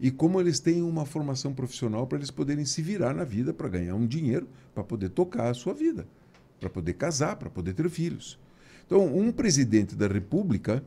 e 0.00 0.10
como 0.10 0.40
eles 0.40 0.58
tenham 0.58 0.88
uma 0.88 1.06
formação 1.06 1.54
profissional 1.54 2.06
para 2.06 2.18
eles 2.18 2.30
poderem 2.30 2.64
se 2.64 2.82
virar 2.82 3.14
na 3.14 3.24
vida 3.24 3.54
para 3.54 3.68
ganhar 3.68 3.94
um 3.94 4.06
dinheiro 4.06 4.48
para 4.74 4.84
poder 4.84 5.10
tocar 5.10 5.48
a 5.48 5.54
sua 5.54 5.72
vida, 5.72 6.06
para 6.60 6.68
poder 6.68 6.94
casar, 6.94 7.36
para 7.36 7.48
poder 7.48 7.72
ter 7.72 7.88
filhos. 7.88 8.38
Então, 8.84 9.06
um 9.06 9.32
presidente 9.32 9.96
da 9.96 10.06
República, 10.06 10.84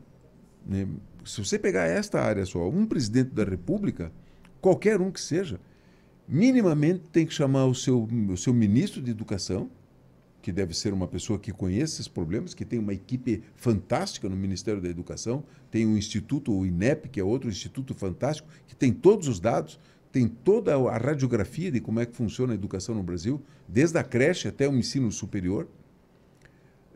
né, 0.64 0.86
se 1.24 1.44
você 1.44 1.58
pegar 1.58 1.84
esta 1.84 2.20
área 2.20 2.46
só, 2.46 2.68
um 2.68 2.86
presidente 2.86 3.30
da 3.30 3.44
República, 3.44 4.12
qualquer 4.60 5.00
um 5.00 5.10
que 5.10 5.20
seja, 5.20 5.60
minimamente 6.26 7.02
tem 7.12 7.26
que 7.26 7.34
chamar 7.34 7.66
o 7.66 7.74
seu, 7.74 8.08
o 8.28 8.36
seu 8.36 8.54
ministro 8.54 9.02
de 9.02 9.10
Educação, 9.10 9.68
que 10.42 10.50
deve 10.50 10.74
ser 10.74 10.92
uma 10.92 11.06
pessoa 11.06 11.38
que 11.38 11.52
conhece 11.52 11.94
esses 11.94 12.08
problemas, 12.08 12.54
que 12.54 12.64
tem 12.64 12.78
uma 12.78 12.94
equipe 12.94 13.42
fantástica 13.56 14.28
no 14.28 14.36
Ministério 14.36 14.80
da 14.80 14.88
Educação, 14.88 15.44
tem 15.70 15.86
um 15.86 15.96
instituto, 15.96 16.52
o 16.52 16.64
INEP, 16.64 17.08
que 17.08 17.20
é 17.20 17.24
outro 17.24 17.48
instituto 17.48 17.94
fantástico, 17.94 18.48
que 18.66 18.74
tem 18.74 18.92
todos 18.92 19.28
os 19.28 19.38
dados, 19.38 19.78
tem 20.10 20.26
toda 20.26 20.74
a 20.74 20.98
radiografia 20.98 21.70
de 21.70 21.80
como 21.80 22.00
é 22.00 22.06
que 22.06 22.16
funciona 22.16 22.52
a 22.52 22.54
educação 22.54 22.94
no 22.94 23.02
Brasil, 23.02 23.40
desde 23.68 23.98
a 23.98 24.02
creche 24.02 24.48
até 24.48 24.68
o 24.68 24.74
ensino 24.74 25.10
superior. 25.12 25.68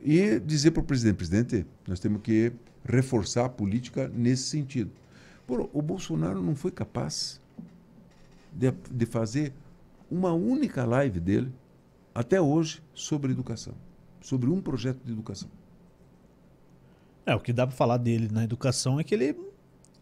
E 0.02 0.38
dizer 0.40 0.72
para 0.72 0.82
o 0.82 0.84
presidente, 0.84 1.16
presidente, 1.16 1.66
nós 1.86 2.00
temos 2.00 2.20
que 2.22 2.52
reforçar 2.84 3.46
a 3.46 3.48
política 3.48 4.08
nesse 4.08 4.44
sentido. 4.44 4.90
O 5.72 5.80
Bolsonaro 5.80 6.42
não 6.42 6.54
foi 6.54 6.70
capaz 6.70 7.40
de, 8.52 8.72
de 8.90 9.06
fazer 9.06 9.52
uma 10.10 10.32
única 10.32 10.84
live 10.84 11.20
dele, 11.20 11.52
até 12.14 12.40
hoje, 12.40 12.82
sobre 12.94 13.32
educação. 13.32 13.74
Sobre 14.20 14.48
um 14.48 14.60
projeto 14.60 15.02
de 15.04 15.12
educação. 15.12 15.48
É, 17.26 17.34
o 17.34 17.40
que 17.40 17.52
dá 17.52 17.66
para 17.66 17.74
falar 17.74 17.96
dele 17.96 18.28
na 18.30 18.44
educação 18.44 19.00
é 19.00 19.04
que 19.04 19.14
ele, 19.14 19.34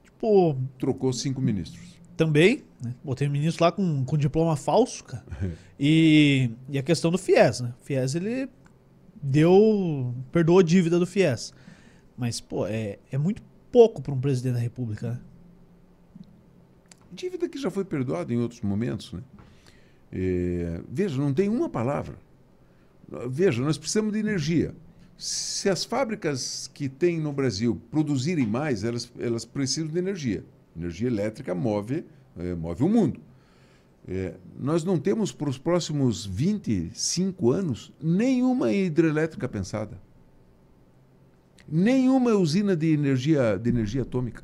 tipo... 0.02 0.56
Trocou 0.78 1.12
cinco 1.12 1.40
ministros. 1.40 2.00
Também, 2.16 2.62
né? 2.82 2.94
Botei 3.02 3.26
um 3.26 3.30
ministro 3.30 3.64
lá 3.64 3.72
com, 3.72 4.04
com 4.04 4.18
diploma 4.18 4.56
falso, 4.56 5.04
cara. 5.04 5.24
e, 5.80 6.50
e 6.68 6.78
a 6.78 6.82
questão 6.82 7.10
do 7.10 7.18
FIES, 7.18 7.60
né? 7.60 7.74
O 7.80 7.84
FIES, 7.84 8.14
ele 8.14 8.48
deu... 9.22 10.14
perdoou 10.30 10.58
a 10.58 10.62
dívida 10.62 10.98
do 10.98 11.06
FIES. 11.06 11.54
Mas, 12.16 12.40
pô, 12.40 12.66
é, 12.66 12.98
é 13.10 13.16
muito 13.16 13.42
pouco 13.70 14.02
para 14.02 14.12
um 14.12 14.20
presidente 14.20 14.54
da 14.54 14.60
república, 14.60 15.12
né? 15.12 15.20
Dívida 17.10 17.48
que 17.48 17.58
já 17.58 17.70
foi 17.70 17.84
perdoada 17.84 18.32
em 18.32 18.38
outros 18.38 18.60
momentos. 18.62 19.12
Né? 19.12 19.22
É, 20.12 20.80
veja, 20.88 21.16
não 21.16 21.32
tem 21.32 21.48
uma 21.48 21.68
palavra. 21.68 22.16
Veja, 23.28 23.62
nós 23.62 23.78
precisamos 23.78 24.12
de 24.12 24.18
energia. 24.18 24.74
Se 25.16 25.68
as 25.68 25.84
fábricas 25.84 26.70
que 26.72 26.88
tem 26.88 27.20
no 27.20 27.32
Brasil 27.32 27.80
produzirem 27.90 28.46
mais, 28.46 28.84
elas, 28.84 29.10
elas 29.18 29.44
precisam 29.44 29.88
de 29.88 29.98
energia. 29.98 30.44
Energia 30.76 31.08
elétrica 31.08 31.54
move, 31.54 32.04
é, 32.36 32.54
move 32.54 32.82
o 32.82 32.88
mundo. 32.88 33.20
É, 34.06 34.34
nós 34.58 34.82
não 34.82 34.98
temos 34.98 35.30
para 35.30 35.48
os 35.48 35.58
próximos 35.58 36.26
25 36.26 37.50
anos 37.52 37.92
nenhuma 38.02 38.72
hidrelétrica 38.72 39.48
pensada. 39.48 40.00
Nenhuma 41.68 42.32
usina 42.32 42.74
de 42.74 42.92
energia, 42.92 43.56
de 43.56 43.70
energia 43.70 44.02
atômica. 44.02 44.42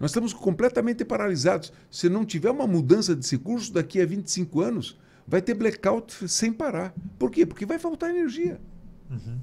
Nós 0.00 0.10
estamos 0.10 0.32
completamente 0.32 1.04
paralisados. 1.04 1.72
Se 1.90 2.08
não 2.08 2.24
tiver 2.24 2.50
uma 2.50 2.66
mudança 2.66 3.14
desse 3.14 3.36
curso, 3.36 3.72
daqui 3.72 4.00
a 4.00 4.06
25 4.06 4.60
anos, 4.60 4.98
vai 5.26 5.42
ter 5.42 5.54
blackout 5.54 6.26
sem 6.28 6.52
parar. 6.52 6.94
Por 7.18 7.30
quê? 7.30 7.44
Porque 7.44 7.66
vai 7.66 7.78
faltar 7.78 8.10
energia. 8.10 8.58
Uhum. 9.10 9.38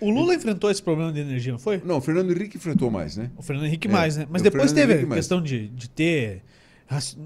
O 0.00 0.10
Lula 0.10 0.34
enfrentou 0.34 0.70
esse 0.70 0.82
problema 0.82 1.12
de 1.12 1.20
energia, 1.20 1.52
não 1.52 1.58
foi? 1.58 1.82
Não, 1.84 1.98
o 1.98 2.00
Fernando 2.00 2.30
Henrique 2.30 2.56
enfrentou 2.56 2.90
mais, 2.90 3.16
né? 3.16 3.30
O 3.36 3.42
Fernando 3.42 3.66
Henrique 3.66 3.88
é, 3.88 3.90
mais, 3.90 4.16
né? 4.16 4.26
Mas 4.30 4.40
depois 4.40 4.72
teve 4.72 4.94
a 4.94 5.06
questão 5.06 5.42
de, 5.42 5.68
de 5.68 5.90
ter 5.90 6.42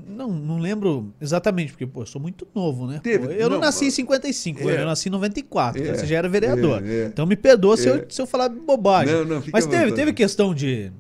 não, 0.06 0.30
não 0.30 0.59
lembro 0.59 1.12
exatamente, 1.20 1.72
porque 1.72 1.86
pô, 1.86 2.02
eu 2.02 2.06
sou 2.06 2.20
muito 2.20 2.47
novo, 2.55 2.86
né? 2.86 3.01
Teve, 3.02 3.26
pô, 3.26 3.32
eu 3.32 3.48
não, 3.48 3.56
não, 3.56 3.64
nasci 3.64 3.86
em 3.86 3.90
55, 3.90 4.68
é, 4.68 4.82
eu 4.82 4.86
nasci 4.86 5.09
em 5.09 5.12
94, 5.12 5.82
é, 5.82 5.94
você 5.94 6.06
já 6.06 6.18
era 6.18 6.28
vereador. 6.28 6.84
É, 6.86 7.05
é, 7.05 7.06
então 7.06 7.26
me 7.26 7.36
perdoa 7.36 7.76
se, 7.76 7.88
eu, 7.88 7.97
é. 7.97 8.06
se 8.09 8.20
eu 8.20 8.26
falar 8.26 8.48
bobagem. 8.48 9.14
Não, 9.14 9.24
não, 9.24 9.43
Mas 9.52 9.66
teve, 9.66 9.93
teve 9.93 10.12
questão 10.12 10.55
de. 10.55 10.93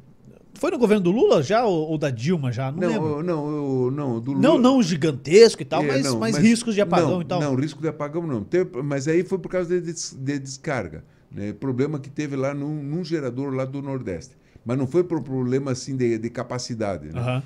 Foi 0.58 0.70
no 0.70 0.78
governo 0.78 1.04
do 1.04 1.10
Lula 1.10 1.42
já 1.42 1.64
ou, 1.64 1.90
ou 1.90 1.98
da 1.98 2.10
Dilma 2.10 2.50
já? 2.52 2.70
Não, 2.72 2.80
não 2.80 2.88
lembro. 2.88 3.22
Não, 3.22 3.50
eu, 3.50 3.90
não, 3.90 4.20
do 4.20 4.32
Lula. 4.32 4.42
Não, 4.42 4.58
não 4.58 4.82
gigantesco 4.82 5.62
e 5.62 5.64
tal, 5.64 5.82
mas, 5.82 6.02
mas, 6.14 6.14
mas, 6.14 6.36
riscos 6.36 6.74
de 6.74 6.80
apagão 6.80 7.22
e 7.22 7.24
tal. 7.24 7.40
Não, 7.40 7.54
risco 7.54 7.80
de 7.80 7.88
apagão 7.88 8.26
não. 8.26 8.42
Teve, 8.42 8.82
mas 8.82 9.06
aí 9.08 9.22
foi 9.24 9.38
por 9.38 9.48
causa 9.48 9.80
de, 9.80 9.92
de 9.92 10.38
descarga. 10.38 11.04
Né? 11.30 11.52
Problema 11.52 11.98
que 11.98 12.08
teve 12.08 12.36
lá 12.36 12.54
num, 12.54 12.82
num, 12.82 13.04
gerador 13.04 13.54
lá 13.54 13.64
do 13.64 13.82
Nordeste. 13.82 14.36
Mas 14.64 14.78
não 14.78 14.86
foi 14.86 15.04
por 15.04 15.22
problema 15.22 15.72
assim 15.72 15.96
de, 15.96 16.18
de 16.18 16.30
capacidade. 16.30 17.12
Né? 17.12 17.20
Uhum. 17.20 17.42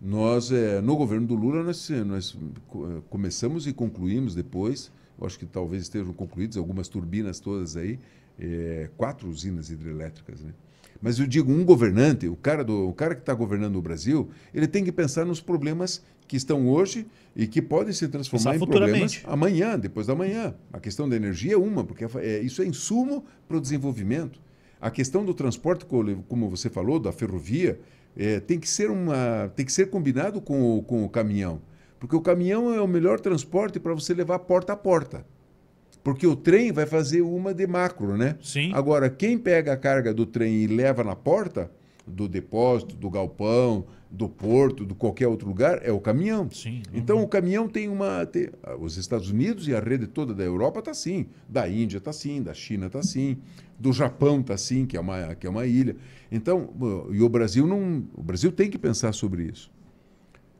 Nós, 0.00 0.50
é, 0.50 0.80
no 0.80 0.96
governo 0.96 1.26
do 1.26 1.34
Lula, 1.34 1.62
nós, 1.62 1.88
nós 2.04 2.36
começamos 3.08 3.66
e 3.66 3.72
concluímos 3.72 4.34
depois, 4.34 4.90
eu 5.18 5.26
acho 5.26 5.38
que 5.38 5.46
talvez 5.46 5.82
estejam 5.84 6.12
concluídas 6.12 6.56
algumas 6.56 6.88
turbinas 6.88 7.40
todas 7.40 7.76
aí, 7.76 7.98
é, 8.38 8.90
quatro 8.96 9.28
usinas 9.28 9.70
hidrelétricas. 9.70 10.40
Né? 10.42 10.52
Mas 11.04 11.18
eu 11.18 11.26
digo, 11.26 11.52
um 11.52 11.62
governante, 11.66 12.26
o 12.26 12.34
cara, 12.34 12.64
do, 12.64 12.88
o 12.88 12.92
cara 12.94 13.14
que 13.14 13.20
está 13.20 13.34
governando 13.34 13.76
o 13.76 13.82
Brasil, 13.82 14.30
ele 14.54 14.66
tem 14.66 14.82
que 14.82 14.90
pensar 14.90 15.26
nos 15.26 15.38
problemas 15.38 16.02
que 16.26 16.34
estão 16.34 16.66
hoje 16.66 17.06
e 17.36 17.46
que 17.46 17.60
podem 17.60 17.92
se 17.92 18.08
transformar 18.08 18.56
em 18.56 18.58
problemas 18.58 19.20
amanhã, 19.24 19.78
depois 19.78 20.06
da 20.06 20.14
manhã. 20.14 20.54
A 20.72 20.80
questão 20.80 21.06
da 21.06 21.14
energia 21.14 21.52
é 21.52 21.56
uma, 21.58 21.84
porque 21.84 22.06
é, 22.16 22.40
isso 22.40 22.62
é 22.62 22.64
insumo 22.64 23.22
para 23.46 23.58
o 23.58 23.60
desenvolvimento. 23.60 24.40
A 24.80 24.90
questão 24.90 25.26
do 25.26 25.34
transporte, 25.34 25.84
como 25.84 26.48
você 26.48 26.70
falou, 26.70 26.98
da 26.98 27.12
ferrovia, 27.12 27.78
é, 28.16 28.40
tem, 28.40 28.58
que 28.58 28.66
ser 28.66 28.90
uma, 28.90 29.52
tem 29.54 29.66
que 29.66 29.72
ser 29.72 29.90
combinado 29.90 30.40
com 30.40 30.78
o, 30.78 30.82
com 30.82 31.04
o 31.04 31.08
caminhão. 31.10 31.60
Porque 32.00 32.16
o 32.16 32.20
caminhão 32.22 32.72
é 32.72 32.80
o 32.80 32.88
melhor 32.88 33.20
transporte 33.20 33.78
para 33.78 33.92
você 33.92 34.14
levar 34.14 34.38
porta 34.38 34.72
a 34.72 34.76
porta. 34.76 35.26
Porque 36.04 36.26
o 36.26 36.36
trem 36.36 36.70
vai 36.70 36.84
fazer 36.84 37.22
uma 37.22 37.54
de 37.54 37.66
macro, 37.66 38.14
né? 38.18 38.36
Sim. 38.42 38.70
Agora, 38.74 39.08
quem 39.08 39.38
pega 39.38 39.72
a 39.72 39.76
carga 39.76 40.12
do 40.12 40.26
trem 40.26 40.62
e 40.62 40.66
leva 40.66 41.02
na 41.02 41.16
porta, 41.16 41.70
do 42.06 42.28
depósito, 42.28 42.94
do 42.94 43.08
galpão, 43.08 43.86
do 44.10 44.28
porto, 44.28 44.84
de 44.84 44.94
qualquer 44.94 45.26
outro 45.26 45.48
lugar, 45.48 45.80
é 45.82 45.90
o 45.90 45.98
caminhão. 45.98 46.48
Sim. 46.50 46.82
Então, 46.92 47.22
o 47.22 47.26
caminhão 47.26 47.66
tem 47.66 47.88
uma. 47.88 48.26
Tem, 48.26 48.50
os 48.78 48.98
Estados 48.98 49.30
Unidos 49.30 49.66
e 49.66 49.74
a 49.74 49.80
rede 49.80 50.06
toda 50.06 50.34
da 50.34 50.44
Europa 50.44 50.80
está 50.80 50.90
assim. 50.90 51.26
Da 51.48 51.66
Índia 51.66 51.96
está 51.96 52.10
assim, 52.10 52.42
da 52.42 52.52
China 52.52 52.86
está 52.86 52.98
assim, 52.98 53.38
do 53.78 53.90
Japão 53.90 54.40
está 54.40 54.52
assim, 54.52 54.84
que 54.84 54.98
é, 54.98 55.00
uma, 55.00 55.34
que 55.34 55.46
é 55.46 55.50
uma 55.50 55.66
ilha. 55.66 55.96
Então, 56.30 56.68
e 57.10 57.22
o 57.22 57.28
Brasil 57.30 57.66
não. 57.66 58.04
O 58.14 58.22
Brasil 58.22 58.52
tem 58.52 58.70
que 58.70 58.76
pensar 58.76 59.12
sobre 59.14 59.44
isso. 59.44 59.72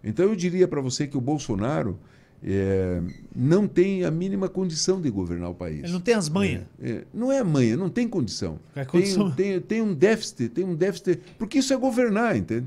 Então, 0.03 0.25
eu 0.25 0.35
diria 0.35 0.67
para 0.67 0.81
você 0.81 1.07
que 1.07 1.19
o 1.19 1.21
Bolsonaro 1.21 1.99
é, 2.47 3.01
não 3.35 3.67
tem 3.67 4.05
a 4.05 4.11
mínima 4.11 4.51
condição 4.51 5.01
de 5.01 5.09
governar 5.09 5.51
o 5.51 5.55
país. 5.55 5.83
Ele 5.83 5.93
não 5.93 6.01
tem 6.01 6.15
as 6.15 6.29
manhas. 6.29 6.65
É, 6.81 6.91
é, 6.91 7.05
não 7.13 7.33
é 7.33 7.43
manha, 7.43 7.75
não 7.75 7.89
tem 7.89 8.07
condição. 8.07 8.59
É 8.77 8.85
condição. 8.85 9.31
Tem, 9.31 9.53
tem, 9.53 9.61
tem, 9.61 9.83
um 9.83 9.95
déficit, 9.95 10.51
tem 10.51 10.65
um 10.65 10.75
déficit. 10.75 11.21
Porque 11.39 11.59
isso 11.59 11.73
é 11.73 11.77
governar, 11.77 12.37
entende? 12.37 12.67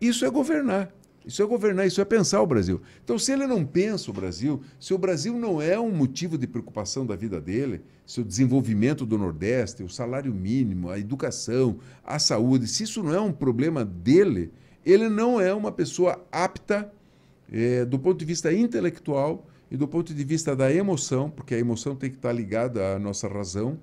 Isso 0.00 0.24
é 0.24 0.30
governar. 0.30 0.90
Isso 1.26 1.42
é 1.42 1.44
governar, 1.44 1.86
isso 1.86 2.00
é 2.00 2.04
pensar 2.04 2.40
o 2.40 2.46
Brasil. 2.46 2.80
Então, 3.04 3.18
se 3.18 3.32
ele 3.32 3.46
não 3.46 3.66
pensa 3.66 4.10
o 4.10 4.14
Brasil, 4.14 4.62
se 4.78 4.94
o 4.94 4.98
Brasil 4.98 5.36
não 5.36 5.60
é 5.60 5.78
um 5.78 5.90
motivo 5.90 6.38
de 6.38 6.46
preocupação 6.46 7.04
da 7.04 7.16
vida 7.16 7.40
dele, 7.40 7.82
se 8.06 8.20
o 8.20 8.24
desenvolvimento 8.24 9.04
do 9.04 9.18
Nordeste, 9.18 9.82
o 9.82 9.88
salário 9.88 10.32
mínimo, 10.32 10.88
a 10.88 10.98
educação, 10.98 11.78
a 12.04 12.20
saúde, 12.20 12.68
se 12.68 12.84
isso 12.84 13.02
não 13.02 13.12
é 13.12 13.20
um 13.20 13.32
problema 13.32 13.84
dele, 13.84 14.52
ele 14.84 15.08
não 15.08 15.40
é 15.40 15.52
uma 15.52 15.72
pessoa 15.72 16.24
apta 16.30 16.92
é, 17.52 17.84
do 17.84 17.98
ponto 17.98 18.18
de 18.18 18.24
vista 18.24 18.52
intelectual 18.52 19.46
e 19.70 19.76
do 19.76 19.88
ponto 19.88 20.14
de 20.14 20.24
vista 20.24 20.54
da 20.54 20.72
emoção, 20.72 21.30
porque 21.30 21.54
a 21.54 21.58
emoção 21.58 21.94
tem 21.96 22.10
que 22.10 22.16
estar 22.16 22.32
ligada 22.32 22.94
à 22.94 22.98
nossa 22.98 23.28
razão, 23.28 23.78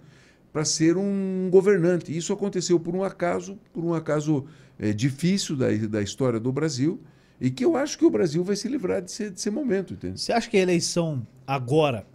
para 0.51 0.63
ser 0.63 0.97
um 0.97 1.49
governante. 1.51 2.15
Isso 2.15 2.31
aconteceu 2.31 2.79
por 2.79 2.95
um 2.95 3.03
acaso, 3.03 3.57
por 3.73 3.83
um 3.83 3.93
acaso 3.93 4.45
é, 4.79 4.93
difícil 4.93 5.55
da, 5.55 5.67
da 5.89 6.01
história 6.01 6.39
do 6.39 6.51
Brasil, 6.51 7.01
e 7.41 7.49
que 7.49 7.65
eu 7.65 7.75
acho 7.75 7.97
que 7.97 8.05
o 8.05 8.09
Brasil 8.09 8.43
vai 8.43 8.55
se 8.55 8.67
livrar 8.67 9.01
desse, 9.01 9.31
desse 9.31 9.49
momento. 9.49 9.95
Entende? 9.95 10.21
Você 10.21 10.31
acha 10.31 10.49
que 10.49 10.55
a 10.55 10.61
eleição 10.61 11.25
agora, 11.45 12.05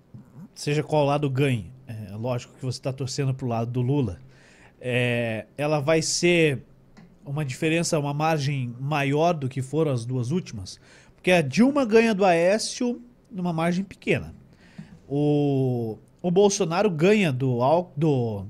seja 0.55 0.83
qual 0.83 1.05
lado 1.05 1.29
ganhe, 1.29 1.70
é, 1.87 2.15
lógico 2.15 2.55
que 2.55 2.65
você 2.65 2.79
está 2.79 2.93
torcendo 2.93 3.35
para 3.35 3.45
o 3.45 3.49
lado 3.49 3.70
do 3.73 3.83
Lula, 3.83 4.20
é, 4.81 5.47
ela 5.57 5.81
vai 5.81 6.01
ser 6.01 6.62
uma 7.25 7.45
diferença, 7.45 7.99
uma 7.99 8.15
margem 8.15 8.75
maior 8.81 9.35
do 9.35 9.49
que 9.49 9.61
foram 9.61 9.93
as 9.93 10.07
duas 10.07 10.31
últimas? 10.31 10.81
Porque 11.29 11.33
a 11.37 11.43
Dilma 11.43 11.85
ganha 11.85 12.15
do 12.15 12.25
Aécio 12.25 13.03
numa 13.31 13.53
margem 13.53 13.85
pequena. 13.85 14.35
O, 15.07 15.99
o 16.23 16.31
Bolsonaro 16.31 16.91
ganha 16.91 17.31
do, 17.31 17.59
do, 17.95 18.47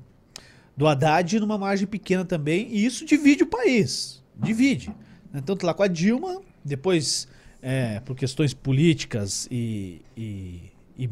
do 0.77 0.87
Haddad 0.87 1.41
numa 1.41 1.57
margem 1.57 1.85
pequena 1.85 2.23
também. 2.23 2.69
E 2.71 2.85
isso 2.85 3.05
divide 3.05 3.43
o 3.43 3.47
país. 3.47 4.23
Divide. 4.33 4.95
Né? 5.29 5.43
Tanto 5.45 5.65
lá 5.65 5.73
com 5.73 5.83
a 5.83 5.87
Dilma, 5.89 6.41
depois, 6.63 7.27
é, 7.61 7.99
por 7.99 8.15
questões 8.15 8.53
políticas 8.53 9.45
e, 9.51 10.01
e, 10.15 10.71
e, 10.97 11.09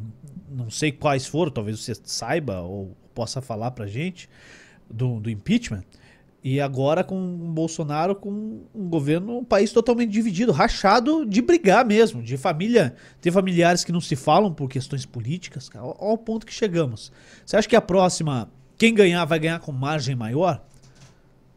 não 0.49 0.69
sei 0.69 0.93
quais 0.93 1.25
foram, 1.25 1.51
talvez 1.51 1.81
você 1.81 1.93
saiba 2.01 2.61
ou 2.61 2.95
possa 3.13 3.41
falar 3.41 3.71
pra 3.71 3.87
gente, 3.87 4.29
do, 4.89 5.19
do 5.19 5.29
impeachment. 5.29 5.83
E 6.49 6.61
agora 6.61 7.03
com 7.03 7.21
o 7.21 7.51
Bolsonaro, 7.51 8.15
com 8.15 8.61
um 8.73 8.87
governo, 8.87 9.39
um 9.39 9.43
país 9.43 9.73
totalmente 9.73 10.11
dividido, 10.11 10.53
rachado 10.53 11.25
de 11.25 11.41
brigar 11.41 11.85
mesmo, 11.85 12.23
de 12.23 12.37
família, 12.37 12.95
ter 13.19 13.33
familiares 13.33 13.83
que 13.83 13.91
não 13.91 13.99
se 13.99 14.15
falam 14.15 14.53
por 14.53 14.69
questões 14.69 15.05
políticas, 15.05 15.67
cara, 15.67 15.85
olha 15.85 15.95
o 15.99 16.17
ponto 16.17 16.45
que 16.45 16.53
chegamos. 16.53 17.11
Você 17.45 17.57
acha 17.57 17.67
que 17.67 17.75
a 17.75 17.81
próxima, 17.81 18.49
quem 18.77 18.93
ganhar 18.93 19.25
vai 19.25 19.39
ganhar 19.39 19.59
com 19.59 19.73
margem 19.73 20.15
maior? 20.15 20.65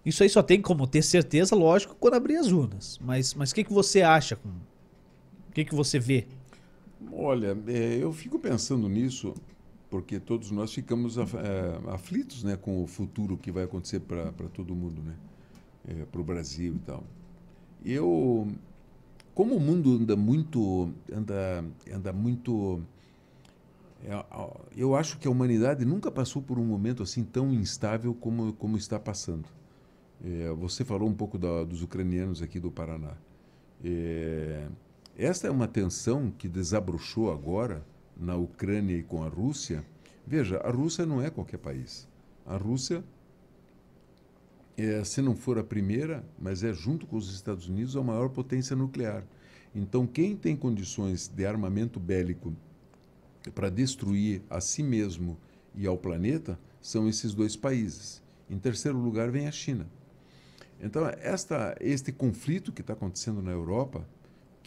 Isso 0.05 0.25
aí 0.25 0.29
só 0.29 0.43
tem 0.43 0.61
como 0.61 0.89
ter 0.89 1.03
certeza, 1.03 1.55
lógico, 1.55 1.95
quando 2.01 2.15
abrir 2.15 2.39
as 2.39 2.51
urnas. 2.51 2.99
Mas 3.01 3.33
o 3.33 3.39
mas 3.39 3.53
que, 3.53 3.63
que 3.63 3.73
você 3.73 4.03
acha? 4.03 4.37
O 4.45 5.53
que, 5.53 5.65
que 5.65 5.75
você 5.75 6.01
vê? 6.01 6.27
Olha, 7.13 7.57
é, 7.69 7.99
eu 8.01 8.13
fico 8.13 8.41
pensando 8.41 8.89
nisso 8.89 9.35
porque 9.91 10.21
todos 10.21 10.53
nós 10.53 10.73
ficamos 10.73 11.19
é, 11.19 11.25
aflitos 11.89 12.45
né, 12.45 12.57
com 12.57 12.83
o 12.83 12.87
futuro 12.87 13.37
que 13.37 13.51
vai 13.51 13.65
acontecer 13.65 14.01
para 14.01 14.31
todo 14.55 14.75
mundo, 14.75 15.03
né? 15.03 15.17
É, 15.89 16.05
para 16.05 16.21
o 16.21 16.25
Brasil 16.25 16.77
e 16.77 16.79
tal. 16.79 17.03
Eu, 17.85 18.47
como 19.35 19.57
o 19.57 19.61
mundo 19.61 19.97
anda 19.97 20.15
muito, 20.15 20.91
anda, 21.13 21.65
anda 21.93 22.13
muito, 22.13 22.81
é, 24.05 24.25
eu 24.77 24.95
acho 24.95 25.19
que 25.19 25.27
a 25.27 25.31
humanidade 25.31 25.85
nunca 25.85 26.11
passou 26.11 26.41
por 26.41 26.59
um 26.59 26.65
momento 26.65 27.03
assim 27.03 27.25
tão 27.25 27.53
instável 27.53 28.15
como 28.15 28.53
como 28.53 28.77
está 28.77 29.01
passando. 29.01 29.49
É, 30.25 30.51
você 30.51 30.85
falou 30.85 31.09
um 31.09 31.15
pouco 31.15 31.37
da, 31.37 31.65
dos 31.65 31.83
ucranianos 31.83 32.43
aqui 32.43 32.61
do 32.61 32.71
Paraná. 32.71 33.17
É, 33.83 34.69
esta 35.17 35.49
é 35.49 35.51
uma 35.51 35.67
tensão 35.67 36.31
que 36.31 36.49
desabrochou 36.49 37.33
agora 37.33 37.85
na 38.21 38.37
Ucrânia 38.37 38.97
e 38.97 39.03
com 39.03 39.25
a 39.25 39.29
Rússia, 39.29 39.83
veja, 40.27 40.59
a 40.59 40.71
Rússia 40.71 41.07
não 41.07 41.23
é 41.23 41.31
qualquer 41.31 41.57
país. 41.57 42.07
A 42.47 42.57
Rússia, 42.57 43.03
é, 44.77 45.03
se 45.03 45.23
não 45.23 45.35
for 45.35 45.59
a 45.59 45.65
primeira, 45.65 46.23
mas 46.39 46.63
é 46.63 46.73
junto 46.73 47.07
com 47.07 47.17
os 47.17 47.33
Estados 47.35 47.69
Unidos 47.69 47.97
a 47.97 48.03
maior 48.03 48.29
potência 48.29 48.77
nuclear. 48.77 49.25
Então, 49.75 50.07
quem 50.07 50.37
tem 50.37 50.55
condições 50.55 51.29
de 51.29 51.47
armamento 51.47 51.99
bélico 51.99 52.55
para 53.55 53.71
destruir 53.71 54.43
a 54.51 54.61
si 54.61 54.83
mesmo 54.83 55.39
e 55.75 55.87
ao 55.87 55.97
planeta 55.97 56.59
são 56.81 57.09
esses 57.09 57.33
dois 57.33 57.57
países. 57.57 58.23
Em 58.49 58.59
terceiro 58.59 58.99
lugar 58.99 59.31
vem 59.31 59.47
a 59.47 59.53
China. 59.53 59.87
Então, 60.83 61.07
esta, 61.21 61.77
este 61.81 62.11
conflito 62.11 62.73
que 62.73 62.81
está 62.81 62.95
acontecendo 62.95 63.41
na 63.41 63.51
Europa 63.51 64.07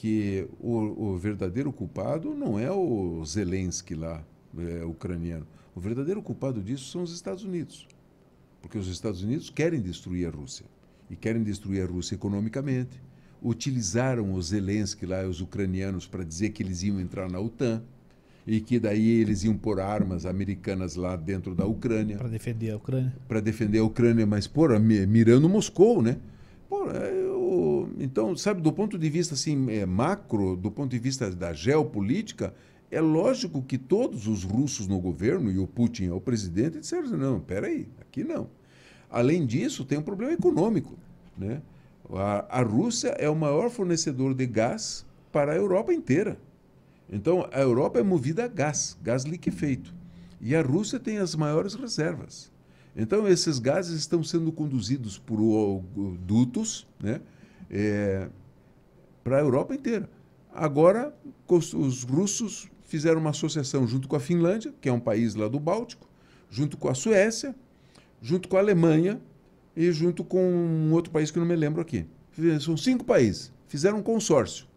que 0.04 0.46
o, 0.60 1.12
o, 1.12 1.18
verdadeiro 1.18 1.72
culpado 1.72 2.36
não 2.36 2.60
é 2.60 2.70
o 2.70 3.24
Zelensky 3.24 3.96
lá, 3.96 4.22
é, 4.58 4.84
ucraniano. 4.84 5.48
O 5.74 5.80
verdadeiro 5.80 6.22
culpado 6.22 6.62
disso 6.62 6.92
são 6.92 7.04
os 7.04 7.14
Estados 7.14 7.46
Unidos. 7.46 7.88
Porque 8.62 8.78
os 8.78 8.90
Estados 8.90 9.24
Unidos 9.24 9.50
querem 9.50 9.80
destruir 9.80 10.28
a 10.28 10.30
Rússia. 10.30 10.66
E 11.10 11.16
querem 11.16 11.42
destruir 11.42 11.84
a 11.84 11.86
Rússia 11.86 12.16
economicamente. 12.16 13.02
Utilizaram 13.42 14.34
os 14.34 14.48
Zelensky 14.48 15.06
lá, 15.06 15.26
os 15.26 15.40
ucranianos, 15.40 16.06
para 16.06 16.26
dizer 16.26 16.50
que 16.50 16.62
eles 16.62 16.84
iam 16.84 17.00
entrar 17.00 17.32
na 17.32 17.40
OTAN 17.40 17.82
e 18.46 18.60
que 18.60 18.82
daí 18.82 19.22
eles 19.22 19.46
iam 19.46 19.56
pôr 19.56 19.80
armas 19.80 20.26
americanas 20.26 20.98
lá 20.98 21.16
dentro 21.16 21.56
da 21.56 21.66
Ucrânia. 21.66 22.18
Para 22.18 22.28
defender 22.28 22.72
a 22.72 22.76
Ucrânia. 22.76 23.14
Para 23.26 23.40
defender 23.40 23.80
a 23.80 23.86
Ucrânia, 23.86 24.26
mas, 24.26 24.48
porra, 24.48 24.78
mirando 24.80 25.48
Moscou, 25.48 26.02
né? 26.02 26.18
Porra, 26.68 27.00
então, 27.98 28.36
sabe, 28.36 28.62
do 28.62 28.72
ponto 28.72 28.98
de 28.98 29.10
vista 29.10 29.34
assim, 29.34 29.70
é, 29.72 29.86
macro, 29.86 30.56
do 30.56 30.72
ponto 30.72 30.92
de 30.92 31.00
vista 31.00 31.30
da 31.32 31.54
geopolítica, 31.54 32.54
é 32.92 33.02
lógico 33.02 33.62
que 33.62 33.78
todos 33.78 34.28
os 34.28 34.44
russos 34.44 34.88
no 34.88 35.00
governo, 35.00 35.52
e 35.52 35.58
o 35.58 35.66
Putin 35.66 36.08
é 36.08 36.14
o 36.14 36.22
presidente, 36.22 36.80
disseram 36.80 37.06
assim, 37.06 37.18
não, 37.18 37.40
peraí, 37.40 37.88
aqui 38.00 38.24
não. 38.24 38.48
Além 39.10 39.46
disso, 39.46 39.84
tem 39.84 39.98
um 39.98 40.04
problema 40.04 40.34
econômico. 40.34 40.96
Né? 41.38 41.62
A, 42.12 42.60
a 42.60 42.62
Rússia 42.62 43.10
é 43.20 43.30
o 43.30 43.36
maior 43.36 43.70
fornecedor 43.70 44.34
de 44.34 44.46
gás 44.46 45.06
para 45.32 45.54
a 45.54 45.56
Europa 45.56 45.94
inteira. 45.94 46.38
Então, 47.12 47.48
a 47.52 47.60
Europa 47.60 48.00
é 48.00 48.04
movida 48.04 48.46
a 48.46 48.48
gás, 48.48 48.98
gás 49.02 49.24
liquefeito. 49.24 49.94
E 50.40 50.56
a 50.56 50.62
Rússia 50.62 51.00
tem 51.00 51.18
as 51.18 51.36
maiores 51.36 51.74
reservas. 51.74 52.52
Então, 52.96 53.28
esses 53.28 53.58
gases 53.60 54.00
estão 54.00 54.24
sendo 54.24 54.52
conduzidos 54.52 55.18
por 55.18 55.82
dutos 56.26 56.88
né, 57.02 57.22
é, 57.74 58.30
para 59.24 59.38
a 59.38 59.40
Europa 59.40 59.74
inteira. 59.74 60.08
Agora, 60.54 61.14
os 61.50 62.04
russos 62.04 62.70
fizeram 62.84 63.20
uma 63.20 63.32
associação 63.32 63.88
junto 63.88 64.08
com 64.08 64.16
a 64.16 64.20
Finlândia, 64.20 64.72
que 64.80 64.88
é 64.88 64.94
um 64.94 65.00
país 65.00 65.34
lá 65.34 65.48
do 65.48 65.60
Báltico, 65.60 66.08
junto 66.50 66.78
com 66.78 66.88
a 66.88 66.94
Suécia, 66.94 67.56
junto 68.22 68.48
com 68.48 68.56
a 68.56 68.60
Alemanha 68.60 69.20
e 69.76 69.92
junto 69.92 70.24
com 70.24 70.48
um 70.48 70.94
outro 70.94 71.12
país 71.12 71.32
que 71.32 71.40
não 71.40 71.46
me 71.48 71.56
lembro 71.56 71.82
aqui. 71.82 72.06
São 72.62 72.78
cinco 72.78 73.04
países. 73.04 73.52
Fizeram 73.68 73.98
um 73.98 74.04
consórcio 74.04 74.68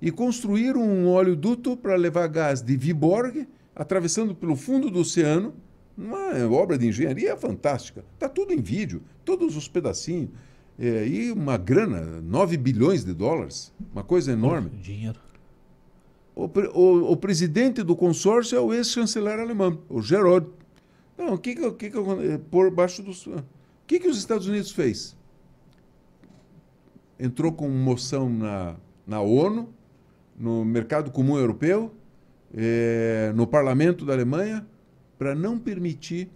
e 0.00 0.10
construíram 0.10 0.80
um 0.80 1.08
oleoduto 1.08 1.76
para 1.76 1.94
levar 1.96 2.26
gás 2.28 2.62
de 2.62 2.74
Viborg, 2.74 3.46
atravessando 3.74 4.34
pelo 4.34 4.56
fundo 4.56 4.90
do 4.90 5.00
oceano, 5.00 5.54
uma 5.96 6.48
obra 6.50 6.78
de 6.78 6.86
engenharia 6.86 7.36
fantástica. 7.36 8.02
Está 8.14 8.28
tudo 8.28 8.54
em 8.54 8.62
vídeo, 8.62 9.02
todos 9.24 9.56
os 9.56 9.68
pedacinhos. 9.68 10.30
É, 10.78 11.06
e 11.06 11.32
uma 11.32 11.56
grana, 11.56 12.20
9 12.20 12.56
bilhões 12.56 13.04
de 13.04 13.12
dólares, 13.12 13.72
uma 13.92 14.04
coisa 14.04 14.30
enorme. 14.30 14.70
Dinheiro. 14.80 15.18
O, 16.36 16.44
o, 16.44 17.12
o 17.12 17.16
presidente 17.16 17.82
do 17.82 17.96
consórcio 17.96 18.56
é 18.56 18.60
o 18.60 18.72
ex-chanceler 18.72 19.40
alemão, 19.40 19.80
o 19.88 20.00
Gerard. 20.00 20.46
Não, 21.16 21.34
o 21.34 21.38
que, 21.38 21.56
que, 21.56 21.70
que, 21.72 21.90
que 21.90 22.38
por 22.48 22.70
baixo 22.70 23.02
do. 23.02 23.10
O 23.10 23.42
que, 23.88 23.98
que 23.98 24.06
os 24.06 24.18
Estados 24.18 24.46
Unidos 24.46 24.70
fez? 24.70 25.16
Entrou 27.18 27.50
com 27.50 27.68
moção 27.68 28.30
na, 28.30 28.76
na 29.04 29.20
ONU 29.20 29.74
no 30.38 30.64
mercado 30.64 31.10
comum 31.10 31.36
europeu, 31.36 31.92
é, 32.54 33.32
no 33.34 33.48
parlamento 33.48 34.04
da 34.04 34.12
Alemanha, 34.12 34.64
para 35.18 35.34
não 35.34 35.58
permitir 35.58 36.30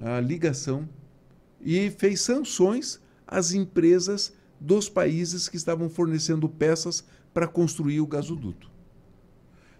a 0.00 0.20
ligação 0.20 0.88
e 1.60 1.90
fez 1.90 2.20
sanções 2.20 3.01
às 3.32 3.52
empresas 3.52 4.32
dos 4.60 4.88
países 4.88 5.48
que 5.48 5.56
estavam 5.56 5.88
fornecendo 5.88 6.48
peças 6.48 7.04
para 7.34 7.48
construir 7.48 8.00
o 8.00 8.06
gasoduto. 8.06 8.70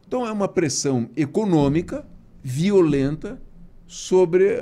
Então 0.07 0.27
é 0.27 0.33
uma 0.33 0.49
pressão 0.49 1.09
econômica 1.17 2.07
violenta 2.43 3.41
sobre 3.87 4.59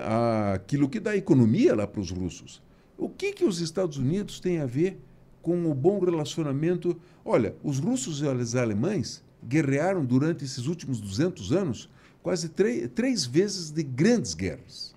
aquilo 0.53 0.89
que 0.89 1.01
dá 1.01 1.17
economia 1.17 1.75
lá 1.75 1.87
para 1.87 2.01
os 2.01 2.11
russos. 2.11 2.63
O 2.99 3.09
que, 3.09 3.33
que 3.33 3.45
os 3.45 3.61
Estados 3.61 3.97
Unidos 3.97 4.41
têm 4.41 4.59
a 4.59 4.67
ver 4.67 5.01
com 5.43 5.71
o 5.71 5.75
bom 5.75 5.99
relacionamento. 5.99 6.97
Olha, 7.25 7.55
os 7.63 7.79
russos 7.79 8.21
e 8.21 8.27
os 8.27 8.55
alemães 8.55 9.23
guerrearam 9.45 10.05
durante 10.05 10.45
esses 10.45 10.67
últimos 10.67 11.01
200 11.01 11.53
anos 11.53 11.89
quase 12.23 12.51
três 12.51 13.25
vezes 13.25 13.71
de 13.71 13.83
grandes 13.83 14.35
guerras. 14.35 14.95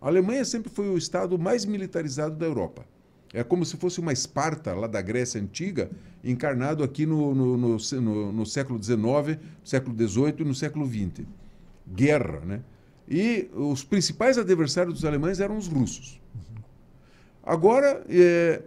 A 0.00 0.06
Alemanha 0.06 0.44
sempre 0.44 0.70
foi 0.70 0.88
o 0.88 0.96
estado 0.96 1.38
mais 1.38 1.64
militarizado 1.64 2.36
da 2.36 2.46
Europa. 2.46 2.86
É 3.32 3.42
como 3.42 3.64
se 3.64 3.76
fosse 3.76 4.00
uma 4.00 4.12
Esparta 4.12 4.74
lá 4.74 4.86
da 4.86 5.02
Grécia 5.02 5.40
Antiga, 5.40 5.90
encarnado 6.22 6.82
aqui 6.82 7.04
no, 7.04 7.34
no, 7.34 7.56
no, 7.56 8.32
no, 8.32 8.46
século 8.46 8.82
XIX, 8.82 9.38
século 9.64 9.96
XVIII 9.96 10.34
e 10.38 10.44
no 10.44 10.54
século 10.54 10.86
XX. 10.86 11.26
Guerra, 11.86 12.40
né? 12.40 12.62
E 13.08 13.48
os 13.54 13.84
principais 13.84 14.38
adversários 14.38 14.94
dos 14.94 15.04
alemães 15.04 15.38
eram 15.38 15.56
os 15.56 15.68
russos. 15.68 16.20
Agora, 17.42 18.04
é, 18.08 18.62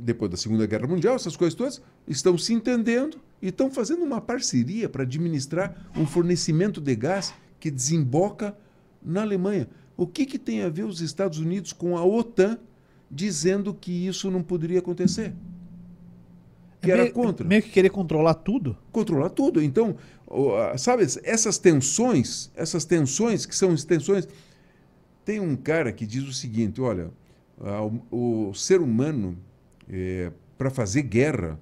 depois 0.00 0.30
da 0.30 0.36
Segunda 0.36 0.66
Guerra 0.66 0.86
Mundial, 0.86 1.16
essas 1.16 1.36
coisas 1.36 1.54
todas, 1.54 1.82
estão 2.06 2.38
se 2.38 2.52
entendendo 2.52 3.18
e 3.40 3.48
estão 3.48 3.70
fazendo 3.70 4.04
uma 4.04 4.20
parceria 4.20 4.88
para 4.88 5.02
administrar 5.02 5.90
um 5.96 6.06
fornecimento 6.06 6.80
de 6.80 6.94
gás 6.94 7.34
que 7.58 7.70
desemboca 7.70 8.56
na 9.02 9.22
Alemanha. 9.22 9.68
O 9.96 10.06
que, 10.06 10.24
que 10.24 10.38
tem 10.38 10.62
a 10.62 10.68
ver 10.68 10.84
os 10.84 11.00
Estados 11.00 11.38
Unidos 11.38 11.72
com 11.72 11.96
a 11.96 12.04
OTAN 12.04 12.58
dizendo 13.12 13.74
que 13.74 14.06
isso 14.06 14.30
não 14.30 14.42
poderia 14.42 14.78
acontecer? 14.78 15.34
Que 16.80 16.90
é 16.90 16.94
era 16.94 17.02
meio, 17.02 17.14
contra. 17.14 17.46
Meio 17.46 17.62
que 17.62 17.70
querer 17.70 17.90
controlar 17.90 18.34
tudo? 18.34 18.76
Controlar 18.90 19.28
tudo. 19.28 19.62
Então, 19.62 19.96
sabe, 20.78 21.04
essas 21.22 21.58
tensões, 21.58 22.50
essas 22.56 22.84
tensões 22.84 23.44
que 23.44 23.54
são 23.54 23.74
tensões. 23.76 24.26
Tem 25.24 25.38
um 25.38 25.54
cara 25.54 25.92
que 25.92 26.06
diz 26.06 26.24
o 26.24 26.32
seguinte: 26.32 26.80
olha, 26.80 27.10
o, 28.10 28.48
o 28.48 28.54
ser 28.54 28.80
humano 28.80 29.38
é, 29.88 30.32
para 30.56 30.70
fazer 30.70 31.02
guerra, 31.02 31.60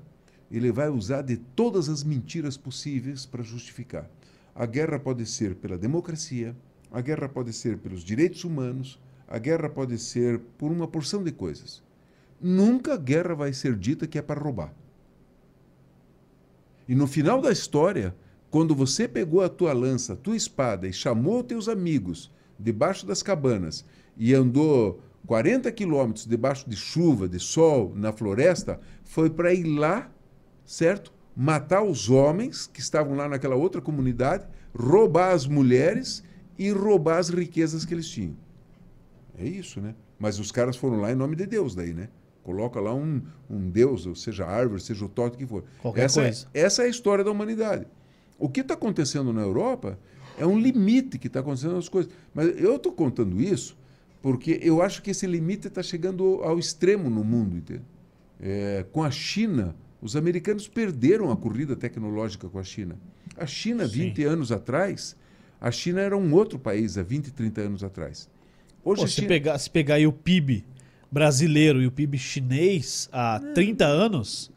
ele 0.51 0.73
vai 0.73 0.89
usar 0.89 1.23
de 1.23 1.37
todas 1.37 1.89
as 1.89 2.03
mentiras 2.03 2.57
possíveis 2.57 3.27
para 3.27 3.43
justificar. 3.43 4.09
A 4.55 4.67
guerra 4.67 4.99
pode 4.99 5.27
ser 5.27 5.55
pela 5.57 5.77
democracia, 5.77 6.57
a 6.91 7.01
guerra 7.01 7.29
pode 7.29 7.53
ser 7.53 7.77
pelos 7.79 8.03
direitos 8.03 8.45
humanos, 8.45 8.99
a 9.31 9.39
guerra 9.39 9.69
pode 9.69 9.97
ser 9.97 10.41
por 10.59 10.73
uma 10.73 10.89
porção 10.89 11.23
de 11.23 11.31
coisas. 11.31 11.81
Nunca 12.41 12.95
a 12.95 12.97
guerra 12.97 13.33
vai 13.33 13.53
ser 13.53 13.77
dita 13.77 14.09
que 14.09 14.19
é 14.19 14.23
para 14.23 14.41
roubar. 14.41 14.75
E 16.89 16.97
no 16.97 17.07
final 17.07 17.41
da 17.41 17.53
história, 17.53 18.13
quando 18.51 18.75
você 18.75 19.07
pegou 19.07 19.41
a 19.41 19.49
tua 19.49 19.73
lança, 19.73 20.15
a 20.15 20.17
tua 20.17 20.37
espada 20.37 20.89
e 20.89 20.93
chamou 20.93 21.45
teus 21.45 21.69
amigos 21.69 22.29
debaixo 22.59 23.07
das 23.07 23.23
cabanas 23.23 23.85
e 24.17 24.35
andou 24.35 25.01
40 25.27 25.71
quilômetros 25.71 26.27
debaixo 26.27 26.69
de 26.69 26.75
chuva, 26.75 27.29
de 27.29 27.39
sol, 27.39 27.93
na 27.95 28.13
floresta, 28.13 28.81
foi 29.05 29.31
para 29.31 29.55
ir 29.55 29.63
lá, 29.63 30.11
certo? 30.67 31.13
Matar 31.37 31.85
os 31.85 32.11
homens 32.11 32.67
que 32.67 32.81
estavam 32.81 33.15
lá 33.15 33.29
naquela 33.29 33.55
outra 33.55 33.81
comunidade, 33.81 34.49
roubar 34.75 35.31
as 35.33 35.47
mulheres 35.47 36.25
e 36.59 36.71
roubar 36.71 37.19
as 37.19 37.29
riquezas 37.29 37.85
que 37.85 37.95
eles 37.95 38.09
tinham. 38.09 38.35
É 39.41 39.49
isso, 39.49 39.81
né? 39.81 39.95
Mas 40.19 40.39
os 40.39 40.53
caras 40.53 40.77
foram 40.77 41.01
lá 41.01 41.11
em 41.11 41.15
nome 41.15 41.35
de 41.35 41.47
Deus 41.47 41.75
daí, 41.75 41.95
né? 41.95 42.09
Coloca 42.43 42.79
lá 42.79 42.95
um, 42.95 43.23
um 43.49 43.71
Deus, 43.71 44.07
ou 44.07 44.15
seja 44.15 44.47
árvore, 44.47 44.81
seja 44.81 45.05
o 45.05 45.09
toque 45.09 45.39
que 45.39 45.47
for. 45.47 45.65
Qualquer 45.81 46.05
essa, 46.05 46.23
coisa. 46.23 46.47
É, 46.53 46.61
essa 46.61 46.83
é 46.83 46.87
a 46.87 46.89
história 46.89 47.25
da 47.25 47.31
humanidade. 47.31 47.87
O 48.39 48.49
que 48.49 48.61
está 48.61 48.75
acontecendo 48.75 49.33
na 49.33 49.41
Europa 49.41 49.99
é 50.39 50.47
um 50.47 50.59
limite 50.59 51.19
que 51.19 51.27
está 51.27 51.41
acontecendo 51.41 51.75
nas 51.75 51.89
coisas. 51.89 52.13
Mas 52.35 52.49
eu 52.61 52.77
estou 52.77 52.93
contando 52.93 53.41
isso 53.41 53.79
porque 54.23 54.59
eu 54.63 54.83
acho 54.83 55.03
que 55.03 55.11
esse 55.11 55.27
limite 55.27 55.69
está 55.69 55.83
chegando 55.83 56.41
ao 56.43 56.59
extremo 56.59 57.09
no 57.09 57.25
mundo. 57.25 57.63
É, 58.39 58.85
com 58.93 59.03
a 59.03 59.11
China, 59.11 59.75
os 60.01 60.17
americanos 60.17 60.69
perderam 60.69 61.31
a 61.31 61.37
corrida 61.37 61.77
tecnológica 61.77 62.49
com 62.49 62.59
a 62.59 62.65
China. 62.65 62.99
A 63.37 63.47
China, 63.47 63.87
Sim. 63.87 64.11
20 64.11 64.25
anos 64.25 64.53
atrás, 64.53 65.17
a 65.61 65.71
China 65.71 66.01
era 66.01 66.17
um 66.17 66.33
outro 66.35 66.59
país 66.59 66.99
há 66.99 67.03
20, 67.03 67.33
30 67.33 67.61
anos 67.61 67.85
atrás. 67.85 68.29
Hoje 68.85 69.03
Pô, 69.03 69.09
se, 69.09 69.15
China... 69.15 69.29
pegar, 69.29 69.59
se 69.59 69.71
pegar 69.71 69.95
aí 69.97 70.07
o 70.07 70.13
PIB 70.13 70.65
brasileiro 71.11 71.83
e 71.83 71.87
o 71.87 71.91
PIB 71.91 72.19
chinês 72.19 73.09
há 73.13 73.41
é. 73.43 73.53
30 73.53 73.85
anos, 73.85 74.51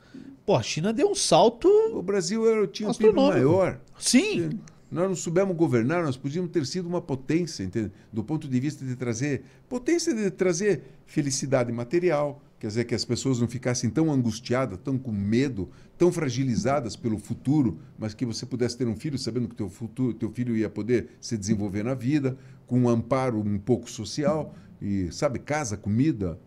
pô, 0.45 0.56
a 0.56 0.64
China 0.64 0.94
deu 0.94 1.10
um 1.10 1.16
salto. 1.16 1.68
O 1.94 2.02
Brasil 2.02 2.50
era, 2.50 2.68
tinha 2.68 2.90
um 2.90 2.94
PIB 2.94 3.14
maior. 3.14 3.80
Sim. 3.98 4.60
Nós 4.91 5.10
não 5.10 5.16
soubemos 5.16 5.56
governar, 5.56 6.04
nós 6.04 6.16
podíamos 6.16 6.52
ter 6.52 6.66
sido 6.68 6.88
uma 6.88 7.02
potência, 7.02 7.64
entende? 7.64 7.91
do 8.12 8.24
ponto 8.24 8.48
de 8.48 8.60
vista 8.60 8.86
de 8.86 8.95
trazer 8.95 9.44
potência 9.68 10.14
de 10.14 10.30
trazer 10.30 10.84
felicidade 11.08 11.72
material, 11.72 12.40
quer 12.64 12.68
dizer 12.68 12.85
que 12.85 12.95
as 12.95 13.03
pessoas 13.03 13.41
não 13.41 13.48
ficassem 13.49 13.90
tão 13.90 14.10
angustiadas, 14.10 14.80
tão 14.81 14.98
com 14.98 15.11
medo, 15.11 15.69
tão 15.98 16.14
fragilizadas 16.14 16.95
pelo 16.95 17.18
futuro, 17.19 17.77
mas 17.99 18.14
que 18.14 18.26
você 18.26 18.45
pudesse 18.45 18.77
ter 18.77 18.88
um 18.88 18.95
filho 18.95 19.18
sabendo 19.18 19.49
que 19.49 19.56
teu 19.56 19.69
futuro, 19.69 20.14
teu 20.14 20.31
filho 20.31 20.56
ia 20.56 20.69
poder 20.69 21.10
se 21.19 21.38
desenvolver 21.38 21.84
na 21.84 21.94
vida, 21.94 22.38
com 22.65 22.80
um 22.80 22.88
amparo 22.88 23.38
um 23.38 23.60
pouco 23.60 23.91
social 23.91 24.56
e 24.81 25.11
sabe 25.11 25.40
casa, 25.40 25.76
comida, 25.76 26.40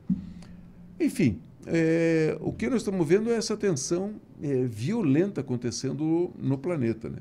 enfim. 0.99 1.39
É, 1.67 2.39
o 2.41 2.51
que 2.51 2.67
nós 2.71 2.81
estamos 2.81 3.07
vendo 3.07 3.31
é 3.31 3.37
essa 3.37 3.55
tensão 3.55 4.15
é, 4.43 4.65
violenta 4.65 5.43
acontecendo 5.43 6.31
no 6.39 6.57
planeta, 6.57 7.11
né? 7.11 7.19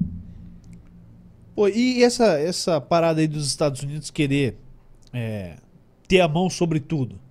Pô, 1.53 1.67
e 1.67 2.01
essa, 2.01 2.39
essa 2.39 2.79
parada 2.79 3.19
aí 3.19 3.27
dos 3.27 3.45
Estados 3.45 3.83
Unidos 3.83 4.09
querer 4.09 4.55
é, 5.11 5.57
ter 6.07 6.21
a 6.21 6.29
mão 6.29 6.49
sobre 6.49 6.79
tudo? 6.79 7.24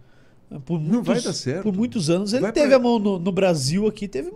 Por 0.61 0.81
Não 0.81 1.03
vai 1.03 1.21
dar 1.21 1.33
certo. 1.33 1.63
Por 1.65 1.75
muitos 1.77 2.11
anos 2.11 2.33
ele 2.33 2.43
Vai 2.43 2.53
teve 2.53 2.69
pra- 2.69 2.77
a 2.77 2.81
mão 2.81 2.99
no, 2.99 3.19
no 3.19 3.33
Brasil 3.33 3.87
aqui, 3.87 4.07
teve 4.09 4.31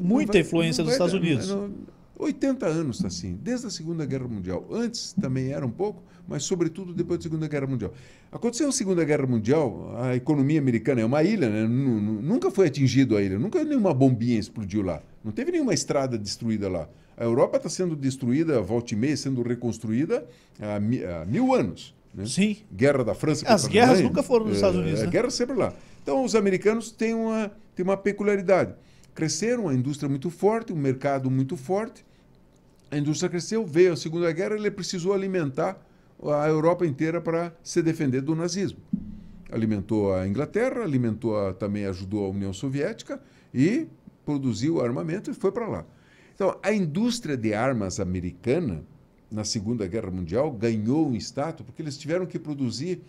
muita 0.00 0.32
vai- 0.32 0.40
influência 0.42 0.82
dos 0.84 0.92
Estados 0.92 1.12
dar- 1.14 1.20
Unidos. 1.20 1.48
não- 1.48 1.70
80 2.16 2.66
anos 2.66 2.96
está 2.96 3.08
assim, 3.08 3.38
desde 3.42 3.66
a 3.66 3.70
Segunda 3.70 4.06
Guerra 4.06 4.28
Mundial. 4.28 4.64
Antes 4.70 5.12
também 5.12 5.52
era 5.52 5.66
um 5.66 5.70
pouco, 5.70 6.02
mas 6.28 6.44
sobretudo 6.44 6.94
depois 6.94 7.18
da 7.18 7.24
Segunda 7.24 7.48
Guerra 7.48 7.66
Mundial. 7.66 7.92
Aconteceu 8.30 8.68
a 8.68 8.72
Segunda 8.72 9.04
Guerra 9.04 9.26
Mundial, 9.26 9.94
a 10.00 10.14
economia 10.14 10.58
americana 10.60 11.00
é 11.00 11.04
uma 11.04 11.22
ilha, 11.24 11.50
né? 11.50 11.64
Nu- 11.66 12.00
nu- 12.00 12.22
nunca 12.22 12.50
foi 12.52 12.68
atingido 12.68 13.16
a 13.16 13.22
ilha, 13.22 13.38
nunca 13.38 13.62
nenhuma 13.64 13.92
bombinha 13.92 14.38
explodiu 14.38 14.82
lá, 14.82 15.02
não 15.24 15.32
teve 15.32 15.50
nenhuma 15.50 15.74
estrada 15.74 16.16
destruída 16.16 16.68
lá. 16.68 16.88
A 17.16 17.24
Europa 17.24 17.56
está 17.58 17.68
sendo 17.68 17.94
destruída, 17.96 18.60
volta 18.62 18.94
e 18.94 18.96
meia, 18.96 19.16
sendo 19.16 19.42
reconstruída 19.42 20.24
há 20.60 20.80
mil 21.26 21.52
anos. 21.54 21.94
Né? 22.14 22.24
Sim. 22.26 22.58
Guerra 22.72 23.02
da 23.04 23.14
França 23.14 23.44
As 23.48 23.66
guerras 23.66 24.00
nunca 24.00 24.22
foram 24.22 24.44
nos 24.46 24.54
É, 24.54 24.56
Estados 24.56 24.78
Unidos, 24.78 25.00
A 25.00 25.04
né? 25.06 25.10
guerra 25.10 25.30
sempre 25.30 25.56
lá. 25.56 25.72
Então, 26.02 26.24
os 26.24 26.34
americanos 26.34 26.90
têm 26.90 27.14
uma, 27.14 27.50
têm 27.74 27.84
uma 27.84 27.96
peculiaridade. 27.96 28.74
Cresceram, 29.14 29.68
a 29.68 29.74
indústria 29.74 30.08
muito 30.08 30.28
forte, 30.30 30.72
um 30.72 30.76
mercado 30.76 31.30
muito 31.30 31.56
forte. 31.56 32.04
A 32.90 32.98
indústria 32.98 33.28
cresceu, 33.28 33.64
veio 33.66 33.92
a 33.92 33.96
Segunda 33.96 34.30
Guerra, 34.32 34.54
ele 34.54 34.70
precisou 34.70 35.12
alimentar 35.14 35.80
a 36.22 36.48
Europa 36.48 36.86
inteira 36.86 37.20
para 37.20 37.52
se 37.62 37.82
defender 37.82 38.20
do 38.20 38.34
nazismo. 38.34 38.78
Alimentou 39.50 40.14
a 40.14 40.26
Inglaterra, 40.26 40.82
alimentou 40.82 41.36
a- 41.38 41.52
também 41.52 41.86
ajudou 41.86 42.26
a 42.26 42.28
União 42.30 42.52
Soviética 42.52 43.20
e 43.52 43.86
produziu 44.24 44.80
armamento 44.80 45.30
e 45.30 45.34
foi 45.34 45.52
para 45.52 45.66
lá. 45.68 45.84
Então, 46.34 46.58
a 46.62 46.72
indústria 46.72 47.36
de 47.36 47.54
armas 47.54 48.00
americana, 48.00 48.82
na 49.34 49.44
Segunda 49.44 49.86
Guerra 49.86 50.10
Mundial, 50.10 50.50
ganhou 50.52 51.08
um 51.08 51.16
status 51.16 51.66
porque 51.66 51.82
eles 51.82 51.98
tiveram 51.98 52.24
que 52.24 52.38
produzir 52.38 53.02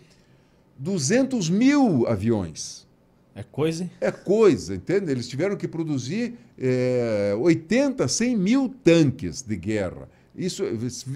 200 0.78 1.48
mil 1.48 2.06
aviões. 2.06 2.86
É 3.34 3.42
coisa, 3.42 3.84
hein? 3.84 3.90
É 4.00 4.10
coisa, 4.10 4.74
entende? 4.74 5.10
Eles 5.10 5.28
tiveram 5.28 5.56
que 5.56 5.68
produzir 5.68 6.34
é, 6.58 7.34
80, 7.38 8.08
100 8.08 8.36
mil 8.36 8.74
tanques 8.82 9.42
de 9.42 9.56
guerra. 9.56 10.08
Isso, 10.34 10.64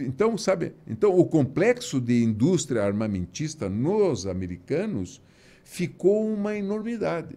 então, 0.01 0.39
sabe? 0.39 0.73
Então, 0.87 1.19
o 1.19 1.24
complexo 1.24 2.01
de 2.01 2.23
indústria 2.23 2.82
armamentista 2.82 3.69
nos 3.69 4.27
americanos 4.27 5.20
ficou 5.65 6.32
uma 6.32 6.57
enormidade, 6.57 7.37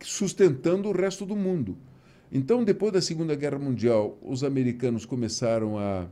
sustentando 0.00 0.88
o 0.88 0.92
resto 0.92 1.26
do 1.26 1.36
mundo. 1.36 1.76
Então, 2.30 2.64
depois 2.64 2.92
da 2.92 3.02
Segunda 3.02 3.34
Guerra 3.34 3.58
Mundial, 3.58 4.18
os 4.22 4.42
americanos 4.42 5.04
começaram 5.04 5.78
a. 5.78 6.06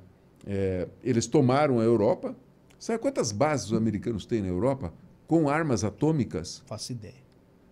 é, 0.46 0.88
eles 1.02 1.26
tomaram 1.26 1.80
a 1.80 1.84
Europa. 1.84 2.34
Sabe 2.78 2.98
quantas 2.98 3.32
bases 3.32 3.66
os 3.70 3.76
americanos 3.76 4.24
têm 4.24 4.42
na 4.42 4.48
Europa? 4.48 4.92
Com 5.26 5.48
armas 5.48 5.84
atômicas? 5.84 6.62
Faço 6.66 6.92
ideia. 6.92 7.14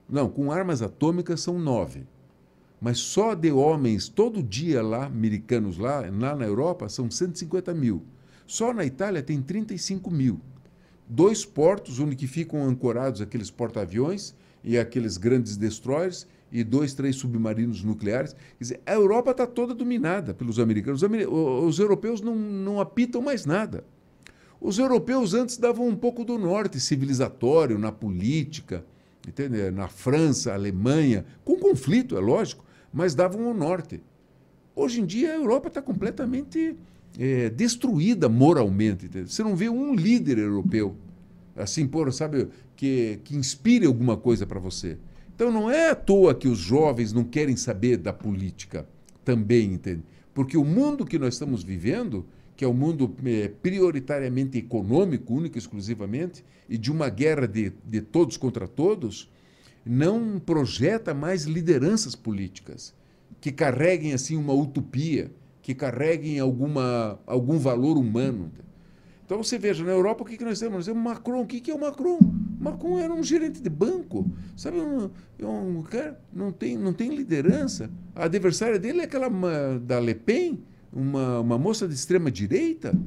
Não, 0.08 0.28
com 0.28 0.52
armas 0.52 0.82
atômicas 0.82 1.40
são 1.40 1.58
nove. 1.58 2.06
Mas 2.80 2.98
só 2.98 3.34
de 3.34 3.50
homens 3.50 4.08
todo 4.08 4.42
dia 4.42 4.82
lá, 4.82 5.06
americanos 5.06 5.78
lá, 5.78 6.00
lá 6.00 6.36
na 6.36 6.46
Europa, 6.46 6.88
são 6.88 7.10
150 7.10 7.74
mil. 7.74 8.02
Só 8.46 8.72
na 8.72 8.84
Itália 8.84 9.22
tem 9.22 9.42
35 9.42 10.10
mil. 10.10 10.40
Dois 11.08 11.44
portos 11.44 11.98
onde 11.98 12.14
que 12.14 12.26
ficam 12.26 12.64
ancorados 12.64 13.20
aqueles 13.20 13.50
porta-aviões 13.50 14.34
e 14.62 14.78
aqueles 14.78 15.16
grandes 15.16 15.56
destroyers 15.56 16.26
e 16.50 16.64
dois, 16.64 16.94
três 16.94 17.16
submarinos 17.16 17.82
nucleares. 17.84 18.32
Quer 18.32 18.64
dizer, 18.64 18.80
a 18.86 18.92
Europa 18.94 19.30
está 19.32 19.46
toda 19.46 19.74
dominada 19.74 20.32
pelos 20.34 20.58
americanos. 20.58 21.02
Os, 21.02 21.10
o- 21.26 21.66
os 21.66 21.78
europeus 21.78 22.20
não, 22.20 22.34
não 22.34 22.80
apitam 22.80 23.20
mais 23.22 23.44
nada. 23.44 23.84
Os 24.60 24.78
europeus 24.78 25.34
antes 25.34 25.56
davam 25.56 25.86
um 25.86 25.94
pouco 25.96 26.24
do 26.24 26.36
norte 26.38 26.80
civilizatório 26.80 27.78
na 27.78 27.92
política, 27.92 28.84
entende? 29.26 29.70
na 29.70 29.88
França, 29.88 30.52
Alemanha, 30.52 31.24
com 31.44 31.56
conflito, 31.56 32.16
é 32.16 32.20
lógico, 32.20 32.64
mas 32.92 33.14
davam 33.14 33.48
o 33.50 33.54
norte. 33.54 34.00
Hoje 34.74 35.00
em 35.00 35.06
dia 35.06 35.32
a 35.32 35.36
Europa 35.36 35.68
está 35.68 35.80
completamente 35.82 36.74
eh, 37.18 37.50
destruída 37.50 38.28
moralmente. 38.28 39.08
Você 39.26 39.42
não 39.42 39.54
vê 39.54 39.68
um 39.68 39.94
líder 39.94 40.38
europeu 40.38 40.96
assim, 41.54 41.86
por, 41.86 42.12
sabe, 42.12 42.48
que, 42.76 43.18
que 43.24 43.36
inspire 43.36 43.86
alguma 43.86 44.16
coisa 44.16 44.46
para 44.46 44.60
você. 44.60 44.96
Então 45.38 45.52
não 45.52 45.70
é 45.70 45.90
à 45.90 45.94
toa 45.94 46.34
que 46.34 46.48
os 46.48 46.58
jovens 46.58 47.12
não 47.12 47.22
querem 47.22 47.54
saber 47.54 47.96
da 47.96 48.12
política 48.12 48.88
também, 49.24 49.74
entende? 49.74 50.02
Porque 50.34 50.58
o 50.58 50.64
mundo 50.64 51.06
que 51.06 51.16
nós 51.16 51.34
estamos 51.34 51.62
vivendo, 51.62 52.26
que 52.56 52.64
é 52.64 52.68
um 52.68 52.74
mundo 52.74 53.14
eh, 53.24 53.48
prioritariamente 53.62 54.58
econômico, 54.58 55.32
único 55.32 55.56
e 55.56 55.60
exclusivamente, 55.60 56.44
e 56.68 56.76
de 56.76 56.90
uma 56.90 57.08
guerra 57.08 57.46
de, 57.46 57.72
de 57.86 58.00
todos 58.00 58.36
contra 58.36 58.66
todos, 58.66 59.30
não 59.86 60.40
projeta 60.40 61.14
mais 61.14 61.44
lideranças 61.44 62.16
políticas 62.16 62.92
que 63.40 63.52
carreguem 63.52 64.14
assim 64.14 64.36
uma 64.36 64.52
utopia, 64.52 65.30
que 65.62 65.72
carreguem 65.72 66.40
alguma, 66.40 67.16
algum 67.24 67.60
valor 67.60 67.96
humano. 67.96 68.50
Então 69.28 69.42
você 69.42 69.58
veja, 69.58 69.84
na 69.84 69.90
Europa 69.90 70.22
o 70.22 70.26
que, 70.26 70.38
que 70.38 70.44
nós 70.44 70.58
temos? 70.58 70.76
Nós 70.76 70.86
temos 70.86 71.02
Macron. 71.02 71.42
O 71.42 71.46
que, 71.46 71.60
que 71.60 71.70
é 71.70 71.74
o 71.74 71.78
Macron? 71.78 72.18
Macron 72.58 72.98
era 72.98 73.12
um 73.12 73.22
gerente 73.22 73.60
de 73.60 73.68
banco. 73.68 74.26
Sabe, 74.56 74.78
um, 74.80 75.10
é 75.38 75.44
um 75.46 75.82
cara 75.82 76.18
não 76.32 76.50
tem, 76.50 76.78
não 76.78 76.94
tem 76.94 77.14
liderança. 77.14 77.90
A 78.16 78.24
adversária 78.24 78.78
dele 78.78 79.00
é 79.00 79.04
aquela 79.04 79.28
da 79.80 80.00
Le 80.00 80.14
Pen, 80.14 80.58
uma, 80.90 81.40
uma 81.40 81.58
moça 81.58 81.86
de 81.86 81.92
extrema 81.92 82.30
direita, 82.30 82.98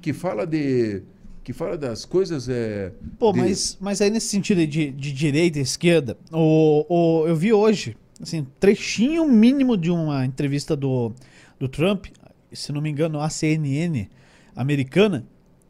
que 0.00 0.14
fala 0.14 0.46
de. 0.46 1.02
que 1.44 1.52
fala 1.52 1.76
das 1.76 2.06
coisas. 2.06 2.48
É, 2.48 2.90
Pô, 3.18 3.30
de- 3.30 3.40
mas, 3.40 3.76
mas 3.78 4.00
aí 4.00 4.08
nesse 4.08 4.28
sentido 4.28 4.66
de, 4.66 4.90
de 4.90 5.12
direita 5.12 5.58
e 5.58 5.62
esquerda, 5.62 6.16
o, 6.32 6.86
o, 6.88 7.28
eu 7.28 7.36
vi 7.36 7.52
hoje, 7.52 7.98
assim, 8.18 8.46
trechinho 8.58 9.28
mínimo 9.28 9.76
de 9.76 9.90
uma 9.90 10.24
entrevista 10.24 10.74
do, 10.74 11.12
do 11.60 11.68
Trump, 11.68 12.06
se 12.50 12.72
não 12.72 12.80
me 12.80 12.88
engano, 12.88 13.20
a 13.20 13.28
CNN 13.28 14.08
americana, 14.56 15.26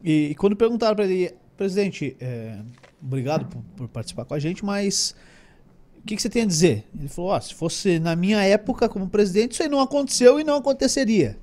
e, 0.06 0.28
e 0.30 0.34
quando 0.34 0.54
perguntaram 0.56 0.94
para 0.96 1.04
ele, 1.04 1.34
presidente, 1.56 2.16
é, 2.20 2.58
obrigado 3.02 3.46
por, 3.46 3.62
por 3.76 3.88
participar 3.88 4.24
com 4.24 4.34
a 4.34 4.38
gente, 4.38 4.64
mas 4.64 5.14
o 5.98 6.02
que, 6.06 6.14
que 6.16 6.22
você 6.22 6.28
tem 6.28 6.42
a 6.42 6.46
dizer? 6.46 6.84
Ele 6.98 7.08
falou, 7.08 7.32
ó, 7.32 7.40
se 7.40 7.52
fosse 7.54 7.98
na 7.98 8.14
minha 8.14 8.40
época 8.42 8.88
como 8.88 9.08
presidente, 9.08 9.52
isso 9.52 9.62
aí 9.62 9.68
não 9.68 9.80
aconteceu 9.80 10.38
e 10.38 10.44
não 10.44 10.54
aconteceria. 10.56 11.36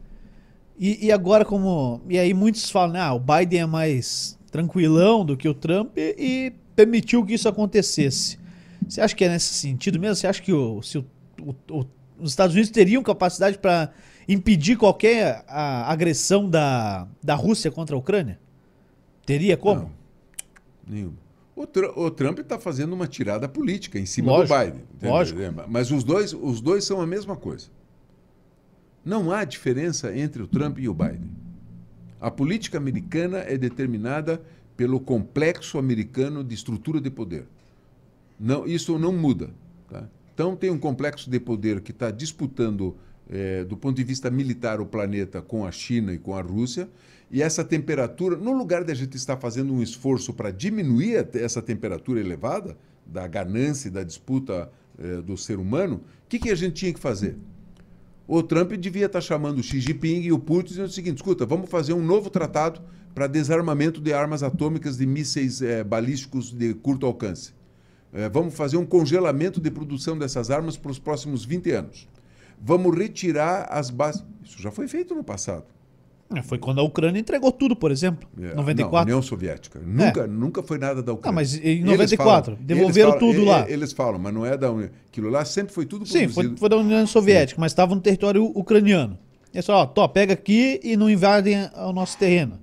E, 0.79 1.05
e 1.07 1.11
agora 1.11 1.43
como... 1.45 2.01
E 2.09 2.17
aí 2.17 2.33
muitos 2.33 2.69
falam, 2.69 2.99
ah, 3.01 3.13
o 3.13 3.19
Biden 3.19 3.59
é 3.61 3.65
mais 3.65 4.39
tranquilão 4.49 5.25
do 5.25 5.35
que 5.35 5.47
o 5.49 5.53
Trump 5.53 5.97
e, 5.97 6.15
e 6.17 6.53
permitiu 6.75 7.25
que 7.25 7.33
isso 7.33 7.49
acontecesse. 7.49 8.39
Você 8.87 9.01
acha 9.01 9.15
que 9.15 9.23
é 9.25 9.29
nesse 9.29 9.53
sentido 9.53 9.99
mesmo? 9.99 10.15
Você 10.15 10.27
acha 10.27 10.41
que 10.41 10.53
o, 10.53 10.81
se 10.81 10.97
o- 10.97 11.05
o- 11.69 11.85
os 12.19 12.31
Estados 12.31 12.55
Unidos 12.55 12.71
teriam 12.71 13.03
capacidade 13.03 13.57
para 13.57 13.91
impedir 14.27 14.77
qualquer 14.77 15.43
a, 15.47 15.91
agressão 15.91 16.49
da, 16.49 17.07
da 17.21 17.35
Rússia 17.35 17.69
contra 17.69 17.95
a 17.95 17.99
Ucrânia? 17.99 18.39
Teria 19.25 19.55
como? 19.57 19.81
Não, 19.81 19.91
nenhuma. 20.87 21.23
O, 21.55 21.67
Tru- 21.67 21.93
o 21.95 22.09
Trump 22.11 22.39
está 22.39 22.57
fazendo 22.59 22.93
uma 22.93 23.07
tirada 23.07 23.47
política 23.47 23.99
em 23.99 24.05
cima 24.05 24.31
Lógico, 24.31 24.53
do 24.57 24.65
Biden. 24.65 24.81
entendeu? 24.95 25.11
lógico. 25.15 25.39
Mas 25.69 25.91
os 25.91 26.03
dois, 26.03 26.33
os 26.33 26.59
dois 26.59 26.83
são 26.83 26.99
a 26.99 27.05
mesma 27.07 27.35
coisa. 27.35 27.67
Não 29.05 29.31
há 29.31 29.43
diferença 29.43 30.15
entre 30.17 30.41
o 30.41 30.47
Trump 30.47 30.79
e 30.79 30.87
o 30.89 30.93
Biden. 30.93 31.29
A 32.19 32.31
política 32.31 32.77
americana 32.77 33.39
é 33.39 33.57
determinada 33.57 34.41
pelo 34.77 34.99
complexo 34.99 35.77
americano 35.77 36.43
de 36.43 36.55
estrutura 36.55 36.99
de 36.99 37.09
poder. 37.11 37.45
Não, 38.39 38.65
isso 38.65 38.97
não 38.97 39.11
muda. 39.13 39.49
tá? 39.89 40.07
Então, 40.33 40.55
tem 40.55 40.71
um 40.71 40.79
complexo 40.79 41.29
de 41.29 41.39
poder 41.39 41.81
que 41.81 41.91
está 41.91 42.09
disputando, 42.09 42.95
eh, 43.29 43.63
do 43.65 43.77
ponto 43.77 43.95
de 43.95 44.03
vista 44.03 44.31
militar, 44.31 44.81
o 44.81 44.85
planeta 44.85 45.41
com 45.41 45.65
a 45.65 45.71
China 45.71 46.13
e 46.13 46.17
com 46.17 46.35
a 46.35 46.41
Rússia. 46.41 46.89
E 47.33 47.41
essa 47.41 47.63
temperatura, 47.63 48.37
no 48.37 48.53
lugar 48.53 48.83
de 48.83 48.91
a 48.91 48.95
gente 48.95 49.17
estar 49.17 49.37
fazendo 49.37 49.73
um 49.73 49.81
esforço 49.81 50.31
para 50.35 50.51
diminuir 50.51 51.27
essa 51.33 51.63
temperatura 51.63 52.19
elevada, 52.19 52.77
da 53.07 53.25
ganância 53.25 53.87
e 53.87 53.91
da 53.91 54.03
disputa 54.03 54.71
eh, 54.99 55.19
do 55.19 55.35
ser 55.35 55.57
humano, 55.57 55.95
o 55.95 56.29
que, 56.29 56.37
que 56.37 56.51
a 56.51 56.55
gente 56.55 56.75
tinha 56.75 56.93
que 56.93 56.99
fazer? 56.99 57.35
O 58.27 58.43
Trump 58.43 58.73
devia 58.73 59.07
estar 59.07 59.19
chamando 59.19 59.57
o 59.57 59.63
Xi 59.63 59.79
Jinping 59.79 60.21
e 60.21 60.31
o 60.31 60.37
Putin 60.37 60.69
dizendo 60.69 60.85
o 60.85 60.91
seguinte: 60.91 61.15
escuta, 61.15 61.43
vamos 61.43 61.71
fazer 61.71 61.93
um 61.93 62.03
novo 62.03 62.29
tratado 62.29 62.79
para 63.15 63.25
desarmamento 63.25 63.99
de 63.99 64.13
armas 64.13 64.43
atômicas 64.43 64.95
de 64.95 65.07
mísseis 65.07 65.59
eh, 65.59 65.83
balísticos 65.83 66.51
de 66.51 66.75
curto 66.75 67.07
alcance. 67.07 67.51
Eh, 68.13 68.29
vamos 68.29 68.53
fazer 68.53 68.77
um 68.77 68.85
congelamento 68.85 69.59
de 69.59 69.71
produção 69.71 70.15
dessas 70.15 70.51
armas 70.51 70.77
para 70.77 70.91
os 70.91 70.99
próximos 70.99 71.43
20 71.43 71.71
anos. 71.71 72.07
Vamos 72.61 72.95
retirar 72.95 73.67
as 73.71 73.89
bases. 73.89 74.23
Isso 74.43 74.61
já 74.61 74.69
foi 74.69 74.87
feito 74.87 75.15
no 75.15 75.23
passado. 75.23 75.65
É, 76.35 76.41
Foi 76.41 76.57
quando 76.57 76.79
a 76.79 76.83
Ucrânia 76.83 77.19
entregou 77.19 77.51
tudo, 77.51 77.75
por 77.75 77.91
exemplo. 77.91 78.27
É, 78.41 78.53
94. 78.55 78.91
Não, 79.09 79.17
União 79.17 79.21
Soviética. 79.21 79.79
Nunca, 79.85 80.27
nunca 80.27 80.63
foi 80.63 80.77
nada 80.77 81.01
da 81.03 81.13
Ucrânia. 81.13 81.29
Ah, 81.29 81.33
mas 81.33 81.55
em 81.55 81.59
Eles 81.81 81.85
94, 81.85 82.55
devolveram 82.59 83.09
eles 83.11 83.19
falam- 83.19 83.33
tudo 83.33 83.43
e- 83.43 83.49
lá. 83.49 83.69
e- 83.69 83.73
Eles 83.73 83.91
falam, 83.93 84.19
mas 84.19 84.33
não 84.33 84.45
é 84.45 84.57
da 84.57 84.71
União. 84.71 84.89
Aquilo 85.09 85.29
lá 85.29 85.45
sempre 85.45 85.73
foi 85.73 85.85
tudo 85.85 86.05
Sim, 86.05 86.21
produzido. 86.29 86.49
foi, 86.49 86.57
foi 86.57 86.69
da 86.69 86.77
União 86.77 87.05
Soviética, 87.07 87.59
mas 87.59 87.71
estava 87.71 87.93
no 87.95 88.01
território 88.01 88.43
ucraniano. 88.55 89.17
É 89.53 89.61
só, 89.61 89.91
ó, 89.95 90.07
pega 90.07 90.33
aqui 90.33 90.79
e 90.83 90.97
não 90.97 91.09
invadem 91.09 91.57
o 91.75 91.93
nosso 91.93 92.17
terreno. 92.17 92.57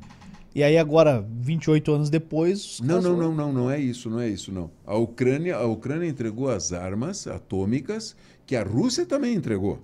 E 0.52 0.64
aí 0.64 0.76
agora, 0.76 1.24
28 1.40 1.92
anos 1.92 2.10
depois... 2.10 2.80
Não, 2.82 2.96
não, 2.96 3.02
falam, 3.02 3.16
não, 3.18 3.34
não, 3.34 3.52
não 3.52 3.70
é 3.70 3.78
isso, 3.78 4.10
não 4.10 4.18
é 4.18 4.28
isso, 4.28 4.50
não. 4.50 4.68
A 4.84 4.96
Ucrânia, 4.96 5.54
a 5.54 5.64
Ucrânia 5.64 6.08
entregou 6.08 6.48
as 6.50 6.72
armas 6.72 7.28
atômicas 7.28 8.16
que 8.44 8.56
a 8.56 8.64
Rússia 8.64 9.06
também 9.06 9.34
entregou. 9.36 9.78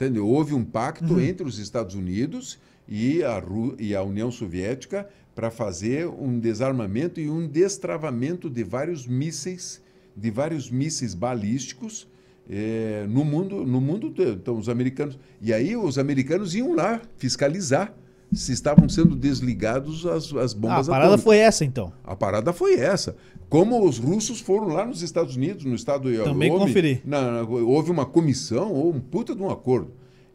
Entendeu? 0.00 0.26
Houve 0.26 0.54
um 0.54 0.64
pacto 0.64 1.20
entre 1.20 1.46
os 1.46 1.58
Estados 1.58 1.94
Unidos 1.94 2.58
e 2.88 3.22
a, 3.22 3.38
Ru- 3.38 3.76
e 3.78 3.94
a 3.94 4.02
União 4.02 4.30
Soviética 4.30 5.06
para 5.34 5.50
fazer 5.50 6.06
um 6.08 6.38
desarmamento 6.38 7.20
e 7.20 7.28
um 7.28 7.46
destravamento 7.46 8.48
de 8.48 8.64
vários 8.64 9.06
mísseis, 9.06 9.82
de 10.16 10.30
vários 10.30 10.70
mísseis 10.70 11.12
balísticos 11.14 12.08
eh, 12.48 13.04
no 13.10 13.26
mundo, 13.26 13.66
no 13.66 13.78
mundo. 13.78 14.10
Então 14.18 14.56
os 14.56 14.70
americanos 14.70 15.18
e 15.42 15.52
aí 15.52 15.76
os 15.76 15.98
americanos 15.98 16.54
iam 16.54 16.74
lá 16.74 17.02
fiscalizar 17.18 17.94
se 18.32 18.52
estavam 18.52 18.88
sendo 18.88 19.16
desligados 19.16 20.06
as, 20.06 20.32
as 20.34 20.54
Ah, 20.54 20.56
bombas 20.58 20.88
a 20.88 20.92
parada 20.92 21.06
atômicas. 21.14 21.24
foi 21.24 21.38
essa, 21.38 21.64
então. 21.64 21.92
A 22.04 22.14
parada 22.14 22.52
foi 22.52 22.74
essa. 22.74 23.16
Como 23.48 23.84
os 23.84 23.98
russos 23.98 24.40
foram 24.40 24.68
lá 24.68 24.86
nos 24.86 25.02
Estados 25.02 25.34
Unidos, 25.36 25.64
no 25.64 25.74
estado 25.74 26.10
de 26.10 26.18
Também 26.22 26.50
houve, 26.52 26.66
conferi. 26.66 27.02
na- 27.04 27.42
houve 27.42 27.90
uma 27.90 28.06
comissão 28.06 28.72
ou 28.72 28.94
um 28.94 29.00
puta 29.00 29.34
de 29.34 29.42
um 29.42 29.50
acordo. 29.50 29.90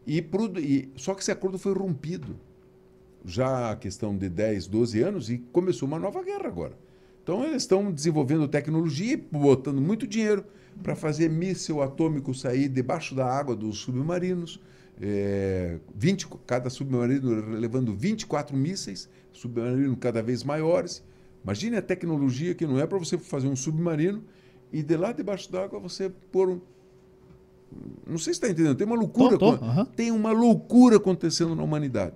E, 0.05 0.21
pro- 0.21 0.59
e- 0.59 0.89
só 0.95 1.13
que 1.13 1.21
esse 1.21 1.31
acordo 1.31 1.57
foi 1.57 1.73
rompido. 1.73 2.35
Já 3.25 3.71
a 3.71 3.75
questão 3.75 4.15
de 4.15 4.29
10, 4.29 4.67
12 4.67 5.01
anos 5.01 5.29
e 5.29 5.37
começou 5.51 5.87
uma 5.87 5.97
nova 5.97 6.21
guerra 6.23 6.47
agora. 6.47 6.73
Então 7.23 7.43
eles 7.43 7.63
estão 7.63 7.91
desenvolvendo 7.91 8.47
tecnologia 8.47 9.13
e 9.13 9.17
botando 9.17 9.81
muito 9.81 10.05
dinheiro 10.05 10.43
para 10.83 10.95
fazer 10.95 11.27
míssil 11.29 11.81
atômico 11.81 12.33
sair 12.35 12.67
debaixo 12.67 13.15
da 13.15 13.25
água 13.25 13.55
dos 13.55 13.79
submarinos. 13.79 14.59
É, 15.01 15.77
20, 15.93 16.27
cada 16.47 16.69
submarino 16.69 17.49
levando 17.57 17.93
24 17.93 18.55
mísseis, 18.55 19.09
submarino 19.33 19.95
cada 19.97 20.21
vez 20.23 20.43
maiores. 20.43 21.03
Imagine 21.43 21.77
a 21.77 21.81
tecnologia 21.81 22.55
que 22.55 22.65
não 22.65 22.79
é 22.79 22.87
para 22.87 22.97
você 22.97 23.17
fazer 23.17 23.47
um 23.47 23.55
submarino 23.55 24.23
e 24.71 24.81
de 24.81 24.95
lá 24.97 25.11
debaixo 25.11 25.51
d'água 25.51 25.79
você 25.79 26.09
pôr 26.31 26.49
um. 26.49 26.61
Não 28.07 28.17
sei 28.17 28.33
se 28.33 28.37
está 28.39 28.49
entendendo, 28.49 28.75
tem 28.77 28.87
uma 28.87 28.95
loucura. 28.95 29.37
Tô, 29.37 29.57
tô, 29.57 29.63
aham. 29.65 29.85
Tem 29.85 30.11
uma 30.11 30.31
loucura 30.31 30.95
acontecendo 30.97 31.55
na 31.55 31.63
humanidade. 31.63 32.15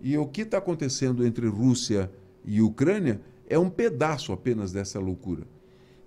E 0.00 0.16
o 0.16 0.26
que 0.26 0.42
está 0.42 0.58
acontecendo 0.58 1.26
entre 1.26 1.46
Rússia 1.46 2.10
e 2.44 2.60
Ucrânia 2.62 3.20
é 3.48 3.58
um 3.58 3.68
pedaço 3.68 4.32
apenas 4.32 4.72
dessa 4.72 4.98
loucura. 4.98 5.42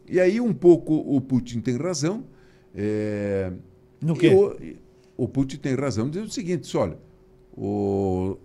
E 0.10 0.20
aí, 0.20 0.40
um 0.42 0.54
pouco, 0.54 0.94
o 0.96 1.20
Putin 1.22 1.62
tem 1.62 1.78
razão. 1.78 2.24
é, 2.74 3.52
No 4.02 4.16
quê? 4.16 4.28
eu- 4.28 4.58
o 5.18 5.28
Putin 5.28 5.58
tem 5.58 5.76
razão 5.76 6.10
dizendo 6.10 6.28
o 6.28 6.32
seguinte: 6.32 6.78
olha, 6.78 6.98
o- 7.56 8.38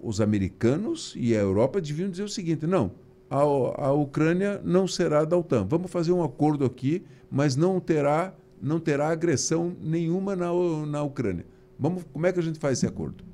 os 0.00 0.20
americanos 0.20 1.14
e 1.16 1.34
a 1.34 1.38
Europa 1.40 1.80
deviam 1.80 2.08
dizer 2.10 2.22
o 2.22 2.28
seguinte: 2.28 2.66
não, 2.66 2.92
a, 3.28 3.38
a 3.40 3.92
Ucrânia 3.92 4.60
não 4.64 4.86
será 4.86 5.24
da 5.24 5.36
OTAN. 5.36 5.66
Vamos 5.68 5.90
fazer 5.90 6.12
um 6.12 6.22
acordo 6.22 6.64
aqui, 6.64 7.02
mas 7.30 7.56
não 7.56 7.80
terá, 7.80 8.34
não 8.60 8.78
terá 8.80 9.08
agressão 9.08 9.74
nenhuma 9.80 10.34
na, 10.36 10.48
na 10.86 11.02
Ucrânia. 11.02 11.44
Vamos, 11.78 12.04
como 12.12 12.26
é 12.26 12.32
que 12.32 12.38
a 12.38 12.42
gente 12.42 12.58
faz 12.58 12.78
esse 12.78 12.86
acordo? 12.86 13.24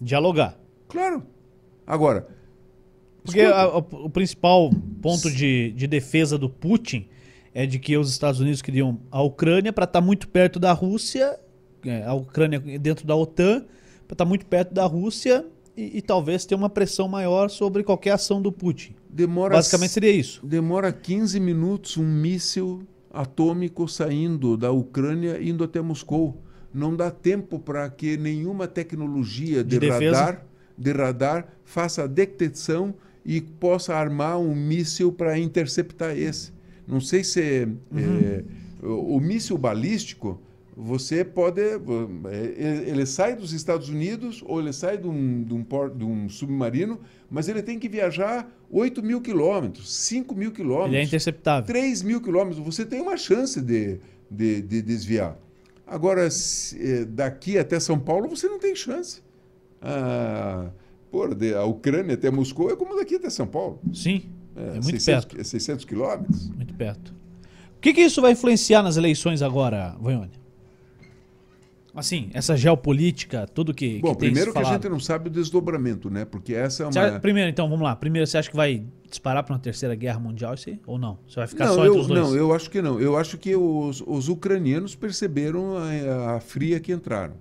Dialogar. 0.00 0.58
Claro. 0.88 1.22
Agora, 1.86 2.26
Porque 3.22 3.40
a- 3.40 3.62
a- 3.64 3.76
o 3.78 4.08
principal 4.10 4.70
ponto 5.02 5.30
de, 5.30 5.72
de 5.72 5.86
defesa 5.86 6.38
do 6.38 6.48
Putin 6.48 7.06
é 7.52 7.66
de 7.66 7.78
que 7.78 7.96
os 7.96 8.10
Estados 8.10 8.40
Unidos 8.40 8.62
queriam 8.62 8.98
a 9.10 9.22
Ucrânia 9.22 9.72
para 9.72 9.84
estar 9.84 10.00
muito 10.00 10.28
perto 10.28 10.58
da 10.58 10.72
Rússia, 10.72 11.38
a 12.06 12.14
Ucrânia 12.14 12.60
dentro 12.78 13.06
da 13.06 13.14
OTAN, 13.14 13.64
para 14.06 14.14
estar 14.14 14.24
muito 14.24 14.46
perto 14.46 14.74
da 14.74 14.84
Rússia 14.84 15.46
e, 15.76 15.98
e 15.98 16.02
talvez 16.02 16.44
ter 16.44 16.54
uma 16.54 16.68
pressão 16.68 17.08
maior 17.08 17.48
sobre 17.48 17.82
qualquer 17.82 18.12
ação 18.12 18.42
do 18.42 18.52
Putin. 18.52 18.94
demora 19.08 19.54
Basicamente 19.54 19.92
seria 19.92 20.10
isso. 20.10 20.44
Demora 20.44 20.92
15 20.92 21.38
minutos 21.40 21.96
um 21.96 22.04
míssil 22.04 22.82
atômico 23.12 23.88
saindo 23.88 24.56
da 24.56 24.70
Ucrânia 24.70 25.42
indo 25.42 25.64
até 25.64 25.80
Moscou. 25.80 26.40
Não 26.72 26.94
dá 26.94 27.10
tempo 27.10 27.58
para 27.58 27.88
que 27.90 28.16
nenhuma 28.16 28.68
tecnologia 28.68 29.64
de, 29.64 29.78
De 29.78 29.88
radar, 29.88 30.46
de 30.78 30.92
radar 30.92 31.48
faça 31.64 32.04
a 32.04 32.06
detecção 32.06 32.94
e 33.24 33.40
possa 33.40 33.94
armar 33.94 34.38
um 34.38 34.54
míssil 34.54 35.12
para 35.12 35.38
interceptar 35.38 36.16
esse. 36.16 36.52
Não 36.86 37.00
sei 37.00 37.24
se 37.24 37.68
é, 37.96 38.44
o, 38.82 39.16
o 39.16 39.20
míssil 39.20 39.58
balístico 39.58 40.40
você 40.76 41.24
pode 41.24 41.60
é, 41.60 41.78
ele, 42.88 43.04
sai 43.06 43.34
dos 43.36 43.52
Estados 43.52 43.88
Unidos 43.88 44.42
ou 44.46 44.60
ele 44.60 44.72
sai 44.72 44.96
de 44.98 45.06
um, 45.06 45.42
de 45.42 45.52
um, 45.54 45.62
por- 45.64 45.90
de 45.90 46.04
um 46.04 46.28
submarino, 46.28 47.00
mas 47.30 47.48
ele 47.48 47.62
tem 47.62 47.78
que 47.78 47.88
viajar 47.88 48.50
8 48.70 49.02
mil 49.02 49.20
quilômetros, 49.20 49.92
5 49.94 50.34
mil 50.34 50.42
Ele 50.44 50.52
é 50.52 50.56
quilômetros, 50.56 51.06
interceptável. 51.08 51.66
3 51.66 52.02
mil 52.02 52.20
quilômetros. 52.20 52.58
Você 52.64 52.84
tem 52.84 53.00
uma 53.00 53.16
chance 53.16 53.60
de, 53.60 53.98
de, 54.30 54.62
de 54.62 54.80
desviar. 54.82 55.36
Agora, 55.86 56.30
se, 56.30 56.78
eh, 56.80 57.04
daqui 57.04 57.58
até 57.58 57.80
São 57.80 57.98
Paulo, 57.98 58.28
você 58.28 58.48
não 58.48 58.58
tem 58.60 58.74
chance. 58.76 59.20
Ah, 59.82 60.70
de- 61.34 61.54
a 61.54 61.64
Ucrânia 61.64 62.14
até 62.14 62.30
Moscou 62.30 62.70
é 62.70 62.76
como 62.76 62.94
daqui 62.96 63.16
até 63.16 63.28
São 63.28 63.46
Paulo. 63.46 63.80
Sim, 63.92 64.22
é, 64.56 64.72
muito 64.74 64.84
600, 64.90 65.24
perto. 65.24 65.40
é 65.40 65.44
600 65.44 65.84
quilômetros. 65.84 66.48
Muito 66.50 66.74
perto. 66.74 67.12
O 67.76 67.80
que, 67.80 67.92
que 67.94 68.02
isso 68.02 68.20
vai 68.22 68.32
influenciar 68.32 68.82
nas 68.82 68.96
eleições 68.96 69.42
agora, 69.42 69.96
Vanhone? 70.00 70.30
Assim, 71.94 72.30
essa 72.32 72.56
geopolítica, 72.56 73.46
tudo 73.52 73.74
que, 73.74 73.98
Bom, 74.00 74.12
que 74.12 74.18
primeiro 74.20 74.52
que 74.52 74.58
a 74.58 74.62
falado. 74.62 74.80
gente 74.82 74.90
não 74.90 75.00
sabe 75.00 75.28
o 75.28 75.30
desdobramento, 75.30 76.08
né? 76.08 76.24
Porque 76.24 76.54
essa 76.54 76.84
é 76.84 76.86
uma... 76.86 76.90
acha- 76.90 77.18
primeiro, 77.20 77.50
então, 77.50 77.68
vamos 77.68 77.82
lá. 77.84 77.96
Primeiro, 77.96 78.26
você 78.26 78.38
acha 78.38 78.48
que 78.48 78.56
vai 78.56 78.84
disparar 79.08 79.42
para 79.42 79.54
uma 79.54 79.58
terceira 79.58 79.94
guerra 79.96 80.20
mundial 80.20 80.54
isso? 80.54 80.70
Ou 80.86 80.98
não? 80.98 81.18
Você 81.26 81.36
vai 81.36 81.46
ficar 81.48 81.66
não, 81.66 81.74
só 81.74 81.84
eu, 81.84 81.88
entre 81.92 82.00
os 82.02 82.06
dois? 82.06 82.20
não, 82.20 82.36
eu 82.36 82.54
acho 82.54 82.70
que 82.70 82.80
não. 82.80 83.00
Eu 83.00 83.16
acho 83.16 83.36
que 83.38 83.56
os, 83.56 84.02
os 84.06 84.28
ucranianos 84.28 84.94
perceberam 84.94 85.76
a, 85.76 86.36
a 86.36 86.40
fria 86.40 86.78
que 86.78 86.92
entraram. 86.92 87.34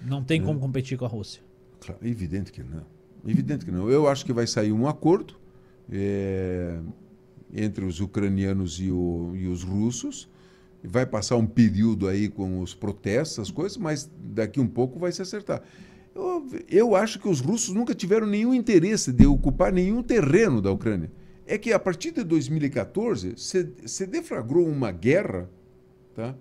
Não 0.00 0.22
tem 0.22 0.40
como 0.40 0.60
competir 0.60 0.96
com 0.96 1.04
a 1.04 1.08
Rússia. 1.08 1.42
Claro, 1.80 2.00
evidente 2.06 2.52
que 2.52 2.62
não. 2.62 2.84
Evidente 3.26 3.64
que 3.64 3.72
não. 3.72 3.90
Eu 3.90 4.06
acho 4.06 4.24
que 4.24 4.32
vai 4.32 4.46
sair 4.46 4.70
um 4.70 4.86
acordo 4.86 5.34
é, 5.90 6.78
entre 7.52 7.84
os 7.84 8.00
ucranianos 8.00 8.78
e, 8.80 8.90
o- 8.90 9.32
e 9.34 9.46
os 9.48 9.62
russos. 9.64 10.28
Vai 10.88 11.04
passar 11.06 11.36
um 11.36 11.46
período 11.46 12.08
aí 12.08 12.28
com 12.28 12.60
os 12.60 12.74
protestos, 12.74 13.38
as 13.38 13.50
coisas, 13.50 13.76
mas 13.76 14.10
daqui 14.34 14.60
um 14.60 14.66
pouco 14.66 14.98
vai 14.98 15.12
se 15.12 15.20
acertar. 15.22 15.62
Eu, 16.14 16.46
eu 16.70 16.96
acho 16.96 17.18
que 17.18 17.28
os 17.28 17.40
russos 17.40 17.74
nunca 17.74 17.94
tiveram 17.94 18.26
nenhum 18.26 18.54
interesse 18.54 19.12
de 19.12 19.26
ocupar 19.26 19.72
nenhum 19.72 20.02
terreno 20.02 20.62
da 20.62 20.70
Ucrânia. 20.70 21.10
É 21.46 21.58
que 21.58 21.72
a 21.72 21.78
partir 21.78 22.10
de 22.12 22.24
2014 22.24 23.34
se, 23.36 23.68
se 23.84 24.06
deflagrou 24.06 24.66
uma 24.66 24.90
guerra 24.90 25.48
tá? 26.14 26.34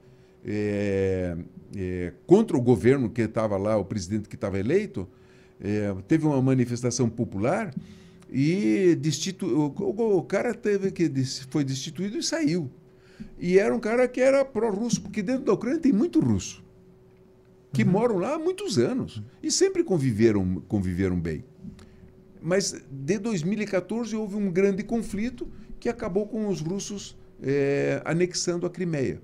É, 0.43 1.35
é, 1.75 2.13
contra 2.25 2.55
o 2.55 2.61
governo 2.61 3.09
que 3.09 3.21
estava 3.21 3.57
lá, 3.57 3.75
o 3.77 3.83
presidente 3.83 4.29
que 4.29 4.35
estava 4.35 4.59
eleito, 4.59 5.07
é, 5.59 5.93
teve 6.07 6.25
uma 6.25 6.41
manifestação 6.41 7.09
popular 7.09 7.73
e 8.31 8.95
destitu... 8.99 9.45
o, 9.45 9.67
o- 9.83 10.17
o 10.17 10.23
cara 10.23 10.53
teve 10.53 10.91
que 10.91 11.09
foi 11.49 11.63
destituído 11.63 12.17
e 12.17 12.23
saiu. 12.23 12.69
E 13.39 13.59
era 13.59 13.73
um 13.73 13.79
cara 13.79 14.07
que 14.07 14.21
era 14.21 14.43
pró-russo, 14.45 15.01
porque 15.01 15.21
dentro 15.21 15.45
da 15.45 15.53
Ucrânia 15.53 15.79
tem 15.79 15.93
muito 15.93 16.19
russo 16.19 16.65
que 17.75 17.83
moram 17.83 18.17
lá 18.17 18.35
há 18.35 18.39
muitos 18.39 18.77
anos 18.77 19.21
e 19.43 19.51
sempre 19.51 19.83
conviveram, 19.83 20.63
conviveram 20.67 21.19
bem. 21.19 21.43
Mas 22.41 22.73
de 22.89 23.19
2014 23.19 24.15
houve 24.15 24.37
um 24.37 24.49
grande 24.49 24.81
conflito 24.81 25.47
que 25.77 25.89
acabou 25.89 26.25
com 26.25 26.47
os 26.47 26.61
russos 26.61 27.17
eh, 27.43 28.01
anexando 28.05 28.65
a 28.65 28.69
Crimeia. 28.69 29.21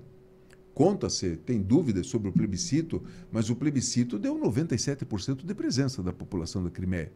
Conta-se, 0.74 1.36
tem 1.36 1.62
dúvidas 1.62 2.06
sobre 2.08 2.28
o 2.28 2.32
plebiscito, 2.32 3.02
mas 3.30 3.48
o 3.48 3.56
plebiscito 3.56 4.18
deu 4.18 4.38
97% 4.38 5.46
de 5.46 5.54
presença 5.54 6.02
da 6.02 6.12
população 6.12 6.62
da 6.62 6.70
Crimeia. 6.70 7.12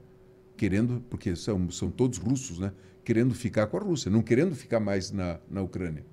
Querendo, 0.56 1.02
porque 1.10 1.36
são, 1.36 1.70
são 1.70 1.90
todos 1.90 2.16
russos, 2.18 2.58
né? 2.58 2.72
Querendo 3.04 3.34
ficar 3.34 3.66
com 3.66 3.76
a 3.76 3.80
Rússia, 3.80 4.10
não 4.10 4.22
querendo 4.22 4.54
ficar 4.54 4.80
mais 4.80 5.10
na, 5.10 5.38
na 5.50 5.60
Ucrânia. 5.60 6.04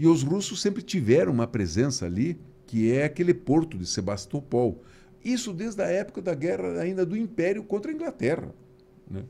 E 0.00 0.06
os 0.06 0.22
russos 0.22 0.62
sempre 0.62 0.82
tiveram 0.82 1.30
uma 1.30 1.46
presença 1.46 2.06
ali, 2.06 2.38
que 2.66 2.90
é 2.90 3.04
aquele 3.04 3.34
porto 3.34 3.76
de 3.76 3.84
Sebastopol. 3.84 4.82
Isso 5.22 5.52
desde 5.52 5.82
a 5.82 5.88
época 5.88 6.22
da 6.22 6.34
guerra 6.34 6.80
ainda 6.80 7.04
do 7.04 7.14
Império 7.14 7.62
contra 7.62 7.92
a 7.92 7.94
Inglaterra. 7.94 8.54
né? 9.10 9.24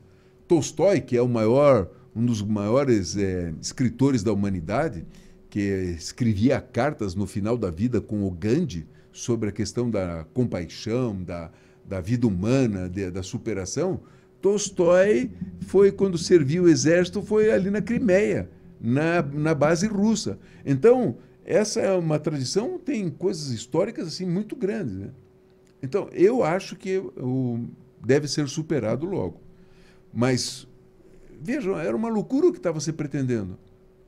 Tolstói, 0.47 1.01
que 1.01 1.17
é 1.17 1.21
o 1.21 1.27
maior, 1.27 1.89
um 2.15 2.25
dos 2.25 2.41
maiores 2.41 3.17
eh, 3.17 3.53
escritores 3.61 4.23
da 4.23 4.31
humanidade, 4.31 5.05
que 5.49 5.59
escrevia 5.97 6.61
cartas 6.61 7.15
no 7.15 7.27
final 7.27 7.57
da 7.57 7.69
vida 7.69 7.99
com 7.99 8.23
o 8.25 8.31
Gandhi 8.31 8.87
sobre 9.11 9.49
a 9.49 9.51
questão 9.51 9.91
da 9.91 10.25
compaixão, 10.33 11.21
da, 11.21 11.51
da 11.85 11.99
vida 11.99 12.25
humana, 12.25 12.87
de- 12.89 13.11
da 13.11 13.21
superação. 13.21 13.99
Tolstói 14.41 15.29
foi, 15.67 15.91
quando 15.91 16.17
serviu 16.17 16.63
o 16.63 16.69
exército, 16.69 17.21
foi 17.21 17.51
ali 17.51 17.69
na 17.69 17.81
Crimeia, 17.81 18.49
na, 18.81 19.21
na 19.21 19.53
base 19.53 19.87
russa. 19.87 20.39
Então, 20.65 21.17
essa 21.45 21.79
é 21.79 21.93
uma 21.93 22.19
tradição, 22.19 22.79
tem 22.79 23.09
coisas 23.09 23.49
históricas 23.49 24.07
assim 24.07 24.25
muito 24.25 24.55
grandes. 24.55 24.95
Né? 24.95 25.09
Então, 25.83 26.09
eu 26.11 26.43
acho 26.43 26.75
que 26.75 26.97
o, 26.97 27.67
deve 28.03 28.27
ser 28.27 28.47
superado 28.47 29.05
logo. 29.05 29.39
Mas, 30.13 30.67
vejam, 31.39 31.79
era 31.79 31.95
uma 31.95 32.09
loucura 32.09 32.47
o 32.47 32.51
que 32.51 32.57
estava 32.57 32.79
se 32.79 32.91
pretendendo. 32.91 33.57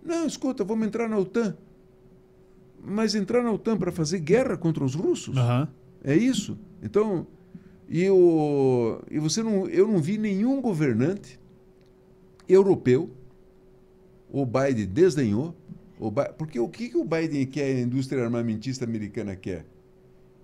Não, 0.04 0.26
escuta, 0.26 0.64
vamos 0.64 0.88
entrar 0.88 1.08
na 1.08 1.18
OTAN. 1.18 1.56
Mas 2.84 3.16
entrar 3.16 3.42
na 3.44 3.52
OTAN 3.52 3.78
para 3.78 3.92
fazer 3.92 4.20
guerra 4.20 4.58
contra 4.58 4.84
os 4.84 4.96
russos? 4.96 5.38
Aham. 5.38 5.70
É 6.04 6.16
isso. 6.16 6.58
Então, 6.82 7.26
e, 7.88 8.10
o, 8.10 9.00
e 9.10 9.20
você 9.20 9.42
não, 9.42 9.68
eu 9.70 9.88
não 9.88 10.00
vi 10.00 10.18
nenhum 10.18 10.62
governante 10.62 11.40
europeu, 12.48 13.10
o 14.34 14.46
Biden 14.48 14.88
desdenhou, 14.88 15.56
o 16.00 16.10
Bi- 16.10 16.34
porque 16.38 16.60
o 16.60 16.68
que, 16.68 16.90
que 16.90 16.98
o 16.98 17.06
Biden 17.06 17.46
quer, 17.46 17.76
a 17.76 17.82
indústria 17.82 18.24
armamentista 18.24 18.84
americana 18.84 19.36
quer? 19.36 19.64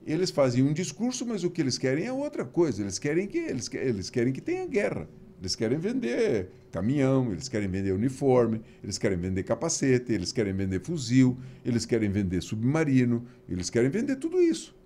Eles 0.06 0.30
fazem 0.30 0.64
um 0.64 0.72
discurso, 0.72 1.26
mas 1.26 1.44
o 1.44 1.50
que 1.50 1.60
eles 1.60 1.78
querem 1.78 2.06
é 2.06 2.14
outra 2.14 2.46
coisa. 2.46 2.84
Eles 2.84 3.00
querem 3.00 3.28
que 3.28 3.40
eles, 3.40 3.68
eles 3.74 4.10
querem 4.12 4.32
que 4.32 4.40
tenha 4.40 4.66
guerra. 4.68 5.10
Eles 5.40 5.56
querem 5.56 5.80
vender 5.80 6.50
caminhão, 6.72 7.32
eles 7.32 7.50
querem 7.50 7.68
vender 7.68 7.92
uniforme, 7.92 8.62
eles 8.84 8.98
querem 8.98 9.18
vender 9.18 9.42
capacete, 9.44 10.14
eles 10.14 10.32
querem 10.32 10.54
vender 10.54 10.82
fuzil, 10.82 11.38
eles 11.66 11.86
querem 11.86 12.10
vender 12.12 12.42
submarino, 12.42 13.26
eles 13.48 13.70
querem 13.70 13.90
vender 13.90 14.18
tudo 14.18 14.40
isso. 14.40 14.78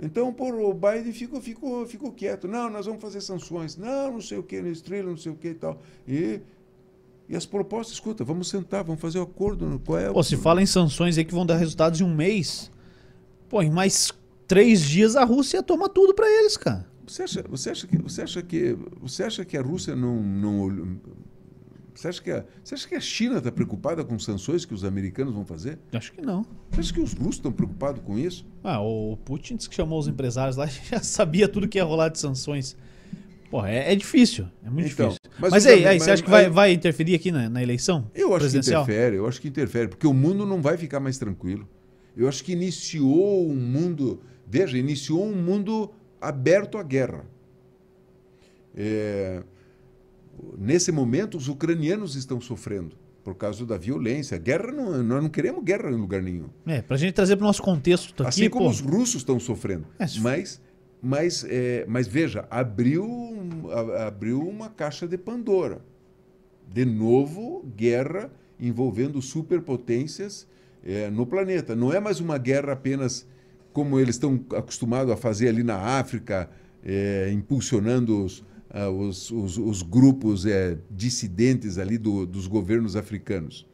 Então, 0.00 0.32
por 0.32 0.54
o 0.54 0.74
Biden 0.74 1.12
ficou, 1.12 1.40
ficou, 1.40 1.86
ficou 1.86 2.12
quieto. 2.12 2.46
Não, 2.46 2.68
nós 2.68 2.84
vamos 2.84 3.00
fazer 3.00 3.20
sanções. 3.22 3.76
Não, 3.76 4.12
não 4.12 4.20
sei 4.20 4.36
o 4.36 4.42
que, 4.42 4.60
no 4.60 4.68
estrela, 4.68 5.08
não 5.08 5.16
sei 5.16 5.32
o 5.32 5.36
que 5.36 5.48
e 5.48 5.54
tal. 5.54 5.80
E, 6.06 6.40
e 7.32 7.36
as 7.36 7.46
propostas, 7.46 7.94
escuta, 7.94 8.22
vamos 8.22 8.48
sentar, 8.48 8.84
vamos 8.84 9.00
fazer 9.00 9.18
o 9.18 9.22
acordo. 9.22 9.66
no- 9.66 9.78
Qual 9.80 9.98
é 9.98 10.10
o 10.10 10.12
Pô, 10.12 10.22
se 10.22 10.36
fala 10.36 10.62
em 10.62 10.66
sanções 10.66 11.16
aí 11.18 11.24
que 11.24 11.34
vão 11.34 11.44
dar 11.46 11.56
resultados 11.56 12.00
em 12.00 12.04
um 12.04 12.14
mês, 12.14 12.70
pô, 13.48 13.62
em 13.62 13.70
mais 13.70 14.12
três 14.46 14.82
dias 14.82 15.16
a 15.16 15.24
Rússia 15.24 15.62
toma 15.62 15.88
tudo 15.88 16.12
pra 16.14 16.28
eles, 16.30 16.56
cara. 16.56 16.86
Você 17.06 17.22
acha, 17.24 17.42
você 17.48 17.70
acha 17.70 17.86
que 17.86 17.96
você 17.98 18.22
acha 18.22 18.42
que 18.42 18.76
você 19.00 19.22
acha 19.24 19.44
que 19.44 19.56
a 19.56 19.62
Rússia 19.62 19.96
não 19.96 20.22
não 20.22 20.98
você 21.94 22.08
acha 22.08 22.22
que 22.22 22.30
a, 22.30 22.44
você 22.64 22.74
acha 22.74 22.88
que 22.88 22.94
a 22.94 23.00
China 23.00 23.38
está 23.38 23.52
preocupada 23.52 24.02
com 24.04 24.18
sanções 24.18 24.64
que 24.64 24.72
os 24.72 24.82
americanos 24.84 25.34
vão 25.34 25.44
fazer? 25.44 25.78
Acho 25.92 26.12
que 26.12 26.22
não. 26.22 26.42
Você 26.70 26.80
acha 26.80 26.92
que 26.94 27.00
os 27.00 27.12
russos 27.12 27.34
estão 27.36 27.52
preocupados 27.52 28.02
com 28.02 28.18
isso? 28.18 28.46
Ah, 28.64 28.80
o 28.80 29.16
Putin 29.24 29.56
disse 29.56 29.68
que 29.68 29.74
chamou 29.76 29.98
os 29.98 30.08
empresários 30.08 30.56
lá 30.56 30.66
e 30.66 30.70
já 30.90 31.02
sabia 31.02 31.46
tudo 31.48 31.68
que 31.68 31.78
ia 31.78 31.84
rolar 31.84 32.08
de 32.08 32.18
sanções. 32.18 32.76
Pô, 33.52 33.66
é, 33.66 33.92
é 33.92 33.94
difícil. 33.94 34.46
É 34.64 34.70
muito 34.70 34.90
Então, 34.90 35.08
difícil. 35.10 35.30
mas 35.38 35.50
Mas, 35.50 35.66
aí, 35.66 35.86
aí, 35.86 36.00
você 36.00 36.10
acha 36.10 36.22
que 36.22 36.30
vai, 36.30 36.46
aí- 36.46 36.50
vai 36.50 36.72
interferir 36.72 37.14
aqui 37.14 37.30
na, 37.30 37.50
na 37.50 37.62
eleição? 37.62 38.10
Eu 38.14 38.34
acho 38.34 38.48
que 38.48 38.56
interfere, 38.56 39.16
eu 39.16 39.26
acho 39.28 39.38
que 39.42 39.46
interfere, 39.48 39.88
porque 39.88 40.06
o 40.06 40.14
mundo 40.14 40.46
não 40.46 40.62
vai 40.62 40.78
ficar 40.78 40.98
mais 41.00 41.18
tranquilo. 41.18 41.68
Eu 42.16 42.26
acho 42.30 42.42
que 42.42 42.52
iniciou 42.52 43.46
um 43.46 43.54
mundo, 43.54 44.22
veja, 44.48 44.78
iniciou 44.78 45.22
um 45.26 45.34
mundo 45.36 45.90
aberto 46.18 46.78
à 46.78 46.82
guerra. 46.82 47.26
É, 48.74 49.42
nesse 50.56 50.90
momento, 50.90 51.36
os 51.36 51.46
ucranianos 51.48 52.16
estão 52.16 52.40
sofrendo 52.40 52.96
por 53.22 53.34
causa 53.34 53.66
da 53.66 53.76
violência. 53.76 54.38
Guerra 54.38 54.72
não, 54.72 55.02
nós 55.02 55.22
não 55.22 55.28
queremos 55.28 55.62
guerra 55.62 55.90
em 55.90 55.94
lugar 55.96 56.22
nenhum. 56.22 56.48
É, 56.66 56.80
pra 56.80 56.96
gente 56.96 57.12
trazer 57.12 57.36
pro 57.36 57.44
nosso 57.44 57.62
contexto 57.62 58.14
aqui, 58.22 58.28
assim 58.28 58.48
como 58.48 58.64
pô. 58.64 58.70
os 58.70 58.80
russos 58.80 59.16
estão 59.16 59.38
sofrendo. 59.38 59.86
É, 59.98 60.06
mas, 60.20 60.58
mas, 61.02 61.44
é, 61.48 61.84
mas 61.88 62.06
veja, 62.06 62.46
abriu, 62.48 63.04
abriu 64.06 64.40
uma 64.40 64.68
caixa 64.70 65.06
de 65.06 65.18
Pandora. 65.18 65.82
De 66.72 66.84
novo, 66.84 67.64
guerra 67.76 68.30
envolvendo 68.58 69.20
superpotências 69.20 70.46
é, 70.84 71.10
no 71.10 71.26
planeta. 71.26 71.74
Não 71.74 71.92
é 71.92 71.98
mais 71.98 72.20
uma 72.20 72.38
guerra 72.38 72.72
apenas 72.72 73.26
como 73.72 73.98
eles 73.98 74.14
estão 74.14 74.44
acostumados 74.54 75.12
a 75.12 75.16
fazer 75.16 75.48
ali 75.48 75.62
na 75.62 75.76
África, 75.76 76.48
é, 76.84 77.30
impulsionando 77.32 78.24
os, 78.24 78.44
ah, 78.70 78.88
os, 78.88 79.30
os- 79.30 79.58
os 79.58 79.82
grupos 79.82 80.46
é, 80.46 80.78
dissidentes 80.90 81.78
ali 81.78 81.98
do- 81.98 82.26
dos 82.26 82.46
governos 82.46 82.94
africanos. 82.96 83.66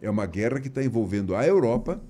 É 0.00 0.08
uma 0.08 0.26
guerra 0.26 0.60
que 0.60 0.68
está 0.68 0.82
envolvendo 0.84 1.34
a 1.34 1.44
Europa, 1.46 2.00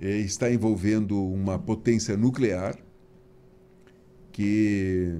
eh, 0.00 0.18
está 0.18 0.50
envolvendo 0.52 1.20
uma 1.20 1.58
potência 1.58 2.16
nuclear 2.16 2.76
que 4.36 5.18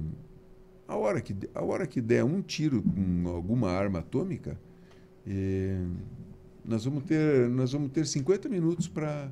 a 0.87 0.95
hora 0.95 1.19
que, 1.19 1.35
a 1.55 1.63
hora 1.63 1.87
que 1.87 1.99
der 1.99 2.23
um 2.23 2.39
tiro 2.39 2.83
com 2.83 3.27
alguma 3.27 3.71
arma 3.71 3.97
atômica, 3.97 4.59
eh, 5.25 5.83
nós 6.63 6.85
vamos 6.85 7.03
ter 7.05 7.49
nós 7.49 7.71
vamos 7.71 7.91
ter 7.91 8.05
50 8.05 8.47
minutos 8.47 8.87
para 8.87 9.31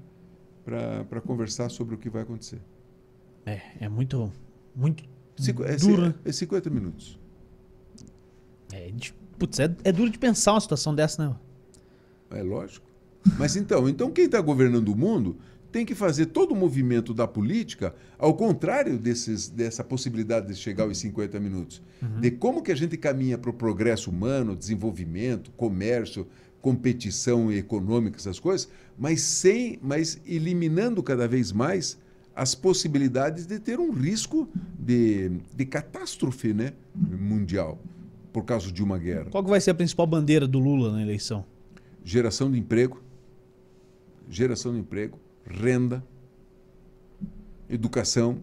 para 0.63 1.21
conversar 1.21 1.69
sobre 1.69 1.93
o 1.93 1.99
que 1.99 2.09
vai 2.09 2.23
acontecer. 2.23 2.59
É, 3.45 3.61
é 3.79 3.87
muito, 3.87 4.33
muito 4.75 5.03
Cinco, 5.37 5.63
é, 5.63 5.75
duro. 5.75 6.01
né? 6.07 6.15
é 6.25 6.31
50 6.31 6.67
minutos. 6.71 7.19
É, 8.73 8.91
putz, 9.37 9.59
é, 9.59 9.65
é 9.83 9.91
duro 9.91 10.09
de 10.09 10.17
pensar 10.17 10.53
uma 10.53 10.61
situação 10.61 10.95
dessa, 10.95 11.29
né? 11.29 11.35
É 12.31 12.41
lógico. 12.41 12.87
Mas 13.37 13.55
então, 13.55 13.87
então 13.87 14.09
quem 14.09 14.25
está 14.25 14.41
governando 14.41 14.89
o 14.89 14.95
mundo 14.95 15.37
tem 15.75 15.85
que 15.85 15.93
fazer 15.93 16.27
todo 16.27 16.53
o 16.53 16.55
movimento 16.55 17.13
da 17.13 17.27
política 17.27 17.93
ao 18.17 18.33
contrário 18.33 18.97
desses, 18.97 19.49
dessa 19.49 19.83
possibilidade 19.83 20.47
de 20.47 20.55
chegar 20.55 20.85
aos 20.85 20.97
50 20.97 21.37
minutos. 21.37 21.81
De 22.21 22.31
como 22.31 22.63
que 22.63 22.71
a 22.71 22.75
gente 22.75 22.95
caminha 22.95 23.37
para 23.37 23.49
o 23.49 23.53
progresso 23.53 24.09
humano, 24.09 24.55
desenvolvimento, 24.55 25.51
comércio, 25.51 26.25
competição 26.61 27.51
econômica, 27.51 28.15
essas 28.15 28.39
coisas, 28.39 28.69
mas 28.97 29.19
sem, 29.19 29.77
mas 29.81 30.17
eliminando 30.25 31.03
cada 31.03 31.27
vez 31.27 31.51
mais 31.51 31.97
as 32.33 32.55
possibilidades 32.55 33.45
de 33.45 33.59
ter 33.59 33.77
um 33.77 33.91
risco 33.91 34.47
de, 34.79 35.29
de 35.53 35.65
catástrofe 35.65 36.53
né, 36.53 36.71
mundial 36.95 37.77
por 38.31 38.45
causa 38.45 38.71
de 38.71 38.81
uma 38.81 38.97
guerra. 38.97 39.25
Qual 39.25 39.43
que 39.43 39.49
vai 39.49 39.59
ser 39.59 39.71
a 39.71 39.75
principal 39.75 40.07
bandeira 40.07 40.47
do 40.47 40.57
Lula 40.57 40.93
na 40.93 41.01
eleição? 41.01 41.43
geração 42.01 42.49
de 42.49 42.57
emprego, 42.57 43.01
geração 44.29 44.71
de 44.71 44.79
emprego, 44.79 45.19
renda, 45.45 46.03
educação. 47.69 48.39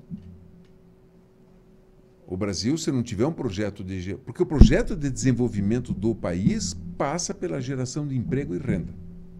O 2.26 2.36
Brasil, 2.36 2.78
se 2.78 2.90
não 2.90 3.02
tiver 3.02 3.26
um 3.26 3.32
projeto 3.32 3.84
de. 3.84 4.14
Porque 4.24 4.42
o 4.42 4.46
projeto 4.46 4.96
de 4.96 5.10
desenvolvimento 5.10 5.92
do 5.92 6.14
país 6.14 6.74
passa 6.96 7.34
pela 7.34 7.60
geração 7.60 8.06
de 8.06 8.16
emprego 8.16 8.54
e 8.54 8.58
renda. 8.58 8.94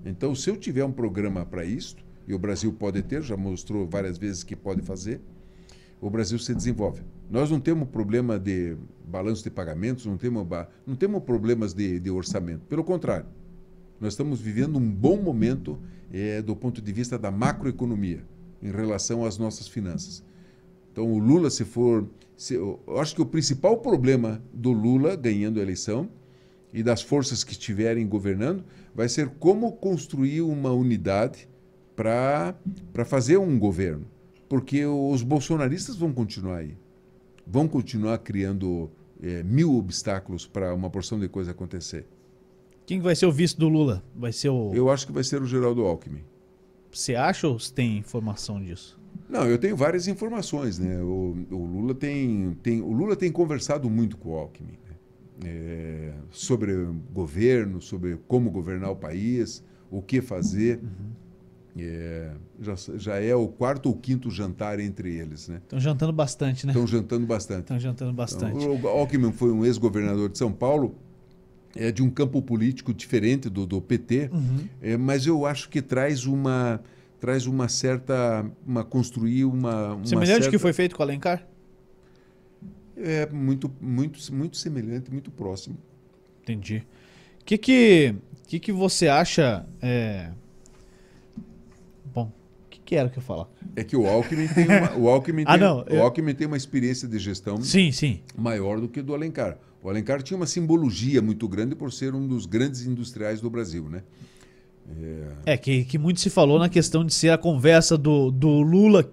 Então, 0.05 0.35
se 0.35 0.51
eu 0.51 0.57
tiver 0.57 0.85
um 0.85 0.93
programa 0.93 1.47
para 1.47 1.65
isso, 1.65 1.97
e 2.27 2.35
o 2.35 2.39
Brasil 2.39 2.73
pode 2.73 3.03
ter, 3.03 3.23
já 3.23 3.37
mostrou 3.37 3.87
várias 3.87 4.19
vezes 4.19 4.43
que 4.43 4.57
pode 4.57 4.83
fazer, 4.83 5.21
o 6.01 6.11
Brasil 6.11 6.39
se 6.39 6.55
desenvolve. 6.55 7.03
Nós 7.31 7.51
não 7.51 7.61
temos 7.61 7.89
problema 7.89 8.39
de 8.39 8.77
balanço 9.07 9.43
de 9.45 9.51
pagamentos, 9.51 10.05
não 10.05 10.17
temos, 10.17 10.47
não 10.87 10.97
temos 10.97 11.23
problemas 11.23 11.73
de, 11.73 12.01
de 12.01 12.11
orçamento. 12.11 12.67
Pelo 12.67 12.83
contrário, 12.83 13.27
nós 14.01 14.13
estamos 14.15 14.41
vivendo 14.41 14.79
um 14.79 14.91
bom 14.91 15.17
momento 15.17 15.79
eh, 16.13 16.43
do 16.43 16.55
ponto 16.55 16.81
de 16.83 16.93
vista 16.93 17.19
da 17.19 17.31
macroeconomia 17.31 18.23
em 18.63 18.71
relação 18.71 19.25
às 19.25 19.39
nossas 19.39 19.67
finanças. 19.67 20.23
Então, 20.93 21.11
o 21.11 21.19
Lula, 21.19 21.51
se 21.51 21.65
for. 21.65 22.07
se- 22.37 22.55
eu 22.55 22.81
acho 22.99 23.15
que 23.15 23.23
o 23.23 23.27
principal 23.27 23.79
problema 23.79 24.43
do 24.53 24.73
Lula 24.73 25.17
ganhando 25.17 25.59
a 25.59 25.63
eleição 25.63 26.09
e 26.73 26.83
das 26.83 27.03
forças 27.03 27.43
que 27.45 27.53
estiverem 27.53 28.07
governando 28.07 28.65
vai 28.95 29.09
ser 29.09 29.29
como 29.39 29.73
construir 29.73 30.43
uma 30.43 30.71
unidade 30.73 31.49
para 31.97 32.55
fazer 33.05 33.37
um 33.39 33.59
governo. 33.59 34.07
Porque 34.49 34.85
os 34.85 35.23
bolsonaristas 35.23 35.97
vão 35.97 36.13
continuar 36.13 36.59
aí. 36.59 36.77
Vão 37.47 37.67
continuar 37.67 38.19
criando 38.19 38.91
eh, 39.23 39.43
mil 39.43 39.75
obstáculos 39.77 40.47
para 40.47 40.75
uma 40.75 40.91
porção 40.91 41.19
de 41.19 41.29
coisa 41.29 41.51
acontecer. 41.53 42.07
Quem 42.93 43.01
vai 43.01 43.17
ser 43.17 43.25
o 43.25 43.33
vice 43.33 43.59
do 43.59 43.71
Lula? 43.71 44.05
Vai 44.15 44.33
ser 44.33 44.51
o. 44.51 44.71
Eu 44.75 44.91
acho 44.91 45.07
que 45.07 45.13
vai 45.15 45.25
ser 45.25 45.41
o 45.41 45.47
Geraldo 45.47 45.81
Alckmin. 45.87 46.21
Você 46.91 47.15
acha 47.15 47.49
ou 47.49 47.59
você 47.59 47.73
tem 47.73 47.97
informação 47.97 48.63
disso? 48.63 49.01
Não, 49.31 49.47
eu 49.47 49.57
tenho 49.57 49.75
várias 49.75 50.07
informações, 50.09 50.79
né? 50.79 51.01
O, 51.03 51.35
o 51.51 51.65
Lula 51.65 51.95
tem, 51.95 52.55
tem, 52.63 52.83
o 52.83 52.93
Lula 52.93 53.17
tem 53.17 53.33
conversado 53.33 53.89
muito 53.89 54.19
com 54.19 54.33
o 54.33 54.35
Alckmin 54.35 54.77
né? 54.87 54.97
É, 55.47 56.13
sobre 56.31 56.87
governo, 57.15 57.81
sobre 57.81 58.19
como 58.29 58.51
governar 58.51 58.91
o 58.91 58.97
país, 58.97 59.65
o 59.91 60.03
que 60.03 60.21
fazer. 60.21 60.79
É, 61.75 62.31
já, 62.61 62.75
já 62.97 63.17
é 63.19 63.35
o 63.35 63.49
quarto 63.49 63.87
ou 63.87 63.97
quinto 63.97 64.31
jantar 64.31 64.79
entre 64.79 65.17
eles, 65.17 65.49
né? 65.49 65.63
Estão 65.63 65.81
jantando 65.81 66.13
bastante, 66.13 66.67
né? 66.67 66.75
Estão 66.75 66.87
jantando 66.87 67.27
bastante. 67.27 67.61
Estão 67.61 67.81
jantando 67.81 68.13
bastante. 68.13 68.67
O 68.67 68.87
Alckmin 68.87 69.33
foi 69.33 69.51
um 69.51 69.65
ex-governador 69.65 70.29
de 70.29 70.37
São 70.37 70.53
Paulo, 70.53 70.95
é 71.77 71.91
de 71.91 72.03
um 72.03 72.11
campo 72.11 72.41
político 72.43 72.93
diferente 72.93 73.49
do, 73.49 73.67
do 73.67 73.81
PT, 73.81 74.31
Uhum. 74.33 74.69
é, 74.81 74.97
mas 74.97 75.27
eu 75.27 75.47
acho 75.47 75.69
que 75.69 75.81
traz 75.83 76.27
uma 76.27 76.81
traz 77.21 77.47
uma 77.47 77.69
certa 77.69 78.45
uma 78.67 78.85
construir 78.85 79.45
uma, 79.45 79.95
uma 79.95 80.07
Semelhante 80.07 80.43
certa, 80.43 80.51
que 80.51 80.59
foi 80.59 80.73
feito 80.73 80.97
com 80.97 81.03
o 81.03 81.07
Alencar? 81.07 81.47
é 82.97 83.27
muito 83.31 83.71
muito 83.81 84.19
muito 84.35 84.57
semelhante, 84.57 85.11
muito 85.11 85.31
próximo. 85.31 85.77
Entendi. 86.43 86.85
O 87.41 87.45
que 87.45 87.59
que, 87.59 88.15
que 88.47 88.61
que 88.61 88.73
você 88.73 89.09
acha... 89.09 89.67
é, 89.81 90.31
Bom, 92.15 92.31
o 92.67 92.69
que, 92.71 92.81
que 92.81 92.95
era 92.95 93.09
que 93.09 93.19
eu 93.19 93.23
falar. 93.23 93.49
É 93.75 93.83
que 93.83 93.97
o 93.97 94.07
Alckmin 94.07 94.47
tem 94.49 94.67
uma, 94.67 94.97
o 94.97 95.09
Alckmin 95.09 95.45
Ah, 95.47 95.53
tem, 95.59 95.61
não, 95.61 95.85
o 95.91 96.03
Alckmin 96.03 96.35
tem 96.35 96.47
uma 96.47 96.57
experiência 96.57 97.09
de 97.09 97.19
gestão 97.19 97.61
Sim, 97.63 97.91
sim. 97.93 98.21
maior 98.37 98.81
do 98.81 98.89
que 98.89 99.01
do 99.03 99.15
Alencar. 99.15 99.59
O 99.83 99.89
Alencar 99.89 100.23
tinha 100.23 100.37
uma 100.37 100.47
simbologia 100.47 101.21
muito 101.21 101.49
grande 101.49 101.75
por 101.75 101.93
ser 101.93 102.15
um 102.15 102.27
dos 102.27 102.47
grandes 102.47 102.87
industriais 102.87 103.41
do 103.41 103.51
Brasil, 103.51 103.89
né? 103.89 104.03
É, 105.47 105.57
que, 105.57 105.85
que 105.85 105.99
muito 105.99 106.21
se 106.21 106.31
falou 106.31 106.59
na 106.59 106.69
questão 106.69 107.05
de 107.05 107.13
ser 107.13 107.31
a 107.31 107.39
conversa 107.39 107.97
do, 107.97 108.31
do 108.31 108.61
Lula 108.61 109.11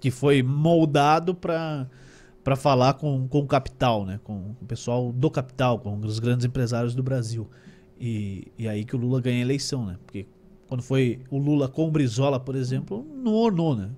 que 0.00 0.10
foi 0.10 0.42
moldado 0.42 1.34
para 1.34 1.88
para 2.44 2.54
falar 2.54 2.94
com, 2.94 3.26
com 3.26 3.40
o 3.40 3.46
capital, 3.46 4.04
né? 4.04 4.20
Com 4.22 4.54
o 4.62 4.64
pessoal 4.66 5.12
do 5.12 5.28
capital, 5.28 5.80
com 5.80 5.98
os 5.98 6.20
grandes 6.20 6.46
empresários 6.46 6.94
do 6.94 7.02
Brasil. 7.02 7.50
E, 7.98 8.52
e 8.56 8.68
aí 8.68 8.84
que 8.84 8.94
o 8.94 8.98
Lula 9.00 9.20
ganha 9.20 9.38
a 9.38 9.40
eleição, 9.40 9.84
né? 9.84 9.96
Porque 10.06 10.28
quando 10.68 10.80
foi 10.80 11.18
o 11.28 11.38
Lula 11.38 11.68
com 11.68 11.88
o 11.88 11.90
Brizola, 11.90 12.38
por 12.38 12.54
exemplo, 12.54 13.04
não 13.12 13.34
ornou, 13.34 13.74
né? 13.74 13.90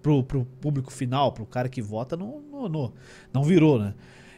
Pro, 0.00 0.22
pro 0.22 0.44
público 0.60 0.92
final, 0.92 1.32
pro 1.32 1.44
cara 1.44 1.68
que 1.68 1.82
vota, 1.82 2.16
não, 2.16 2.40
não. 2.70 2.92
Não 3.32 3.42
virou, 3.42 3.76
né? 3.76 3.92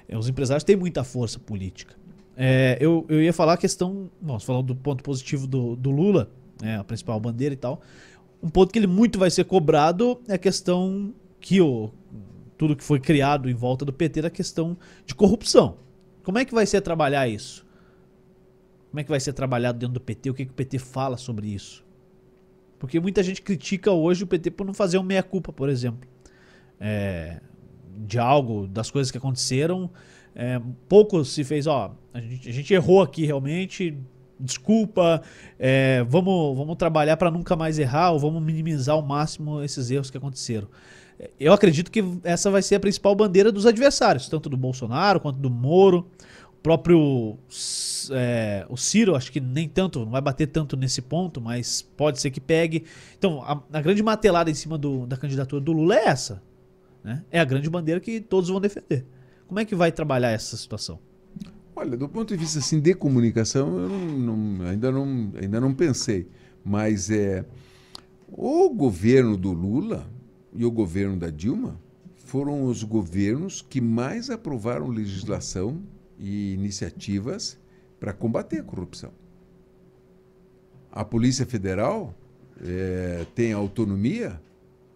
É, 0.09 0.16
Os 0.16 0.28
empresários 0.28 0.64
têm 0.64 0.76
muita 0.76 1.05
força 1.05 1.39
política. 1.39 1.94
É, 2.36 2.78
eu, 2.80 3.05
eu 3.09 3.22
ia 3.22 3.32
falar 3.32 3.55
a 3.55 3.56
questão. 3.56 4.10
Você 4.22 4.47
falou 4.47 4.62
do 4.62 4.74
ponto 4.74 5.02
positivo 5.02 5.47
do, 5.47 5.76
do 5.76 5.90
Lula, 5.90 6.30
né, 6.62 6.78
a 6.78 6.85
principal 6.85 7.20
bandeira 7.20 7.52
e 7.52 7.56
tal. 7.56 7.80
Um 8.43 8.48
ponto 8.48 8.72
que 8.72 8.78
ele 8.78 8.86
muito 8.86 9.18
vai 9.18 9.30
ser 9.30 9.44
cobrado 9.44 10.20
é 10.28 10.35
a 10.35 10.39
questão 10.39 11.12
que 11.40 11.60
o, 11.60 11.90
tudo 12.56 12.76
que 12.76 12.85
foi 12.85 13.01
criado 13.01 13.51
em 13.51 13.55
volta 13.55 13.85
do 13.85 13.93
PT 13.93 14.22
da 14.22 14.30
questão 14.30 14.76
de 15.05 15.14
corrupção. 15.14 15.78
Como 16.22 16.39
é 16.39 16.44
que 16.44 16.55
vai 16.55 16.64
ser 16.64 16.80
trabalhar 16.80 17.28
isso? 17.28 17.66
Como 18.90 19.01
é 19.01 19.05
que 19.05 19.10
vai 19.10 19.20
ser 19.20 19.32
trabalhado 19.32 19.78
dentro 19.78 19.94
do 19.94 20.01
PT? 20.01 20.30
O 20.30 20.35
que, 20.35 20.44
que 20.47 20.52
o 20.52 20.55
PT 20.55 20.78
fala 20.78 21.16
sobre 21.16 21.48
isso? 21.48 21.85
Porque 22.78 23.01
muita 23.01 23.22
gente 23.22 23.43
critica 23.43 23.90
hoje 23.90 24.24
o 24.24 24.26
PT 24.26 24.52
por 24.52 24.64
não 24.64 24.72
fazer 24.72 24.98
um 24.98 25.02
meia-culpa, 25.02 25.52
por 25.52 25.68
exemplo. 25.68 26.09
É, 26.80 27.40
de 28.07 28.19
algo, 28.19 28.66
das 28.66 28.91
coisas 28.91 29.11
que 29.11 29.19
aconteceram. 29.19 29.91
É, 30.35 30.61
pouco 30.89 31.25
se 31.25 31.43
fez, 31.45 31.66
ó, 31.66 31.95
a 32.15 32.20
gente, 32.20 32.49
a 32.49 32.53
gente 32.53 32.73
errou 32.73 33.03
aqui 33.03 33.25
realmente, 33.27 33.99
desculpa, 34.39 35.20
é, 35.59 36.05
vamos, 36.09 36.57
vamos 36.57 36.77
trabalhar 36.77 37.16
para 37.16 37.31
nunca 37.31 37.57
mais 37.57 37.79
errar 37.79 38.12
ou 38.12 38.19
vamos 38.19 38.43
minimizar 38.43 38.95
ao 38.95 39.03
máximo 39.03 39.62
esses 39.62 39.91
erros 39.91 40.11
que 40.11 40.16
aconteceram. 40.16 40.69
É, 41.19 41.31
Eu 41.41 41.53
acredito 41.53 41.91
que 41.91 42.05
essa 42.23 42.51
vai 42.51 42.62
ser 42.62 42.77
a 42.77 42.81
principal 42.81 43.15
bandeira 43.16 43.51
dos 43.51 43.66
adversários, 43.66 44.29
tanto 44.29 44.49
do 44.49 44.57
Bolsonaro 44.57 45.19
quanto 45.20 45.39
do 45.41 45.51
Moro. 45.51 46.07
O 46.53 46.61
próprio 46.61 47.37
é, 48.11 48.66
o 48.69 48.77
Ciro, 48.77 49.15
acho 49.15 49.31
que 49.31 49.41
nem 49.41 49.69
tanto, 49.69 50.01
não 50.01 50.11
vai 50.11 50.20
bater 50.20 50.47
tanto 50.49 50.77
nesse 50.77 51.01
ponto, 51.01 51.41
mas 51.41 51.83
pode 51.83 52.20
ser 52.20 52.31
que 52.31 52.41
pegue. 52.41 52.85
Então, 53.16 53.43
a, 53.43 53.62
a 53.73 53.81
grande 53.81 54.03
matelada 54.03 54.51
em 54.51 54.55
cima 54.55 54.77
do- 54.77 55.07
da 55.07 55.16
candidatura 55.16 55.61
do 55.61 55.73
Lula 55.73 55.97
é 55.97 56.07
essa. 56.07 56.43
Né? 57.03 57.25
É 57.31 57.41
a 57.41 57.45
grande 57.45 57.69
bandeira 57.70 58.01
que 58.01 58.20
todos 58.20 58.49
vão 58.51 58.61
defender. 58.61 59.07
Como 59.47 59.59
é 59.61 59.65
que 59.65 59.75
vai 59.75 59.91
trabalhar 59.93 60.31
essa 60.31 60.57
situação? 60.57 60.99
Olha, 61.75 61.97
do 61.97 62.09
ponto 62.09 62.29
de 62.29 62.37
vista 62.37 62.59
assim, 62.59 62.81
de 62.81 62.95
comunicação, 62.95 63.79
eu 63.79 63.89
não- 63.89 64.19
não- 64.37 64.66
ainda, 64.66 64.91
não, 64.91 65.33
ainda 65.41 65.61
não 65.61 65.73
pensei. 65.73 66.29
Mas 66.65 67.09
é, 67.11 67.45
o 68.31 68.69
governo 68.70 69.37
do 69.37 69.53
Lula 69.53 70.07
e 70.53 70.65
o 70.65 70.70
governo 70.70 71.16
da 71.16 71.31
Dilma 71.31 71.81
foram 72.16 72.65
os 72.65 72.83
governos 72.83 73.62
que 73.62 73.81
mais 73.81 74.29
aprovaram 74.29 74.89
legislação 74.89 75.81
e 76.19 76.53
iniciativas 76.53 77.59
para 77.99 78.12
combater 78.12 78.59
a 78.59 78.62
corrupção. 78.65 79.12
A 80.91 81.05
Polícia 81.05 81.47
Federal 81.47 82.15
eh, 82.61 83.25
tem 83.35 83.53
autonomia 83.53 84.41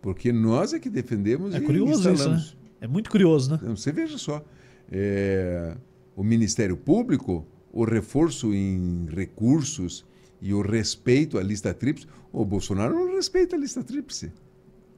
porque 0.02 0.32
nós 0.32 0.74
é 0.74 0.78
que 0.78 0.90
defendemos 0.90 1.54
É 1.54 1.58
e 1.58 1.60
curioso 1.62 1.92
isso, 2.00 2.04
né? 2.08 2.12
instalamos. 2.14 2.56
É 2.80 2.86
muito 2.86 3.08
curioso, 3.10 3.50
né? 3.52 3.58
Então, 3.62 3.76
Você 3.76 3.92
veja 3.92 4.18
só, 4.18 4.44
é, 4.90 5.76
o 6.16 6.22
Ministério 6.22 6.76
Público, 6.76 7.46
o 7.72 7.84
reforço 7.84 8.52
em 8.52 9.06
recursos 9.08 10.04
e 10.40 10.52
o 10.52 10.60
respeito 10.60 11.38
à 11.38 11.42
lista 11.42 11.72
tríplice, 11.72 12.06
o 12.32 12.44
Bolsonaro 12.44 12.94
não 12.94 13.14
respeita 13.14 13.56
a 13.56 13.58
lista 13.58 13.82
tríplice. 13.82 14.32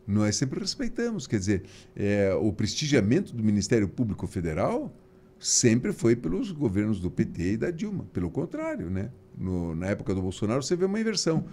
Nós 0.06 0.36
sempre 0.36 0.58
respeitamos. 0.60 1.26
Quer 1.26 1.38
dizer, 1.38 1.62
é, 1.94 2.34
o 2.34 2.52
prestigiamento 2.52 3.34
do 3.34 3.42
Ministério 3.44 3.88
Público 3.88 4.26
Federal 4.26 4.94
sempre 5.38 5.92
foi 5.92 6.16
pelos 6.16 6.50
governos 6.52 6.98
do 7.00 7.10
PT 7.10 7.52
e 7.52 7.56
da 7.56 7.70
Dilma. 7.70 8.04
Pelo 8.12 8.30
contrário, 8.30 8.88
né? 8.90 9.10
No- 9.36 9.74
na 9.74 9.86
época 9.86 10.14
do 10.14 10.22
Bolsonaro, 10.22 10.62
você 10.62 10.74
vê 10.76 10.84
uma 10.86 10.98
inversão. 11.00 11.44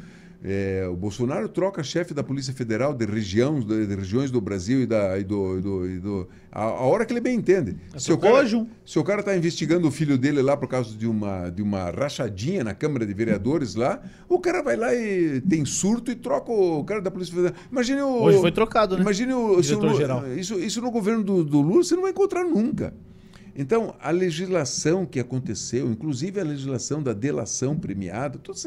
É, 0.44 0.88
o 0.92 0.96
Bolsonaro 0.96 1.48
troca 1.48 1.84
chefe 1.84 2.16
da 2.16 2.24
Polícia 2.24 2.52
Federal 2.52 2.96
de, 2.96 3.06
região, 3.06 3.60
de, 3.60 3.86
de 3.86 3.94
regiões 3.96 4.32
do 4.32 4.42
Brasil 4.42 4.82
e, 4.82 4.88
da, 4.88 5.18
e 5.20 5.24
do. 5.24 5.58
e 5.60 5.62
do- 5.62 5.88
e 5.90 6.00
do- 6.00 6.28
a, 6.52 6.64
a 6.64 6.82
hora 6.82 7.06
que 7.06 7.14
ele 7.14 7.22
bem 7.22 7.38
entende. 7.38 7.78
Se 7.98 8.12
o, 8.12 8.18
cara, 8.18 8.34
se 8.84 8.98
o 9.00 9.04
cara 9.04 9.20
está 9.20 9.38
investigando 9.38 9.88
o 9.88 9.92
filho 9.92 10.18
dele 10.18 10.42
lá 10.42 10.58
por 10.58 10.68
causa 10.68 10.98
de 10.98 11.06
uma, 11.08 11.50
de 11.50 11.62
uma 11.62 11.92
rachadinha 11.92 12.64
na 12.64 12.74
Câmara 12.74 13.06
de 13.06 13.14
Vereadores 13.14 13.76
lá, 13.76 14.02
o 14.28 14.40
cara 14.40 14.62
vai 14.64 14.76
lá 14.76 14.94
e 14.96 15.40
tem 15.42 15.64
surto 15.64 16.10
e 16.12 16.16
troca 16.16 16.52
o 16.52 16.84
cara 16.84 17.02
da 17.02 17.12
Polícia 17.12 17.34
Federal. 17.36 17.56
Imagine 17.72 18.02
o. 18.02 18.24
Hoje 18.24 18.40
foi 18.40 18.52
trocado, 18.52 18.96
né? 18.96 19.02
Imagine 19.04 19.34
o. 19.34 19.62
se 19.64 19.74
o 19.76 19.80
Diretor-geral. 19.80 20.28
isso, 20.36 20.60
isso 20.60 20.82
no 20.82 20.90
governo 20.90 21.24
do, 21.24 21.44
do 21.44 21.62
Lula 21.62 21.84
você 21.84 21.94
não 21.96 22.02
vai 22.02 22.12
encontrar 22.12 22.44
nunca. 22.44 22.94
Então, 23.56 23.96
a 24.00 24.12
legislação 24.12 25.06
que 25.06 25.20
aconteceu, 25.20 25.92
inclusive 25.92 26.40
a 26.40 26.44
legislação 26.44 27.04
da 27.04 27.14
delação 27.14 27.78
premiada, 27.78 28.40
toda 28.40 28.58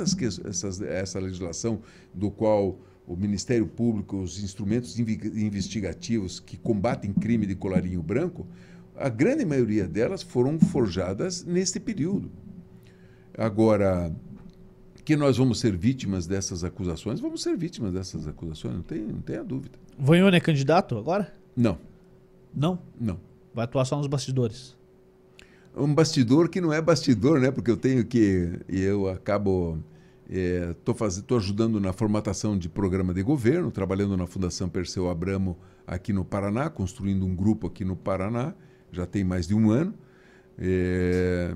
essa 0.89 1.19
legislação 1.19 1.81
do 2.13 2.31
qual 2.31 2.79
o 3.07 3.17
Ministério 3.17 3.67
Público, 3.67 4.19
os 4.19 4.43
instrumentos 4.43 4.99
investigativos 4.99 6.41
que 6.41 6.57
combatem 6.57 7.13
crime 7.13 7.47
de 7.47 7.55
colarinho 7.55 8.03
branco, 8.03 8.47
a 8.97 9.09
grande 9.09 9.45
maioria 9.45 9.87
delas 9.87 10.23
foram 10.23 10.59
forjadas 10.59 11.45
nesse 11.45 11.81
período. 11.81 12.31
Agora, 13.37 14.15
que 15.05 15.17
nós 15.17 15.37
vamos 15.37 15.61
ser 15.61 15.77
vítimas 15.77 16.27
dessas 16.27 16.65
acusações, 16.65 17.21
vamos 17.21 17.43
ser 17.43 17.57
vítimas 17.57 17.93
dessas 17.93 18.27
acusações, 18.27 18.75
não 18.75 18.83
tem, 18.83 19.03
não 19.03 19.21
tenha 19.21 19.43
dúvida. 19.43 19.79
Vanhone 19.99 20.37
é 20.37 20.41
candidato 20.41 20.97
agora? 20.97 21.35
Não, 21.57 21.79
Não. 22.55 22.79
não. 22.99 23.19
Vai 23.53 23.65
atuar 23.65 23.85
só 23.85 23.97
nos 23.97 24.07
bastidores. 24.07 24.74
Um 25.77 25.95
bastidor 25.95 26.49
que 26.49 26.61
não 26.61 26.73
é 26.73 26.81
bastidor, 26.81 27.41
né? 27.41 27.51
Porque 27.51 27.71
eu 27.71 27.77
tenho 27.77 28.05
que 28.05 28.59
eu 28.69 29.09
acabo 29.09 29.79
estou 30.29 30.95
fazendo, 30.95 31.25
tô 31.25 31.37
ajudando 31.37 31.81
na 31.81 31.93
formatação 31.93 32.57
de 32.57 32.69
programa 32.69 33.13
de 33.13 33.23
governo, 33.23 33.71
trabalhando 33.71 34.17
na 34.17 34.27
Fundação 34.27 34.69
Perseu 34.69 35.11
Abramo 35.11 35.57
aqui 35.87 36.13
no 36.13 36.25
Paraná, 36.25 36.71
construindo 36.71 37.27
um 37.27 37.35
grupo 37.35 37.67
aqui 37.67 37.85
no 37.85 37.95
Paraná, 37.95 38.55
já 38.91 39.07
tem 39.07 39.23
mais 39.23 39.47
de 39.47 39.55
um 39.55 39.71
ano, 39.71 39.95
é, 40.59 41.55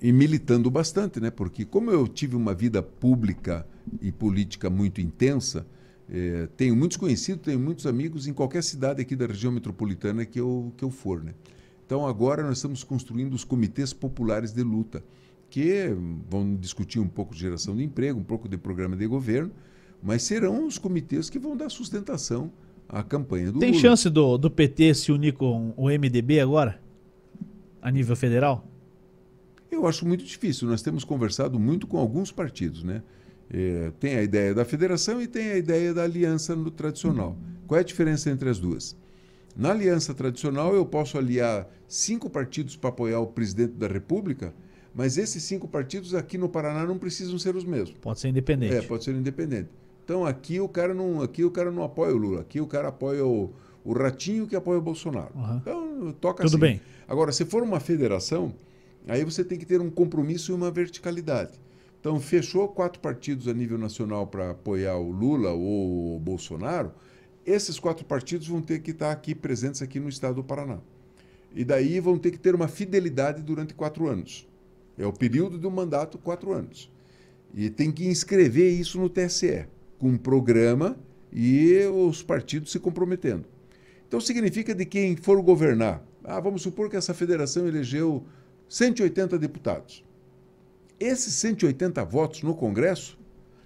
e 0.00 0.12
militando 0.12 0.70
bastante, 0.70 1.20
né? 1.20 1.30
Porque 1.30 1.64
como 1.64 1.90
eu 1.90 2.06
tive 2.08 2.36
uma 2.36 2.54
vida 2.54 2.82
pública 2.82 3.66
e 4.00 4.10
política 4.10 4.70
muito 4.70 5.00
intensa, 5.00 5.66
é, 6.08 6.48
tenho 6.56 6.76
muitos 6.76 6.96
conhecidos, 6.96 7.42
tenho 7.42 7.58
muitos 7.58 7.86
amigos 7.86 8.26
em 8.26 8.32
qualquer 8.32 8.62
cidade 8.62 9.02
aqui 9.02 9.16
da 9.16 9.26
região 9.26 9.52
metropolitana 9.52 10.24
que 10.24 10.40
eu, 10.40 10.72
que 10.76 10.84
eu 10.84 10.90
for, 10.90 11.22
né? 11.22 11.34
Então 11.86 12.06
agora 12.06 12.42
nós 12.42 12.58
estamos 12.58 12.82
construindo 12.82 13.34
os 13.34 13.44
comitês 13.44 13.92
populares 13.92 14.52
de 14.52 14.62
luta, 14.62 15.04
que 15.50 15.94
vão 16.28 16.56
discutir 16.56 16.98
um 16.98 17.08
pouco 17.08 17.34
de 17.34 17.40
geração 17.40 17.76
de 17.76 17.84
emprego, 17.84 18.18
um 18.18 18.24
pouco 18.24 18.48
de 18.48 18.56
programa 18.56 18.96
de 18.96 19.06
governo, 19.06 19.50
mas 20.02 20.22
serão 20.22 20.66
os 20.66 20.78
comitês 20.78 21.30
que 21.30 21.38
vão 21.38 21.56
dar 21.56 21.68
sustentação 21.70 22.50
à 22.88 23.02
campanha 23.02 23.52
do 23.52 23.58
Tem 23.58 23.70
Lula. 23.70 23.80
chance 23.80 24.10
do, 24.10 24.36
do 24.36 24.50
PT 24.50 24.94
se 24.94 25.12
unir 25.12 25.34
com 25.34 25.72
o 25.76 25.88
MDB 25.88 26.40
agora? 26.40 26.80
A 27.80 27.90
nível 27.90 28.16
federal? 28.16 28.66
Eu 29.70 29.86
acho 29.86 30.06
muito 30.06 30.24
difícil. 30.24 30.68
Nós 30.68 30.82
temos 30.82 31.04
conversado 31.04 31.58
muito 31.58 31.86
com 31.86 31.98
alguns 31.98 32.32
partidos, 32.32 32.82
né? 32.82 33.02
É, 33.50 33.92
tem 34.00 34.16
a 34.16 34.22
ideia 34.22 34.54
da 34.54 34.64
federação 34.64 35.20
e 35.20 35.26
tem 35.26 35.50
a 35.50 35.56
ideia 35.56 35.92
da 35.92 36.02
aliança 36.02 36.56
no 36.56 36.70
tradicional. 36.70 37.36
Qual 37.66 37.78
é 37.78 37.82
a 37.82 37.84
diferença 37.84 38.30
entre 38.30 38.48
as 38.48 38.58
duas? 38.58 38.96
Na 39.56 39.70
aliança 39.70 40.12
tradicional, 40.12 40.74
eu 40.74 40.84
posso 40.84 41.16
aliar 41.16 41.68
cinco 41.86 42.28
partidos 42.28 42.76
para 42.76 42.90
apoiar 42.90 43.20
o 43.20 43.26
presidente 43.26 43.72
da 43.72 43.86
República, 43.86 44.52
mas 44.94 45.16
esses 45.16 45.42
cinco 45.42 45.68
partidos 45.68 46.14
aqui 46.14 46.36
no 46.36 46.48
Paraná 46.48 46.84
não 46.84 46.98
precisam 46.98 47.38
ser 47.38 47.54
os 47.54 47.64
mesmos. 47.64 47.96
Pode 48.00 48.20
ser 48.20 48.28
independente. 48.28 48.74
É, 48.74 48.82
pode 48.82 49.04
ser 49.04 49.14
independente. 49.14 49.68
Então 50.04 50.24
aqui 50.24 50.60
o 50.60 50.68
cara 50.68 50.92
não, 50.92 51.22
aqui 51.22 51.44
o 51.44 51.50
cara 51.50 51.70
não 51.70 51.82
apoia 51.82 52.14
o 52.14 52.18
Lula, 52.18 52.40
aqui 52.42 52.60
o 52.60 52.66
cara 52.66 52.88
apoia 52.88 53.24
o, 53.24 53.52
o 53.84 53.92
Ratinho 53.92 54.46
que 54.46 54.56
apoia 54.56 54.78
o 54.78 54.82
Bolsonaro. 54.82 55.32
Aham. 55.36 55.58
Então 55.60 56.12
toca 56.20 56.42
Tudo 56.42 56.56
assim. 56.56 56.60
bem. 56.60 56.80
Agora, 57.06 57.32
se 57.32 57.44
for 57.44 57.62
uma 57.62 57.80
federação, 57.80 58.54
aí 59.06 59.24
você 59.24 59.44
tem 59.44 59.58
que 59.58 59.66
ter 59.66 59.80
um 59.80 59.90
compromisso 59.90 60.52
e 60.52 60.54
uma 60.54 60.70
verticalidade. 60.70 61.52
Então, 62.00 62.20
fechou 62.20 62.68
quatro 62.68 63.00
partidos 63.00 63.48
a 63.48 63.54
nível 63.54 63.78
nacional 63.78 64.26
para 64.26 64.50
apoiar 64.50 64.96
o 64.96 65.10
Lula 65.10 65.52
ou 65.52 66.16
o 66.16 66.20
Bolsonaro, 66.20 66.92
esses 67.46 67.78
quatro 67.78 68.04
partidos 68.04 68.48
vão 68.48 68.62
ter 68.62 68.80
que 68.80 68.90
estar 68.90 69.10
aqui 69.10 69.34
presentes 69.34 69.82
aqui 69.82 70.00
no 70.00 70.08
estado 70.08 70.36
do 70.36 70.44
Paraná. 70.44 70.78
E 71.54 71.64
daí 71.64 72.00
vão 72.00 72.18
ter 72.18 72.30
que 72.30 72.38
ter 72.38 72.54
uma 72.54 72.68
fidelidade 72.68 73.42
durante 73.42 73.74
quatro 73.74 74.08
anos. 74.08 74.48
É 74.98 75.06
o 75.06 75.12
período 75.12 75.58
do 75.58 75.70
mandato, 75.70 76.18
quatro 76.18 76.52
anos. 76.52 76.90
E 77.54 77.70
tem 77.70 77.92
que 77.92 78.06
inscrever 78.06 78.72
isso 78.72 78.98
no 78.98 79.08
TSE, 79.08 79.66
com 79.98 80.08
um 80.08 80.16
programa 80.16 80.96
e 81.32 81.86
os 81.86 82.22
partidos 82.22 82.72
se 82.72 82.80
comprometendo. 82.80 83.44
Então 84.08 84.20
significa 84.20 84.74
de 84.74 84.84
quem 84.84 85.16
for 85.16 85.40
governar. 85.42 86.04
Ah, 86.22 86.40
vamos 86.40 86.62
supor 86.62 86.88
que 86.88 86.96
essa 86.96 87.12
federação 87.14 87.66
elegeu 87.66 88.24
180 88.68 89.38
deputados. 89.38 90.04
Esses 90.98 91.34
180 91.34 92.04
votos 92.04 92.42
no 92.42 92.54
Congresso 92.54 93.18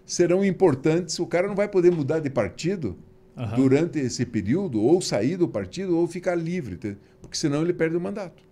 serão 0.05 0.44
importantes. 0.44 1.18
O 1.18 1.26
cara 1.26 1.46
não 1.46 1.55
vai 1.55 1.68
poder 1.68 1.90
mudar 1.90 2.20
de 2.20 2.30
partido 2.30 2.96
Aham. 3.39 3.56
durante 3.56 3.98
esse 4.01 4.27
período, 4.27 4.81
ou 4.82 5.01
sair 5.01 5.36
do 5.36 5.47
partido, 5.48 5.97
ou 5.97 6.06
ficar 6.09 6.35
livre, 6.35 6.97
porque 7.23 7.36
senão 7.36 7.62
ele 7.62 7.73
perde 7.73 7.97
o 7.97 8.01
mandato. 8.01 8.43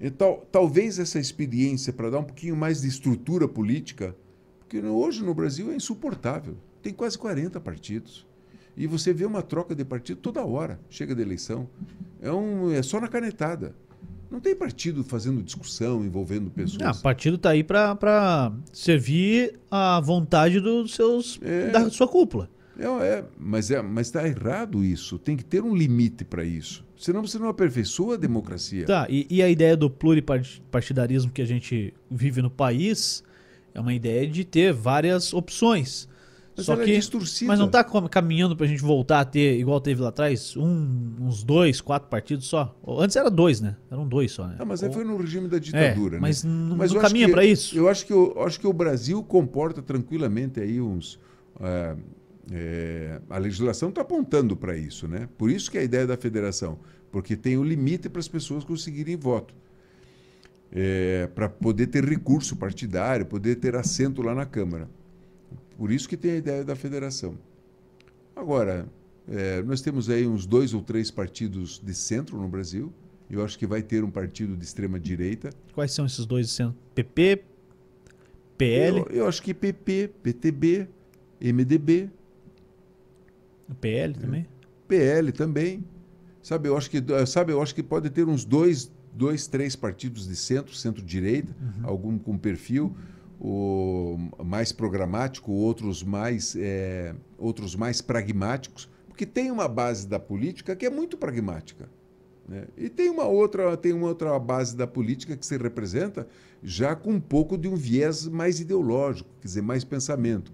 Então, 0.00 0.42
talvez 0.50 0.98
essa 0.98 1.18
experiência 1.18 1.92
para 1.92 2.10
dar 2.10 2.20
um 2.20 2.24
pouquinho 2.24 2.56
mais 2.56 2.80
de 2.82 2.88
estrutura 2.88 3.46
política, 3.46 4.16
porque 4.60 4.80
hoje 4.80 5.22
no 5.24 5.34
Brasil 5.34 5.70
é 5.72 5.76
insuportável. 5.76 6.56
Tem 6.82 6.92
quase 6.92 7.18
40 7.18 7.60
partidos. 7.60 8.26
E 8.76 8.86
você 8.86 9.12
vê 9.12 9.24
uma 9.24 9.42
troca 9.42 9.74
de 9.74 9.84
partido 9.84 10.18
toda 10.20 10.44
hora, 10.44 10.78
chega 10.88 11.14
da 11.14 11.20
eleição. 11.22 11.68
É, 12.22 12.30
um, 12.32 12.70
é 12.72 12.80
só 12.82 13.00
na 13.00 13.08
canetada. 13.08 13.74
Não 14.30 14.40
tem 14.40 14.54
partido 14.54 15.02
fazendo 15.02 15.42
discussão, 15.42 16.04
envolvendo 16.04 16.50
pessoas. 16.50 16.82
Ah, 16.82 16.92
o 16.92 17.02
partido 17.02 17.36
tá 17.38 17.50
aí 17.50 17.64
pra 17.64 18.52
servir 18.72 19.58
a 19.70 19.98
vontade 20.00 20.60
dos 20.60 20.94
seus, 20.94 21.40
É. 21.42 21.70
da 21.70 21.90
sua 21.90 22.06
cúpula. 22.06 22.48
É, 22.78 22.84
é, 22.84 23.24
mas 23.38 23.70
é, 23.70 23.82
mas 23.82 24.06
está 24.06 24.26
errado 24.26 24.84
isso. 24.84 25.18
Tem 25.18 25.36
que 25.36 25.44
ter 25.44 25.62
um 25.62 25.74
limite 25.74 26.24
para 26.24 26.44
isso. 26.44 26.84
Senão 26.96 27.26
você 27.26 27.38
não 27.38 27.48
aperfeiçoa 27.48 28.14
a 28.14 28.16
democracia. 28.16 28.86
Tá, 28.86 29.06
e, 29.08 29.26
e 29.30 29.42
a 29.42 29.48
ideia 29.48 29.76
do 29.76 29.90
pluripartidarismo 29.90 31.30
que 31.30 31.42
a 31.42 31.46
gente 31.46 31.92
vive 32.10 32.42
no 32.42 32.50
país 32.50 33.22
é 33.74 33.80
uma 33.80 33.92
ideia 33.94 34.26
de 34.26 34.44
ter 34.44 34.72
várias 34.72 35.32
opções. 35.32 36.08
Mas 36.56 36.66
Só 36.66 36.74
é 36.74 36.84
que, 36.84 36.96
distorcida. 36.96 37.46
mas 37.46 37.58
não 37.60 37.68
tá 37.68 37.84
com- 37.84 38.08
caminhando 38.08 38.56
pra 38.56 38.66
gente 38.66 38.82
voltar 38.82 39.20
a 39.20 39.24
ter, 39.24 39.60
igual 39.60 39.80
teve 39.80 40.02
lá 40.02 40.08
atrás, 40.08 40.56
um, 40.56 41.14
uns 41.20 41.44
dois, 41.44 41.80
quatro 41.80 42.08
partidos 42.08 42.46
só? 42.46 42.76
Antes 42.84 43.14
era 43.14 43.30
dois, 43.30 43.60
né? 43.60 43.76
Eram 43.88 44.08
dois 44.08 44.32
só, 44.32 44.44
né? 44.48 44.56
Ah, 44.58 44.64
mas 44.64 44.82
aí 44.82 44.88
Ou- 44.88 44.94
foi 44.96 45.04
no 45.04 45.16
regime 45.16 45.46
da 45.46 45.58
É, 45.58 45.60
ditadura. 45.60 46.14
né? 46.16 46.18
mas 46.20 46.42
não, 46.42 46.76
Mas 46.76 46.92
não 46.92 47.00
caminha 47.00 47.28
pra 47.30 47.44
isso. 47.44 47.76
Eu 47.78 47.88
acho 47.88 48.04
que 48.04 48.12
o, 48.12 48.32
eu 48.34 48.42
acho 48.42 48.58
que 48.58 48.66
o 48.66 48.72
Brasil 48.72 49.22
comporta 49.22 49.80
tranquilamente 49.80 50.58
aí 50.58 50.80
uns. 50.80 51.20
ah, 51.60 51.94
é, 52.50 53.20
a 53.28 53.38
legislação 53.38 53.88
está 53.90 54.00
apontando 54.00 54.56
para 54.56 54.76
isso, 54.76 55.06
né? 55.06 55.28
Por 55.36 55.50
isso 55.50 55.70
que 55.70 55.78
é 55.78 55.80
a 55.82 55.84
ideia 55.84 56.06
da 56.06 56.16
federação, 56.16 56.78
porque 57.10 57.36
tem 57.36 57.56
o 57.56 57.64
limite 57.64 58.08
para 58.08 58.20
as 58.20 58.28
pessoas 58.28 58.64
conseguirem 58.64 59.16
voto. 59.16 59.54
para 61.34 61.48
poder 61.48 61.86
ter 61.86 62.04
recurso 62.04 62.56
partidário, 62.56 63.24
poder 63.26 63.56
ter 63.56 63.74
assento 63.74 64.22
lá 64.22 64.34
na 64.34 64.44
Câmara. 64.44 64.88
Por 65.76 65.90
isso 65.90 66.08
que 66.08 66.16
tem 66.16 66.32
a 66.32 66.36
ideia 66.36 66.64
da 66.64 66.74
federação. 66.74 67.38
Agora, 68.34 68.88
é, 69.30 69.62
nós 69.62 69.80
temos 69.80 70.08
aí 70.08 70.26
uns 70.26 70.46
dois 70.46 70.72
ou 70.72 70.80
três 70.80 71.10
partidos 71.10 71.78
de 71.78 71.94
centro 71.94 72.40
no 72.40 72.48
Brasil. 72.48 72.92
Eu 73.30 73.44
acho 73.44 73.58
que 73.58 73.66
vai 73.66 73.82
ter 73.82 74.02
um 74.02 74.10
partido 74.10 74.56
de 74.56 74.64
extrema 74.64 74.98
direita. 74.98 75.50
Quais 75.74 75.92
são 75.92 76.06
esses 76.06 76.24
dois 76.24 76.50
sendo? 76.50 76.74
PP, 76.94 77.44
PL, 78.56 78.98
Eu, 78.98 79.06
eu 79.10 79.28
acho 79.28 79.42
que 79.42 79.52
PP, 79.52 80.10
PTB, 80.22 80.88
MDB, 81.40 82.10
PL 83.74 84.14
também? 84.14 84.46
PL 84.86 85.32
também. 85.32 85.84
Sabe, 86.42 86.68
eu 86.68 86.76
acho 86.76 86.90
que 86.90 87.02
sabe, 87.26 87.52
eu 87.52 87.60
acho 87.60 87.74
que 87.74 87.82
pode 87.82 88.08
ter 88.10 88.26
uns 88.26 88.44
dois, 88.44 88.90
dois, 89.12 89.46
três 89.46 89.76
partidos 89.76 90.26
de 90.26 90.36
centro, 90.36 90.74
centro-direita, 90.74 91.54
algum 91.82 92.16
com 92.18 92.38
perfil 92.38 92.96
o 93.40 94.16
mais 94.44 94.72
programático, 94.72 95.52
outros 95.52 96.02
mais 96.02 96.56
é, 96.58 97.14
outros 97.38 97.76
mais 97.76 98.00
pragmáticos, 98.00 98.88
porque 99.06 99.24
tem 99.24 99.50
uma 99.50 99.68
base 99.68 100.08
da 100.08 100.18
política 100.18 100.74
que 100.74 100.84
é 100.84 100.90
muito 100.90 101.16
pragmática. 101.16 101.88
né? 102.48 102.66
E 102.76 102.88
tem 102.88 103.08
uma 103.08 103.24
outra 103.24 103.76
tem 103.76 103.92
uma 103.92 104.08
outra 104.08 104.36
base 104.38 104.76
da 104.76 104.86
política 104.86 105.36
que 105.36 105.46
se 105.46 105.56
representa 105.56 106.26
já 106.62 106.96
com 106.96 107.12
um 107.12 107.20
pouco 107.20 107.56
de 107.56 107.68
um 107.68 107.76
viés 107.76 108.26
mais 108.26 108.58
ideológico, 108.58 109.30
quer 109.40 109.46
dizer, 109.46 109.62
mais 109.62 109.84
pensamento. 109.84 110.52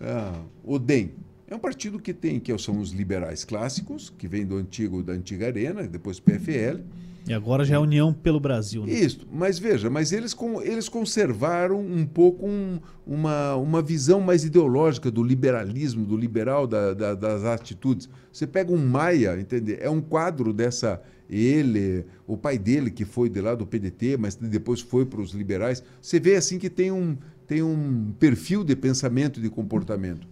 Ah, 0.00 0.42
o 0.64 0.78
DEM 0.78 1.14
é 1.48 1.54
um 1.54 1.58
partido 1.58 1.98
que 1.98 2.12
tem 2.12 2.38
que 2.40 2.56
são 2.58 2.78
os 2.80 2.90
liberais 2.90 3.44
clássicos, 3.44 4.10
que 4.16 4.26
vem 4.26 4.44
do 4.44 4.56
antigo 4.56 5.02
da 5.02 5.12
antiga 5.12 5.46
Arena, 5.46 5.82
depois 5.84 6.18
PFL. 6.20 6.80
E 7.28 7.32
agora 7.34 7.64
já 7.64 7.74
é 7.74 7.78
União 7.78 8.12
pelo 8.12 8.38
Brasil, 8.38 8.86
né? 8.86 8.92
Isso, 8.92 9.26
mas 9.32 9.58
veja, 9.58 9.90
mas 9.90 10.12
eles, 10.12 10.32
com, 10.32 10.62
eles 10.62 10.88
conservaram 10.88 11.80
um 11.80 12.06
pouco 12.06 12.46
um- 12.46 12.78
uma, 13.04 13.56
uma 13.56 13.82
visão 13.82 14.20
mais 14.20 14.44
ideológica 14.44 15.10
do 15.10 15.24
liberalismo, 15.24 16.06
do 16.06 16.16
liberal, 16.16 16.68
da- 16.68 16.94
da- 16.94 17.14
das 17.16 17.42
atitudes. 17.42 18.08
Você 18.32 18.46
pega 18.46 18.72
um 18.72 18.78
Maia, 18.78 19.36
entende? 19.40 19.76
é 19.80 19.90
um 19.90 20.00
quadro 20.00 20.52
dessa. 20.52 21.02
Ele, 21.28 22.04
o 22.28 22.36
pai 22.36 22.56
dele, 22.56 22.90
que 22.92 23.04
foi 23.04 23.28
de 23.28 23.40
lá 23.40 23.56
do 23.56 23.66
PDT, 23.66 24.16
mas 24.16 24.36
depois 24.36 24.80
foi 24.80 25.04
para 25.04 25.20
os 25.20 25.32
liberais. 25.32 25.82
Você 26.00 26.20
vê 26.20 26.36
assim 26.36 26.56
que 26.60 26.70
tem 26.70 26.92
um, 26.92 27.16
tem 27.48 27.60
um 27.62 28.12
perfil 28.20 28.62
de 28.62 28.76
pensamento 28.76 29.40
e 29.40 29.42
de 29.42 29.50
comportamento. 29.50 30.28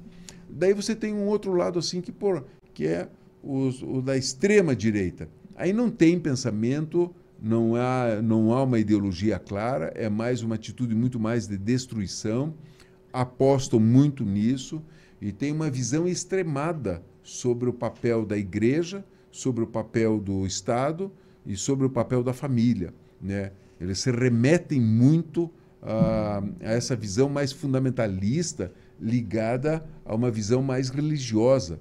Daí 0.57 0.73
você 0.73 0.95
tem 0.95 1.13
um 1.13 1.27
outro 1.27 1.53
lado 1.53 1.79
assim 1.79 2.01
que, 2.01 2.13
por, 2.13 2.45
que 2.73 2.87
é 2.87 3.09
os- 3.43 3.83
o 3.83 4.01
da 4.01 4.17
extrema 4.17 4.75
direita. 4.75 5.29
Aí 5.57 5.73
não 5.73 5.91
tem 5.91 6.19
pensamento, 6.19 7.15
não 7.43 7.75
há, 7.77 8.21
não 8.23 8.53
há 8.53 8.63
uma 8.63 8.79
ideologia 8.79 9.39
clara, 9.39 9.93
é 9.95 10.09
mais 10.09 10.43
uma 10.43 10.55
atitude 10.55 10.95
muito 10.95 11.19
mais 11.19 11.47
de 11.47 11.59
destruição, 11.59 12.55
apostam 13.13 13.79
muito 13.79 14.25
nisso 14.25 14.83
e 15.21 15.33
tem 15.33 15.53
uma 15.53 15.71
visão 15.71 16.07
extremada 16.07 17.03
sobre 17.23 17.69
o 17.69 17.73
papel 17.73 18.25
da 18.25 18.37
igreja, 18.37 19.05
sobre 19.31 19.65
o 19.65 19.67
papel 19.67 20.19
do 20.21 20.47
Estado 20.47 21.11
e 21.47 21.57
sobre 21.57 21.87
o 21.87 21.91
papel 21.91 22.23
da 22.23 22.33
família. 22.33 22.95
Né? 23.21 23.53
Eles 23.81 23.99
se 24.01 24.11
remetem 24.11 24.81
muito 24.81 25.51
a, 25.83 26.43
a 26.61 26.73
essa 26.73 26.97
visão 26.97 27.29
mais 27.29 27.53
fundamentalista 27.53 28.73
ligada 29.01 29.85
a 30.05 30.15
uma 30.15 30.31
visão 30.31 30.63
mais 30.63 30.89
religiosa 30.89 31.79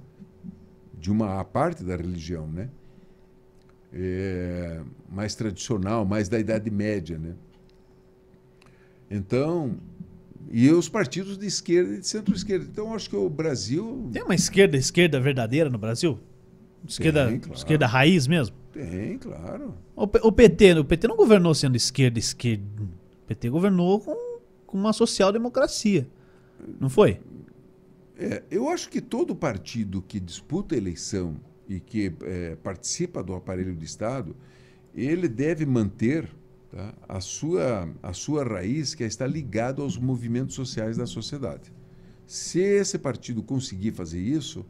de 1.00 1.12
uma 1.12 1.44
parte 1.44 1.84
da 1.84 1.96
religião, 1.96 2.48
né? 2.48 2.70
É, 3.92 4.82
mais 5.10 5.36
tradicional, 5.36 6.04
mais 6.06 6.28
da 6.28 6.40
Idade 6.40 6.70
Média, 6.72 7.18
né? 7.18 7.36
Então, 9.10 9.76
e 10.50 10.70
os 10.72 10.90
partidos 10.90 11.38
de 11.38 11.46
esquerda 11.46 11.94
e 11.94 12.00
de 12.00 12.08
centro-esquerda. 12.08 12.66
Então, 12.70 12.94
acho 12.94 13.10
que 13.10 13.16
o 13.16 13.30
Brasil 13.30 14.10
Tem 14.12 14.24
uma 14.24 14.34
esquerda, 14.36 14.78
esquerda 14.78 15.20
verdadeira 15.20 15.70
no 15.70 15.78
Brasil? 15.78 16.20
Esquerda, 16.88 17.28
Tem, 17.28 17.40
claro. 17.40 17.58
esquerda 17.58 17.88
raiz 17.88 18.28
mesmo? 18.28 18.56
tem, 18.74 19.18
claro. 19.20 19.76
O, 19.96 20.04
o 20.04 20.32
PT, 20.32 20.80
o 20.80 20.86
PT 20.86 21.08
não 21.08 21.16
governou 21.16 21.54
sendo 21.54 21.76
esquerda, 21.76 22.18
esquerda. 22.18 22.64
O 22.82 23.28
PT 23.28 23.50
governou 23.50 24.00
com, 24.00 24.40
com 24.66 24.78
uma 24.78 24.92
social-democracia. 24.92 26.08
Não 26.80 26.90
foi? 26.90 27.20
É, 28.18 28.44
eu 28.52 28.70
acho 28.70 28.90
que 28.90 29.02
todo 29.02 29.36
partido 29.36 30.02
que 30.02 30.20
disputa 30.20 30.76
a 30.76 30.78
eleição 30.78 31.36
e 31.68 31.80
que 31.80 32.14
é, 32.24 32.56
participa 32.56 33.24
do 33.24 33.34
aparelho 33.34 33.76
do 33.76 33.84
Estado, 33.84 34.36
ele 34.94 35.28
deve 35.28 35.66
manter 35.66 36.30
tá, 36.70 36.94
a, 37.08 37.20
sua, 37.20 37.90
a 38.02 38.14
sua 38.14 38.44
raiz 38.44 38.94
que 38.94 39.04
está 39.04 39.26
ligada 39.26 39.82
aos 39.82 39.98
movimentos 39.98 40.56
sociais 40.56 40.98
da 40.98 41.06
sociedade. 41.06 41.72
Se 42.26 42.60
esse 42.60 42.98
partido 43.00 43.42
conseguir 43.42 43.92
fazer 43.92 44.20
isso, 44.20 44.66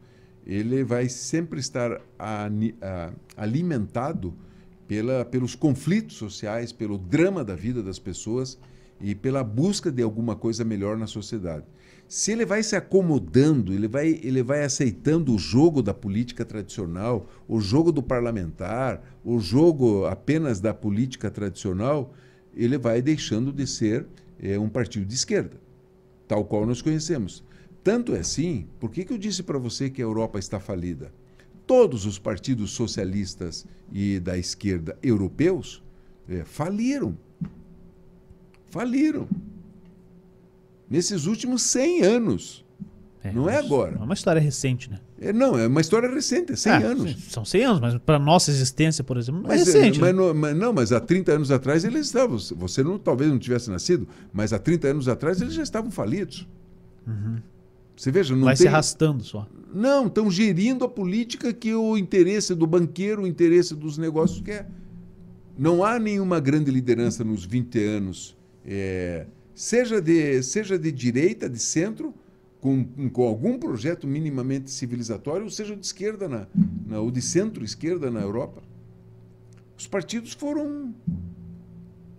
ele 0.46 0.82
vai 0.84 1.08
sempre 1.08 1.60
estar 1.60 2.00
ani- 2.18 2.74
a- 2.80 3.12
alimentado 3.36 4.34
pela, 4.86 5.24
pelos 5.24 5.54
conflitos 5.54 6.16
sociais, 6.16 6.72
pelo 6.72 6.98
drama 6.98 7.44
da 7.44 7.54
vida 7.54 7.82
das 7.82 7.98
pessoas 7.98 8.58
e 9.00 9.14
pela 9.14 9.42
busca 9.42 9.90
de 9.90 10.02
alguma 10.02 10.36
coisa 10.36 10.64
melhor 10.64 10.96
na 10.96 11.06
sociedade. 11.06 11.64
Se 12.06 12.32
ele 12.32 12.44
vai 12.44 12.62
se 12.62 12.76
acomodando, 12.76 13.72
ele 13.72 13.88
vai, 13.88 14.20
ele 14.22 14.42
vai 14.42 14.62
aceitando 14.62 15.34
o 15.34 15.38
jogo 15.38 15.82
da 15.82 15.94
política 15.94 16.44
tradicional, 16.44 17.26
o 17.48 17.60
jogo 17.60 17.90
do 17.90 18.02
parlamentar, 18.02 19.02
o 19.24 19.40
jogo 19.40 20.06
apenas 20.06 20.60
da 20.60 20.74
política 20.74 21.30
tradicional, 21.30 22.12
ele 22.54 22.78
vai 22.78 23.00
deixando 23.00 23.52
de 23.52 23.66
ser 23.66 24.06
eh, 24.40 24.58
um 24.58 24.68
partido 24.68 25.06
de 25.06 25.14
esquerda, 25.14 25.60
tal 26.28 26.44
qual 26.44 26.66
nós 26.66 26.82
conhecemos. 26.82 27.42
Tanto 27.82 28.14
é 28.14 28.20
assim, 28.20 28.66
por 28.78 28.90
que, 28.90 29.04
que 29.04 29.12
eu 29.12 29.18
disse 29.18 29.42
para 29.42 29.58
você 29.58 29.90
que 29.90 30.00
a 30.00 30.04
Europa 30.04 30.38
está 30.38 30.60
falida? 30.60 31.12
Todos 31.66 32.06
os 32.06 32.18
partidos 32.18 32.70
socialistas 32.70 33.66
e 33.92 34.20
da 34.20 34.36
esquerda 34.36 34.96
europeus 35.02 35.82
eh, 36.28 36.44
faliram. 36.44 37.16
Faliram. 38.66 39.28
Nesses 40.94 41.26
últimos 41.26 41.62
100 41.62 42.02
anos. 42.02 42.64
Não 43.34 43.48
é 43.50 43.56
agora. 43.56 43.96
É 43.98 44.04
uma 44.04 44.14
história 44.14 44.40
recente, 44.40 44.88
né? 44.88 45.00
É, 45.20 45.32
não, 45.32 45.58
é 45.58 45.66
uma 45.66 45.80
história 45.80 46.08
recente, 46.08 46.52
é 46.52 46.56
100 46.56 46.72
Ah, 46.72 46.76
anos. 46.78 47.16
São 47.30 47.44
100 47.44 47.64
anos, 47.64 47.80
mas 47.80 47.98
para 47.98 48.16
nossa 48.18 48.50
existência, 48.50 49.02
por 49.02 49.16
exemplo, 49.16 49.40
não 49.42 49.50
é 49.50 49.56
Mas, 49.56 49.66
recente. 49.66 49.98
é, 49.98 50.00
mas, 50.00 50.14
né? 50.14 50.20
não, 50.22 50.34
mas 50.34 50.56
não, 50.56 50.72
mas 50.72 50.92
há 50.92 51.00
30 51.00 51.32
anos 51.32 51.50
atrás 51.50 51.84
eles 51.84 52.06
estavam. 52.06 52.38
Você 52.38 52.84
não, 52.84 52.96
talvez 52.96 53.28
não 53.30 53.38
tivesse 53.38 53.70
nascido, 53.70 54.06
mas 54.32 54.52
há 54.52 54.58
30 54.58 54.86
anos 54.88 55.08
atrás 55.08 55.40
eles 55.40 55.54
já 55.54 55.64
estavam 55.64 55.90
falidos. 55.90 56.46
Você 57.96 58.12
veja, 58.12 58.36
não 58.36 58.44
Vai 58.44 58.54
tem... 58.54 58.62
se 58.62 58.68
arrastando 58.68 59.24
só. 59.24 59.48
Não, 59.74 60.06
estão 60.06 60.30
gerindo 60.30 60.84
a 60.84 60.88
política 60.88 61.52
que 61.52 61.74
o 61.74 61.96
interesse 61.98 62.54
do 62.54 62.66
banqueiro, 62.68 63.22
o 63.22 63.26
interesse 63.26 63.74
dos 63.74 63.98
negócios 63.98 64.40
quer. 64.40 64.68
Não 65.58 65.82
há 65.82 65.98
nenhuma 65.98 66.38
grande 66.38 66.70
liderança 66.70 67.24
nos 67.24 67.44
20 67.44 67.82
anos, 67.82 68.36
é, 68.66 69.26
seja, 69.54 70.00
de, 70.00 70.42
seja 70.42 70.78
de 70.78 70.90
direita, 70.90 71.48
de 71.48 71.58
centro, 71.58 72.14
com, 72.60 72.84
com 73.10 73.22
algum 73.22 73.58
projeto 73.58 74.06
minimamente 74.06 74.70
civilizatório, 74.70 75.44
ou 75.44 75.50
seja 75.50 75.76
de 75.76 75.84
esquerda 75.84 76.28
na, 76.28 76.46
na, 76.86 77.00
ou 77.00 77.10
de 77.10 77.20
centro-esquerda 77.20 78.10
na 78.10 78.20
Europa. 78.20 78.62
Os 79.76 79.86
partidos 79.86 80.32
foram. 80.32 80.94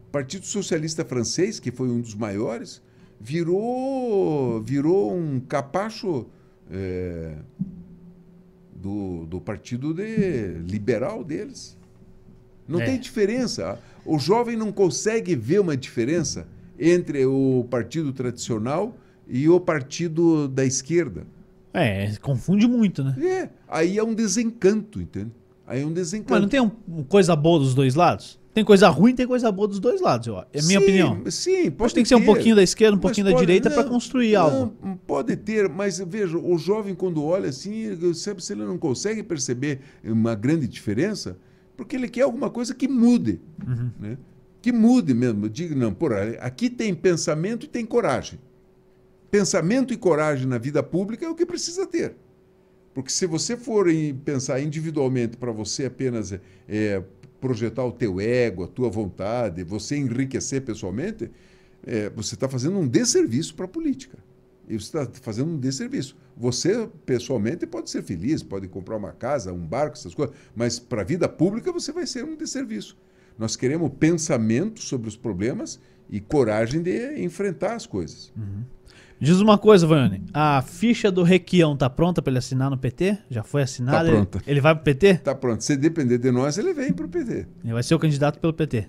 O 0.07 0.12
Partido 0.12 0.45
Socialista 0.45 1.03
Francês, 1.03 1.60
que 1.60 1.72
foi 1.72 1.90
um 1.90 1.99
dos 1.99 2.14
maiores, 2.16 2.82
virou, 3.20 4.62
virou 4.62 5.14
um 5.14 5.40
capacho 5.41 6.26
é, 6.72 7.36
do, 8.76 9.26
do 9.26 9.41
partido 9.41 9.94
de, 9.94 10.60
liberal 10.68 11.24
deles. 11.24 11.76
Não 12.68 12.80
É. 12.80 12.86
tem 12.86 12.99
diferença. 12.99 13.80
O 14.06 14.20
jovem 14.20 14.56
não 14.56 14.72
consegue 14.72 15.36
ver 15.36 15.60
uma 15.60 15.76
diferença 15.76 16.48
entre 16.80 17.26
o 17.26 17.65
partido 17.69 18.11
tradicional 18.14 18.95
e 19.27 19.47
o 19.49 19.60
partido 19.60 20.47
da 20.47 20.65
esquerda. 20.65 21.26
É, 21.73 22.14
confunde 22.22 22.68
muito, 22.68 23.03
né? 23.03 23.15
É, 23.22 23.49
aí 23.68 23.97
é 23.97 24.03
um 24.03 24.14
desencanto, 24.14 25.02
entende? 25.02 25.31
Aí 25.68 25.81
é 25.81 25.85
um 25.85 25.91
desencanto. 25.91 26.31
Mas 26.31 26.41
não 26.41 26.47
tem 26.49 26.61
um, 26.61 26.72
um 26.88 27.03
coisa 27.03 27.35
boa 27.35 27.60
dos 27.60 27.73
dois 27.76 27.95
lados? 27.95 28.39
Tem 28.53 28.64
coisa 28.64 28.88
ruim 28.88 29.14
tem 29.14 29.27
coisa 29.27 29.52
boa 29.52 29.68
dos 29.68 29.81
dois 29.81 29.99
lados, 29.99 30.27
eu, 30.27 30.38
é 30.38 30.60
a 30.60 30.64
minha 30.64 30.80
Sim, 30.80 30.85
opinião. 30.85 31.23
Sim, 31.30 31.69
pode 31.72 31.89
que 31.89 31.95
tem 31.95 32.03
que 32.03 32.07
ser 32.07 32.15
um 32.15 32.19
ter. 32.19 32.26
pouquinho 32.26 32.56
da 32.56 32.64
esquerda, 32.64 32.93
um 32.93 32.95
Mas 32.95 33.02
pouquinho 33.02 33.26
da 33.26 33.31
pode- 33.34 33.45
direita 33.45 33.69
para 33.69 33.84
construir 33.84 34.31
não, 34.34 34.41
algo. 34.41 34.73
Pode 35.06 35.35
ter, 35.35 35.68
mas 35.68 35.99
veja, 35.99 36.38
o 36.38 36.57
jovem 36.57 36.95
quando 36.95 37.22
olha 37.22 37.49
assim, 37.49 37.89
sabe 38.14 38.41
se 38.41 38.53
ele 38.53 38.64
não 38.64 38.77
consegue 38.77 39.22
perceber 39.23 39.81
uma 40.06 40.34
grande 40.35 40.69
diferença, 40.69 41.38
porque 41.76 41.97
ele 41.97 42.07
quer 42.07 42.22
alguma 42.22 42.49
coisa 42.49 42.73
que 42.73 42.88
mude, 42.88 43.41
Uhum. 43.68 43.89
né? 43.99 44.18
Que 44.66 44.72
mude 44.72 45.14
mesmo. 45.14 45.48
Diga 45.48 45.76
não, 45.76 45.94
por 45.94 46.12
aqui 46.12 46.72
tem 46.72 46.92
pensamento 46.96 47.68
e 47.68 47.70
tem 47.70 47.86
coragem. 47.86 48.40
Pensamento 49.30 49.94
e 49.94 49.96
coragem 49.96 50.48
na 50.48 50.58
vida 50.58 50.82
pública 50.82 51.24
é 51.24 51.30
o 51.30 51.36
que 51.36 51.46
precisa 51.46 51.86
ter. 51.86 52.16
Porque 52.92 53.12
se 53.12 53.28
você 53.28 53.56
for 53.56 53.86
pensar 54.24 54.60
individualmente 54.60 55.38
para 55.38 55.52
você 55.52 55.86
apenas 55.86 56.34
é, 56.68 57.04
projetar 57.40 57.86
o 57.86 57.92
teu 57.92 58.20
ego, 58.20 58.64
a 58.64 58.68
tua 58.68 58.90
vontade, 58.90 59.64
você 59.64 59.98
enriquecer 59.98 60.64
pessoalmente, 60.64 61.30
é, 61.86 62.10
você 62.10 62.34
está 62.34 62.50
fazendo 62.50 62.80
um 62.80 62.88
desserviço 62.88 63.54
para 63.54 63.66
a 63.66 63.68
política. 63.70 64.18
E 64.68 64.80
você 64.80 64.98
está 64.98 65.08
fazendo 65.22 65.52
um 65.52 65.60
desserviço. 65.60 66.18
Você, 66.36 66.90
pessoalmente, 67.06 67.68
pode 67.68 67.92
ser 67.92 68.02
feliz, 68.02 68.42
pode 68.42 68.68
comprar 68.68 68.98
uma 68.98 69.12
casa, 69.12 69.54
um 69.54 69.64
barco, 69.64 69.96
essas 69.96 70.16
coisas, 70.16 70.36
mas 70.56 70.80
para 70.80 71.04
a 71.04 71.06
vida 71.06 71.30
pública 71.30 71.72
você 71.72 71.92
vai 71.92 72.08
ser 72.08 72.26
um 72.26 72.36
desserviço. 72.36 72.98
Nós 73.38 73.56
queremos 73.56 73.91
pensamento 73.99 74.82
sobre 74.82 75.07
os 75.07 75.16
problemas 75.18 75.80
e 76.10 76.20
coragem 76.20 76.82
de 76.82 77.22
enfrentar 77.22 77.76
as 77.76 77.86
coisas. 77.86 78.32
Diz 79.20 79.40
uma 79.40 79.57
coisa, 79.57 79.88
Vaiane. 79.88 80.24
A 80.34 80.62
ficha 80.62 81.12
do 81.12 81.24
Requião 81.24 81.76
tá 81.76 81.90
pronta 81.90 82.22
para 82.22 82.32
ele 82.32 82.38
assinar 82.40 82.70
no 82.70 82.78
PT? 82.78 83.18
Já 83.30 83.44
foi 83.44 83.62
assinada? 83.64 83.98
Tá 83.99 84.03
Ele- 84.06 84.12
pronta. 84.12 84.41
Ele, 84.45 84.62
vai 84.62 84.76
pro 84.76 84.84
PT? 84.84 85.16
Tá 85.20 85.34
pronto. 85.34 85.64
Se 85.64 85.76
depender 85.78 86.18
de 86.18 86.32
nós, 86.32 86.57
ele 86.57 86.74
vem 86.74 86.91
para 86.91 87.06
o 87.06 87.10
PT. 87.10 87.48
Ele 87.64 87.74
vai 87.74 87.82
ser 87.84 87.95
o 87.95 87.99
candidato 87.99 88.40
pelo 88.40 88.53
PT. 88.53 88.88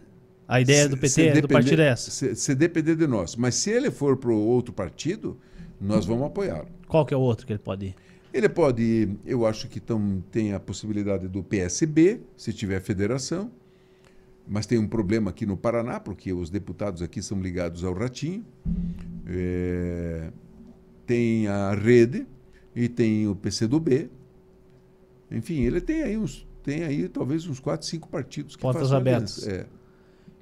A 0.49 0.61
ideia 0.61 0.89
do 0.89 0.97
PT, 0.97 1.09
Se 1.09 1.23
é 1.23 1.31
do 1.31 1.35
depender- 1.43 1.55
partido 1.55 1.83
é 1.83 1.89
essa. 1.89 2.11
Se, 2.11 2.35
se 2.37 2.55
depender 2.55 2.95
de 2.97 3.07
nós. 3.07 3.35
Mas 3.37 3.55
se 3.57 3.71
ele 3.71 3.91
for 3.91 4.17
para 4.17 4.33
outro 4.33 4.73
partido, 4.73 5.37
nós 5.81 6.07
vamos 6.07 6.27
apoiá-lo. 6.27 6.69
Qual 6.87 7.05
que 7.07 7.13
é 7.15 7.17
o 7.17 7.21
outro 7.21 7.47
que 7.47 7.53
ele 7.53 7.59
pode 7.61 7.87
ir? 7.87 7.95
Ele 8.35 8.49
pode, 8.49 8.83
ir, 8.83 9.17
eu 9.25 9.47
acho 9.47 9.67
que 9.69 9.81
tam, 9.81 10.23
tem 10.31 10.53
a 10.53 10.61
possibilidade 10.61 11.27
do 11.27 11.43
PSB, 11.43 12.21
se 12.37 12.53
tiver 12.53 12.81
federação, 12.81 13.51
mas 14.47 14.67
tem 14.67 14.79
um 14.79 14.87
problema 14.89 15.31
aqui 15.31 15.45
no 15.47 15.57
Paraná, 15.57 15.99
porque 16.01 16.33
os 16.33 16.51
deputados 16.51 17.03
aqui 17.03 17.23
são 17.23 17.41
ligados 17.41 17.83
ao 17.85 17.93
Ratinho. 17.95 18.45
É, 19.27 20.31
tem 21.07 21.49
a 21.49 21.75
Rede 21.75 22.27
e 22.75 22.89
tem 22.89 23.27
o 23.27 23.35
PCdoB. 23.35 24.11
Enfim, 25.31 25.63
ele 25.63 25.81
tem 25.81 26.03
aí 26.03 26.17
uns, 26.17 26.47
tem 26.63 26.85
aí 26.85 27.09
talvez 27.09 27.47
uns 27.47 27.59
4, 27.59 27.87
5 27.87 28.09
partidos 28.09 28.55
que 28.57 28.63
Portas 28.63 28.93
abertas. 28.93 29.47
É. 29.47 29.67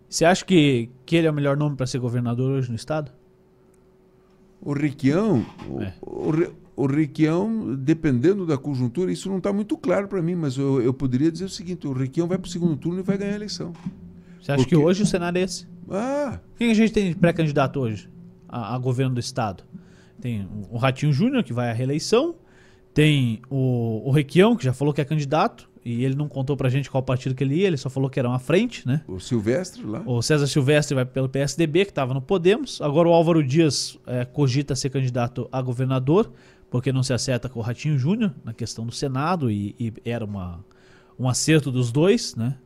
Você 0.09 0.25
acha 0.25 0.45
que, 0.45 0.91
que 1.07 1.17
ele 1.17 1.27
é 1.27 1.31
o 1.31 1.35
melhor 1.35 1.57
nome 1.57 1.77
para 1.77 1.87
ser 1.87 1.99
governador 1.99 2.53
hoje 2.53 2.69
no 2.71 2.77
estado? 2.77 3.11
O 4.61 4.73
Requião, 4.73 5.45
o, 5.69 5.81
É. 5.83 5.95
o, 6.03 6.31
Re- 6.31 6.53
o 6.77 6.87
Requião, 6.87 7.75
dependendo 7.77 8.45
da 8.47 8.59
conjuntura, 8.59 9.13
isso 9.13 9.29
não 9.29 9.39
está 9.39 9.53
muito 9.53 9.77
claro 9.77 10.09
para 10.09 10.21
mim, 10.21 10.35
mas 10.35 10.57
eu, 10.57 10.83
eu 10.83 10.93
poderia 10.93 11.31
dizer 11.31 11.45
o 11.45 11.49
seguinte: 11.49 11.87
o 11.87 11.93
Requião 11.93 12.27
vai 12.27 12.39
para 12.39 12.49
o 12.49 12.51
segundo 12.51 12.77
turno 12.77 13.01
e 13.01 13.03
vai 13.03 13.17
ganhar 13.17 13.33
a 13.33 13.37
eleição. 13.37 13.73
Você 14.41 14.53
acha 14.53 14.63
Por 14.63 14.69
que 14.69 14.77
hoje 14.77 15.03
o 15.03 15.07
cenário 15.07 15.39
é 15.39 15.43
esse? 15.43 15.67
Ah, 15.91 16.39
Quem 16.57 16.71
a 16.71 16.75
gente 16.75 16.93
tem 16.93 17.11
de 17.11 17.17
pré-candidato 17.17 17.81
hoje 17.81 18.09
a, 18.49 18.75
a 18.75 18.79
governo 18.79 19.15
do 19.15 19.21
estado? 19.21 19.65
Tem 20.21 20.49
o 20.71 20.77
Ratinho 20.77 21.13
Júnior, 21.13 21.43
que 21.45 21.53
vai 21.53 21.71
à 21.71 21.73
reeleição. 21.73 22.35
Tem 22.93 23.41
o, 23.51 24.03
o 24.05 24.11
Requião, 24.11 24.57
que 24.57 24.65
já 24.65 24.73
falou 24.73 24.93
que 24.95 25.01
é 25.01 25.05
candidato. 25.05 25.69
E 25.85 26.03
ele 26.03 26.15
não 26.15 26.29
contou 26.29 26.57
pra 26.57 26.71
gente 26.71 26.91
qual 26.91 27.03
partido 27.03 27.35
que 27.35 27.45
ele 27.45 27.57
ia, 27.57 27.67
ele 27.67 27.77
só 27.77 27.91
falou 27.91 28.09
que 28.09 28.19
era 28.19 28.27
uma 28.27 28.39
frente, 28.39 28.87
né? 28.89 29.03
o 29.07 29.21
Silvestre 29.21 29.85
lá. 29.85 30.03
O 30.07 30.23
César 30.23 30.47
Silvestre 30.47 30.95
vai 30.95 31.05
pelo 31.05 31.29
PSDB, 31.29 31.85
que 31.85 31.91
estava 31.91 32.15
no 32.15 32.23
Podemos. 32.23 32.81
Agora 32.81 33.07
o 33.07 33.13
Álvaro 33.13 33.45
Dias 33.47 33.99
eh, 34.07 34.25
cogita 34.25 34.75
ser 34.75 34.89
candidato 34.89 35.47
a 35.53 35.61
governador, 35.61 36.33
porque 36.75 36.93
não 36.93 37.05
se 37.05 37.13
acerta 37.13 37.49
com 37.49 37.61
o 37.61 37.63
Ratinho 37.63 37.97
Júnior 37.97 38.35
na 38.43 38.53
questão 38.53 38.85
do 38.85 38.91
Senado 38.91 39.49
e, 39.49 39.77
e 39.79 39.93
era 40.05 40.25
uma, 40.25 40.59
um 41.17 41.29
acerto 41.29 41.71
dos 41.71 41.93
dois, 41.93 42.35
né? 42.35 42.59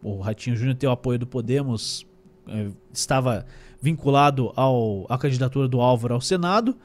O 0.00 0.20
Ratinho 0.20 0.54
Júnior 0.54 0.76
tem 0.76 0.88
o 0.88 0.92
apoio 0.92 1.18
do 1.18 1.26
Podemos, 1.26 2.06
eh, 2.46 2.68
estava 2.92 3.44
vinculado 3.82 4.52
ao, 4.54 5.04
à 5.08 5.18
candidatura 5.18 5.66
do 5.66 5.80
Álvaro 5.80 6.14
ao 6.14 6.20
Senado. 6.20 6.76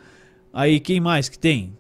Aí 0.51 0.79
quem 0.79 0.99
mais 0.99 1.29
que 1.29 1.37
tem? 1.37 1.77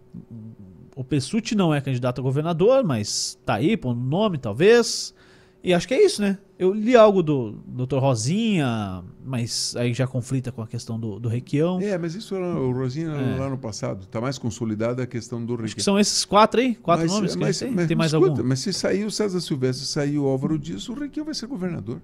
O 0.95 1.03
Pessuti 1.03 1.55
não 1.55 1.73
é 1.73 1.81
candidato 1.81 2.21
a 2.21 2.23
governador, 2.23 2.83
mas 2.83 3.39
tá 3.43 3.55
aí, 3.55 3.75
pondo 3.75 3.99
nome 3.99 4.37
talvez. 4.37 5.15
E 5.63 5.73
acho 5.75 5.87
que 5.87 5.93
é 5.93 6.03
isso, 6.03 6.21
né? 6.23 6.39
Eu 6.57 6.73
li 6.73 6.95
algo 6.95 7.21
do 7.21 7.51
Dr. 7.67 7.97
Rosinha, 7.99 9.03
mas 9.23 9.75
aí 9.77 9.93
já 9.93 10.07
conflita 10.07 10.51
com 10.51 10.61
a 10.61 10.67
questão 10.67 10.99
do, 10.99 11.19
do 11.19 11.29
Requião. 11.29 11.79
É, 11.79 11.97
mas 11.99 12.15
isso 12.15 12.33
era 12.35 12.45
o 12.59 12.71
Rosinha 12.71 13.09
É. 13.11 13.37
lá 13.39 13.47
no 13.49 13.57
passado. 13.59 14.03
Está 14.03 14.19
mais 14.19 14.39
consolidada 14.39 15.03
a 15.03 15.07
questão 15.07 15.43
do 15.43 15.53
Acho 15.53 15.61
que 15.63 15.67
Requião. 15.69 15.83
são 15.83 15.99
esses 15.99 16.25
quatro 16.25 16.59
aí, 16.61 16.73
quatro 16.75 17.03
Mas- 17.05 17.11
nomes 17.13 17.35
mas, 17.35 17.61
mas 17.61 17.87
tem 17.87 17.95
mais 17.95 18.11
escuta, 18.11 18.31
algum? 18.31 18.43
Mas 18.47 18.59
se 18.59 18.73
sair 18.73 19.05
o 19.05 19.11
César 19.11 19.39
Silvestre, 19.39 19.85
sair 19.85 20.17
o 20.17 20.25
Álvaro 20.25 20.57
Dias, 20.57 20.89
o 20.89 20.93
Requião 20.95 21.25
vai 21.25 21.35
ser 21.35 21.45
governador. 21.45 22.01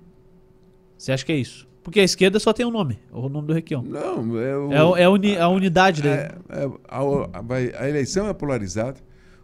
Você 0.97 1.11
acha 1.11 1.25
que 1.25 1.31
é 1.31 1.37
isso? 1.37 1.67
Porque 1.83 1.99
a 1.99 2.03
esquerda 2.03 2.39
só 2.39 2.51
tem 2.53 2.65
um 2.65 2.71
nome, 2.71 2.99
o 3.11 3.29
nome 3.29 3.47
do 3.47 3.53
Requião. 3.53 3.81
Não, 3.81 4.37
é 4.39 4.57
o. 4.57 4.71
É, 4.73 4.83
o- 4.83 4.97
é 4.97 5.03
a, 5.05 5.09
uni- 5.09 5.37
a 5.37 5.47
unidade 5.47 6.01
dele. 6.01 6.15
É, 6.15 6.35
é, 6.49 6.71
a, 6.87 6.99
a- 6.99 7.81
a 7.83 7.89
eleição 7.89 8.27
é 8.27 8.33
polarizada. 8.33 8.99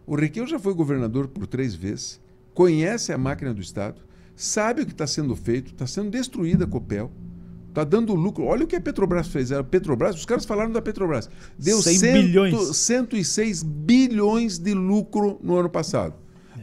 O 0.05 0.15
Requião 0.15 0.45
já 0.45 0.59
foi 0.59 0.73
governador 0.73 1.27
por 1.29 1.47
três 1.47 1.73
vezes, 1.73 2.19
conhece 2.53 3.11
a 3.11 3.17
máquina 3.17 3.53
do 3.53 3.61
Estado, 3.61 4.01
sabe 4.35 4.81
o 4.81 4.85
que 4.85 4.91
está 4.91 5.07
sendo 5.07 5.35
feito, 5.35 5.71
está 5.71 5.87
sendo 5.87 6.09
destruída 6.09 6.65
a 6.65 6.67
Copel, 6.67 7.11
está 7.69 7.83
dando 7.83 8.13
lucro. 8.13 8.43
Olha 8.45 8.63
o 8.65 8.67
que 8.67 8.75
a 8.75 8.81
Petrobras 8.81 9.27
fez. 9.27 9.51
A 9.51 9.63
Petrobras, 9.63 10.15
os 10.15 10.25
caras 10.25 10.45
falaram 10.45 10.71
da 10.71 10.81
Petrobras. 10.81 11.29
Deu 11.57 11.81
100 11.81 11.97
cento- 11.97 12.21
bilhões. 12.21 12.77
106 12.77 13.63
bilhões 13.63 14.57
de 14.59 14.73
lucro 14.73 15.39
no 15.43 15.55
ano 15.57 15.69
passado. 15.69 16.13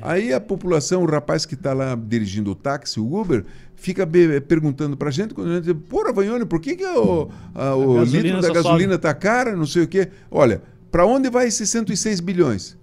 Aí 0.03 0.33
a 0.33 0.41
população, 0.41 1.03
o 1.03 1.07
rapaz 1.07 1.45
que 1.45 1.55
está 1.55 1.75
lá 1.75 1.95
dirigindo 1.95 2.51
o 2.53 2.55
táxi, 2.55 2.99
o 2.99 3.21
Uber, 3.21 3.45
fica 3.77 4.07
perguntando 4.47 4.97
para 4.97 5.09
a 5.09 5.13
gente, 5.13 5.35
quando 5.35 5.51
a 5.51 5.55
gente 5.57 5.65
diz, 5.65 5.77
porra, 5.91 6.11
Vanhone, 6.13 6.47
por 6.47 6.59
que, 6.61 6.75
que 6.77 6.87
o, 6.87 7.29
a- 7.55 7.75
o 7.75 7.99
litro 8.05 8.23
da 8.41 8.49
gasolina 8.63 8.95
está 8.95 9.13
cara, 9.13 9.55
não 9.55 9.67
sei 9.67 9.83
o 9.83 9.89
quê? 9.89 10.09
Olha, 10.31 10.63
para 10.91 11.05
onde 11.05 11.29
vai 11.29 11.49
esses 11.49 11.69
106 11.69 12.21
bilhões? 12.21 12.79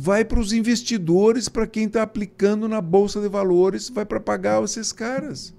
Vai 0.00 0.24
para 0.24 0.38
os 0.38 0.52
investidores, 0.52 1.48
para 1.48 1.66
quem 1.66 1.86
está 1.86 2.04
aplicando 2.04 2.68
na 2.68 2.80
Bolsa 2.80 3.20
de 3.20 3.28
Valores, 3.28 3.88
vai 3.88 4.06
para 4.06 4.20
pagar 4.20 4.62
esses 4.62 4.92
caras. 4.92 5.52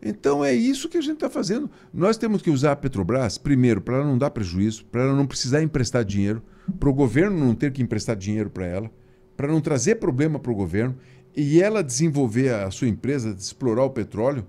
Então 0.00 0.44
é 0.44 0.54
isso 0.54 0.88
que 0.88 0.96
a 0.96 1.00
gente 1.00 1.14
está 1.14 1.28
fazendo. 1.28 1.68
Nós 1.92 2.16
temos 2.16 2.40
que 2.40 2.50
usar 2.50 2.70
a 2.70 2.76
Petrobras, 2.76 3.36
primeiro, 3.36 3.80
para 3.80 3.96
ela 3.96 4.06
não 4.06 4.16
dar 4.16 4.30
prejuízo, 4.30 4.84
para 4.84 5.02
ela 5.02 5.12
não 5.12 5.26
precisar 5.26 5.60
emprestar 5.60 6.04
dinheiro, 6.04 6.40
para 6.78 6.88
o 6.88 6.94
governo 6.94 7.36
não 7.36 7.52
ter 7.52 7.72
que 7.72 7.82
emprestar 7.82 8.14
dinheiro 8.14 8.48
para 8.48 8.64
ela, 8.64 8.88
para 9.36 9.48
não 9.48 9.60
trazer 9.60 9.96
problema 9.96 10.38
para 10.38 10.52
o 10.52 10.54
governo 10.54 10.94
e 11.36 11.60
ela 11.60 11.82
desenvolver 11.82 12.54
a 12.54 12.70
sua 12.70 12.86
empresa, 12.86 13.34
de 13.34 13.42
explorar 13.42 13.82
o 13.82 13.90
petróleo, 13.90 14.46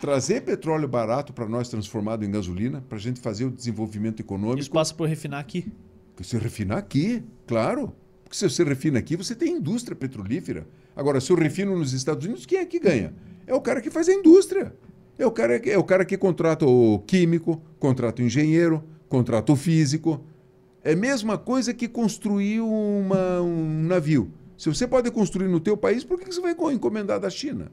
trazer 0.00 0.40
petróleo 0.40 0.88
barato 0.88 1.32
para 1.32 1.48
nós 1.48 1.68
transformado 1.68 2.24
em 2.24 2.32
gasolina, 2.32 2.84
para 2.88 2.98
a 2.98 3.00
gente 3.00 3.20
fazer 3.20 3.44
o 3.44 3.50
desenvolvimento 3.52 4.18
econômico. 4.18 4.58
Isso 4.58 4.72
passa 4.72 4.92
por 4.92 5.08
refinar 5.08 5.38
aqui. 5.38 5.70
Se 6.22 6.36
refinar 6.38 6.78
aqui, 6.78 7.22
claro. 7.46 7.92
Porque 8.24 8.36
se 8.36 8.48
você 8.48 8.64
refina 8.64 8.98
aqui, 8.98 9.16
você 9.16 9.34
tem 9.34 9.52
indústria 9.54 9.94
petrolífera. 9.96 10.66
Agora, 10.96 11.20
se 11.20 11.30
eu 11.30 11.36
refino 11.36 11.76
nos 11.78 11.92
Estados 11.92 12.24
Unidos, 12.26 12.46
quem 12.46 12.58
é 12.58 12.64
que 12.64 12.78
ganha? 12.80 13.14
É 13.46 13.54
o 13.54 13.60
cara 13.60 13.80
que 13.80 13.90
faz 13.90 14.08
a 14.08 14.12
indústria. 14.12 14.74
É 15.18 15.26
o 15.26 15.30
cara, 15.30 15.56
é 15.56 15.78
o 15.78 15.84
cara 15.84 16.04
que 16.04 16.16
contrata 16.16 16.66
o 16.66 16.98
químico, 17.06 17.62
contrata 17.78 18.20
o 18.22 18.24
engenheiro, 18.24 18.82
contrata 19.08 19.52
o 19.52 19.56
físico. 19.56 20.20
É 20.82 20.92
a 20.92 20.96
mesma 20.96 21.38
coisa 21.38 21.72
que 21.72 21.86
construir 21.88 22.60
uma- 22.60 23.40
um 23.40 23.82
navio. 23.84 24.30
Se 24.58 24.68
você 24.68 24.86
pode 24.86 25.10
construir 25.10 25.48
no 25.48 25.60
teu 25.60 25.76
país, 25.76 26.02
por 26.02 26.18
que 26.18 26.26
você 26.32 26.40
vai 26.40 26.56
encomendar 26.72 27.20
da 27.20 27.30
China? 27.30 27.70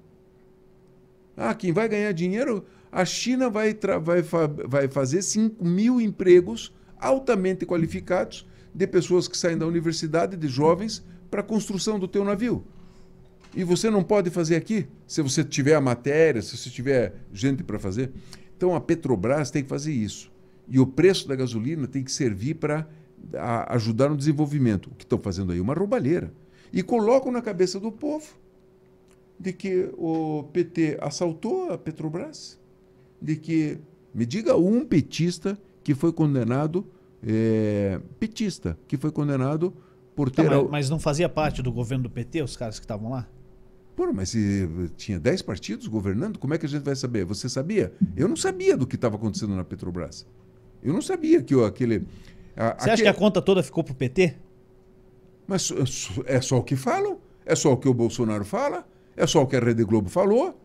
Ah, 1.35 1.53
quem 1.53 1.71
vai 1.71 1.87
ganhar 1.89 2.11
dinheiro, 2.11 2.63
a 2.91 3.03
China 3.05 3.49
vai, 3.49 3.75
vai, 4.01 4.21
fa- 4.21 4.47
vai 4.47 4.87
fazer 4.87 5.21
5 5.21 5.65
mil 5.65 5.99
empregos 5.99 6.71
altamente 7.03 7.65
qualificados 7.65 8.47
de 8.73 8.87
pessoas 8.87 9.27
que 9.27 9.37
saem 9.37 9.57
da 9.57 9.67
universidade, 9.67 10.35
de 10.35 10.47
jovens, 10.47 11.05
para 11.29 11.41
a 11.41 11.43
construção 11.43 11.99
do 11.99 12.07
teu 12.07 12.23
navio. 12.23 12.63
E 13.55 13.63
você 13.63 13.89
não 13.89 14.03
pode 14.03 14.29
fazer 14.29 14.55
aqui, 14.55 14.87
se 15.05 15.21
você 15.21 15.43
tiver 15.43 15.75
a 15.75 15.81
matéria, 15.81 16.41
se 16.41 16.57
você 16.57 16.69
tiver 16.69 17.13
gente 17.31 17.63
para 17.63 17.77
fazer. 17.77 18.11
Então 18.57 18.75
a 18.75 18.81
Petrobras 18.81 19.51
tem 19.51 19.61
que 19.61 19.69
fazer 19.69 19.91
isso. 19.91 20.31
E 20.67 20.79
o 20.79 20.87
preço 20.87 21.27
da 21.27 21.35
gasolina 21.35 21.87
tem 21.87 22.03
que 22.03 22.11
servir 22.11 22.55
para 22.55 22.87
ajudar 23.67 24.09
no 24.09 24.17
desenvolvimento. 24.17 24.87
O 24.87 24.95
que 24.95 25.03
estão 25.03 25.19
fazendo 25.19 25.51
aí? 25.51 25.59
Uma 25.59 25.73
roubalheira. 25.73 26.33
E 26.71 26.81
colocam 26.81 27.31
na 27.31 27.41
cabeça 27.41 27.79
do 27.79 27.91
povo 27.91 28.33
de 29.39 29.53
que 29.53 29.89
o 29.97 30.43
PT 30.53 30.97
assaltou 31.01 31.71
a 31.71 31.77
Petrobras, 31.77 32.59
de 33.21 33.35
que 33.35 33.77
me 34.13 34.25
diga 34.25 34.55
um 34.55 34.85
petista 34.85 35.57
que 35.83 35.93
foi 35.93 36.11
condenado, 36.13 36.85
é, 37.25 37.99
petista, 38.19 38.77
que 38.87 38.97
foi 38.97 39.11
condenado 39.11 39.73
por 40.15 40.29
Tá, 40.29 40.43
ter. 40.43 40.49
mas, 40.49 40.57
al- 40.57 40.69
mas 40.69 40.89
não 40.89 40.99
fazia 40.99 41.27
parte 41.27 41.61
do 41.61 41.71
governo 41.71 42.03
do 42.03 42.09
PT, 42.09 42.41
os 42.41 42.55
caras 42.55 42.79
que 42.79 42.85
estavam 42.85 43.09
lá? 43.11 43.27
Pô, 43.95 44.11
mas 44.11 44.29
se 44.29 44.67
tinha 44.97 45.19
10 45.19 45.41
partidos 45.43 45.87
governando, 45.87 46.39
como 46.39 46.53
é 46.53 46.57
que 46.57 46.65
a 46.65 46.69
gente 46.69 46.83
vai 46.83 46.95
saber? 46.95 47.25
Você 47.25 47.47
sabia? 47.47 47.93
Eu 48.15 48.27
não 48.27 48.35
sabia 48.35 48.75
do 48.75 48.87
que 48.87 48.95
estava 48.95 49.15
acontecendo 49.17 49.55
na 49.55 49.63
Petrobras. 49.63 50.25
Eu 50.81 50.93
não 50.93 51.01
sabia 51.01 51.41
que 51.43 51.55
o- 51.55 51.63
aquele. 51.63 52.03
a- 52.55 52.75
Você 52.79 52.89
acha 52.89 53.03
que 53.03 53.07
a 53.09 53.13
conta 53.13 53.41
toda 53.41 53.61
ficou 53.61 53.83
pro 53.83 53.93
PT? 53.93 54.35
Mas 55.47 55.61
so- 55.63 56.23
é 56.25 56.41
só 56.41 56.57
o 56.57 56.63
que 56.63 56.75
falam? 56.75 57.19
É 57.45 57.55
só 57.55 57.71
o 57.73 57.77
que 57.77 57.87
o 57.87 57.93
Bolsonaro 57.93 58.43
fala? 58.45 58.87
É 59.15 59.27
só 59.27 59.43
o 59.43 59.47
que 59.47 59.55
a 59.55 59.59
Rede 59.59 59.83
Globo 59.83 60.09
falou? 60.09 60.59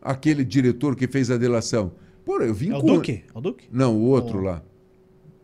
Aquele 0.00 0.44
diretor 0.44 0.94
que 0.94 1.08
fez 1.08 1.30
a 1.30 1.36
delação. 1.36 1.92
Pô, 2.26 2.38
eu 2.42 2.52
vim 2.52 2.70
É 2.72 2.76
o 2.76 2.80
com. 2.80 2.86
Duque? 2.88 3.22
É 3.34 3.38
o 3.38 3.40
Duque? 3.40 3.68
Não, 3.72 3.96
o 3.96 4.02
outro 4.02 4.38
O- 4.40 4.42
lá. 4.42 4.62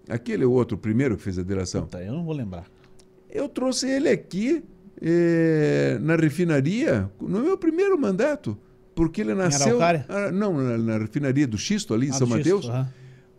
Aquele 0.09 0.45
outro, 0.45 0.77
o 0.77 0.81
primeiro 0.81 1.17
que 1.17 1.23
fez 1.23 1.39
a 1.39 1.43
delação. 1.43 1.83
Puta, 1.83 2.03
eu 2.03 2.13
não 2.13 2.25
vou 2.25 2.35
lembrar. 2.35 2.67
Eu 3.31 3.49
trouxe 3.49 3.89
ele 3.89 4.09
aqui 4.11 4.63
eh, 5.01 5.97
na 6.03 6.17
refinaria 6.17 7.09
no 7.21 7.41
meu 7.41 7.57
primeiro 7.57 7.99
mandato. 7.99 8.59
Porque 8.95 9.23
ele 9.23 9.33
nasceu. 9.33 9.79
Ah, 9.81 10.31
não, 10.31 10.53
na, 10.55 10.77
na 10.77 10.99
refinaria 10.99 11.47
do 11.47 11.57
Xisto, 11.57 11.95
ali 11.95 12.09
em 12.09 12.11
Ah, 12.11 12.15
São 12.15 12.27
Mateus. 12.27 12.67
Xisto. 12.67 12.87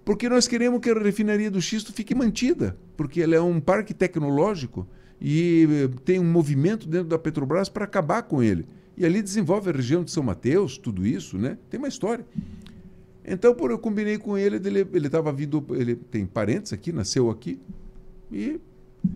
Porque 0.03 0.28
nós 0.28 0.48
queremos 0.48 0.80
que 0.82 0.90
a 0.90 0.94
refinaria 0.98 1.52
do 1.52 1.61
Xisto 1.61 1.94
fique 1.94 2.15
mantida, 2.15 2.76
porque 2.98 3.22
ela 3.22 3.36
é 3.36 3.41
um 3.41 3.60
parque 3.60 3.94
tecnológico 3.94 4.88
e 5.22 5.68
eh, 5.70 5.90
tem 6.03 6.18
um 6.20 6.24
movimento 6.32 6.88
dentro 6.88 7.07
da 7.10 7.20
Petrobras 7.20 7.70
para 7.70 7.84
acabar 7.84 8.24
com 8.24 8.41
ele. 8.41 8.65
E 8.98 9.06
ali 9.06 9.22
desenvolve 9.22 9.70
a 9.70 9.74
região 9.74 10.03
de 10.03 10.10
São 10.11 10.24
Mateus, 10.24 10.78
tudo 10.78 11.06
isso, 11.06 11.38
né? 11.38 11.57
Tem 11.70 11.78
uma 11.78 11.88
história. 11.88 12.26
Então, 13.26 13.56
por 13.56 13.72
eu 13.72 13.80
combinei 13.80 14.18
com 14.18 14.38
ele, 14.38 14.60
dele- 14.60 14.88
ele 14.94 15.08
estava 15.08 15.32
vindo, 15.32 15.66
ele 15.72 15.95
tem 15.95 16.26
parentes 16.26 16.74
aqui, 16.74 16.91
nasceu 16.91 17.30
aqui, 17.30 17.58
e 18.32 18.60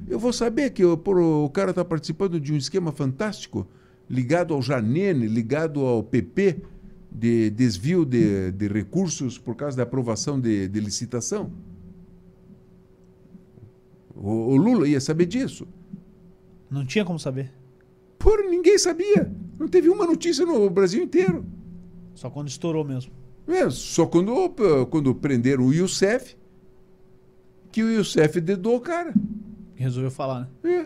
eu 0.07 0.17
vou 0.17 0.31
saber 0.31 0.69
que 0.71 0.83
o, 0.85 0.97
por, 0.97 1.17
o 1.19 1.49
cara 1.49 1.71
está 1.71 1.83
participando 1.83 2.39
de 2.39 2.53
um 2.53 2.57
esquema 2.57 2.91
fantástico 2.91 3.67
ligado 4.09 4.53
ao 4.53 4.61
Janene, 4.61 5.27
ligado 5.27 5.81
ao 5.81 6.01
PP, 6.03 6.61
de 7.11 7.49
desvio 7.49 8.05
de, 8.05 8.51
de 8.51 8.67
recursos 8.67 9.37
por 9.37 9.55
causa 9.55 9.75
da 9.75 9.83
aprovação 9.83 10.39
de, 10.39 10.67
de 10.67 10.79
licitação. 10.79 11.51
O, 14.15 14.29
o 14.53 14.55
Lula 14.55 14.87
ia 14.87 14.99
saber 15.01 15.25
disso. 15.25 15.67
Não 16.69 16.85
tinha 16.85 17.05
como 17.05 17.19
saber. 17.19 17.51
Porra, 18.19 18.43
ninguém 18.49 18.77
sabia. 18.77 19.31
Não 19.59 19.67
teve 19.67 19.89
uma 19.89 20.05
notícia 20.05 20.45
no 20.45 20.69
Brasil 20.69 21.03
inteiro. 21.03 21.45
Só 22.15 22.29
quando 22.29 22.47
estourou 22.47 22.83
mesmo. 22.83 23.11
É, 23.47 23.69
só 23.69 24.05
quando, 24.05 24.33
quando 24.89 25.15
prenderam 25.15 25.63
o 25.65 25.73
Youssef, 25.73 26.35
que 27.71 27.81
o 27.83 27.89
Youssef 27.91 28.41
dedou 28.41 28.75
o 28.75 28.79
cara. 28.81 29.13
Resolveu 29.75 30.11
falar, 30.11 30.49
né? 30.63 30.69
É. 30.81 30.85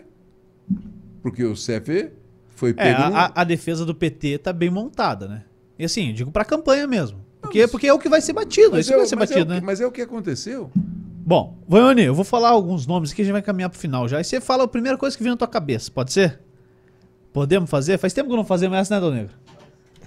Porque 1.22 1.42
o 1.42 1.48
Youssef 1.50 2.10
foi 2.54 2.70
É, 2.70 2.72
pego 2.74 3.02
a, 3.02 3.10
no- 3.10 3.16
a- 3.16 3.32
a 3.34 3.44
defesa 3.44 3.84
do 3.84 3.94
PT 3.94 4.38
tá 4.38 4.52
bem 4.52 4.70
montada, 4.70 5.26
né? 5.26 5.44
E 5.78 5.84
assim, 5.84 6.08
eu 6.08 6.14
digo 6.14 6.30
pra 6.30 6.44
campanha 6.44 6.86
mesmo. 6.86 7.18
Porque, 7.40 7.66
porque 7.66 7.86
é 7.88 7.92
o 7.92 7.98
que 7.98 8.08
vai 8.08 8.20
ser 8.20 8.32
batido, 8.32 8.76
é 8.76 8.80
isso 8.80 8.92
é, 8.92 8.96
vai 8.96 9.06
ser 9.06 9.16
mas 9.16 9.30
é 9.30 9.34
batido, 9.34 9.52
o 9.52 9.54
que- 9.56 9.60
né? 9.60 9.66
mas 9.66 9.80
é 9.80 9.86
o 9.86 9.90
que 9.90 10.00
aconteceu. 10.02 10.70
Bom, 11.24 11.58
Vaione, 11.68 12.02
eu 12.02 12.14
vou 12.14 12.24
falar 12.24 12.50
alguns 12.50 12.86
nomes 12.86 13.10
aqui, 13.12 13.22
a 13.22 13.24
gente 13.24 13.32
vai 13.32 13.42
caminhar 13.42 13.70
pro 13.70 13.78
final 13.78 14.06
já. 14.08 14.20
E 14.20 14.24
você 14.24 14.40
fala 14.40 14.64
a 14.64 14.68
primeira 14.68 14.96
coisa 14.98 15.16
que 15.16 15.22
vem 15.22 15.30
na 15.32 15.36
tua 15.36 15.48
cabeça, 15.48 15.90
pode 15.90 16.12
ser? 16.12 16.40
Podemos 17.32 17.68
fazer? 17.70 17.98
Faz 17.98 18.12
tempo 18.12 18.28
que 18.30 18.36
não 18.36 18.44
fazemos 18.44 18.76
essa, 18.76 18.94
né, 18.94 19.00
Dom 19.00 19.10
Negro? 19.12 19.34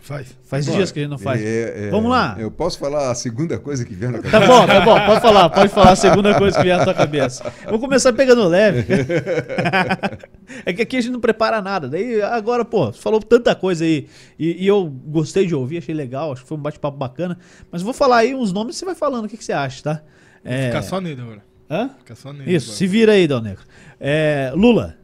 Faz. 0.05 0.37
Faz 0.43 0.65
dias 0.67 0.91
que 0.91 0.99
a 0.99 1.01
gente 1.01 1.09
não 1.09 1.17
faz. 1.17 1.41
É, 1.41 1.87
é, 1.87 1.89
Vamos 1.89 2.11
lá. 2.11 2.35
Eu 2.37 2.51
posso 2.51 2.77
falar 2.77 3.09
a 3.09 3.15
segunda 3.15 3.57
coisa 3.57 3.83
que 3.83 3.95
vem 3.95 4.11
na 4.11 4.21
Tá 4.21 4.29
cabeça? 4.29 4.51
bom, 4.51 4.67
tá 4.67 4.81
bom, 4.81 5.03
pode 5.03 5.19
falar, 5.19 5.49
pode 5.49 5.73
falar 5.73 5.91
a 5.93 5.95
segunda 5.95 6.37
coisa 6.37 6.55
que 6.57 6.63
vier 6.63 6.77
na 6.77 6.83
tua 6.83 6.93
cabeça. 6.93 7.51
Vou 7.67 7.79
começar 7.79 8.13
pegando 8.13 8.47
leve. 8.47 8.85
é 10.63 10.71
que 10.73 10.83
aqui 10.83 10.97
a 10.97 11.01
gente 11.01 11.11
não 11.11 11.19
prepara 11.19 11.59
nada. 11.59 11.89
Daí 11.89 12.21
agora, 12.21 12.63
pô, 12.63 12.91
você 12.91 13.01
falou 13.01 13.19
tanta 13.19 13.55
coisa 13.55 13.83
aí 13.83 14.07
e, 14.37 14.63
e 14.63 14.67
eu 14.67 14.85
gostei 14.85 15.47
de 15.47 15.55
ouvir, 15.55 15.79
achei 15.79 15.95
legal, 15.95 16.31
acho 16.33 16.43
que 16.43 16.47
foi 16.49 16.57
um 16.57 16.61
bate-papo 16.61 16.97
bacana. 16.99 17.39
Mas 17.71 17.81
vou 17.81 17.91
falar 17.91 18.17
aí 18.17 18.35
uns 18.35 18.53
nomes 18.53 18.75
e 18.75 18.79
você 18.79 18.85
vai 18.85 18.93
falando 18.93 19.25
o 19.25 19.27
que, 19.27 19.37
que 19.37 19.43
você 19.43 19.53
acha, 19.53 19.81
tá? 19.81 20.03
É... 20.43 20.67
Fica 20.67 20.83
só 20.83 21.01
nele 21.01 21.19
agora. 21.19 21.43
Hã? 21.67 21.89
Fica 21.97 22.13
só 22.13 22.31
nele. 22.31 22.53
Isso, 22.55 22.67
agora. 22.67 22.77
se 22.77 22.85
vira 22.85 23.11
aí, 23.13 23.27
Dal 23.27 23.41
Negro. 23.41 23.63
É, 23.99 24.51
Lula. 24.53 24.97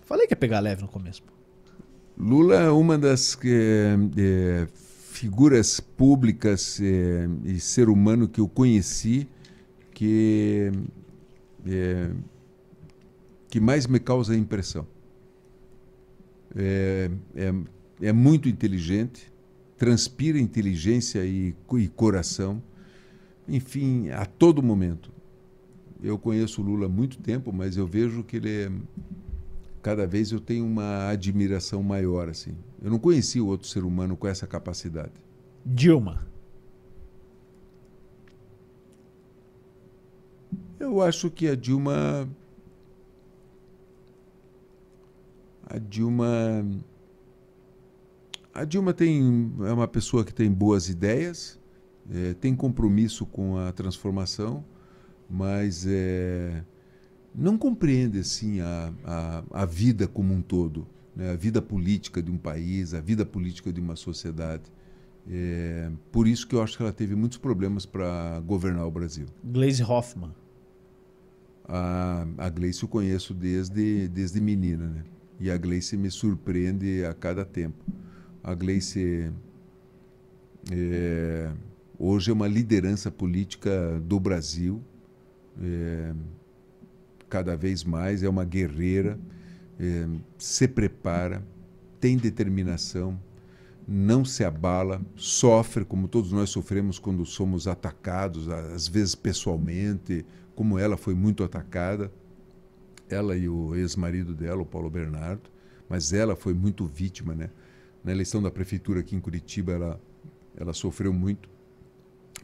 Falei 0.00 0.26
que 0.26 0.32
ia 0.32 0.36
pegar 0.36 0.60
leve 0.60 0.80
no 0.80 0.88
começo. 0.88 1.22
Lula 2.20 2.56
é 2.56 2.70
uma 2.70 2.98
das 2.98 3.38
eh, 3.42 4.66
figuras 5.10 5.80
públicas 5.80 6.78
eh, 6.78 7.26
e 7.44 7.58
ser 7.58 7.88
humano 7.88 8.28
que 8.28 8.42
eu 8.42 8.46
conheci 8.46 9.26
que, 9.94 10.70
que 13.48 13.58
mais 13.58 13.86
me 13.86 13.98
causa 13.98 14.36
impressão. 14.36 14.86
É, 16.54 17.10
é, 17.34 17.54
é 18.02 18.12
muito 18.12 18.50
inteligente, 18.50 19.32
transpira 19.78 20.38
inteligência 20.38 21.24
e, 21.24 21.54
e 21.74 21.88
coração, 21.88 22.62
enfim, 23.48 24.10
a 24.10 24.26
todo 24.26 24.62
momento. 24.62 25.10
Eu 26.02 26.18
conheço 26.18 26.60
o 26.60 26.64
Lula 26.64 26.84
há 26.84 26.88
muito 26.88 27.18
tempo, 27.18 27.50
mas 27.50 27.78
eu 27.78 27.86
vejo 27.86 28.22
que 28.22 28.36
ele 28.36 28.50
é 28.50 28.70
cada 29.82 30.06
vez 30.06 30.30
eu 30.32 30.40
tenho 30.40 30.64
uma 30.64 31.08
admiração 31.08 31.82
maior 31.82 32.28
assim. 32.28 32.56
Eu 32.82 32.90
não 32.90 32.98
conhecia 32.98 33.42
o 33.42 33.46
outro 33.46 33.66
ser 33.66 33.84
humano 33.84 34.16
com 34.16 34.26
essa 34.26 34.46
capacidade. 34.46 35.12
Dilma. 35.64 36.26
Eu 40.78 41.02
acho 41.02 41.30
que 41.30 41.46
a 41.46 41.54
Dilma 41.54 42.28
a 45.66 45.78
Dilma 45.78 46.64
a 48.52 48.64
Dilma 48.64 48.92
tem 48.92 49.52
é 49.60 49.72
uma 49.72 49.86
pessoa 49.86 50.24
que 50.24 50.34
tem 50.34 50.50
boas 50.50 50.88
ideias, 50.88 51.60
eh, 52.10 52.34
tem 52.40 52.56
compromisso 52.56 53.24
com 53.26 53.56
a 53.58 53.72
transformação, 53.72 54.64
mas 55.28 55.86
eh, 55.86 56.64
não 57.34 57.56
compreende 57.56 58.18
assim 58.18 58.60
a, 58.60 58.92
a, 59.04 59.44
a 59.62 59.64
vida 59.64 60.06
como 60.08 60.34
um 60.34 60.42
todo, 60.42 60.86
né? 61.14 61.30
a 61.32 61.36
vida 61.36 61.62
política 61.62 62.22
de 62.22 62.30
um 62.30 62.38
país, 62.38 62.94
a 62.94 63.00
vida 63.00 63.24
política 63.24 63.72
de 63.72 63.80
uma 63.80 63.96
sociedade. 63.96 64.64
É, 65.30 65.90
por 66.10 66.26
isso 66.26 66.46
que 66.46 66.54
eu 66.54 66.62
acho 66.62 66.76
que 66.76 66.82
ela 66.82 66.92
teve 66.92 67.14
muitos 67.14 67.38
problemas 67.38 67.86
para 67.86 68.40
governar 68.40 68.86
o 68.86 68.90
Brasil. 68.90 69.26
Glaze 69.44 69.82
Hoffman. 69.82 70.34
A, 71.68 72.26
a 72.36 72.48
Gleice 72.48 72.82
eu 72.82 72.88
conheço 72.88 73.32
desde, 73.32 74.08
desde 74.08 74.40
menina, 74.40 74.88
né? 74.88 75.04
E 75.38 75.50
a 75.50 75.56
Gleice 75.56 75.96
me 75.96 76.10
surpreende 76.10 77.04
a 77.04 77.14
cada 77.14 77.44
tempo. 77.44 77.84
A 78.42 78.54
Gleice 78.54 79.32
é, 80.70 81.50
hoje 81.98 82.30
é 82.30 82.34
uma 82.34 82.48
liderança 82.48 83.10
política 83.10 84.00
do 84.04 84.18
Brasil. 84.18 84.82
É, 85.62 86.12
cada 87.30 87.56
vez 87.56 87.84
mais 87.84 88.22
é 88.22 88.28
uma 88.28 88.44
guerreira, 88.44 89.18
é, 89.78 90.06
se 90.36 90.68
prepara, 90.68 91.42
tem 92.00 92.18
determinação, 92.18 93.18
não 93.86 94.24
se 94.24 94.44
abala, 94.44 95.00
sofre 95.14 95.84
como 95.84 96.08
todos 96.08 96.32
nós 96.32 96.50
sofremos 96.50 96.98
quando 96.98 97.24
somos 97.24 97.66
atacados, 97.66 98.48
às 98.48 98.86
vezes 98.86 99.14
pessoalmente, 99.14 100.26
como 100.54 100.78
ela 100.78 100.96
foi 100.96 101.14
muito 101.14 101.42
atacada, 101.42 102.12
ela 103.08 103.36
e 103.36 103.48
o 103.48 103.74
ex-marido 103.74 104.34
dela, 104.34 104.62
o 104.62 104.66
Paulo 104.66 104.90
Bernardo, 104.90 105.50
mas 105.88 106.12
ela 106.12 106.36
foi 106.36 106.54
muito 106.54 106.86
vítima, 106.86 107.34
né? 107.34 107.50
Na 108.04 108.12
eleição 108.12 108.42
da 108.42 108.50
prefeitura 108.50 109.00
aqui 109.00 109.16
em 109.16 109.20
Curitiba, 109.20 109.72
ela, 109.72 110.00
ela 110.56 110.72
sofreu 110.72 111.12
muito. 111.12 111.48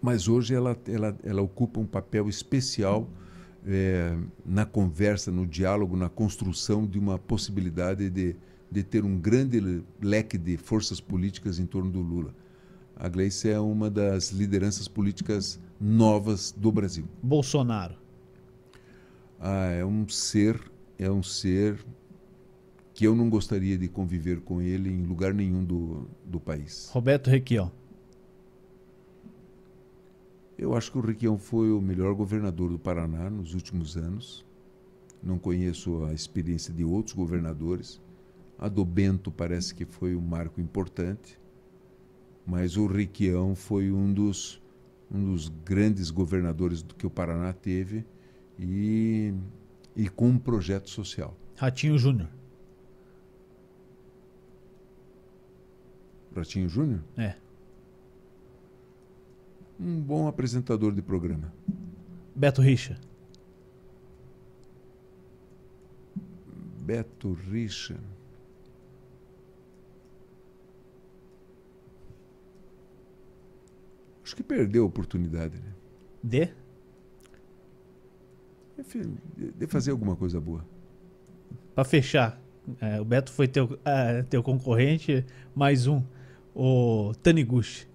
Mas 0.03 0.29
hoje 0.29 0.55
ela, 0.55 0.77
ela, 0.87 1.17
ela 1.23 1.43
ocupa 1.43 1.81
um 1.81 1.87
papel 1.87 2.29
especial 2.29 3.09
é, 3.67 4.17
na 4.45 4.65
conversa, 4.65 5.31
no 5.31 5.47
diálogo, 5.47 5.97
na 5.97 6.09
construção 6.09 6.87
de 6.87 6.99
uma 6.99 7.19
possibilidade 7.19 8.09
de, 8.09 8.37
de 8.71 8.83
ter 8.83 9.05
um 9.05 9.19
grande 9.19 9.83
leque 10.01 10.39
de 10.39 10.57
forças 10.57 11.01
políticas 11.01 11.59
em 11.59 11.67
torno 11.67 11.91
do 11.91 12.01
Lula. 12.01 12.35
A 12.95 13.09
Gleice 13.09 13.51
é 13.51 13.59
uma 13.59 13.91
das 13.91 14.31
lideranças 14.31 14.89
políticas 14.89 15.61
novas 15.81 16.53
do 16.53 16.73
Brasil. 16.73 17.07
Bolsonaro. 17.23 17.97
Ah, 19.39 19.67
é 19.67 19.85
um 19.85 20.09
ser, 20.09 20.59
é 20.99 21.11
um 21.11 21.23
ser 21.23 21.85
que 22.95 23.07
eu 23.07 23.15
não 23.15 23.29
gostaria 23.29 23.77
de 23.77 23.89
conviver 23.89 24.41
com 24.41 24.63
ele 24.63 24.91
em 24.91 25.03
lugar 25.03 25.35
nenhum 25.35 25.63
do, 25.63 26.09
do 26.25 26.41
país. 26.41 26.89
Roberto 26.91 27.29
Requião. 27.29 27.71
Eu 30.59 30.75
acho 30.75 30.91
que 30.91 30.99
o 30.99 31.03
Requião 31.03 31.39
foi 31.39 31.71
o 31.71 31.81
melhor 31.81 32.15
governador 32.15 32.71
do 32.71 32.79
Paraná 32.79 33.29
nos 33.29 33.53
últimos 33.53 33.97
anos. 33.97 34.45
Não 35.23 35.39
conheço 35.39 36.05
a 36.05 36.15
experiência 36.15 36.73
de 36.73 36.83
outros 36.83 37.15
governadores. 37.15 38.01
A 38.59 38.69
do 38.69 38.85
Bento 38.85 39.31
parece 39.31 39.75
que 39.75 39.85
foi 39.85 40.17
um 40.17 40.21
marco 40.21 40.61
importante, 40.61 41.39
mas 42.47 42.79
o 42.79 42.87
Requião 42.87 43.55
foi 43.55 43.93
um 43.93 44.11
dos, 44.11 44.63
um 45.11 45.33
dos 45.33 45.49
grandes 45.49 46.11
governadores 46.11 46.83
do 46.83 46.95
que 46.95 47.07
o 47.07 47.11
Paraná 47.11 47.53
teve 47.53 48.07
e, 48.59 49.35
e 49.95 50.09
com 50.09 50.29
um 50.29 50.39
projeto 50.39 50.89
social. 50.89 51.37
Ratinho 51.57 51.99
Júnior. 51.99 52.31
Ratinho 56.35 56.69
Júnior? 56.69 57.03
É. 57.17 57.35
Um 59.79 60.01
bom 60.01 60.27
apresentador 60.27 60.93
de 60.95 61.03
programa. 61.03 61.53
Beto 62.35 62.63
Richa. 62.63 62.99
Beto 66.81 67.33
Richa. 67.33 67.99
Acho 74.25 74.35
que 74.35 74.43
perdeu 74.43 74.83
a 74.83 74.87
oportunidade, 74.87 75.57
né? 75.57 75.73
De? 76.23 76.51
De 79.57 79.67
fazer 79.67 79.93
alguma 79.93 80.17
coisa 80.17 80.41
boa. 80.41 80.65
Pra 81.75 81.85
fechar. 81.85 82.41
é, 82.81 83.01
o 83.01 83.05
Beto 83.05 83.31
foi 83.33 83.47
teu, 83.47 83.79
ah, 83.85 84.25
teu 84.29 84.43
concorrente, 84.43 85.25
mais 85.55 85.87
um. 85.87 86.03
O 86.55 87.13
Taniguchi. 87.23 87.87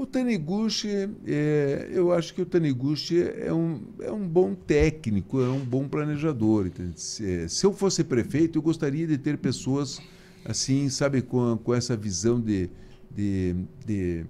O 0.00 0.06
Taniguchi, 0.06 0.88
é, 1.26 1.88
eu 1.92 2.10
acho 2.10 2.32
que 2.32 2.40
o 2.40 2.46
Taniguchi 2.46 3.22
é 3.22 3.52
um, 3.52 3.82
é 4.00 4.10
um 4.10 4.26
bom 4.26 4.54
técnico, 4.54 5.40
é 5.42 5.48
um 5.50 5.60
bom 5.60 5.86
planejador. 5.86 6.70
Se, 6.96 7.46
se 7.48 7.66
eu 7.66 7.72
fosse 7.72 8.02
prefeito, 8.02 8.56
eu 8.58 8.62
gostaria 8.62 9.06
de 9.06 9.18
ter 9.18 9.36
pessoas 9.36 10.00
assim, 10.44 10.88
sabe, 10.88 11.20
com, 11.20 11.58
com 11.58 11.74
essa 11.74 11.96
visão 11.96 12.40
de, 12.40 12.70
de, 13.14 13.54
de- 13.84 14.24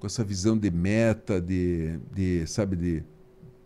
com 0.00 0.06
essa 0.06 0.24
visão 0.24 0.58
de 0.58 0.70
meta, 0.70 1.40
de, 1.40 1.98
de 2.12 2.44
sabe, 2.48 2.74
de 2.76 3.02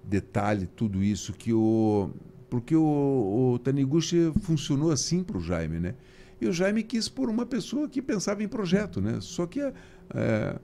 detalhe, 0.04 0.66
tudo 0.76 1.02
isso 1.02 1.32
que 1.32 1.52
o 1.52 2.10
porque 2.50 2.74
o, 2.74 3.52
o 3.54 3.58
Taniguchi 3.58 4.32
funcionou 4.40 4.90
assim 4.90 5.22
para 5.22 5.36
o 5.36 5.40
Jaime, 5.40 5.78
né? 5.80 5.94
E 6.40 6.46
o 6.46 6.52
Jaime 6.52 6.82
quis 6.82 7.08
por 7.08 7.28
uma 7.28 7.44
pessoa 7.44 7.88
que 7.88 8.00
pensava 8.00 8.42
em 8.42 8.48
projeto, 8.48 9.00
né? 9.02 9.18
Só 9.20 9.46
que 9.46 9.60
é, 9.60 10.58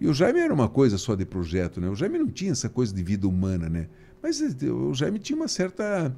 e 0.00 0.06
o 0.06 0.14
Jaime 0.14 0.40
era 0.40 0.54
uma 0.54 0.68
coisa 0.68 0.96
só 0.96 1.14
de 1.14 1.24
projeto, 1.24 1.80
né? 1.80 1.88
O 1.88 1.94
Jaime 1.94 2.18
não 2.18 2.28
tinha 2.28 2.52
essa 2.52 2.68
coisa 2.68 2.94
de 2.94 3.02
vida 3.02 3.26
humana, 3.26 3.68
né? 3.68 3.88
Mas 4.22 4.40
eh, 4.40 4.70
o 4.70 4.94
Jaime 4.94 5.18
tinha 5.18 5.36
uma 5.36 5.48
certa 5.48 6.14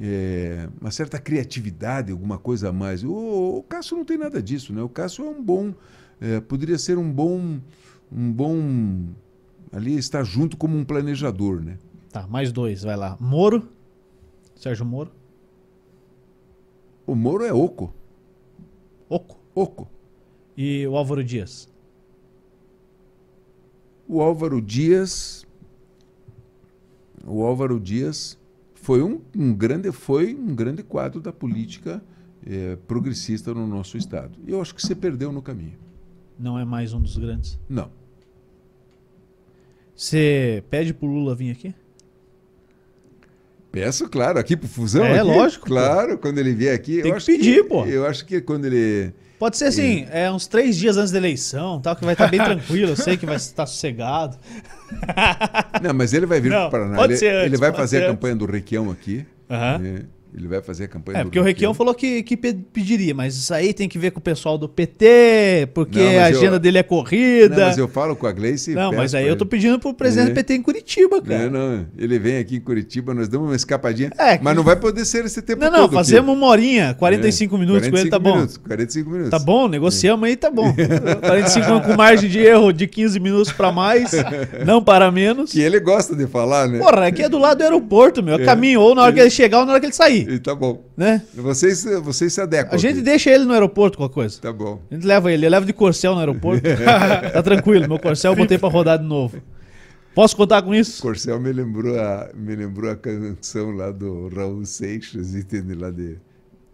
é, 0.00 0.68
uma 0.80 0.90
certa 0.90 1.18
criatividade, 1.18 2.12
alguma 2.12 2.38
coisa 2.38 2.68
a 2.68 2.72
mais. 2.72 3.02
O, 3.02 3.58
o 3.58 3.62
Cássio 3.64 3.96
não 3.96 4.04
tem 4.04 4.16
nada 4.18 4.40
disso, 4.40 4.72
né? 4.72 4.82
O 4.82 4.88
Cássio 4.88 5.24
é 5.24 5.28
um 5.28 5.42
bom, 5.42 5.74
é, 6.20 6.40
poderia 6.40 6.78
ser 6.78 6.98
um 6.98 7.10
bom, 7.10 7.58
um 8.10 8.32
bom 8.32 9.06
ali 9.72 9.96
estar 9.96 10.22
junto 10.22 10.56
como 10.56 10.76
um 10.76 10.84
planejador, 10.84 11.60
né? 11.60 11.78
Tá, 12.10 12.26
mais 12.26 12.52
dois, 12.52 12.82
vai 12.82 12.96
lá. 12.96 13.16
Moro. 13.20 13.68
Sérgio 14.54 14.84
Moro. 14.84 15.12
O 17.06 17.14
Moro 17.14 17.44
é 17.44 17.52
oco, 17.52 17.94
Oco. 19.08 19.38
oco. 19.54 19.88
E 20.56 20.86
o 20.86 20.96
Álvaro 20.96 21.24
Dias. 21.24 21.68
O 24.08 24.22
Álvaro 24.22 24.62
Dias, 24.62 25.46
o 27.26 27.42
Álvaro 27.42 27.78
Dias 27.78 28.38
foi 28.74 29.02
um, 29.02 29.20
um 29.36 29.54
grande, 29.54 29.92
foi 29.92 30.34
um 30.34 30.54
grande 30.54 30.82
quadro 30.82 31.20
da 31.20 31.30
política 31.30 32.02
eh, 32.46 32.78
progressista 32.86 33.52
no 33.52 33.66
nosso 33.66 33.98
estado. 33.98 34.38
E 34.46 34.52
eu 34.52 34.62
acho 34.62 34.74
que 34.74 34.80
você 34.80 34.94
perdeu 34.94 35.30
no 35.30 35.42
caminho. 35.42 35.76
Não 36.38 36.58
é 36.58 36.64
mais 36.64 36.94
um 36.94 37.00
dos 37.00 37.18
grandes. 37.18 37.58
Não. 37.68 37.90
Você 39.94 40.64
pede 40.70 40.94
pro 40.94 41.06
Lula 41.06 41.34
vir 41.34 41.50
aqui? 41.50 41.74
Peço, 43.70 44.08
claro, 44.08 44.38
aqui 44.38 44.56
pro 44.56 44.68
Fusão. 44.68 45.04
É, 45.04 45.18
aqui, 45.18 45.28
lógico, 45.28 45.66
pô. 45.66 45.74
Claro, 45.74 46.16
quando 46.16 46.38
ele 46.38 46.54
vier 46.54 46.74
aqui. 46.74 47.02
Tem 47.02 47.10
eu 47.10 47.10
que 47.10 47.16
acho 47.16 47.26
pedir, 47.26 47.68
pô. 47.68 47.84
Eu 47.84 48.06
acho 48.06 48.24
que 48.24 48.40
quando 48.40 48.64
ele. 48.64 49.12
Pode 49.38 49.56
ser 49.56 49.66
assim, 49.66 50.06
é 50.10 50.30
uns 50.30 50.46
três 50.46 50.76
dias 50.76 50.96
antes 50.96 51.12
da 51.12 51.18
eleição, 51.18 51.80
tal, 51.80 51.94
que 51.94 52.04
vai 52.04 52.14
estar 52.14 52.26
bem 52.28 52.40
tranquilo, 52.44 52.92
eu 52.92 52.96
sei 52.96 53.16
que 53.16 53.24
vai 53.24 53.36
estar 53.36 53.66
sossegado. 53.66 54.36
Não, 55.82 55.94
mas 55.94 56.12
ele 56.12 56.26
vai 56.26 56.40
vir 56.40 56.50
para 56.50 56.66
o 56.66 56.70
Paraná. 56.70 56.96
pode 56.96 57.12
ele, 57.12 57.18
ser 57.18 57.34
antes, 57.34 57.46
ele 57.46 57.56
vai 57.56 57.72
fazer 57.72 57.98
a 57.98 58.00
antes. 58.00 58.10
campanha 58.10 58.36
do 58.36 58.46
Requião 58.46 58.90
aqui. 58.90 59.24
Aham. 59.50 59.78
né? 59.78 60.02
Ele 60.36 60.46
vai 60.46 60.60
fazer 60.60 60.84
a 60.84 60.88
campanha 60.88 61.18
É, 61.18 61.22
do 61.22 61.26
porque 61.26 61.40
o 61.40 61.42
Requião 61.42 61.72
falou 61.72 61.94
que, 61.94 62.22
que 62.22 62.36
pe- 62.36 62.52
pediria, 62.52 63.14
mas 63.14 63.34
isso 63.34 63.52
aí 63.52 63.72
tem 63.72 63.88
que 63.88 63.98
ver 63.98 64.10
com 64.10 64.18
o 64.18 64.22
pessoal 64.22 64.58
do 64.58 64.68
PT, 64.68 65.68
porque 65.74 65.98
Não, 65.98 66.06
a 66.06 66.30
eu- 66.30 66.36
agenda 66.38 66.58
dele 66.58 66.78
é 66.78 66.82
corrida. 66.82 67.56
Não, 67.56 67.66
mas 67.66 67.78
eu 67.78 67.88
falo 67.88 68.14
com 68.14 68.26
a 68.26 68.32
Gleice. 68.32 68.74
Não, 68.74 68.92
mas 68.92 69.14
aí 69.14 69.26
eu 69.26 69.36
tô 69.36 69.46
pedindo 69.46 69.78
pro 69.78 69.94
presidente 69.94 70.26
É. 70.28 70.30
do 70.30 70.34
PT 70.34 70.54
em 70.54 70.62
Curitiba, 70.62 71.22
cara. 71.22 71.48
Não, 71.48 71.76
não. 71.78 71.86
Ele 71.96 72.18
vem 72.18 72.36
aqui 72.38 72.56
em 72.56 72.60
Curitiba, 72.60 73.14
nós 73.14 73.26
damos 73.28 73.48
uma 73.48 73.56
escapadinha. 73.56 74.10
É, 74.18 74.36
que- 74.38 74.44
Mas 74.44 74.54
não 74.54 74.62
vai 74.62 74.76
poder 74.76 75.04
ser 75.06 75.24
esse 75.24 75.40
tempo 75.40 75.60
Não, 75.62 75.70
todo. 75.70 75.78
não, 75.78 75.84
aqui. 75.86 75.94
fazemos 75.94 76.36
uma 76.36 76.46
horinha, 76.46 76.94
45 76.94 77.56
É, 77.56 77.58
minutos 77.58 77.88
com 77.88 77.96
ele, 77.96 78.10
tá 78.10 78.18
45 78.18 78.22
bom. 78.22 78.34
Minutos, 78.36 78.56
45 78.58 79.10
minutos. 79.10 79.30
Tá 79.30 79.38
bom, 79.38 79.66
negociamos 79.68 80.28
aí, 80.28 80.36
tá 80.36 80.50
bom. 80.50 80.72
45 81.20 81.80
com 81.80 81.96
margem 81.96 82.28
de 82.28 82.38
erro 82.38 82.70
de 82.72 82.86
15 82.86 83.18
minutos 83.18 83.50
pra 83.52 83.72
mais, 83.72 84.12
não 84.66 84.82
para 84.82 85.10
menos. 85.10 85.52
Que 85.52 85.60
ele 85.60 85.80
gosta 85.80 86.14
de 86.14 86.26
falar, 86.26 86.68
né? 86.68 86.78
Porra, 86.78 87.06
aqui 87.06 87.22
é 87.22 87.28
do 87.28 87.38
lado 87.38 87.58
do 87.58 87.64
aeroporto, 87.64 88.22
meu. 88.22 88.36
É 88.38 88.42
É. 88.42 88.44
caminho, 88.44 88.80
ou 88.80 88.94
na 88.94 89.02
hora 89.02 89.12
que 89.12 89.20
ele 89.20 89.30
chegar 89.30 89.60
ou 89.60 89.64
na 89.66 89.72
hora 89.72 89.80
que 89.80 89.86
ele 89.86 89.92
sair, 89.94 90.17
E 90.28 90.38
tá 90.38 90.54
bom. 90.54 90.84
né? 90.96 91.22
Vocês, 91.34 91.84
vocês 92.02 92.32
se 92.32 92.40
adequam. 92.40 92.74
A 92.74 92.78
gente 92.78 92.96
aqui. 92.96 93.02
deixa 93.02 93.30
ele 93.30 93.44
no 93.44 93.52
aeroporto 93.52 93.98
com 93.98 94.04
a 94.04 94.10
coisa. 94.10 94.40
Tá 94.40 94.52
bom. 94.52 94.80
A 94.90 94.94
gente 94.94 95.06
leva 95.06 95.32
ele, 95.32 95.46
eu 95.46 95.50
levo 95.50 95.66
de 95.66 95.72
corcel 95.72 96.14
no 96.14 96.20
aeroporto. 96.20 96.62
tá 97.32 97.42
tranquilo, 97.42 97.88
meu 97.88 97.98
corcel 97.98 98.32
eu 98.32 98.36
botei 98.36 98.58
pra 98.58 98.68
rodar 98.68 98.98
de 98.98 99.04
novo. 99.04 99.40
Posso 100.14 100.36
contar 100.36 100.62
com 100.62 100.74
isso? 100.74 101.00
Corcel 101.00 101.38
me 101.38 101.52
lembrou 101.52 101.96
a, 101.96 102.30
me 102.34 102.56
lembrou 102.56 102.90
a 102.90 102.96
canção 102.96 103.70
lá 103.70 103.92
do 103.92 104.28
Raul 104.28 104.64
Seixas, 104.64 105.32
entende? 105.34 105.74
Lá 105.74 105.90
de 105.90 106.18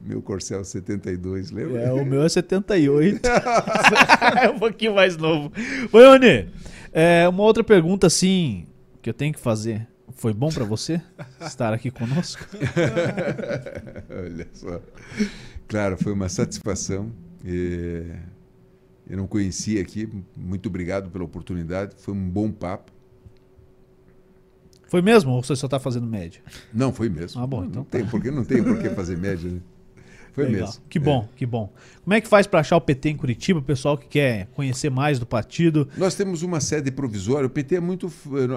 Meu 0.00 0.22
Corcel 0.22 0.64
72, 0.64 1.50
lembra? 1.50 1.82
É, 1.82 1.92
o 1.92 2.06
meu 2.06 2.22
é 2.22 2.28
78. 2.28 3.20
é 4.42 4.48
um 4.48 4.58
pouquinho 4.58 4.94
mais 4.94 5.18
novo. 5.18 5.52
Oi, 5.92 6.06
Oni. 6.06 6.48
É, 6.90 7.28
uma 7.28 7.42
outra 7.42 7.62
pergunta, 7.62 8.06
assim, 8.06 8.66
que 9.02 9.10
eu 9.10 9.14
tenho 9.14 9.34
que 9.34 9.40
fazer. 9.40 9.86
Foi 10.14 10.32
bom 10.32 10.48
pra 10.48 10.64
você 10.64 11.02
estar 11.40 11.72
aqui 11.72 11.90
conosco? 11.90 12.44
Olha 14.10 14.48
só. 14.52 14.80
Claro, 15.68 15.96
foi 15.98 16.12
uma 16.12 16.28
satisfação. 16.28 17.12
Eu 17.44 19.16
não 19.16 19.26
conhecia 19.26 19.82
aqui. 19.82 20.08
Muito 20.36 20.68
obrigado 20.68 21.10
pela 21.10 21.24
oportunidade. 21.24 21.94
Foi 21.98 22.14
um 22.14 22.28
bom 22.30 22.50
papo. 22.50 22.92
Foi 24.86 25.02
mesmo 25.02 25.32
ou 25.32 25.42
você 25.42 25.56
só 25.56 25.66
tá 25.66 25.80
fazendo 25.80 26.06
média? 26.06 26.40
Não, 26.72 26.92
foi 26.92 27.08
mesmo. 27.08 27.40
Ah, 27.42 27.46
bom, 27.46 27.64
então 27.64 27.82
não 27.82 27.84
tem, 27.84 28.06
porque 28.06 28.30
não 28.30 28.44
tem 28.44 28.62
por 28.62 28.78
que 28.80 28.88
fazer 28.90 29.18
média, 29.18 29.50
né? 29.50 29.60
Foi 30.34 30.44
Legal. 30.46 30.66
mesmo. 30.66 30.82
Que 30.88 30.98
bom, 30.98 31.28
que 31.36 31.46
bom. 31.46 31.72
Como 32.02 32.12
é 32.12 32.20
que 32.20 32.26
faz 32.28 32.46
pra 32.46 32.58
achar 32.60 32.76
o 32.76 32.80
PT 32.80 33.10
em 33.10 33.16
Curitiba, 33.16 33.60
o 33.60 33.62
pessoal 33.62 33.96
que 33.96 34.06
quer 34.08 34.46
conhecer 34.48 34.90
mais 34.90 35.18
do 35.20 35.24
partido? 35.24 35.88
Nós 35.96 36.14
temos 36.16 36.42
uma 36.42 36.60
sede 36.60 36.90
provisória. 36.90 37.46
O 37.46 37.50
PT 37.50 37.76
é 37.76 37.80
muito. 37.80 38.12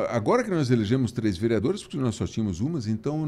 Agora 0.09 0.43
que 0.43 0.49
nós 0.49 0.71
elegemos 0.71 1.11
três 1.11 1.37
vereadores, 1.37 1.83
porque 1.83 1.97
nós 1.97 2.15
só 2.15 2.25
tínhamos 2.25 2.59
umas, 2.61 2.87
então 2.87 3.27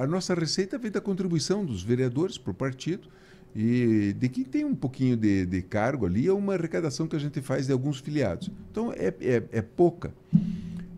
a- 0.00 0.06
nossa 0.08 0.34
receita 0.34 0.76
vem 0.76 0.90
da 0.90 1.00
contribuição 1.00 1.64
dos 1.64 1.82
vereadores 1.82 2.36
para 2.36 2.50
o 2.50 2.54
partido. 2.54 3.08
E 3.56 4.12
de 4.18 4.28
quem 4.28 4.42
tem 4.42 4.64
um 4.64 4.74
pouquinho 4.74 5.16
de, 5.16 5.46
de 5.46 5.62
cargo 5.62 6.04
ali, 6.06 6.26
é 6.26 6.32
uma 6.32 6.54
arrecadação 6.54 7.06
que 7.06 7.14
a 7.14 7.20
gente 7.20 7.40
faz 7.40 7.66
de 7.68 7.72
alguns 7.72 8.00
filiados. 8.00 8.50
Então 8.72 8.92
é, 8.92 9.14
é, 9.20 9.42
é 9.52 9.62
pouca. 9.62 10.12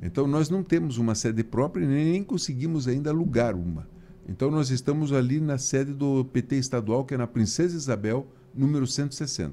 Então 0.03 0.27
nós 0.27 0.49
não 0.49 0.63
temos 0.63 0.97
uma 0.97 1.15
sede 1.15 1.45
própria 1.45 1.85
e 1.85 1.87
nem 1.87 2.25
conseguimos 2.25 2.89
ainda 2.89 3.11
alugar 3.11 3.55
uma. 3.55 3.87
Então 4.29 4.51
nós 4.51 4.71
estamos 4.71 5.13
ali 5.13 5.41
na 5.41 5.57
sede 5.59 5.93
do 5.93 6.25
PT 6.25 6.57
estadual, 6.57 7.05
que 7.05 7.15
é 7.15 7.17
na 7.17 7.27
Princesa 7.27 7.77
Isabel, 7.77 8.27
número 8.55 8.87
160, 8.87 9.53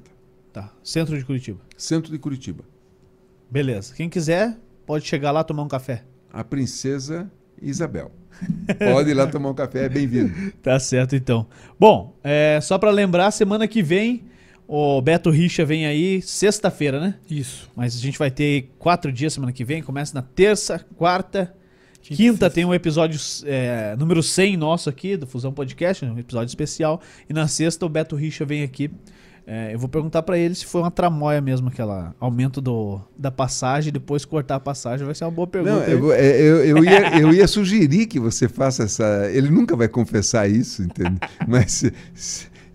Tá, 0.51 0.71
centro 0.83 1.17
de 1.17 1.23
Curitiba. 1.25 1.59
centro 1.77 2.11
de 2.11 2.17
Curitiba. 2.19 2.63
Beleza. 3.49 3.93
Quem 3.95 4.09
quiser, 4.09 4.57
pode 4.85 5.05
chegar 5.05 5.31
lá 5.31 5.43
tomar 5.43 5.63
um 5.63 5.67
café. 5.67 6.03
A 6.31 6.43
princesa 6.43 7.31
Isabel. 7.61 8.11
Pode 8.79 9.09
ir 9.11 9.13
lá 9.13 9.27
tomar 9.27 9.49
um 9.51 9.53
café, 9.53 9.85
é 9.85 9.89
bem-vindo. 9.89 10.33
Tá 10.61 10.79
certo, 10.79 11.15
então. 11.15 11.45
Bom, 11.79 12.15
é, 12.23 12.59
só 12.61 12.77
pra 12.79 12.89
lembrar, 12.89 13.29
semana 13.31 13.67
que 13.67 13.83
vem, 13.83 14.23
o 14.67 14.99
Beto 15.01 15.29
Richa 15.29 15.63
vem 15.63 15.85
aí 15.85 16.21
sexta-feira, 16.21 16.99
né? 16.99 17.15
Isso. 17.29 17.69
Mas 17.75 17.95
a 17.95 17.99
gente 17.99 18.17
vai 18.17 18.31
ter 18.31 18.71
quatro 18.79 19.11
dias 19.11 19.33
semana 19.33 19.51
que 19.51 19.63
vem. 19.63 19.83
Começa 19.83 20.15
na 20.15 20.21
terça, 20.23 20.83
quarta, 20.97 21.55
Quinta, 22.03 22.21
quinta. 22.21 22.49
tem 22.49 22.65
um 22.65 22.73
episódio 22.73 23.17
é, 23.45 23.95
número 23.97 24.21
100 24.21 24.57
nosso 24.57 24.89
aqui, 24.89 25.15
do 25.15 25.25
Fusão 25.25 25.53
Podcast, 25.53 26.03
um 26.03 26.19
episódio 26.19 26.51
especial. 26.51 26.99
E 27.29 27.33
na 27.33 27.47
sexta 27.47 27.85
o 27.85 27.89
Beto 27.89 28.17
Richa 28.17 28.43
vem 28.43 28.61
aqui. 28.61 28.91
É, 29.47 29.73
eu 29.73 29.79
vou 29.79 29.89
perguntar 29.89 30.21
pra 30.23 30.37
ele 30.37 30.53
se 30.53 30.65
foi 30.65 30.81
uma 30.81 30.91
tramóia 30.91 31.41
mesmo, 31.41 31.67
aquela 31.67 32.15
aumento 32.19 32.61
do, 32.61 33.01
da 33.17 33.29
passagem, 33.29 33.91
depois 33.91 34.25
cortar 34.25 34.55
a 34.55 34.59
passagem. 34.59 35.05
Vai 35.05 35.15
ser 35.15 35.23
uma 35.23 35.31
boa 35.31 35.47
pergunta. 35.47 35.75
Não, 35.75 35.83
eu, 35.83 36.11
é, 36.11 36.41
eu, 36.41 36.65
eu, 36.65 36.83
ia, 36.83 37.19
eu 37.19 37.33
ia 37.33 37.47
sugerir 37.47 38.05
que 38.07 38.19
você 38.19 38.49
faça 38.49 38.83
essa. 38.83 39.29
Ele 39.31 39.49
nunca 39.49 39.75
vai 39.75 39.87
confessar 39.87 40.49
isso, 40.49 40.83
entende? 40.83 41.17
Mas 41.47 41.83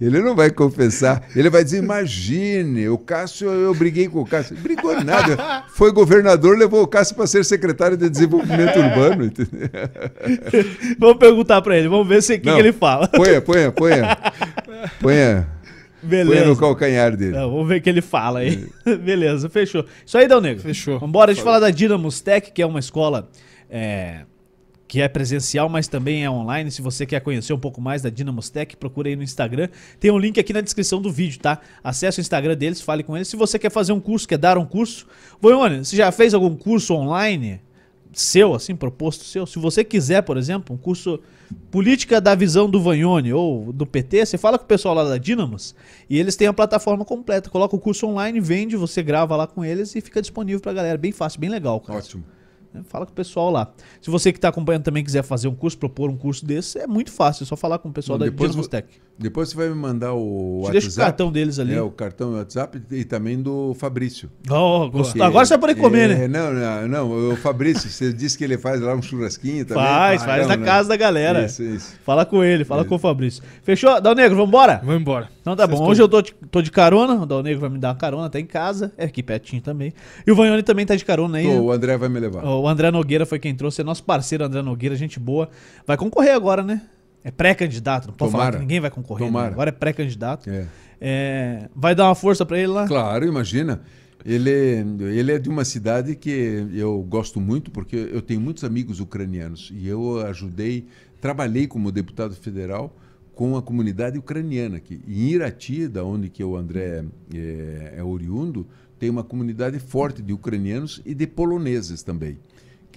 ele 0.01 0.21
não 0.21 0.35
vai 0.37 0.51
confessar. 0.51 1.23
Ele 1.35 1.51
vai 1.51 1.65
dizer: 1.65 1.79
imagine, 1.79 2.89
o 2.89 2.97
Cássio, 2.99 3.51
eu 3.51 3.75
briguei 3.75 4.09
com 4.09 4.21
o 4.21 4.27
Cássio. 4.27 4.57
Brigou 4.57 5.03
nada. 5.05 5.65
Foi 5.71 5.93
governador, 5.93 6.57
levou 6.57 6.83
o 6.83 6.87
Cássio 6.87 7.17
para 7.17 7.27
ser 7.27 7.45
secretário 7.45 7.97
de 7.97 8.09
desenvolvimento 8.09 8.79
urbano, 8.79 9.25
entendeu? 9.25 9.69
Vamos 10.99 11.19
perguntar 11.19 11.61
pra 11.63 11.77
ele, 11.77 11.89
vamos 11.89 12.07
ver 12.07 12.23
se 12.23 12.35
o 12.35 12.41
que, 12.41 12.47
Não. 12.47 12.55
que 12.55 12.61
ele 12.61 12.73
fala. 12.73 13.09
Ponha, 13.09 13.41
ponha, 13.41 13.73
ponha. 13.73 14.17
Ponha, 14.67 14.91
ponha 15.01 15.49
Beleza. 16.03 16.47
no 16.47 16.57
calcanhar 16.57 17.17
dele. 17.17 17.33
Não, 17.33 17.51
vamos 17.51 17.69
ver 17.69 17.79
o 17.79 17.83
que 17.83 17.91
ele 17.91 18.01
fala 18.03 18.41
aí. 18.41 18.67
Beleza, 19.03 19.49
fechou. 19.49 19.85
Isso 20.07 20.17
aí, 20.17 20.29
Dal 20.29 20.41
Negro. 20.41 20.63
Fechou. 20.63 20.99
Vambora, 20.99 21.27
deixa 21.29 21.41
eu 21.41 21.45
falar 21.45 21.61
da 21.61 21.71
Dynamos 21.71 22.21
Tech, 22.21 22.53
que 22.53 22.63
é 22.63 22.67
uma 22.67 22.79
escola 22.79 23.29
é, 23.69 24.21
que 24.89 25.03
é 25.03 25.07
presencial, 25.07 25.69
mas 25.69 25.87
também 25.87 26.25
é 26.25 26.31
online. 26.31 26.71
Se 26.71 26.81
você 26.81 27.05
quer 27.05 27.21
conhecer 27.21 27.53
um 27.53 27.59
pouco 27.59 27.79
mais 27.79 28.01
da 28.01 28.09
Dynamos 28.09 28.49
Tech, 28.49 28.75
procura 28.79 29.11
aí 29.11 29.15
no 29.15 29.23
Instagram. 29.23 29.69
Tem 30.01 30.11
um 30.11 30.19
link 30.19 30.41
aqui 30.41 30.53
na 30.55 30.63
descrição 30.63 31.01
do 31.01 31.13
vídeo, 31.13 31.39
tá? 31.39 31.61
Acesse 31.85 32.19
o 32.19 32.23
Instagram 32.23 32.57
deles, 32.57 32.81
fale 32.81 33.03
com 33.03 33.15
eles. 33.15 33.29
Se 33.29 33.37
você 33.37 33.59
quer 33.59 33.71
fazer 33.71 33.93
um 33.93 34.01
curso, 34.01 34.27
quer 34.27 34.39
dar 34.39 34.57
um 34.57 34.65
curso... 34.65 35.07
Voione, 35.41 35.85
você 35.85 35.95
já 35.95 36.11
fez 36.11 36.33
algum 36.33 36.57
curso 36.57 36.95
online 36.95 37.61
seu, 38.15 38.55
assim, 38.55 38.75
proposto 38.75 39.25
seu? 39.25 39.47
Se 39.47 39.59
você 39.59 39.85
quiser, 39.85 40.23
por 40.23 40.39
exemplo, 40.39 40.75
um 40.75 40.79
curso 40.79 41.21
Política 41.71 42.21
da 42.21 42.35
Visão 42.35 42.69
do 42.69 42.81
Vanhone 42.81 43.33
ou 43.33 43.73
do 43.73 43.87
PT, 43.87 44.25
você 44.25 44.39
fala 44.39 44.59
com 44.59 44.65
o 44.65 44.69
pessoal 44.69 44.95
lá 44.95 45.05
da 45.05 45.19
Dynamos 45.19 45.75
e 46.09 46.19
eles 46.19 46.37
têm 46.37 46.47
a 46.47 46.53
plataforma 46.53 47.05
completa. 47.05 47.51
Coloca 47.51 47.77
o 47.77 47.79
curso 47.79 48.07
online, 48.07 48.41
vende, 48.41 48.77
você 48.77 49.03
grava 49.03 49.37
lá 49.37 49.47
com 49.47 49.65
eles 49.65 49.95
e 49.95 50.01
fica 50.01 50.21
disponível 50.21 50.61
pra 50.61 50.73
galera. 50.73 50.99
Bem 50.99 51.13
fácil, 51.13 51.41
bem 51.41 51.51
legal, 51.51 51.81
cara. 51.81 51.99
Ótimo. 51.99 52.25
Fala 52.85 53.07
com 53.07 53.13
o 53.13 53.15
pessoal 53.15 53.51
lá. 53.51 53.71
Se 54.01 54.11
você 54.11 54.33
que 54.33 54.39
tá 54.39 54.49
acompanhando 54.49 54.83
também 54.85 55.03
quiser 55.05 55.23
fazer 55.23 55.49
um 55.49 55.55
curso, 55.55 55.77
propor 55.79 56.11
um 56.11 56.17
curso 56.17 56.45
desse, 56.45 56.79
é 56.79 56.87
muito 56.87 57.11
fácil. 57.11 57.43
É 57.45 57.47
só 57.47 57.57
falar 57.57 57.79
com 57.79 57.89
o 57.89 57.93
pessoal 57.93 58.19
Bom, 58.19 58.25
da 58.27 58.69
Tech. 58.69 58.89
Depois 59.19 59.49
você 59.49 59.57
vai 59.57 59.69
me 59.69 59.75
mandar 59.75 60.15
o 60.15 60.63
Te 60.67 60.73
deixa 60.73 60.87
o 60.87 60.91
WhatsApp. 60.91 61.07
cartão 61.07 61.33
deles 61.33 61.59
ali. 61.59 61.75
É, 61.75 61.83
o 61.83 61.91
cartão 61.91 62.31
e 62.31 62.35
o 62.35 62.39
WhatsApp 62.39 62.81
e 62.93 63.05
também 63.05 63.43
do 63.43 63.75
Fabrício. 63.75 64.31
Oh, 64.49 64.89
gostou. 64.89 65.03
Porque- 65.03 65.23
Agora 65.23 65.45
você 65.45 65.55
vai 65.55 65.59
poder 65.59 65.75
comer, 65.75 66.11
é, 66.11 66.29
né? 66.29 66.29
Não, 66.29 66.53
não, 66.55 66.89
não, 66.89 67.33
o 67.33 67.37
Fabrício, 67.37 67.91
você 67.91 68.13
disse 68.13 68.39
que 68.39 68.45
ele 68.45 68.57
faz 68.57 68.81
lá 68.81 68.95
um 68.95 69.03
churrasquinho 69.03 69.65
também. 69.65 69.83
Faz, 69.83 70.23
Ah, 70.23 70.25
faz 70.25 70.43
não, 70.43 70.49
na 70.51 70.57
né? 70.59 70.65
casa 70.65 70.89
da 70.89 70.97
galera. 70.97 71.45
Isso, 71.47 71.63
isso. 71.65 71.97
Fala 72.05 72.25
com 72.25 72.45
ele, 72.45 72.65
fala 72.65 72.83
Isso. 72.83 72.89
com 72.89 72.95
o 72.95 72.99
Fabrício. 72.99 73.43
Fechou? 73.65 74.01
Dal 74.01 74.15
Negro, 74.15 74.37
vambora? 74.37 74.81
Vamos 74.85 75.01
embora. 75.01 75.29
Então 75.41 75.57
tá 75.57 75.67
bom. 75.67 75.73
Sextou. 75.79 75.91
Hoje 75.91 76.03
eu 76.03 76.09
tô 76.09 76.23
de, 76.23 76.35
tô 76.51 76.63
de 76.63 76.71
carona. 76.71 77.15
O 77.23 77.27
Dal 77.27 77.43
Negro 77.43 77.61
vai 77.61 77.71
me 77.71 77.79
dar 77.79 77.89
uma 77.89 77.95
carona, 77.97 78.31
tá 78.31 78.39
em 78.39 78.47
casa. 78.47 78.93
É 78.97 79.07
aqui 79.07 79.23
pertinho 79.23 79.61
também. 79.63 79.93
E 80.25 80.31
o 80.31 80.37
Vanhone 80.37 80.63
também 80.63 80.87
tá 80.87 80.95
de 80.95 81.05
carona 81.05 81.39
aí. 81.39 81.45
Tô, 81.45 81.61
o 81.63 81.73
André 81.73 81.97
vai 81.97 82.09
me 82.09 82.21
levar. 82.21 82.45
O 82.61 82.69
André 82.69 82.91
Nogueira 82.91 83.25
foi 83.27 83.39
quem 83.39 83.55
trouxe, 83.55 83.81
é 83.81 83.85
nosso 83.85 84.05
parceiro 84.05 84.45
André 84.45 84.63
Nogueira, 84.63 84.95
gente 84.97 85.19
boa. 85.19 85.49
Vai 85.87 85.97
concorrer 85.97 86.35
agora, 86.35 86.63
né? 86.63 86.83
É 87.25 87.31
pré-candidato, 87.31 88.07
não 88.09 88.15
pode 88.15 88.31
falar 88.31 88.45
Tomara. 88.45 88.57
que 88.57 88.63
ninguém 88.63 88.81
vai 88.81 88.91
concorrer. 88.91 89.31
né? 89.31 89.41
Agora 89.47 89.71
é 89.71 89.73
pré-candidato. 89.73 90.49
É. 90.49 90.67
É, 91.01 91.69
vai 91.75 91.95
dar 91.95 92.07
uma 92.07 92.15
força 92.15 92.45
pra 92.47 92.59
ele 92.59 92.69
lá? 92.69 92.87
Claro, 92.87 93.27
imagina. 93.27 93.83
Ele, 94.25 94.51
ele 94.51 95.33
é 95.33 95.39
de 95.39 95.49
uma 95.49 95.65
cidade 95.65 96.15
que 96.17 96.67
eu 96.75 97.01
gosto 97.03 97.41
muito, 97.41 97.71
porque 97.71 97.97
eu 97.97 98.21
tenho 98.21 98.41
muitos 98.41 98.65
amigos 98.65 99.01
ucranianos. 99.01 99.73
E 99.75 99.87
eu 99.87 100.21
ajudei, 100.27 100.87
trabalhei 101.21 101.67
como 101.67 101.93
deputado 101.93 102.35
federal 102.35 102.97
com 103.35 103.57
a 103.57 103.63
comunidade 103.63 104.19
ucraniana 104.19 104.79
aqui. 104.79 105.01
Em 105.07 105.29
Irati, 105.31 105.87
da 105.87 106.03
onde 106.05 106.29
que 106.29 106.43
o 106.43 106.57
André 106.57 107.05
é, 107.33 107.95
é 107.99 108.03
oriundo, 108.03 108.67
tem 108.99 109.09
uma 109.09 109.23
comunidade 109.23 109.79
forte 109.79 110.21
de 110.21 110.33
ucranianos 110.33 111.01
e 111.07 111.15
de 111.15 111.25
poloneses 111.25 112.03
também, 112.03 112.37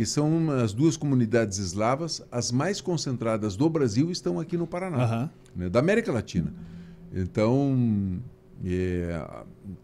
que 0.02 0.06
são 0.08 0.50
as 0.50 0.74
duas 0.74 0.98
comunidades 0.98 1.60
eslavas, 1.60 2.24
as 2.32 2.52
mais 2.52 2.82
concentradas 2.82 3.56
do 3.56 3.70
Brasil, 3.70 4.10
estão 4.10 4.40
aqui 4.40 4.58
no 4.58 4.66
Paraná 4.66 5.04
Aham. 5.04 5.30
né, 5.56 5.70
da 5.70 5.78
América 5.78 6.12
Latina. 6.12 6.52
Então, 7.14 8.20
é, 8.66 9.24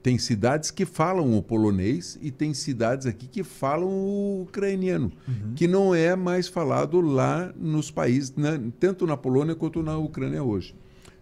tem 0.02 0.18
cidades 0.18 0.72
que 0.72 0.88
falam 0.88 1.38
o 1.38 1.44
polonês 1.44 2.18
e 2.20 2.32
tem 2.32 2.52
cidades 2.52 3.06
aqui 3.06 3.28
que 3.28 3.44
falam 3.44 3.88
o 3.88 4.42
ucraniano, 4.42 5.12
que 5.56 5.68
não 5.68 5.94
é 5.94 6.16
mais 6.16 6.48
falado 6.48 7.00
lá 7.00 7.54
nos 7.56 7.92
países, 7.92 8.34
né, 8.36 8.60
tanto 8.80 9.06
na 9.06 9.16
Polônia 9.16 9.54
quanto 9.54 9.84
na 9.84 10.00
Ucrânia 10.00 10.42
hoje. 10.42 10.74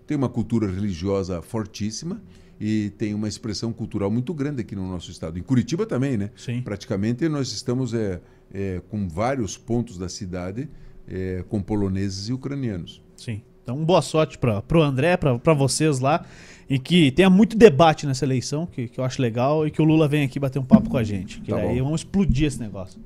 Tem 0.08 0.16
uma 0.16 0.30
cultura 0.30 0.72
religiosa 0.72 1.42
fortíssima 1.42 2.22
e 2.58 2.92
tem 2.92 3.14
uma 3.14 3.28
expressão 3.28 3.74
cultural 3.74 4.10
muito 4.10 4.34
grande 4.34 4.62
aqui 4.62 4.74
no 4.74 4.88
nosso 4.88 5.12
estado. 5.12 5.38
Em 5.38 5.44
Curitiba 5.44 5.86
também, 5.86 6.16
né? 6.16 6.32
Sim. 6.38 6.62
Praticamente 6.62 7.28
nós 7.28 7.52
estamos 7.52 7.94
é, 7.94 8.22
é, 8.56 8.82
com 8.90 9.08
vários 9.10 9.58
pontos 9.58 9.98
da 9.98 10.08
cidade 10.08 10.70
é, 11.06 11.44
com 11.50 11.62
poloneses 11.62 12.30
e 12.30 12.34
ucranianos. 12.34 13.02
Sim. 13.18 13.42
Então, 13.62 13.84
boa 13.84 14.02
sorte 14.02 14.38
pra, 14.38 14.62
pro 14.62 14.82
André, 14.82 15.18
pra, 15.18 15.38
pra 15.38 15.54
vocês 15.54 16.00
lá. 16.00 16.24
E 16.70 16.80
que 16.80 17.12
tenha 17.12 17.30
muito 17.30 17.58
debate 17.58 18.08
nessa 18.08 18.24
eleição, 18.26 18.66
que, 18.66 18.88
que 18.88 19.00
eu 19.00 19.04
acho 19.04 19.22
legal. 19.22 19.68
E 19.68 19.72
que 19.72 19.82
o 19.82 19.86
Lula 19.86 20.08
venha 20.08 20.26
aqui 20.26 20.40
bater 20.40 20.58
um 20.60 20.64
papo 20.64 20.90
com 20.90 20.98
a 20.98 21.04
gente. 21.04 21.42
Que 21.42 21.52
Tá 21.52 21.58
aí 21.58 21.78
bom. 21.80 21.86
vamos 21.86 22.02
explodir 22.02 22.48
esse 22.48 22.60
negócio. 22.60 23.00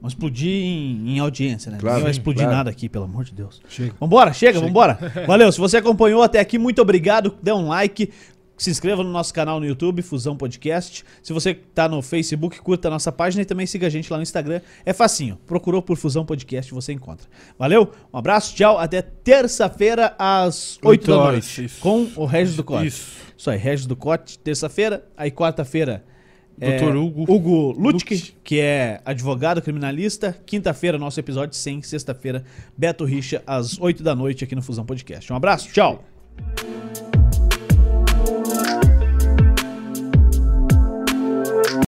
Vamos 0.00 0.12
explodir 0.12 0.48
em, 0.50 1.14
em 1.14 1.18
audiência, 1.18 1.70
né? 1.70 1.78
Claro, 1.78 1.96
Ninguém 1.96 2.04
vai 2.04 2.10
explodir 2.12 2.42
claro. 2.42 2.56
nada 2.56 2.70
aqui, 2.70 2.88
pelo 2.88 3.04
amor 3.04 3.24
de 3.24 3.32
Deus. 3.34 3.60
Chega. 3.68 3.94
Vambora, 4.00 4.32
chega, 4.32 4.60
vambora. 4.60 4.98
Valeu, 5.26 5.50
se 5.50 5.58
você 5.58 5.78
acompanhou 5.78 6.22
até 6.22 6.38
aqui, 6.38 6.58
muito 6.58 6.80
obrigado. 6.80 7.34
Dê 7.42 7.52
um 7.52 7.66
like. 7.68 8.10
Se 8.56 8.70
inscreva 8.70 9.02
no 9.04 9.10
nosso 9.10 9.34
canal 9.34 9.60
no 9.60 9.66
YouTube, 9.66 10.00
Fusão 10.02 10.36
Podcast. 10.36 11.04
Se 11.22 11.32
você 11.32 11.54
tá 11.54 11.88
no 11.88 12.00
Facebook, 12.00 12.58
curta 12.60 12.88
a 12.88 12.90
nossa 12.90 13.12
página 13.12 13.42
e 13.42 13.44
também 13.44 13.66
siga 13.66 13.86
a 13.86 13.90
gente 13.90 14.10
lá 14.10 14.16
no 14.16 14.22
Instagram. 14.22 14.60
É 14.84 14.92
facinho. 14.92 15.38
Procurou 15.46 15.82
por 15.82 15.96
Fusão 15.96 16.24
Podcast, 16.24 16.72
você 16.72 16.92
encontra. 16.92 17.26
Valeu, 17.58 17.92
um 18.12 18.16
abraço, 18.18 18.54
tchau. 18.54 18.78
Até 18.78 19.02
terça-feira 19.02 20.14
às 20.18 20.76
8 20.82 20.88
Oito 20.88 21.06
da 21.10 21.18
horas, 21.18 21.32
noite. 21.44 21.64
isso. 21.64 21.80
Com 21.80 22.08
o 22.16 22.24
Regis 22.24 22.56
do 22.56 22.64
Cote. 22.64 22.86
Isso. 22.86 23.12
Isso 23.36 23.50
aí, 23.50 23.58
Regis 23.58 23.84
do 23.86 23.94
Cote, 23.94 24.38
terça-feira. 24.38 25.06
Aí 25.16 25.30
quarta-feira. 25.30 26.04
Dr. 26.58 26.96
Hugo 26.96 27.30
Hugo 27.30 27.72
Lutke, 27.72 28.14
Lutke. 28.14 28.36
que 28.42 28.58
é 28.58 29.02
advogado 29.04 29.60
criminalista. 29.60 30.34
Quinta-feira, 30.46 30.96
nosso 30.96 31.20
episódio 31.20 31.54
100. 31.54 31.82
Sexta-feira, 31.82 32.42
Beto 32.74 33.04
Richa, 33.04 33.42
às 33.46 33.78
8 33.78 34.02
da 34.02 34.14
noite 34.14 34.42
aqui 34.42 34.54
no 34.54 34.62
Fusão 34.62 34.86
Podcast. 34.86 35.30
Um 35.30 35.36
abraço, 35.36 35.70
tchau. 35.70 36.02